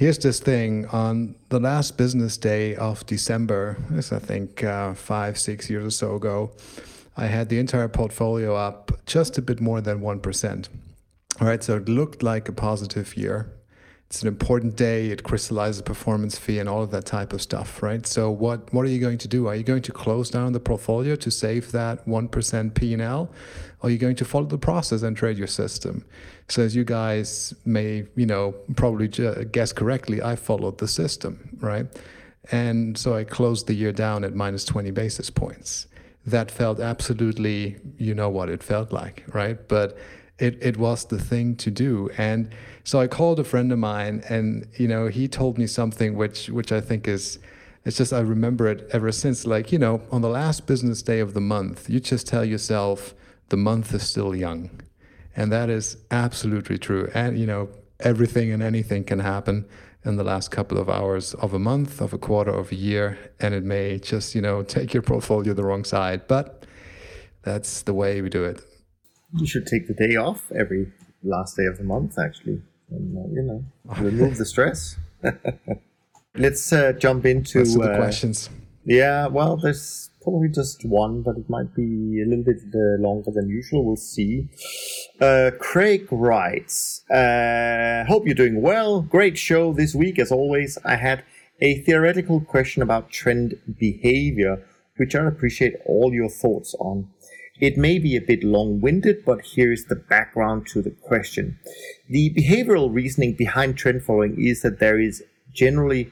here's 0.02 0.18
this 0.18 0.40
thing 0.40 0.88
on 0.88 1.36
the 1.50 1.60
last 1.60 1.96
business 1.96 2.36
day 2.36 2.76
of 2.76 3.06
December, 3.06 3.78
this 3.92 4.12
I 4.12 4.18
think 4.18 4.64
uh, 4.64 4.96
five, 4.96 5.38
six 5.38 5.70
years 5.70 5.86
or 5.86 5.92
so 5.92 6.16
ago, 6.16 6.52
I 7.16 7.28
had 7.28 7.50
the 7.50 7.60
entire 7.60 7.88
portfolio 7.88 8.56
up 8.56 8.92
just 9.06 9.38
a 9.38 9.44
bit 9.44 9.62
more 9.62 9.80
than 9.80 10.02
1%. 10.02 10.70
All 11.40 11.48
right, 11.48 11.64
so 11.64 11.78
it 11.78 11.88
looked 11.88 12.24
like 12.24 12.50
a 12.50 12.52
positive 12.52 13.16
year. 13.16 13.54
It's 14.08 14.24
an 14.24 14.28
important 14.28 14.76
day. 14.76 15.12
It 15.12 15.22
crystallizes 15.22 15.84
performance 15.84 16.36
fee 16.36 16.58
and 16.58 16.68
all 16.68 16.82
of 16.82 16.90
that 16.92 17.06
type 17.06 17.32
of 17.32 17.42
stuff, 17.42 17.84
right? 17.84 18.06
So 18.06 18.32
what 18.32 18.74
what 18.74 18.86
are 18.86 18.90
you 18.90 19.00
going 19.00 19.20
to 19.20 19.28
do? 19.28 19.48
Are 19.48 19.56
you 19.56 19.64
going 19.64 19.84
to 19.84 19.92
close 19.92 20.32
down 20.32 20.52
the 20.52 20.60
portfolio 20.60 21.16
to 21.16 21.32
save 21.32 21.72
that 21.72 22.06
1% 22.08 22.74
P&L? 22.74 23.22
Or 23.22 23.30
are 23.84 23.90
you 23.90 23.98
going 23.98 24.16
to 24.18 24.26
follow 24.26 24.46
the 24.46 24.58
process 24.58 25.02
and 25.02 25.18
trade 25.18 25.38
your 25.38 25.48
system? 25.48 26.06
So 26.50 26.62
as 26.62 26.76
you 26.76 26.84
guys 26.84 27.54
may, 27.66 28.06
you 28.16 28.26
know, 28.26 28.54
probably 28.76 29.08
guess 29.08 29.74
correctly, 29.74 30.22
I 30.22 30.36
followed 30.36 30.78
the 30.78 30.88
system, 30.88 31.58
right? 31.60 31.88
And 32.52 32.98
so 32.98 33.16
I 33.16 33.24
closed 33.24 33.68
the 33.68 33.74
year 33.74 33.92
down 33.92 34.24
at 34.24 34.36
minus 34.36 34.66
20 34.66 34.92
basis 34.92 35.30
points. 35.30 35.88
That 36.26 36.52
felt 36.52 36.80
absolutely, 36.80 37.78
you 37.98 38.14
know 38.14 38.30
what 38.30 38.50
it 38.50 38.62
felt 38.62 38.92
like, 38.92 39.24
right? 39.34 39.68
But 39.68 39.98
it, 40.38 40.58
it 40.62 40.78
was 40.78 41.06
the 41.06 41.20
thing 41.20 41.56
to 41.58 41.72
do. 41.72 42.10
And 42.18 42.54
so 42.84 43.00
I 43.00 43.08
called 43.08 43.40
a 43.40 43.44
friend 43.44 43.72
of 43.72 43.80
mine 43.80 44.24
and, 44.28 44.68
you 44.76 44.88
know, 44.88 45.08
he 45.08 45.28
told 45.28 45.58
me 45.58 45.68
something 45.68 46.16
which, 46.16 46.50
which 46.50 46.72
I 46.72 46.82
think 46.82 47.08
is, 47.08 47.40
it's 47.86 47.98
just, 47.98 48.14
I 48.14 48.20
remember 48.20 48.68
it 48.68 48.88
ever 48.92 49.12
since. 49.12 49.46
Like, 49.46 49.72
you 49.72 49.80
know, 49.80 50.02
on 50.12 50.22
the 50.22 50.30
last 50.30 50.68
business 50.68 51.02
day 51.02 51.20
of 51.20 51.34
the 51.34 51.42
month, 51.42 51.90
you 51.90 52.00
just 52.00 52.28
tell 52.28 52.46
yourself 52.46 53.16
the 53.52 53.58
month 53.58 53.94
is 53.94 54.04
still 54.04 54.34
young 54.34 54.82
and 55.36 55.52
that 55.52 55.70
is 55.70 55.98
absolutely 56.10 56.78
true. 56.78 57.10
And, 57.14 57.38
you 57.38 57.46
know, 57.46 57.70
everything 58.00 58.52
and 58.52 58.62
anything 58.62 59.04
can 59.04 59.20
happen 59.20 59.66
in 60.04 60.16
the 60.16 60.24
last 60.24 60.52
couple 60.52 60.78
of 60.78 60.90
hours 60.90 61.34
of 61.36 61.54
a 61.54 61.60
month, 61.60 62.02
of 62.02 62.14
a 62.14 62.18
quarter, 62.18 62.52
of 62.52 62.72
a 62.72 62.76
year. 62.76 63.18
And 63.40 63.54
it 63.54 63.64
may 63.64 64.00
just, 64.00 64.36
you 64.36 64.42
know, 64.42 64.64
take 64.64 64.94
your 64.94 65.04
portfolio 65.04 65.54
the 65.54 65.64
wrong 65.64 65.84
side. 65.84 66.28
But 66.28 66.66
that's 67.44 67.84
the 67.84 67.94
way 67.94 68.22
we 68.22 68.30
do 68.30 68.44
it. 68.44 68.62
You 69.38 69.48
should 69.48 69.68
take 69.68 69.88
the 69.88 69.94
day 69.94 70.16
off 70.16 70.52
every 70.52 70.92
last 71.24 71.56
day 71.56 71.66
of 71.66 71.78
the 71.78 71.84
month, 71.84 72.20
actually. 72.20 72.62
And, 72.90 73.18
uh, 73.18 73.30
you 73.32 73.44
know, 73.44 73.64
remove 74.04 74.38
the 74.38 74.46
stress. 74.46 74.98
Let's 76.36 76.72
uh, 76.74 76.94
jump 76.94 77.26
into 77.26 77.64
the 77.64 77.92
uh, 77.92 77.98
questions. 77.98 78.50
Yeah, 78.86 79.28
well, 79.28 79.58
there's 79.58 80.11
probably 80.22 80.50
just 80.50 80.86
one, 80.86 81.22
but 81.22 81.38
it 81.38 81.50
might 81.50 81.76
be 81.76 82.22
a 82.22 82.26
little 82.28 82.44
bit 82.44 82.62
uh, 82.74 83.02
longer 83.02 83.32
than 83.32 83.50
usual. 83.50 83.86
We'll 83.86 83.96
see. 83.96 84.50
Uh, 85.20 85.52
Craig 85.60 86.08
writes, 86.12 87.04
uh, 87.10 88.06
Hope 88.08 88.26
you're 88.26 88.36
doing 88.36 88.62
well. 88.62 89.02
Great 89.02 89.38
show 89.38 89.74
this 89.74 89.96
week, 89.96 90.20
as 90.20 90.32
always. 90.32 90.78
I 90.86 90.96
had 90.96 91.24
a 91.60 91.82
theoretical 91.82 92.42
question 92.42 92.82
about 92.82 93.12
trend 93.12 93.56
behavior, 93.80 94.66
which 94.98 95.16
I 95.16 95.26
appreciate 95.26 95.76
all 95.86 96.14
your 96.14 96.30
thoughts 96.30 96.76
on. 96.80 97.10
It 97.60 97.78
may 97.78 98.00
be 98.00 98.16
a 98.16 98.22
bit 98.22 98.44
long 98.44 98.82
winded, 98.82 99.24
but 99.24 99.42
here's 99.54 99.86
the 99.86 99.96
background 99.96 100.66
to 100.68 100.82
the 100.82 100.90
question. 100.90 101.60
The 102.10 102.34
behavioral 102.34 102.92
reasoning 102.92 103.36
behind 103.36 103.78
trend 103.78 104.04
following 104.04 104.44
is 104.44 104.64
that 104.64 104.80
there 104.80 105.00
is 105.00 105.24
generally 105.54 106.12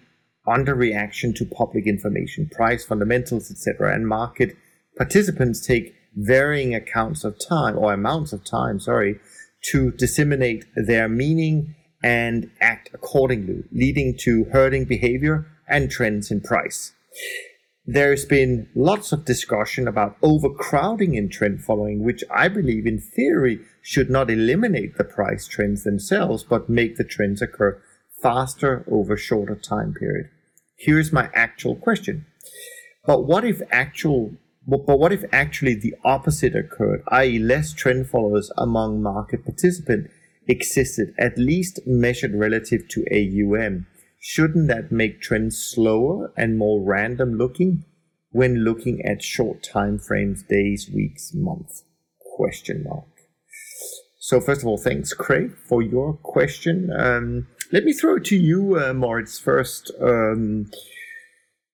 underreaction 0.49 1.35
to 1.35 1.45
public 1.45 1.85
information, 1.85 2.49
price 2.49 2.83
fundamentals, 2.85 3.51
etc., 3.51 3.93
and 3.93 4.07
market 4.07 4.55
participants 4.97 5.65
take 5.65 5.95
varying 6.15 6.75
accounts 6.75 7.23
of 7.23 7.37
time 7.39 7.77
or 7.77 7.93
amounts 7.93 8.33
of 8.33 8.43
time, 8.43 8.79
sorry, 8.79 9.19
to 9.61 9.91
disseminate 9.91 10.65
their 10.75 11.07
meaning 11.07 11.75
and 12.03 12.49
act 12.61 12.89
accordingly, 12.93 13.63
leading 13.71 14.17
to 14.17 14.45
herding 14.51 14.85
behavior 14.85 15.45
and 15.67 15.91
trends 15.91 16.31
in 16.31 16.41
price. 16.41 16.93
There's 17.85 18.25
been 18.25 18.69
lots 18.75 19.11
of 19.11 19.25
discussion 19.25 19.87
about 19.87 20.17
overcrowding 20.21 21.15
in 21.15 21.29
trend 21.29 21.63
following, 21.63 22.03
which 22.03 22.23
I 22.29 22.47
believe 22.47 22.85
in 22.85 22.99
theory 22.99 23.59
should 23.81 24.09
not 24.09 24.29
eliminate 24.29 24.97
the 24.97 25.03
price 25.03 25.47
trends 25.47 25.83
themselves, 25.83 26.43
but 26.43 26.69
make 26.69 26.97
the 26.97 27.03
trends 27.03 27.41
occur 27.41 27.81
faster 28.21 28.85
over 28.91 29.17
shorter 29.17 29.55
time 29.55 29.93
period. 29.93 30.29
Here's 30.79 31.11
my 31.11 31.29
actual 31.33 31.75
question. 31.75 32.25
But 33.05 33.25
what 33.25 33.43
if 33.43 33.61
actual 33.71 34.31
but, 34.67 34.99
what 34.99 35.11
if 35.11 35.23
actually 35.31 35.73
the 35.73 35.95
opposite 36.05 36.55
occurred, 36.55 37.01
i.e., 37.07 37.39
less 37.39 37.73
trend 37.73 38.07
followers 38.07 38.51
among 38.55 39.01
market 39.01 39.43
participants 39.43 40.11
existed, 40.47 41.13
at 41.17 41.39
least 41.39 41.79
measured 41.87 42.35
relative 42.35 42.87
to 42.89 43.05
AUM? 43.11 43.87
Shouldn't 44.19 44.67
that 44.67 44.91
make 44.91 45.21
trends 45.21 45.57
slower 45.57 46.31
and 46.37 46.57
more 46.57 46.83
random 46.83 47.35
looking 47.35 47.85
when 48.31 48.63
looking 48.63 49.03
at 49.03 49.23
short 49.23 49.63
time 49.63 49.97
frames, 49.97 50.43
days, 50.43 50.89
weeks, 50.93 51.31
months? 51.33 51.83
Question 52.35 52.83
mark. 52.87 53.05
So 54.19 54.39
first 54.39 54.61
of 54.61 54.67
all, 54.67 54.77
thanks, 54.77 55.13
Craig, 55.13 55.55
for 55.67 55.81
your 55.81 56.13
question. 56.13 56.91
Um, 56.95 57.47
let 57.71 57.83
me 57.83 57.93
throw 57.93 58.15
it 58.15 58.25
to 58.25 58.35
you, 58.35 58.79
uh, 58.79 58.93
Moritz, 58.93 59.39
first. 59.39 59.91
Um, 60.01 60.71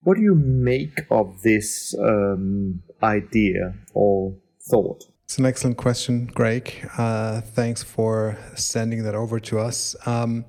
what 0.02 0.18
do 0.18 0.24
you 0.24 0.36
make 0.36 1.06
of 1.10 1.42
this 1.42 1.96
um, 1.98 2.84
idea 3.02 3.76
or 3.94 4.36
thought? 4.70 5.06
It's 5.24 5.40
an 5.40 5.46
excellent 5.46 5.78
question, 5.78 6.28
Greg. 6.28 6.88
Uh, 6.98 7.42
thanks 7.42 7.82
for 7.82 8.38
sending 8.56 9.04
that 9.04 9.16
over 9.16 9.40
to 9.40 9.60
us. 9.60 9.96
Um, 10.06 10.46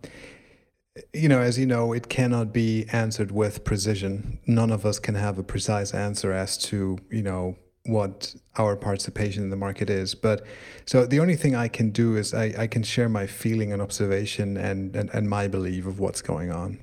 you 1.15 1.29
know, 1.29 1.41
as 1.41 1.59
you 1.59 1.67
know, 1.67 1.93
it 1.93 2.09
cannot 2.09 2.53
be 2.53 2.87
answered 2.93 3.31
with 3.31 3.65
precision. 3.65 4.39
None 4.47 4.71
of 4.71 4.85
us 4.85 4.99
can 4.99 5.15
have 5.15 5.39
a 5.39 5.43
precise 5.43 5.95
answer 5.95 6.33
as 6.33 6.59
to, 6.59 6.99
you 7.11 7.23
know, 7.23 7.57
what 7.89 8.35
our 8.57 8.77
participation 8.77 9.43
in 9.43 9.51
the 9.51 9.57
market 9.57 9.91
is. 9.91 10.15
But 10.15 10.45
so 10.87 11.07
the 11.07 11.21
only 11.21 11.37
thing 11.37 11.55
I 11.55 11.69
can 11.69 11.91
do 11.91 12.17
is 12.17 12.35
I, 12.35 12.55
I 12.59 12.67
can 12.67 12.83
share 12.83 13.09
my 13.09 13.27
feeling 13.27 13.73
and 13.73 13.83
observation 13.83 14.57
and, 14.57 14.95
and, 14.97 15.11
and 15.13 15.29
my 15.29 15.49
belief 15.49 15.87
of 15.87 15.99
what's 15.99 16.23
going 16.23 16.51
on. 16.51 16.79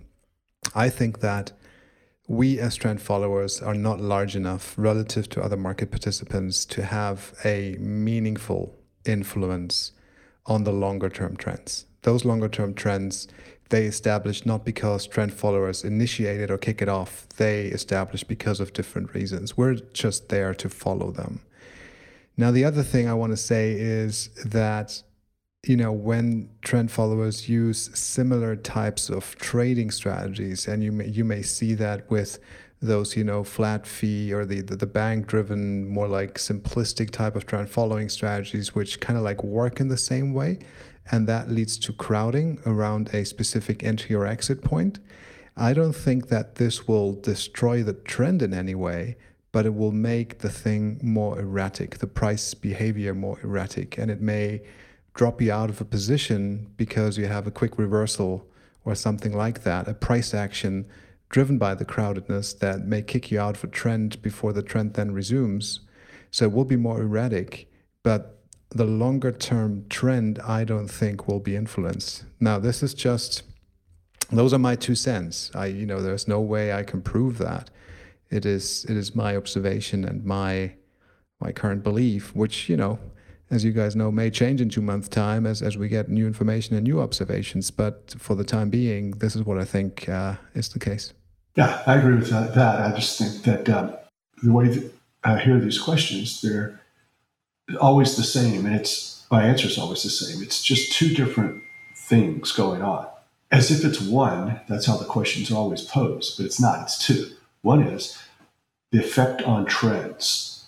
I 0.76 0.90
think 0.90 1.20
that 1.20 1.52
we 2.28 2.60
as 2.60 2.76
trend 2.76 3.02
followers 3.02 3.62
are 3.62 3.74
not 3.74 4.00
large 4.00 4.36
enough 4.36 4.74
relative 4.78 5.28
to 5.30 5.42
other 5.42 5.58
market 5.58 5.92
participants 5.92 6.66
to 6.66 6.84
have 6.84 7.34
a 7.44 7.76
meaningful 7.80 8.76
influence 9.06 9.92
on 10.46 10.64
the 10.64 10.72
longer 10.72 11.10
term 11.10 11.36
trends. 11.36 11.86
Those 12.04 12.26
longer 12.26 12.50
term 12.50 12.74
trends 12.74 13.28
they 13.74 13.86
establish 13.86 14.46
not 14.46 14.64
because 14.64 15.08
trend 15.08 15.34
followers 15.34 15.84
initiate 15.84 16.40
it 16.40 16.52
or 16.52 16.60
kick 16.60 16.80
it 16.80 16.88
off, 16.88 17.28
they 17.38 17.66
establish 17.80 18.24
because 18.24 18.60
of 18.60 18.72
different 18.72 19.12
reasons. 19.16 19.58
We're 19.58 19.78
just 20.04 20.30
there 20.30 20.54
to 20.54 20.70
follow 20.70 21.10
them. 21.10 21.42
Now, 22.38 22.52
the 22.52 22.66
other 22.66 22.84
thing 22.84 23.10
I 23.10 23.16
want 23.16 23.32
to 23.34 23.38
say 23.52 23.72
is 23.72 24.30
that 24.46 25.02
you 25.66 25.76
know 25.76 25.92
when 25.92 26.50
trend 26.62 26.92
followers 26.92 27.50
use 27.50 27.90
similar 27.98 28.56
types 28.56 29.10
of 29.10 29.36
trading 29.38 29.90
strategies 29.90 30.68
and 30.68 30.84
you 30.84 30.92
may 30.92 31.08
you 31.08 31.24
may 31.24 31.42
see 31.42 31.74
that 31.74 32.12
with 32.12 32.38
those 32.82 33.16
you 33.16 33.24
know 33.24 33.46
flat 33.46 33.88
fee 33.88 34.34
or 34.34 34.46
the 34.46 34.60
the, 34.60 34.76
the 34.76 34.92
bank 35.02 35.26
driven 35.26 35.88
more 35.88 36.10
like 36.10 36.34
simplistic 36.34 37.10
type 37.12 37.36
of 37.38 37.46
trend 37.46 37.70
following 37.70 38.10
strategies 38.10 38.76
which 38.76 39.00
kind 39.00 39.18
of 39.18 39.24
like 39.24 39.42
work 39.42 39.80
in 39.80 39.88
the 39.88 39.98
same 40.12 40.34
way 40.34 40.60
and 41.12 41.28
that 41.28 41.50
leads 41.50 41.78
to 41.78 41.94
crowding 41.94 42.60
around 42.66 43.10
a 43.14 43.26
specific 43.26 43.84
entry 43.84 44.16
or 44.16 44.26
exit 44.26 44.62
point 44.64 45.00
i 45.58 45.74
don't 45.74 45.96
think 45.96 46.30
that 46.30 46.56
this 46.56 46.88
will 46.88 47.14
destroy 47.14 47.84
the 47.84 47.94
trend 47.94 48.42
in 48.42 48.54
any 48.54 48.76
way 48.76 49.16
but 49.52 49.66
it 49.66 49.76
will 49.76 49.92
make 49.92 50.40
the 50.40 50.50
thing 50.50 51.00
more 51.04 51.40
erratic 51.40 51.98
the 52.00 52.08
price 52.08 52.54
behavior 52.54 53.14
more 53.14 53.40
erratic 53.44 53.98
and 53.98 54.10
it 54.10 54.22
may 54.22 54.62
drop 55.14 55.42
you 55.42 55.52
out 55.52 55.70
of 55.70 55.80
a 55.80 55.86
position 55.86 56.72
because 56.78 57.18
you 57.18 57.28
have 57.28 57.46
a 57.46 57.52
quick 57.52 57.78
reversal 57.78 58.48
or 58.86 58.96
something 58.96 59.36
like 59.36 59.64
that, 59.64 59.88
a 59.88 59.94
price 59.94 60.34
action 60.34 60.86
driven 61.30 61.58
by 61.58 61.74
the 61.74 61.86
crowdedness 61.86 62.58
that 62.60 62.86
may 62.86 63.02
kick 63.02 63.32
you 63.32 63.40
out 63.40 63.56
of 63.56 63.64
a 63.64 63.68
trend 63.68 64.22
before 64.22 64.54
the 64.54 64.62
trend 64.62 64.94
then 64.94 65.12
resumes. 65.12 65.80
So 66.32 66.46
it 66.46 66.52
will 66.52 66.66
be 66.66 66.76
more 66.76 67.02
erratic, 67.02 67.72
but 68.04 68.33
the 68.74 68.86
longer 68.86 69.32
term 69.32 69.86
trend, 69.90 70.40
I 70.40 70.64
don't 70.64 70.88
think 70.88 71.28
will 71.28 71.40
be 71.40 71.56
influenced. 71.56 72.26
Now, 72.40 72.60
this 72.60 72.82
is 72.82 72.94
just, 72.94 73.44
those 74.32 74.54
are 74.54 74.60
my 74.60 74.76
two 74.76 74.96
cents. 74.96 75.52
I, 75.54 75.68
you 75.68 75.86
know, 75.86 76.02
there's 76.02 76.28
no 76.28 76.42
way 76.42 76.74
I 76.74 76.84
can 76.84 77.02
prove 77.02 77.38
that. 77.38 77.70
It 78.30 78.46
is, 78.46 78.86
it 78.90 78.98
is 78.98 79.16
my 79.16 79.36
observation 79.38 80.04
and 80.04 80.26
my, 80.26 80.74
my 81.40 81.52
current 81.52 81.84
belief, 81.84 82.36
which, 82.36 82.68
you 82.68 82.76
know, 82.76 83.00
as 83.52 83.64
you 83.64 83.72
guys 83.72 83.96
know, 83.96 84.12
may 84.12 84.32
change 84.32 84.60
in 84.60 84.70
two 84.70 84.82
months' 84.82 85.08
time 85.08 85.46
as, 85.46 85.62
as 85.62 85.78
we 85.78 85.88
get 85.88 86.10
new 86.10 86.26
information 86.26 86.76
and 86.76 86.84
new 86.84 87.00
observations. 87.00 87.70
But 87.70 88.16
for 88.18 88.34
the 88.34 88.44
time 88.44 88.72
being, 88.72 89.12
this 89.12 89.36
is 89.36 89.44
what 89.44 89.60
I 89.60 89.66
think 89.66 90.10
uh, 90.10 90.36
is 90.56 90.70
the 90.70 90.80
case. 90.80 91.14
Yeah, 91.56 91.84
I 91.86 91.98
agree 91.98 92.16
with 92.16 92.30
that. 92.30 92.58
I 92.58 92.96
just 92.96 93.20
think 93.20 93.44
that 93.44 93.70
um, 93.70 93.96
the 94.42 94.52
way 94.52 94.70
that 94.70 94.92
I 95.24 95.38
hear 95.38 95.60
these 95.60 95.78
questions, 95.78 96.42
they're 96.42 96.82
always 97.80 98.16
the 98.16 98.24
same, 98.24 98.66
and 98.66 98.76
it's 98.76 99.26
my 99.32 99.44
answer 99.46 99.68
is 99.68 99.78
always 99.78 100.04
the 100.04 100.10
same. 100.10 100.44
It's 100.44 100.62
just 100.62 100.94
two 100.94 101.14
different 101.14 101.64
things 101.96 102.52
going 102.52 102.82
on. 102.82 103.08
As 103.52 103.72
if 103.72 103.86
it's 103.86 104.02
one, 104.02 104.60
that's 104.68 104.86
how 104.86 104.98
the 104.98 105.06
questions 105.06 105.52
always 105.52 105.82
posed, 105.82 106.38
but 106.38 106.46
it's 106.46 106.60
not. 106.60 106.82
It's 106.82 106.98
two. 106.98 107.28
One 107.62 107.84
is 107.84 108.18
the 108.92 109.00
effect 109.00 109.42
on 109.44 109.66
trends. 109.66 110.66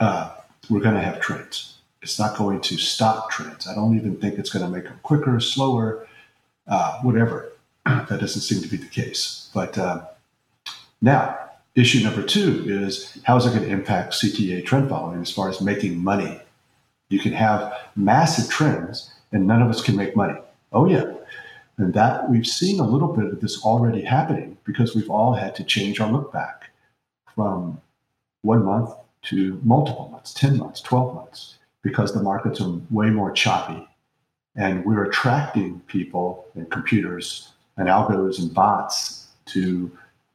Uh, 0.00 0.34
we're 0.68 0.80
going 0.80 0.94
to 0.94 1.00
have 1.00 1.20
trends 1.20 1.74
it's 2.04 2.18
not 2.18 2.36
going 2.36 2.60
to 2.60 2.76
stop 2.76 3.30
trends. 3.30 3.66
I 3.66 3.74
don't 3.74 3.96
even 3.96 4.16
think 4.16 4.38
it's 4.38 4.50
going 4.50 4.64
to 4.64 4.70
make 4.70 4.84
them 4.84 5.00
quicker, 5.02 5.40
slower, 5.40 6.06
uh, 6.68 7.00
whatever. 7.00 7.50
that 7.86 8.20
doesn't 8.20 8.42
seem 8.42 8.62
to 8.62 8.68
be 8.68 8.76
the 8.76 8.86
case. 8.86 9.50
But 9.54 9.76
uh, 9.78 10.04
now, 11.00 11.43
issue 11.74 12.02
number 12.04 12.22
two 12.22 12.64
is 12.66 13.18
how 13.24 13.36
is 13.36 13.46
it 13.46 13.50
going 13.50 13.62
to 13.62 13.68
impact 13.68 14.14
CTA 14.14 14.64
trend 14.64 14.88
following 14.88 15.20
as 15.20 15.30
far 15.30 15.48
as 15.48 15.60
making 15.60 16.02
money? 16.02 16.40
You 17.08 17.18
can 17.18 17.32
have 17.32 17.72
massive 17.96 18.50
trends 18.50 19.12
and 19.32 19.46
none 19.46 19.62
of 19.62 19.68
us 19.68 19.82
can 19.82 19.96
make 19.96 20.16
money. 20.16 20.38
Oh, 20.72 20.86
yeah. 20.86 21.12
And 21.76 21.92
that 21.94 22.30
we've 22.30 22.46
seen 22.46 22.78
a 22.78 22.86
little 22.86 23.12
bit 23.12 23.26
of 23.26 23.40
this 23.40 23.62
already 23.64 24.02
happening 24.02 24.56
because 24.64 24.94
we've 24.94 25.10
all 25.10 25.34
had 25.34 25.54
to 25.56 25.64
change 25.64 26.00
our 26.00 26.10
look 26.10 26.32
back 26.32 26.70
from 27.34 27.80
one 28.42 28.64
month 28.64 28.90
to 29.22 29.60
multiple 29.64 30.08
months, 30.12 30.32
10 30.34 30.58
months, 30.58 30.80
12 30.80 31.14
months 31.14 31.58
because 31.82 32.12
the 32.12 32.22
markets 32.22 32.60
are 32.60 32.80
way 32.90 33.10
more 33.10 33.30
choppy. 33.30 33.86
And 34.56 34.84
we're 34.84 35.04
attracting 35.04 35.80
people 35.80 36.46
and 36.54 36.70
computers 36.70 37.52
and 37.76 37.88
algos 37.88 38.38
and 38.38 38.52
bots 38.54 39.28
to 39.46 39.90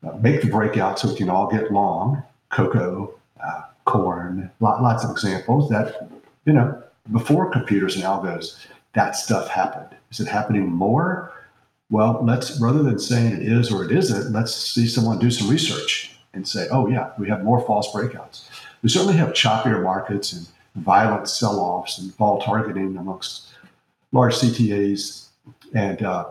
uh, 0.05 0.17
make 0.17 0.41
the 0.41 0.47
breakout 0.47 0.99
so 0.99 1.09
we 1.09 1.15
can 1.15 1.29
all 1.29 1.47
get 1.49 1.71
long 1.71 2.23
cocoa, 2.49 3.13
uh, 3.43 3.61
corn, 3.85 4.49
lots 4.59 5.03
of 5.03 5.11
examples 5.11 5.69
that, 5.69 6.09
you 6.45 6.53
know, 6.53 6.81
before 7.11 7.51
computers 7.51 7.95
and 7.95 8.03
algos, 8.03 8.65
that 8.93 9.15
stuff 9.15 9.47
happened. 9.47 9.95
Is 10.11 10.19
it 10.19 10.27
happening 10.27 10.67
more? 10.67 11.31
Well, 11.89 12.19
let's 12.23 12.59
rather 12.61 12.83
than 12.83 12.99
saying 12.99 13.33
it 13.33 13.41
is 13.41 13.71
or 13.71 13.83
it 13.83 13.91
isn't, 13.91 14.31
let's 14.31 14.55
see 14.55 14.87
someone 14.87 15.19
do 15.19 15.31
some 15.31 15.49
research 15.49 16.17
and 16.33 16.47
say, 16.47 16.67
oh, 16.71 16.87
yeah, 16.87 17.11
we 17.17 17.27
have 17.27 17.43
more 17.43 17.61
false 17.65 17.91
breakouts. 17.91 18.47
We 18.81 18.89
certainly 18.89 19.17
have 19.17 19.29
choppier 19.29 19.83
markets 19.83 20.33
and 20.33 20.47
violent 20.75 21.27
sell 21.27 21.59
offs 21.59 21.97
and 21.97 22.15
vol 22.15 22.39
targeting 22.41 22.95
amongst 22.97 23.47
large 24.11 24.35
CTAs 24.35 25.27
and 25.73 26.01
uh, 26.03 26.25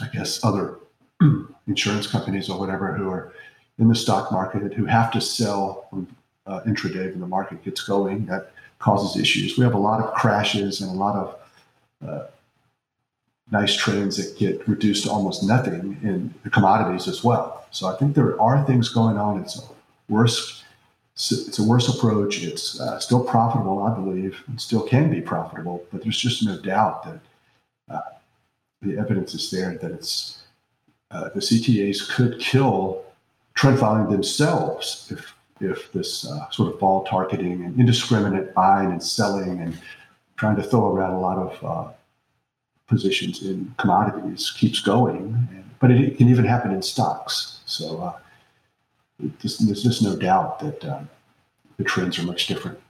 I 0.00 0.08
guess 0.12 0.44
other 0.44 0.78
insurance 1.66 2.06
companies 2.06 2.48
or 2.48 2.58
whatever 2.58 2.92
who 2.92 3.10
are 3.10 3.32
in 3.78 3.88
the 3.88 3.94
stock 3.94 4.30
market 4.32 4.72
who 4.74 4.84
have 4.84 5.10
to 5.10 5.20
sell 5.20 5.88
uh, 6.46 6.60
intraday 6.66 7.10
when 7.10 7.20
the 7.20 7.26
market 7.26 7.62
gets 7.64 7.82
going. 7.82 8.26
That 8.26 8.52
causes 8.78 9.20
issues. 9.20 9.56
We 9.56 9.64
have 9.64 9.74
a 9.74 9.78
lot 9.78 10.00
of 10.00 10.12
crashes 10.14 10.80
and 10.80 10.90
a 10.90 10.94
lot 10.94 11.16
of 11.16 12.08
uh, 12.08 12.26
nice 13.50 13.76
trends 13.76 14.16
that 14.16 14.38
get 14.38 14.66
reduced 14.66 15.04
to 15.04 15.10
almost 15.10 15.44
nothing 15.44 15.98
in 16.02 16.34
the 16.42 16.50
commodities 16.50 17.06
as 17.06 17.22
well. 17.22 17.66
So 17.70 17.86
I 17.86 17.96
think 17.96 18.14
there 18.14 18.40
are 18.40 18.64
things 18.64 18.88
going 18.88 19.16
on. 19.16 19.40
It's 19.40 19.58
a 19.58 19.62
worse, 20.08 20.64
it's 21.14 21.58
a 21.58 21.62
worse 21.62 21.94
approach. 21.94 22.42
It's 22.42 22.80
uh, 22.80 22.98
still 22.98 23.22
profitable, 23.22 23.82
I 23.82 23.94
believe, 23.94 24.42
and 24.48 24.60
still 24.60 24.82
can 24.82 25.10
be 25.10 25.20
profitable. 25.20 25.84
But 25.92 26.02
there's 26.02 26.18
just 26.18 26.44
no 26.44 26.58
doubt 26.58 27.04
that 27.04 27.20
uh, 27.94 28.00
the 28.80 28.98
evidence 28.98 29.34
is 29.34 29.50
there 29.50 29.74
that 29.74 29.92
it's 29.92 30.41
uh, 31.12 31.28
the 31.34 31.40
CTAs 31.40 32.08
could 32.10 32.40
kill 32.40 33.04
trend 33.54 33.78
following 33.78 34.10
themselves 34.10 35.08
if 35.10 35.34
if 35.60 35.92
this 35.92 36.26
uh, 36.26 36.50
sort 36.50 36.72
of 36.72 36.80
vol 36.80 37.04
targeting 37.04 37.64
and 37.64 37.78
indiscriminate 37.78 38.52
buying 38.52 38.90
and 38.90 39.02
selling 39.02 39.60
and 39.60 39.78
trying 40.36 40.56
to 40.56 40.62
throw 40.62 40.92
around 40.92 41.12
a 41.12 41.20
lot 41.20 41.38
of 41.38 41.64
uh, 41.64 41.92
positions 42.88 43.42
in 43.42 43.72
commodities 43.78 44.50
keeps 44.50 44.80
going. 44.80 45.64
But 45.78 45.92
it, 45.92 46.16
can 46.16 46.28
even 46.28 46.44
happen 46.44 46.72
in 46.72 46.82
stocks. 46.82 47.60
So 47.64 48.02
uh, 48.02 48.18
just, 49.38 49.64
there's 49.66 49.82
just 49.82 50.02
no 50.02 50.16
doubt 50.16 50.58
that 50.60 50.84
uh, 50.84 51.00
the 51.76 51.84
trends 51.84 52.18
are 52.18 52.24
much 52.24 52.48
different. 52.48 52.80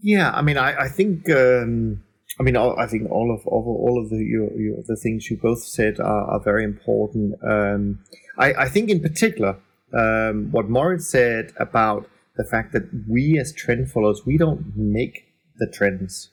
Yeah, 0.00 0.30
I 0.32 0.42
mean, 0.42 0.56
I, 0.56 0.84
I 0.84 0.88
think. 0.88 1.28
Um, 1.30 2.03
I 2.38 2.42
mean, 2.42 2.56
I 2.56 2.86
think 2.86 3.10
all 3.10 3.32
of 3.32 3.46
all 3.46 4.02
of 4.02 4.10
the 4.10 4.16
your, 4.16 4.52
your, 4.60 4.76
the 4.86 4.96
things 4.96 5.30
you 5.30 5.36
both 5.36 5.62
said 5.62 6.00
are, 6.00 6.24
are 6.32 6.40
very 6.40 6.64
important. 6.64 7.34
Um, 7.46 8.00
I, 8.38 8.54
I 8.54 8.68
think, 8.68 8.90
in 8.90 9.00
particular, 9.00 9.58
um, 9.96 10.50
what 10.50 10.68
Moritz 10.68 11.08
said 11.08 11.52
about 11.58 12.08
the 12.36 12.44
fact 12.44 12.72
that 12.72 12.82
we 13.08 13.38
as 13.38 13.52
trend 13.52 13.90
followers 13.90 14.22
we 14.26 14.36
don't 14.36 14.76
make 14.76 15.26
the 15.58 15.70
trends 15.72 16.30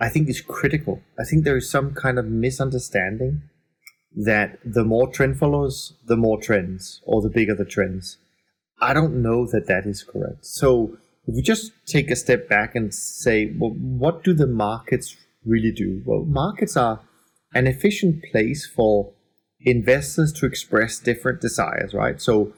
i 0.00 0.08
think 0.08 0.28
is 0.28 0.40
critical. 0.40 1.02
I 1.18 1.24
think 1.24 1.44
there 1.44 1.56
is 1.56 1.70
some 1.70 1.94
kind 1.94 2.18
of 2.18 2.24
misunderstanding 2.24 3.42
that 4.16 4.58
the 4.64 4.84
more 4.84 5.08
trend 5.08 5.38
followers 5.38 5.92
the 6.06 6.16
more 6.16 6.40
trends 6.40 7.00
or 7.04 7.20
the 7.20 7.28
bigger 7.28 7.54
the 7.54 7.64
trends. 7.64 8.16
I 8.80 8.94
don't 8.94 9.22
know 9.22 9.46
that 9.52 9.66
that 9.66 9.84
is 9.86 10.02
correct. 10.02 10.46
So 10.46 10.96
if 11.30 11.36
we 11.36 11.42
just 11.42 11.72
take 11.86 12.10
a 12.10 12.16
step 12.16 12.48
back 12.48 12.74
and 12.74 12.92
say 12.94 13.54
well 13.58 13.70
what 13.70 14.24
do 14.24 14.34
the 14.34 14.46
markets 14.46 15.16
really 15.44 15.72
do 15.72 16.02
well 16.04 16.24
markets 16.24 16.76
are 16.76 17.00
an 17.54 17.66
efficient 17.66 18.22
place 18.30 18.66
for 18.66 19.12
investors 19.60 20.32
to 20.32 20.46
express 20.46 20.98
different 20.98 21.40
desires 21.40 21.94
right 21.94 22.20
so 22.20 22.52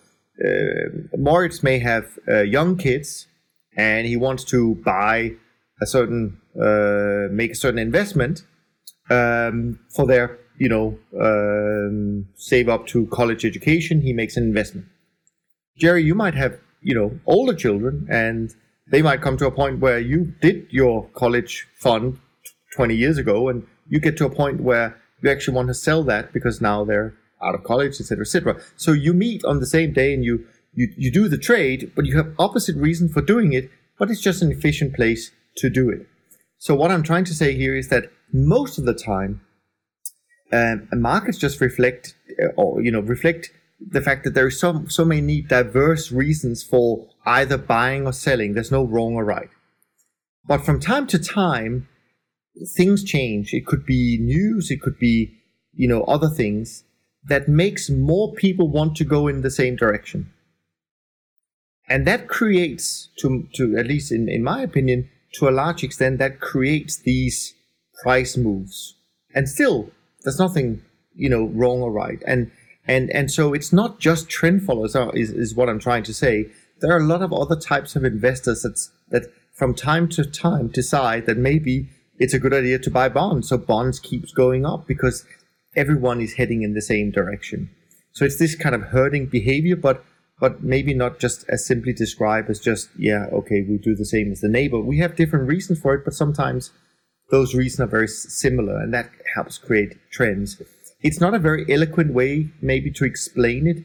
uh, 0.44 1.16
Moritz 1.16 1.62
may 1.62 1.78
have 1.78 2.18
uh, 2.28 2.40
young 2.40 2.76
kids 2.76 3.26
and 3.76 4.06
he 4.06 4.16
wants 4.16 4.44
to 4.44 4.74
buy 4.76 5.32
a 5.80 5.86
certain, 5.86 6.40
uh, 6.60 7.28
make 7.30 7.52
a 7.52 7.54
certain 7.54 7.78
investment 7.78 8.44
um, 9.10 9.78
for 9.94 10.06
their, 10.06 10.38
you 10.58 10.68
know, 10.68 10.98
um, 11.20 12.26
save 12.36 12.68
up 12.68 12.86
to 12.86 13.06
college 13.06 13.44
education. 13.44 14.00
He 14.00 14.12
makes 14.12 14.36
an 14.36 14.44
investment. 14.44 14.86
Jerry, 15.76 16.04
you 16.04 16.14
might 16.14 16.34
have, 16.34 16.58
you 16.80 16.94
know, 16.94 17.18
older 17.26 17.54
children 17.54 18.06
and 18.10 18.54
they 18.90 19.02
might 19.02 19.22
come 19.22 19.36
to 19.38 19.46
a 19.46 19.50
point 19.50 19.80
where 19.80 19.98
you 19.98 20.34
did 20.40 20.66
your 20.70 21.08
college 21.14 21.66
fund 21.78 22.18
20 22.74 22.94
years 22.94 23.18
ago 23.18 23.48
and 23.48 23.66
you 23.88 24.00
get 24.00 24.16
to 24.16 24.26
a 24.26 24.30
point 24.30 24.60
where 24.60 25.00
you 25.22 25.30
actually 25.30 25.54
want 25.54 25.68
to 25.68 25.74
sell 25.74 26.02
that 26.04 26.32
because 26.32 26.60
now 26.60 26.84
they're 26.84 27.14
out 27.42 27.54
of 27.54 27.64
college, 27.64 28.00
etc., 28.00 28.22
etc. 28.22 28.60
So 28.76 28.92
you 28.92 29.12
meet 29.12 29.44
on 29.44 29.60
the 29.60 29.66
same 29.66 29.92
day 29.92 30.14
and 30.14 30.24
you, 30.24 30.46
you 30.74 30.92
you 30.96 31.10
do 31.10 31.28
the 31.28 31.38
trade, 31.38 31.92
but 31.94 32.06
you 32.06 32.16
have 32.16 32.34
opposite 32.38 32.76
reason 32.76 33.08
for 33.08 33.20
doing 33.20 33.52
it, 33.52 33.70
but 33.98 34.10
it's 34.10 34.20
just 34.20 34.42
an 34.42 34.50
efficient 34.50 34.94
place 34.94 35.30
to 35.56 35.68
do 35.68 35.90
it. 35.90 36.06
So 36.58 36.74
what 36.74 36.90
I'm 36.90 37.02
trying 37.02 37.24
to 37.24 37.34
say 37.34 37.54
here 37.54 37.74
is 37.76 37.88
that 37.88 38.10
most 38.32 38.78
of 38.78 38.84
the 38.84 38.94
time, 38.94 39.42
um, 40.52 40.88
markets 40.92 41.38
just 41.38 41.60
reflect, 41.60 42.14
uh, 42.42 42.48
or 42.56 42.80
you 42.80 42.90
know, 42.90 43.00
reflect 43.00 43.50
the 43.80 44.00
fact 44.00 44.24
that 44.24 44.34
there 44.34 44.46
are 44.46 44.50
so 44.50 44.84
so 44.88 45.04
many 45.04 45.42
diverse 45.42 46.12
reasons 46.12 46.62
for 46.62 47.08
either 47.24 47.56
buying 47.56 48.06
or 48.06 48.12
selling. 48.12 48.54
There's 48.54 48.72
no 48.72 48.84
wrong 48.84 49.14
or 49.14 49.24
right. 49.24 49.50
But 50.46 50.64
from 50.64 50.80
time 50.80 51.06
to 51.08 51.18
time, 51.18 51.88
things 52.76 53.04
change. 53.04 53.52
It 53.52 53.66
could 53.66 53.86
be 53.86 54.18
news. 54.20 54.70
It 54.70 54.80
could 54.80 54.98
be 54.98 55.38
you 55.74 55.88
know 55.88 56.02
other 56.04 56.28
things 56.28 56.84
that 57.24 57.48
makes 57.48 57.88
more 57.88 58.32
people 58.32 58.68
want 58.68 58.96
to 58.96 59.04
go 59.04 59.28
in 59.28 59.42
the 59.42 59.50
same 59.50 59.76
direction. 59.76 60.32
And 61.88 62.06
that 62.06 62.28
creates, 62.28 63.10
to, 63.18 63.46
to 63.54 63.76
at 63.76 63.86
least 63.86 64.12
in, 64.12 64.28
in 64.28 64.42
my 64.42 64.62
opinion, 64.62 65.10
to 65.34 65.48
a 65.48 65.50
large 65.50 65.84
extent, 65.84 66.18
that 66.18 66.40
creates 66.40 66.96
these 66.96 67.54
price 68.02 68.36
moves. 68.36 68.96
And 69.34 69.48
still, 69.48 69.90
there's 70.22 70.38
nothing, 70.38 70.82
you 71.14 71.28
know, 71.28 71.44
wrong 71.46 71.82
or 71.82 71.92
right. 71.92 72.22
And 72.26 72.50
and 72.86 73.10
and 73.10 73.30
so 73.30 73.54
it's 73.54 73.72
not 73.72 74.00
just 74.00 74.28
trend 74.28 74.64
followers 74.64 74.96
is, 75.14 75.30
is 75.30 75.54
what 75.54 75.68
I'm 75.68 75.78
trying 75.78 76.02
to 76.04 76.14
say. 76.14 76.46
There 76.82 76.92
are 76.92 77.00
a 77.00 77.06
lot 77.06 77.22
of 77.22 77.32
other 77.32 77.56
types 77.56 77.96
of 77.96 78.04
investors 78.04 78.62
that's, 78.62 78.90
that 79.08 79.32
from 79.54 79.74
time 79.74 80.08
to 80.10 80.24
time 80.24 80.68
decide 80.68 81.24
that 81.26 81.38
maybe 81.38 81.88
it's 82.18 82.34
a 82.34 82.38
good 82.38 82.52
idea 82.52 82.78
to 82.80 82.90
buy 82.90 83.08
bonds. 83.08 83.48
So 83.48 83.56
bonds 83.56 83.98
keeps 83.98 84.32
going 84.32 84.66
up 84.66 84.86
because 84.86 85.24
everyone 85.74 86.20
is 86.20 86.34
heading 86.34 86.62
in 86.62 86.74
the 86.74 86.82
same 86.82 87.10
direction. 87.10 87.70
So 88.12 88.24
it's 88.24 88.38
this 88.38 88.54
kind 88.54 88.74
of 88.74 88.82
herding 88.82 89.26
behavior, 89.26 89.76
but 89.76 90.04
but 90.40 90.60
maybe 90.60 90.92
not 90.92 91.20
just 91.20 91.44
as 91.48 91.64
simply 91.64 91.92
described 91.92 92.50
as 92.50 92.58
just 92.58 92.88
yeah, 92.98 93.26
okay, 93.32 93.62
we 93.62 93.78
do 93.78 93.94
the 93.94 94.04
same 94.04 94.32
as 94.32 94.40
the 94.40 94.48
neighbor. 94.48 94.80
We 94.80 94.98
have 94.98 95.14
different 95.14 95.46
reasons 95.46 95.78
for 95.78 95.94
it, 95.94 96.04
but 96.04 96.14
sometimes 96.14 96.72
those 97.30 97.54
reasons 97.54 97.80
are 97.86 97.90
very 97.90 98.08
similar, 98.08 98.76
and 98.76 98.92
that 98.92 99.08
helps 99.34 99.56
create 99.56 99.98
trends. 100.10 100.60
It's 101.00 101.20
not 101.20 101.32
a 101.32 101.38
very 101.38 101.64
eloquent 101.72 102.12
way, 102.12 102.50
maybe, 102.60 102.90
to 102.90 103.04
explain 103.04 103.66
it, 103.68 103.84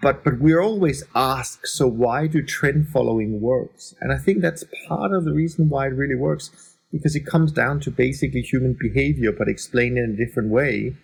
but 0.00 0.24
but 0.24 0.38
we're 0.40 0.60
always 0.62 1.04
asked, 1.14 1.66
so 1.66 1.86
why 1.86 2.26
do 2.26 2.42
trend 2.42 2.88
following 2.88 3.40
works? 3.40 3.94
And 4.00 4.12
I 4.12 4.18
think 4.18 4.40
that's 4.40 4.64
part 4.88 5.12
of 5.12 5.24
the 5.24 5.32
reason 5.32 5.68
why 5.68 5.86
it 5.86 5.94
really 5.94 6.14
works, 6.14 6.76
because 6.90 7.14
it 7.16 7.26
comes 7.26 7.52
down 7.52 7.80
to 7.80 7.90
basically 7.90 8.40
human 8.40 8.76
behavior, 8.78 9.32
but 9.32 9.48
explained 9.48 9.98
in 9.98 10.10
a 10.14 10.26
different 10.26 10.50
way 10.50 10.96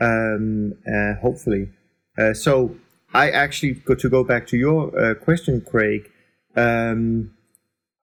um, 0.00 0.74
uh, 0.86 1.14
hopefully. 1.20 1.68
Uh, 2.18 2.34
so 2.34 2.76
I 3.14 3.30
actually 3.30 3.74
to 3.74 4.08
go 4.08 4.24
back 4.24 4.46
to 4.48 4.56
your 4.56 4.98
uh, 4.98 5.14
question, 5.14 5.60
Craig. 5.60 6.10
Um, 6.54 7.32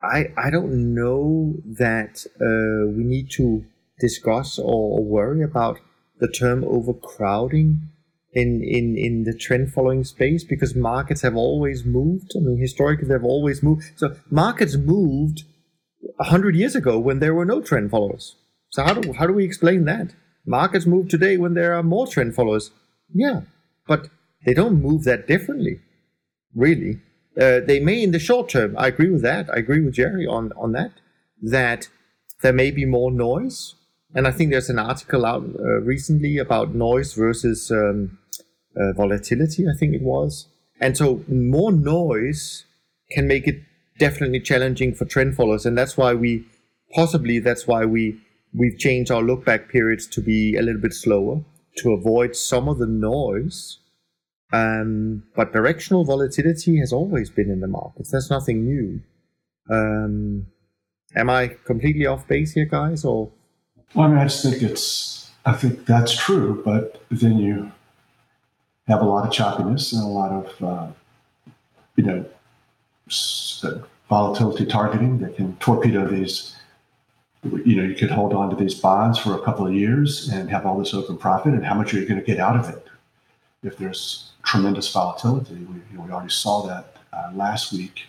I 0.01 0.31
I 0.37 0.49
don't 0.49 0.93
know 0.93 1.55
that 1.65 2.25
uh, 2.39 2.91
we 2.95 3.03
need 3.03 3.29
to 3.31 3.65
discuss 3.99 4.59
or, 4.59 5.03
worry 5.03 5.43
about 5.43 5.79
the 6.19 6.27
term 6.27 6.63
overcrowding 6.63 7.89
in, 8.33 8.63
in, 8.63 8.97
in 8.97 9.23
the 9.23 9.33
trend 9.33 9.71
following 9.71 10.03
space 10.03 10.43
because 10.43 10.75
markets 10.75 11.21
have 11.21 11.35
always 11.35 11.85
moved. 11.85 12.31
I 12.35 12.39
mean, 12.39 12.57
historically, 12.59 13.07
they've 13.07 13.23
always 13.23 13.61
moved. 13.61 13.83
So 13.95 14.15
markets 14.29 14.75
moved 14.75 15.43
100 16.17 16.55
years 16.55 16.75
ago 16.75 16.99
when 16.99 17.19
there 17.19 17.33
were 17.33 17.45
no 17.45 17.61
trend 17.61 17.91
followers. 17.91 18.35
So 18.69 18.83
how 18.83 18.95
do, 18.95 19.13
how 19.13 19.27
do 19.27 19.33
we 19.33 19.45
explain 19.45 19.85
that? 19.85 20.15
Markets 20.45 20.85
move 20.85 21.07
today 21.09 21.37
when 21.37 21.53
there 21.53 21.73
are 21.73 21.83
more 21.83 22.07
trend 22.07 22.35
followers. 22.35 22.71
Yeah, 23.13 23.41
but 23.87 24.09
they 24.45 24.53
don't 24.53 24.81
move 24.81 25.03
that 25.03 25.27
differently, 25.27 25.79
really. 26.55 26.99
Uh, 27.39 27.59
they 27.59 27.79
may 27.79 28.01
in 28.01 28.11
the 28.11 28.19
short 28.19 28.49
term. 28.49 28.75
I 28.77 28.87
agree 28.87 29.09
with 29.09 29.21
that. 29.21 29.49
I 29.49 29.57
agree 29.57 29.79
with 29.79 29.93
Jerry 29.93 30.25
on, 30.25 30.51
on 30.57 30.71
that, 30.73 30.91
that 31.41 31.87
there 32.41 32.53
may 32.53 32.71
be 32.71 32.85
more 32.85 33.11
noise. 33.11 33.75
And 34.15 34.27
I 34.27 34.31
think 34.31 34.51
there's 34.51 34.69
an 34.69 34.79
article 34.79 35.25
out 35.25 35.43
uh, 35.43 35.81
recently 35.81 36.37
about 36.37 36.75
noise 36.75 37.13
versus 37.13 37.71
um, 37.71 38.19
uh, 38.77 38.93
volatility, 38.93 39.65
I 39.67 39.77
think 39.77 39.93
it 39.93 40.01
was. 40.01 40.47
And 40.79 40.97
so 40.97 41.23
more 41.27 41.71
noise 41.71 42.65
can 43.11 43.27
make 43.27 43.47
it 43.47 43.61
definitely 43.99 44.39
challenging 44.39 44.93
for 44.93 45.05
trend 45.05 45.35
followers. 45.35 45.65
And 45.65 45.77
that's 45.77 45.97
why 45.97 46.13
we, 46.13 46.45
possibly, 46.93 47.39
that's 47.39 47.67
why 47.67 47.85
we 47.85 48.19
we've 48.53 48.77
changed 48.77 49.11
our 49.11 49.21
look 49.21 49.45
back 49.45 49.69
periods 49.69 50.05
to 50.07 50.21
be 50.21 50.55
a 50.55 50.61
little 50.61 50.81
bit 50.81 50.93
slower 50.93 51.43
to 51.77 51.91
avoid 51.91 52.35
some 52.35 52.69
of 52.69 52.77
the 52.77 52.87
noise. 52.87 53.79
Um, 54.51 55.23
but 55.35 55.51
directional 55.51 56.05
volatility 56.05 56.77
has 56.79 56.93
always 56.93 57.31
been 57.31 57.49
in 57.49 57.59
the 57.59 57.67
markets. 57.67 58.11
That's 58.11 58.29
nothing 58.29 58.63
new. 58.63 59.01
Um, 59.69 60.45
am 61.15 61.29
I 61.29 61.55
completely 61.65 62.05
off 62.05 62.27
base 62.27 62.53
here, 62.53 62.65
guys? 62.65 63.03
Or 63.03 63.31
well, 63.95 64.07
I 64.07 64.09
mean, 64.09 64.17
I 64.19 64.23
just 64.25 64.43
think 64.43 64.61
it's. 64.61 65.31
I 65.45 65.53
think 65.53 65.85
that's 65.85 66.15
true, 66.15 66.61
but 66.63 67.03
then 67.09 67.37
you 67.37 67.71
have 68.87 69.01
a 69.01 69.05
lot 69.05 69.25
of 69.25 69.33
choppiness 69.33 69.93
and 69.93 70.03
a 70.03 70.07
lot 70.07 70.31
of, 70.31 70.63
uh, 70.63 70.87
you 71.95 72.03
know, 72.03 72.25
volatility 74.09 74.65
targeting 74.65 75.19
that 75.19 75.35
can 75.35 75.55
torpedo 75.57 76.07
these 76.07 76.55
you 77.65 77.75
know, 77.75 77.83
you 77.83 77.95
could 77.95 78.11
hold 78.11 78.33
on 78.33 78.49
to 78.49 78.55
these 78.55 78.75
bonds 78.75 79.19
for 79.19 79.35
a 79.35 79.41
couple 79.41 79.67
of 79.67 79.73
years 79.73 80.29
and 80.29 80.49
have 80.49 80.65
all 80.65 80.77
this 80.77 80.93
open 80.93 81.17
profit, 81.17 81.53
and 81.53 81.65
how 81.65 81.73
much 81.73 81.93
are 81.93 81.99
you 81.99 82.07
going 82.07 82.19
to 82.19 82.25
get 82.25 82.39
out 82.39 82.55
of 82.55 82.69
it 82.69 82.87
if 83.63 83.77
there's 83.77 84.31
tremendous 84.43 84.91
volatility? 84.91 85.55
We, 85.55 85.75
you 85.91 85.97
know, 85.97 86.03
we 86.03 86.11
already 86.11 86.29
saw 86.29 86.65
that 86.67 86.95
uh, 87.11 87.31
last 87.33 87.73
week 87.73 88.07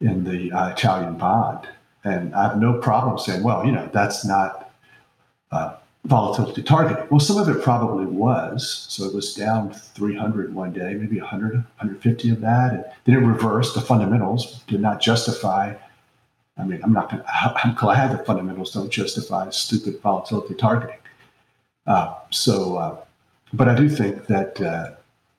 in 0.00 0.24
the 0.24 0.52
uh, 0.52 0.68
Italian 0.70 1.16
bond, 1.16 1.66
and 2.04 2.34
I 2.34 2.42
have 2.48 2.58
no 2.58 2.78
problem 2.78 3.18
saying, 3.18 3.42
well, 3.42 3.64
you 3.64 3.72
know, 3.72 3.88
that's 3.92 4.24
not 4.24 4.62
uh, 4.62 4.65
volatility 6.06 6.62
targeting. 6.62 7.06
Well, 7.10 7.20
some 7.20 7.38
of 7.38 7.48
it 7.48 7.62
probably 7.62 8.06
was. 8.06 8.86
So 8.88 9.04
it 9.04 9.14
was 9.14 9.34
down 9.34 9.72
300 9.72 10.54
one 10.54 10.72
day, 10.72 10.94
maybe 10.94 11.18
100, 11.18 11.54
150 11.54 12.30
of 12.30 12.40
that. 12.40 12.72
And 12.72 12.84
then 13.04 13.14
it 13.16 13.26
reversed. 13.26 13.74
The 13.74 13.80
fundamentals 13.80 14.62
did 14.66 14.80
not 14.80 15.00
justify. 15.00 15.74
I 16.58 16.64
mean, 16.64 16.80
I'm 16.82 16.92
not 16.92 17.10
going 17.10 17.22
to, 17.22 17.28
I'm 17.64 17.74
glad 17.74 18.16
the 18.16 18.24
fundamentals 18.24 18.72
don't 18.72 18.90
justify 18.90 19.50
stupid 19.50 20.00
volatility 20.00 20.54
targeting. 20.54 20.98
Uh, 21.86 22.14
so, 22.30 22.76
uh, 22.76 22.96
but 23.52 23.68
I 23.68 23.74
do 23.74 23.88
think 23.88 24.26
that 24.26 24.60
uh, 24.60 24.90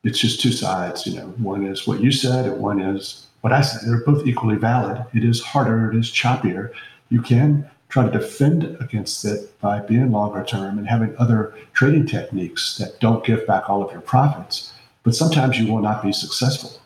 it's 0.04 0.20
just 0.20 0.42
two 0.42 0.52
sides. 0.52 1.06
You 1.08 1.20
know, 1.20 1.28
one 1.38 1.66
is 1.66 1.88
what 1.88 2.02
you 2.02 2.12
said, 2.12 2.46
and 2.46 2.62
one 2.62 2.80
is 2.80 3.26
what 3.42 3.54
I 3.54 3.62
said. 3.62 3.88
They're 3.88 4.04
both 4.04 4.26
equally 4.26 4.56
valid. 4.56 5.04
It 5.14 5.24
is 5.24 5.42
harder, 5.42 5.92
it 5.92 5.98
is 5.98 6.12
choppier. 6.12 6.72
You 7.10 7.22
can 7.22 7.70
try 7.90 8.06
to 8.06 8.12
defend 8.12 8.78
against 8.82 9.24
it 9.26 9.60
by 9.60 9.80
being 9.80 10.12
longer 10.12 10.44
term 10.44 10.78
and 10.78 10.88
having 10.88 11.16
other 11.18 11.54
trading 11.74 12.06
techniques 12.06 12.78
that 12.78 13.00
don't 13.00 13.26
give 13.26 13.48
back 13.48 13.70
all 13.70 13.84
of 13.84 13.92
your 13.92 14.02
profits. 14.02 14.74
But 15.04 15.16
sometimes 15.16 15.58
you 15.58 15.72
will 15.72 15.82
not 15.82 16.04
be 16.04 16.12
successful, 16.12 16.82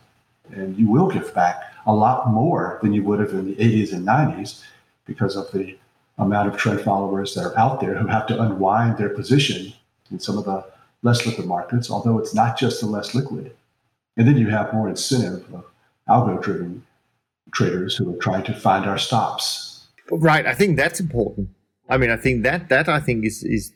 and 0.52 0.78
you 0.78 0.88
will 0.88 1.10
give 1.10 1.34
back 1.34 1.74
a 1.88 1.94
lot 1.94 2.30
more 2.30 2.80
than 2.84 2.94
you 2.94 3.04
would 3.04 3.20
have 3.20 3.32
in 3.32 3.48
the 3.48 3.56
80s 3.56 3.94
and 3.94 4.06
90s 4.06 4.62
because 5.06 5.36
of 5.36 5.52
the 5.52 5.76
amount 6.20 6.48
of 6.48 6.58
trend 6.58 6.82
followers 6.82 7.34
that 7.34 7.46
are 7.46 7.58
out 7.58 7.82
there 7.82 7.96
who 7.96 8.06
have 8.08 8.28
to 8.28 8.40
unwind 8.40 8.98
their 8.98 9.10
position 9.10 9.74
in 10.12 10.20
some 10.20 10.38
of 10.38 10.46
the 10.46 10.64
less 11.02 11.26
liquid 11.26 11.48
markets, 11.48 11.90
although 11.90 12.20
it's 12.20 12.36
not 12.36 12.58
just 12.58 12.80
the 12.80 12.86
less 12.86 13.16
liquid. 13.16 13.56
And 14.18 14.28
then 14.28 14.38
you 14.38 14.48
have 14.50 14.74
more 14.74 14.88
incentive 14.88 15.44
of 15.54 15.66
algo 16.08 16.42
driven 16.42 16.86
traders 17.54 17.96
who 17.96 18.14
are 18.14 18.18
trying 18.18 18.44
to 18.44 18.54
find 18.54 18.86
our 18.86 19.00
stops. 19.00 19.71
Right. 20.12 20.46
I 20.46 20.54
think 20.54 20.78
that's 20.78 21.00
important. 21.00 21.50
I 21.90 21.98
mean, 21.98 22.10
I 22.10 22.18
think 22.18 22.44
that 22.44 22.70
that 22.70 22.90
I 22.90 23.00
think 23.00 23.26
is 23.26 23.44
is 23.44 23.74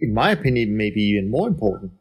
in 0.00 0.12
my 0.12 0.30
opinion 0.30 0.76
maybe 0.76 1.00
even 1.02 1.30
more 1.30 1.48
important. 1.48 1.92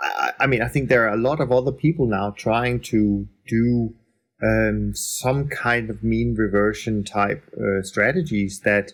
I, 0.00 0.32
I 0.40 0.46
mean, 0.46 0.62
I 0.62 0.68
think 0.68 0.88
there 0.88 1.06
are 1.08 1.14
a 1.14 1.20
lot 1.20 1.40
of 1.40 1.52
other 1.52 1.72
people 1.72 2.06
now 2.06 2.30
trying 2.36 2.80
to 2.80 3.26
do 3.46 3.94
um, 4.42 4.92
some 4.94 5.48
kind 5.48 5.90
of 5.90 6.02
mean 6.02 6.34
reversion 6.36 7.04
type 7.04 7.44
uh, 7.56 7.82
strategies 7.82 8.60
that 8.60 8.92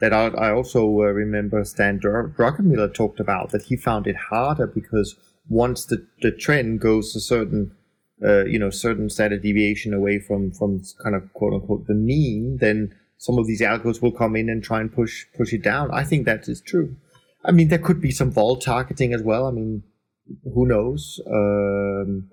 that 0.00 0.12
I, 0.12 0.28
I 0.28 0.52
also 0.52 0.84
uh, 0.84 1.12
remember 1.12 1.64
Stan 1.64 2.00
Druckenmiller 2.00 2.94
talked 2.94 3.20
about 3.20 3.50
that 3.50 3.64
he 3.64 3.76
found 3.76 4.06
it 4.06 4.16
harder 4.16 4.66
because 4.66 5.16
once 5.48 5.86
the, 5.86 6.06
the 6.22 6.30
trend 6.30 6.80
goes 6.80 7.14
a 7.16 7.20
certain 7.20 7.72
uh, 8.24 8.44
you 8.44 8.58
know 8.58 8.70
certain 8.70 9.08
standard 9.08 9.42
deviation 9.42 9.94
away 9.94 10.18
from 10.18 10.52
from 10.52 10.82
kind 11.02 11.14
of 11.14 11.32
quote 11.32 11.54
unquote 11.54 11.86
the 11.86 11.94
mean, 11.94 12.58
then 12.60 12.94
some 13.18 13.36
of 13.36 13.46
these 13.46 13.60
algos 13.60 14.00
will 14.00 14.12
come 14.12 14.36
in 14.36 14.48
and 14.48 14.62
try 14.62 14.80
and 14.80 14.92
push 14.92 15.26
push 15.36 15.52
it 15.52 15.62
down. 15.62 15.90
I 15.92 16.04
think 16.04 16.24
that 16.24 16.48
is 16.48 16.60
true. 16.60 16.96
I 17.44 17.50
mean, 17.52 17.68
there 17.68 17.78
could 17.78 18.00
be 18.00 18.10
some 18.10 18.30
vol 18.30 18.56
targeting 18.56 19.12
as 19.12 19.22
well. 19.22 19.46
I 19.46 19.50
mean, 19.50 19.82
who 20.54 20.66
knows? 20.66 21.20
Um, 21.26 22.30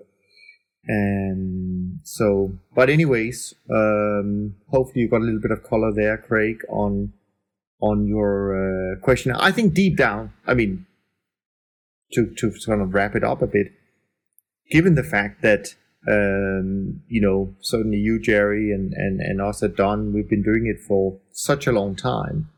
and 0.86 1.98
so, 2.04 2.52
but 2.74 2.88
anyways, 2.88 3.54
um, 3.70 4.54
hopefully 4.68 5.02
you 5.02 5.08
got 5.08 5.20
a 5.20 5.24
little 5.24 5.40
bit 5.40 5.50
of 5.50 5.64
color 5.64 5.92
there, 5.92 6.16
Craig, 6.16 6.58
on 6.68 7.12
on 7.80 8.06
your 8.06 8.94
uh, 8.94 9.00
question. 9.00 9.32
I 9.32 9.50
think 9.50 9.74
deep 9.74 9.96
down, 9.96 10.32
I 10.46 10.54
mean, 10.54 10.86
to 12.12 12.32
to 12.36 12.52
sort 12.58 12.80
of 12.80 12.94
wrap 12.94 13.16
it 13.16 13.24
up 13.24 13.42
a 13.42 13.46
bit, 13.48 13.72
given 14.70 14.94
the 14.94 15.02
fact 15.02 15.42
that 15.42 15.74
um, 16.08 17.02
you 17.08 17.20
know 17.20 17.54
certainly 17.60 17.98
you, 17.98 18.18
Jerry, 18.18 18.72
and 18.72 18.92
and 18.94 19.20
and 19.20 19.40
us 19.40 19.62
at 19.62 19.76
Dunn, 19.76 20.12
we've 20.12 20.28
been 20.28 20.42
doing 20.42 20.66
it 20.66 20.80
for 20.80 21.18
such 21.32 21.66
a 21.66 21.72
long 21.72 21.96
time, 21.96 22.50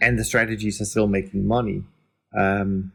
and 0.00 0.18
the 0.18 0.24
strategies 0.24 0.80
are 0.80 0.86
still 0.86 1.06
making 1.06 1.46
money. 1.46 1.84
Um, 2.36 2.92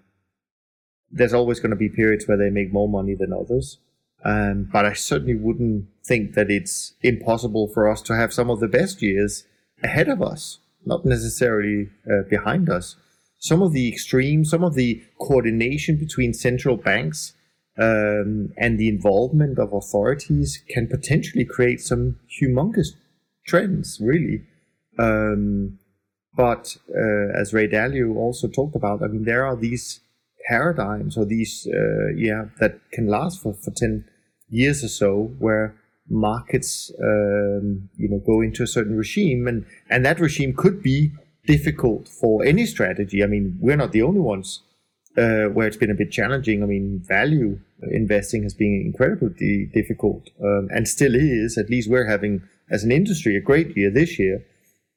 there's 1.11 1.34
always 1.34 1.60
going 1.60 1.70
to 1.70 1.76
be 1.76 1.90
periods 1.90 2.28
where 2.28 2.38
they 2.38 2.49
make 2.49 2.74
more 2.74 2.90
money 2.90 3.15
than 3.15 3.34
others. 3.34 3.78
Um, 4.26 4.70
but 4.72 4.86
I 4.86 4.94
certainly 4.94 5.36
wouldn't 5.36 5.88
think 6.06 6.34
that 6.34 6.49
it's 6.49 6.94
impossible 7.02 7.68
for 7.68 7.90
us 7.90 8.02
to 8.03 8.15
have 8.15 8.34
some 8.34 8.49
of 8.49 8.61
the 8.61 8.70
best 8.70 9.02
years 9.02 9.45
ahead 9.84 10.07
of 10.07 10.22
us 10.22 10.60
not 10.86 11.06
necessarily 11.06 11.90
uh, 12.07 12.24
behind 12.30 12.70
us. 12.70 12.95
Some 13.40 13.61
of 13.61 13.74
the 13.74 13.90
extremes, 13.90 14.49
some 14.49 14.64
of 14.64 14.76
the 14.76 15.03
coordination 15.20 15.98
between 15.98 16.34
central 16.34 16.78
banks 16.78 17.34
um, 17.78 18.54
and 18.58 18.78
the 18.78 18.90
involvement 18.90 19.58
of 19.58 19.74
authorities 19.74 20.64
can 20.70 20.88
potentially 20.88 21.45
create 21.45 21.82
some 21.82 22.20
humongous 22.40 22.90
trends, 23.45 24.00
really. 24.02 24.44
Um, 25.00 25.80
but 26.36 26.78
uh, 26.90 27.40
as 27.40 27.54
Ray 27.54 27.68
Dalio 27.68 28.16
also 28.16 28.48
talked 28.48 28.76
about, 28.76 29.04
I 29.04 29.08
mean, 29.08 29.24
there 29.24 29.45
are 29.45 29.56
these 29.56 30.02
paradigms 30.48 31.18
or 31.18 31.26
these, 31.26 31.68
uh, 31.68 32.14
yeah, 32.16 32.45
that 32.60 32.80
can 32.91 33.08
last 33.08 33.41
for, 33.41 33.54
for 33.54 33.72
10 33.72 34.06
years 34.50 34.84
or 34.84 34.88
so 34.88 35.32
where 35.40 35.76
markets, 36.10 36.91
um, 37.02 37.90
you 37.98 38.10
know, 38.10 38.20
go 38.26 38.41
into 38.41 38.64
a 38.64 38.68
certain 38.68 38.95
regime, 38.95 39.48
and 39.48 39.66
and 39.90 40.06
that 40.06 40.20
regime 40.20 40.54
could 40.54 40.84
be 40.84 41.12
difficult 41.45 42.08
for 42.08 42.45
any 42.45 42.66
strategy. 42.66 43.24
I 43.24 43.28
mean, 43.28 43.58
we're 43.60 43.78
not 43.78 43.91
the 43.91 44.02
only 44.02 44.20
ones 44.20 44.62
uh, 45.18 45.45
where 45.45 45.68
it's 45.68 45.77
been 45.77 45.91
a 45.91 45.95
bit 45.95 46.11
challenging. 46.11 46.64
I 46.64 46.65
mean, 46.65 47.02
value 47.03 47.60
investing 47.91 48.44
has 48.44 48.53
been 48.53 48.81
incredibly 48.85 49.69
difficult, 49.73 50.30
um, 50.41 50.69
and 50.72 50.88
still 50.88 51.15
is. 51.15 51.57
At 51.57 51.69
least 51.69 51.90
we're 51.90 52.10
having, 52.10 52.41
as 52.69 52.84
an 52.84 52.91
industry, 52.91 53.35
a 53.35 53.41
great 53.41 53.76
year 53.77 53.91
this 53.91 54.18
year. 54.18 54.44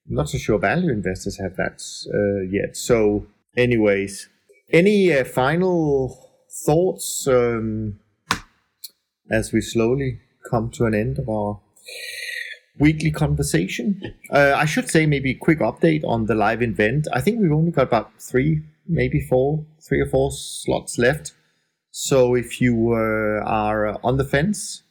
I'm 0.08 0.14
not 0.14 0.28
so 0.28 0.38
sure 0.38 0.58
value 0.58 0.90
investors 0.90 1.38
have 1.38 1.56
that 1.56 1.82
uh, 2.14 2.42
yet. 2.48 2.76
So, 2.76 3.26
anyways, 3.56 4.28
any 4.72 5.12
uh, 5.12 5.24
final 5.24 6.30
thoughts 6.64 7.26
um, 7.26 7.98
as 9.30 9.52
we 9.52 9.60
slowly 9.60 10.20
come 10.48 10.70
to 10.70 10.84
an 10.84 10.94
end 10.94 11.18
of 11.18 11.28
our 11.28 11.60
weekly 12.78 13.10
conversation. 13.10 14.14
Uh, 14.30 14.54
I 14.56 14.64
should 14.64 14.88
say 14.88 15.06
maybe 15.06 15.30
a 15.30 15.34
quick 15.34 15.60
update 15.60 16.04
on 16.04 16.26
the 16.26 16.34
live 16.34 16.62
event. 16.62 17.08
I 17.12 17.20
think 17.20 17.40
we've 17.40 17.52
only 17.52 17.70
got 17.70 17.84
about 17.84 18.12
three, 18.20 18.62
maybe 18.88 19.20
four, 19.20 19.64
three 19.86 20.00
or 20.00 20.06
four 20.06 20.30
slots 20.32 20.98
left. 20.98 21.32
So 21.90 22.34
if 22.34 22.60
you 22.60 22.92
uh, 22.92 23.44
are 23.44 23.98
on 24.04 24.16
the 24.16 24.24
fence, 24.24 24.82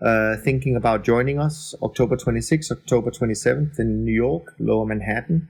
uh, 0.00 0.36
thinking 0.44 0.76
about 0.76 1.04
joining 1.04 1.38
us 1.38 1.74
October 1.82 2.16
26th, 2.16 2.70
October 2.70 3.10
27th 3.10 3.78
in 3.78 4.04
New 4.04 4.12
York, 4.12 4.54
Lower 4.58 4.86
Manhattan, 4.86 5.48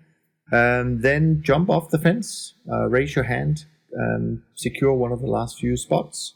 um, 0.52 1.00
then 1.02 1.42
jump 1.42 1.68
off 1.68 1.90
the 1.90 1.98
fence, 1.98 2.54
uh, 2.70 2.88
raise 2.88 3.14
your 3.14 3.24
hand, 3.24 3.66
and 3.92 4.42
secure 4.54 4.94
one 4.94 5.12
of 5.12 5.20
the 5.20 5.26
last 5.26 5.58
few 5.58 5.76
spots 5.76 6.34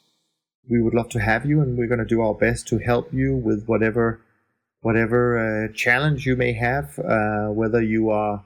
we 0.69 0.81
would 0.81 0.95
love 0.95 1.09
to 1.11 1.21
have 1.21 1.45
you, 1.45 1.61
and 1.61 1.77
we're 1.77 1.89
going 1.89 1.99
to 1.99 2.05
do 2.05 2.21
our 2.21 2.35
best 2.35 2.69
to 2.69 2.79
help 2.79 3.13
you 3.13 3.37
with 3.37 3.67
whatever 3.67 4.21
whatever 4.81 5.39
uh, 5.39 5.73
challenge 5.73 6.27
you 6.27 6.35
may 6.35 6.53
have, 6.53 6.99
uh, 6.99 7.47
whether 7.47 7.81
you 7.81 8.11
are 8.11 8.45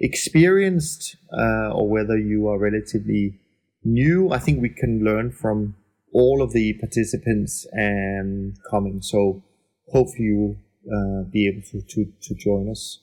experienced 0.00 1.16
uh, 1.32 1.70
or 1.72 1.88
whether 1.88 2.18
you 2.18 2.48
are 2.48 2.58
relatively 2.58 3.38
new. 3.84 4.30
I 4.30 4.38
think 4.38 4.60
we 4.60 4.68
can 4.68 5.04
learn 5.04 5.30
from 5.30 5.74
all 6.12 6.42
of 6.42 6.52
the 6.52 6.74
participants 6.74 7.66
and 7.72 8.56
coming. 8.70 9.02
So 9.02 9.42
hopefully 9.92 10.24
you'll 10.24 10.56
uh, 10.86 11.24
be 11.30 11.48
able 11.48 11.62
to, 11.70 11.82
to, 11.82 12.12
to 12.22 12.34
join 12.34 12.70
us. 12.70 13.00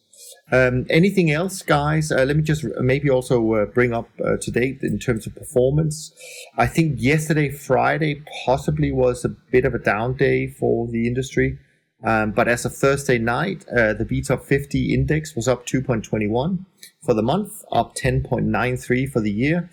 Um, 0.51 0.85
anything 0.89 1.31
else, 1.31 1.61
guys? 1.61 2.11
Uh, 2.11 2.23
let 2.23 2.37
me 2.37 2.43
just 2.43 2.65
maybe 2.79 3.09
also 3.09 3.53
uh, 3.53 3.65
bring 3.65 3.93
up 3.93 4.09
uh, 4.23 4.37
to 4.37 4.51
date 4.51 4.79
in 4.81 4.97
terms 4.99 5.27
of 5.27 5.35
performance. 5.35 6.13
I 6.57 6.67
think 6.67 6.95
yesterday, 6.97 7.49
Friday, 7.49 8.23
possibly 8.45 8.91
was 8.91 9.25
a 9.25 9.29
bit 9.29 9.65
of 9.65 9.73
a 9.73 9.79
down 9.79 10.15
day 10.15 10.47
for 10.47 10.87
the 10.87 11.07
industry. 11.07 11.59
Um, 12.05 12.31
but 12.31 12.47
as 12.47 12.65
of 12.65 12.75
Thursday 12.75 13.17
night, 13.17 13.65
uh, 13.67 13.93
the 13.93 14.05
BTOP 14.05 14.43
50 14.43 14.93
index 14.93 15.35
was 15.35 15.47
up 15.47 15.65
2.21 15.65 16.65
for 17.03 17.15
the 17.15 17.23
month, 17.23 17.65
up 17.71 17.95
10.93 17.95 19.11
for 19.11 19.19
the 19.19 19.31
year. 19.31 19.71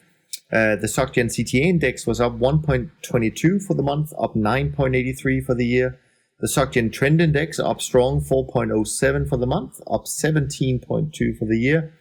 Uh, 0.51 0.77
the 0.77 0.87
SocGen 0.87 1.27
CTA 1.27 1.61
index 1.61 2.07
was 2.07 2.21
up 2.21 2.39
1.22 2.39 3.63
for 3.63 3.75
the 3.75 3.83
month, 3.83 4.13
up 4.19 4.35
9.83 4.35 5.45
for 5.45 5.55
the 5.55 5.67
year. 5.67 5.99
The 6.41 6.49
SocGen 6.49 6.93
Trend 6.93 7.21
Index 7.21 7.61
up 7.61 7.81
strong 7.81 8.21
4.07 8.21 9.29
for 9.29 9.37
the 9.37 9.47
month, 9.47 9.81
up 9.89 10.07
17.2 10.07 11.39
for 11.39 11.45
the 11.45 11.59
year. 11.59 11.93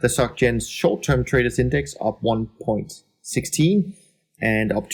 The 0.00 0.08
SocGen 0.08 0.66
Short 0.66 1.02
Term 1.02 1.24
Traders 1.24 1.58
Index 1.58 1.94
up 2.00 2.22
1.16 2.22 3.92
and 4.40 4.72
up 4.72 4.88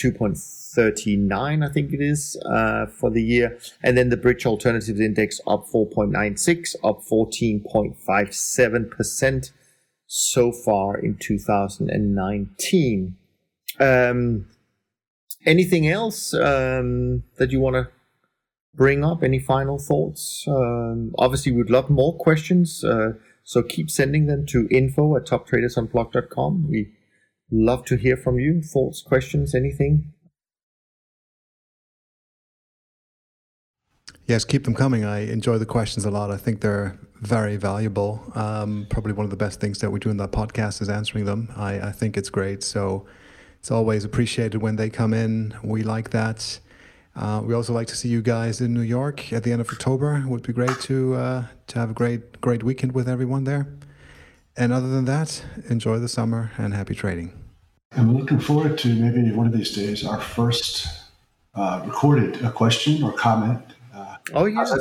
2.39, 0.77 1.67
I 1.67 1.71
think 1.71 1.93
it 1.93 2.01
is, 2.01 2.37
uh, 2.45 2.85
for 2.87 3.09
the 3.09 3.23
year. 3.23 3.57
And 3.83 3.97
then 3.97 4.09
the 4.09 4.17
Bridge 4.17 4.45
Alternatives 4.45 4.99
Index 4.99 5.39
up 5.47 5.65
4.96, 5.73 6.75
up 6.83 7.01
14.57% 7.03 9.51
so 10.05 10.51
far 10.51 10.97
in 10.97 11.15
2019. 11.17 13.15
Um, 13.79 14.47
anything 15.45 15.87
else 15.87 16.33
um, 16.33 17.23
that 17.37 17.51
you 17.51 17.59
want 17.59 17.75
to 17.75 17.89
bring 18.73 19.05
up? 19.05 19.21
Any 19.23 19.39
final 19.39 19.77
thoughts? 19.77 20.45
Um, 20.47 21.13
obviously, 21.17 21.51
we'd 21.51 21.69
love 21.69 21.89
more 21.89 22.17
questions, 22.17 22.81
uh, 22.83 23.13
so 23.43 23.61
keep 23.63 23.89
sending 23.89 24.25
them 24.25 24.45
to 24.47 24.67
info 24.69 25.15
at 25.15 25.25
toptradersunplugged.com. 25.25 26.67
We 26.69 26.91
love 27.51 27.85
to 27.85 27.95
hear 27.95 28.17
from 28.17 28.37
you. 28.39 28.61
Thoughts, 28.61 29.01
questions, 29.01 29.55
anything? 29.55 30.13
Yes, 34.29 34.45
keep 34.45 34.63
them 34.63 34.75
coming. 34.75 35.05
I 35.05 35.21
enjoy 35.21 35.57
the 35.57 35.65
questions 35.65 36.05
a 36.05 36.11
lot. 36.11 36.29
I 36.29 36.37
think 36.37 36.61
they're 36.61 36.95
very 37.15 37.57
valuable. 37.57 38.21
Um, 38.35 38.85
probably 38.87 39.13
one 39.13 39.23
of 39.23 39.31
the 39.31 39.35
best 39.35 39.59
things 39.59 39.79
that 39.79 39.89
we 39.89 39.99
do 39.99 40.11
in 40.11 40.17
that 40.17 40.31
podcast 40.31 40.83
is 40.83 40.87
answering 40.87 41.25
them. 41.25 41.51
I, 41.55 41.79
I 41.79 41.91
think 41.91 42.15
it's 42.15 42.29
great. 42.29 42.61
So 42.61 43.07
it's 43.57 43.71
always 43.71 44.05
appreciated 44.05 44.61
when 44.61 44.75
they 44.75 44.91
come 44.91 45.15
in. 45.15 45.55
We 45.63 45.81
like 45.81 46.11
that. 46.11 46.59
Uh, 47.15 47.41
we 47.43 47.55
also 47.55 47.73
like 47.73 47.87
to 47.87 47.95
see 47.95 48.07
you 48.07 48.21
guys 48.21 48.61
in 48.61 48.71
New 48.71 48.81
York 48.83 49.33
at 49.33 49.43
the 49.43 49.51
end 49.51 49.61
of 49.61 49.69
October. 49.71 50.17
It 50.17 50.27
would 50.27 50.43
be 50.43 50.53
great 50.53 50.79
to 50.81 51.15
uh, 51.15 51.45
to 51.65 51.79
have 51.79 51.89
a 51.89 51.95
great 51.95 52.39
great 52.39 52.61
weekend 52.61 52.91
with 52.91 53.09
everyone 53.09 53.45
there. 53.45 53.65
And 54.55 54.71
other 54.71 54.89
than 54.89 55.05
that, 55.05 55.43
enjoy 55.67 55.97
the 55.97 56.07
summer 56.07 56.51
and 56.55 56.75
happy 56.75 56.93
trading. 56.93 57.33
I'm 57.93 58.15
looking 58.15 58.39
forward 58.39 58.77
to 58.77 58.93
maybe 58.93 59.31
one 59.31 59.47
of 59.47 59.53
these 59.53 59.71
days 59.71 60.05
our 60.05 60.21
first 60.21 60.87
uh, 61.55 61.81
recorded 61.83 62.43
a 62.43 62.51
question 62.51 63.01
or 63.01 63.11
comment. 63.11 63.63
Uh, 64.33 64.39
oh 64.39 64.45
yes, 64.45 64.73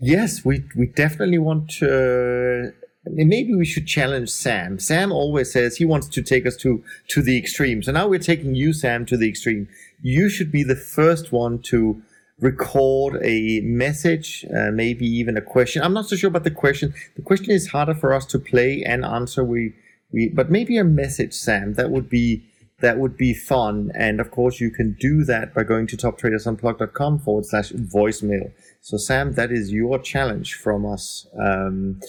yes, 0.00 0.44
we 0.44 0.64
we 0.76 0.86
definitely 0.86 1.38
want 1.38 1.70
to. 1.70 2.72
maybe 3.04 3.54
we 3.54 3.64
should 3.64 3.86
challenge 3.86 4.30
Sam. 4.30 4.78
Sam 4.78 5.12
always 5.12 5.52
says 5.52 5.76
he 5.76 5.84
wants 5.84 6.08
to 6.08 6.22
take 6.22 6.46
us 6.46 6.56
to 6.56 6.82
to 7.08 7.22
the 7.22 7.38
extreme. 7.38 7.82
So 7.82 7.92
now 7.92 8.08
we're 8.08 8.18
taking 8.18 8.54
you, 8.54 8.72
Sam, 8.72 9.06
to 9.06 9.16
the 9.16 9.28
extreme. 9.28 9.68
You 10.02 10.28
should 10.28 10.52
be 10.52 10.62
the 10.62 10.76
first 10.76 11.32
one 11.32 11.60
to 11.70 12.02
record 12.40 13.18
a 13.22 13.60
message, 13.60 14.44
uh, 14.54 14.70
maybe 14.70 15.06
even 15.06 15.36
a 15.36 15.40
question. 15.40 15.82
I'm 15.82 15.94
not 15.94 16.06
so 16.06 16.16
sure 16.16 16.28
about 16.28 16.44
the 16.44 16.50
question. 16.50 16.92
The 17.16 17.22
question 17.22 17.50
is 17.50 17.68
harder 17.68 17.94
for 17.94 18.12
us 18.12 18.26
to 18.26 18.38
play 18.38 18.82
and 18.84 19.04
answer. 19.04 19.44
We 19.44 19.72
we 20.12 20.28
but 20.28 20.50
maybe 20.50 20.76
a 20.76 20.84
message, 20.84 21.34
Sam. 21.34 21.74
That 21.74 21.90
would 21.90 22.08
be 22.08 22.44
that 22.80 22.98
would 22.98 23.16
be 23.16 23.32
fun. 23.32 23.90
And 23.94 24.20
of 24.20 24.30
course, 24.30 24.60
you 24.60 24.70
can 24.70 24.96
do 25.00 25.24
that 25.24 25.54
by 25.54 25.62
going 25.62 25.86
to 25.88 25.96
toptradersunplugged.com 25.96 27.20
forward 27.20 27.46
slash 27.46 27.72
voicemail. 27.72 28.52
So, 28.80 28.96
Sam, 28.96 29.32
that 29.34 29.50
is 29.50 29.72
your 29.72 29.98
challenge 29.98 30.54
from 30.54 30.84
us. 30.84 31.26
Um, 31.38 32.00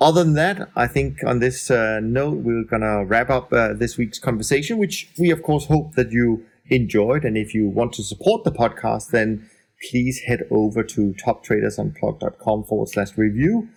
other 0.00 0.24
than 0.24 0.34
that, 0.34 0.70
I 0.76 0.86
think 0.86 1.18
on 1.26 1.40
this 1.40 1.70
uh, 1.70 2.00
note, 2.02 2.38
we're 2.38 2.64
going 2.64 2.82
to 2.82 3.04
wrap 3.06 3.28
up 3.28 3.52
uh, 3.52 3.74
this 3.74 3.98
week's 3.98 4.18
conversation, 4.18 4.78
which 4.78 5.10
we, 5.18 5.30
of 5.30 5.42
course, 5.42 5.66
hope 5.66 5.94
that 5.94 6.10
you 6.10 6.46
enjoyed. 6.66 7.24
And 7.24 7.36
if 7.36 7.52
you 7.54 7.68
want 7.68 7.92
to 7.94 8.02
support 8.02 8.44
the 8.44 8.52
podcast, 8.52 9.10
then 9.10 9.50
please 9.90 10.20
head 10.20 10.46
over 10.50 10.82
to 10.82 11.14
toptradersunplugged.com 11.24 12.64
forward 12.64 12.88
slash 12.88 13.18
review, 13.18 13.68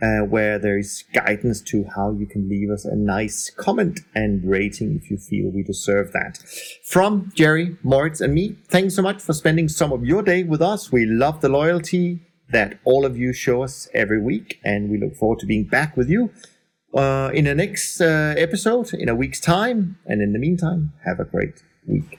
uh, 0.00 0.20
where 0.20 0.58
there 0.58 0.78
is 0.78 1.04
guidance 1.12 1.60
to 1.60 1.84
how 1.96 2.12
you 2.12 2.26
can 2.26 2.48
leave 2.48 2.70
us 2.70 2.84
a 2.84 2.94
nice 2.94 3.50
comment 3.50 4.00
and 4.14 4.48
rating 4.48 5.00
if 5.02 5.10
you 5.10 5.16
feel 5.16 5.50
we 5.50 5.62
deserve 5.62 6.12
that. 6.12 6.38
From 6.84 7.32
Jerry, 7.34 7.76
Moritz, 7.82 8.20
and 8.20 8.34
me, 8.34 8.56
thanks 8.68 8.94
so 8.94 9.02
much 9.02 9.20
for 9.20 9.32
spending 9.32 9.68
some 9.68 9.92
of 9.92 10.04
your 10.04 10.22
day 10.22 10.44
with 10.44 10.62
us. 10.62 10.92
We 10.92 11.06
love 11.06 11.40
the 11.40 11.48
loyalty 11.48 12.20
that 12.50 12.78
all 12.84 13.04
of 13.04 13.18
you 13.18 13.32
show 13.32 13.62
us 13.62 13.88
every 13.92 14.20
week, 14.20 14.60
and 14.64 14.90
we 14.90 14.98
look 14.98 15.14
forward 15.16 15.40
to 15.40 15.46
being 15.46 15.64
back 15.64 15.96
with 15.96 16.08
you 16.08 16.30
uh, 16.94 17.30
in 17.34 17.44
the 17.44 17.54
next 17.54 18.00
uh, 18.00 18.34
episode 18.36 18.94
in 18.94 19.08
a 19.08 19.14
week's 19.14 19.40
time. 19.40 19.98
And 20.06 20.22
in 20.22 20.32
the 20.32 20.38
meantime, 20.38 20.92
have 21.04 21.20
a 21.20 21.24
great 21.24 21.62
week. 21.86 22.18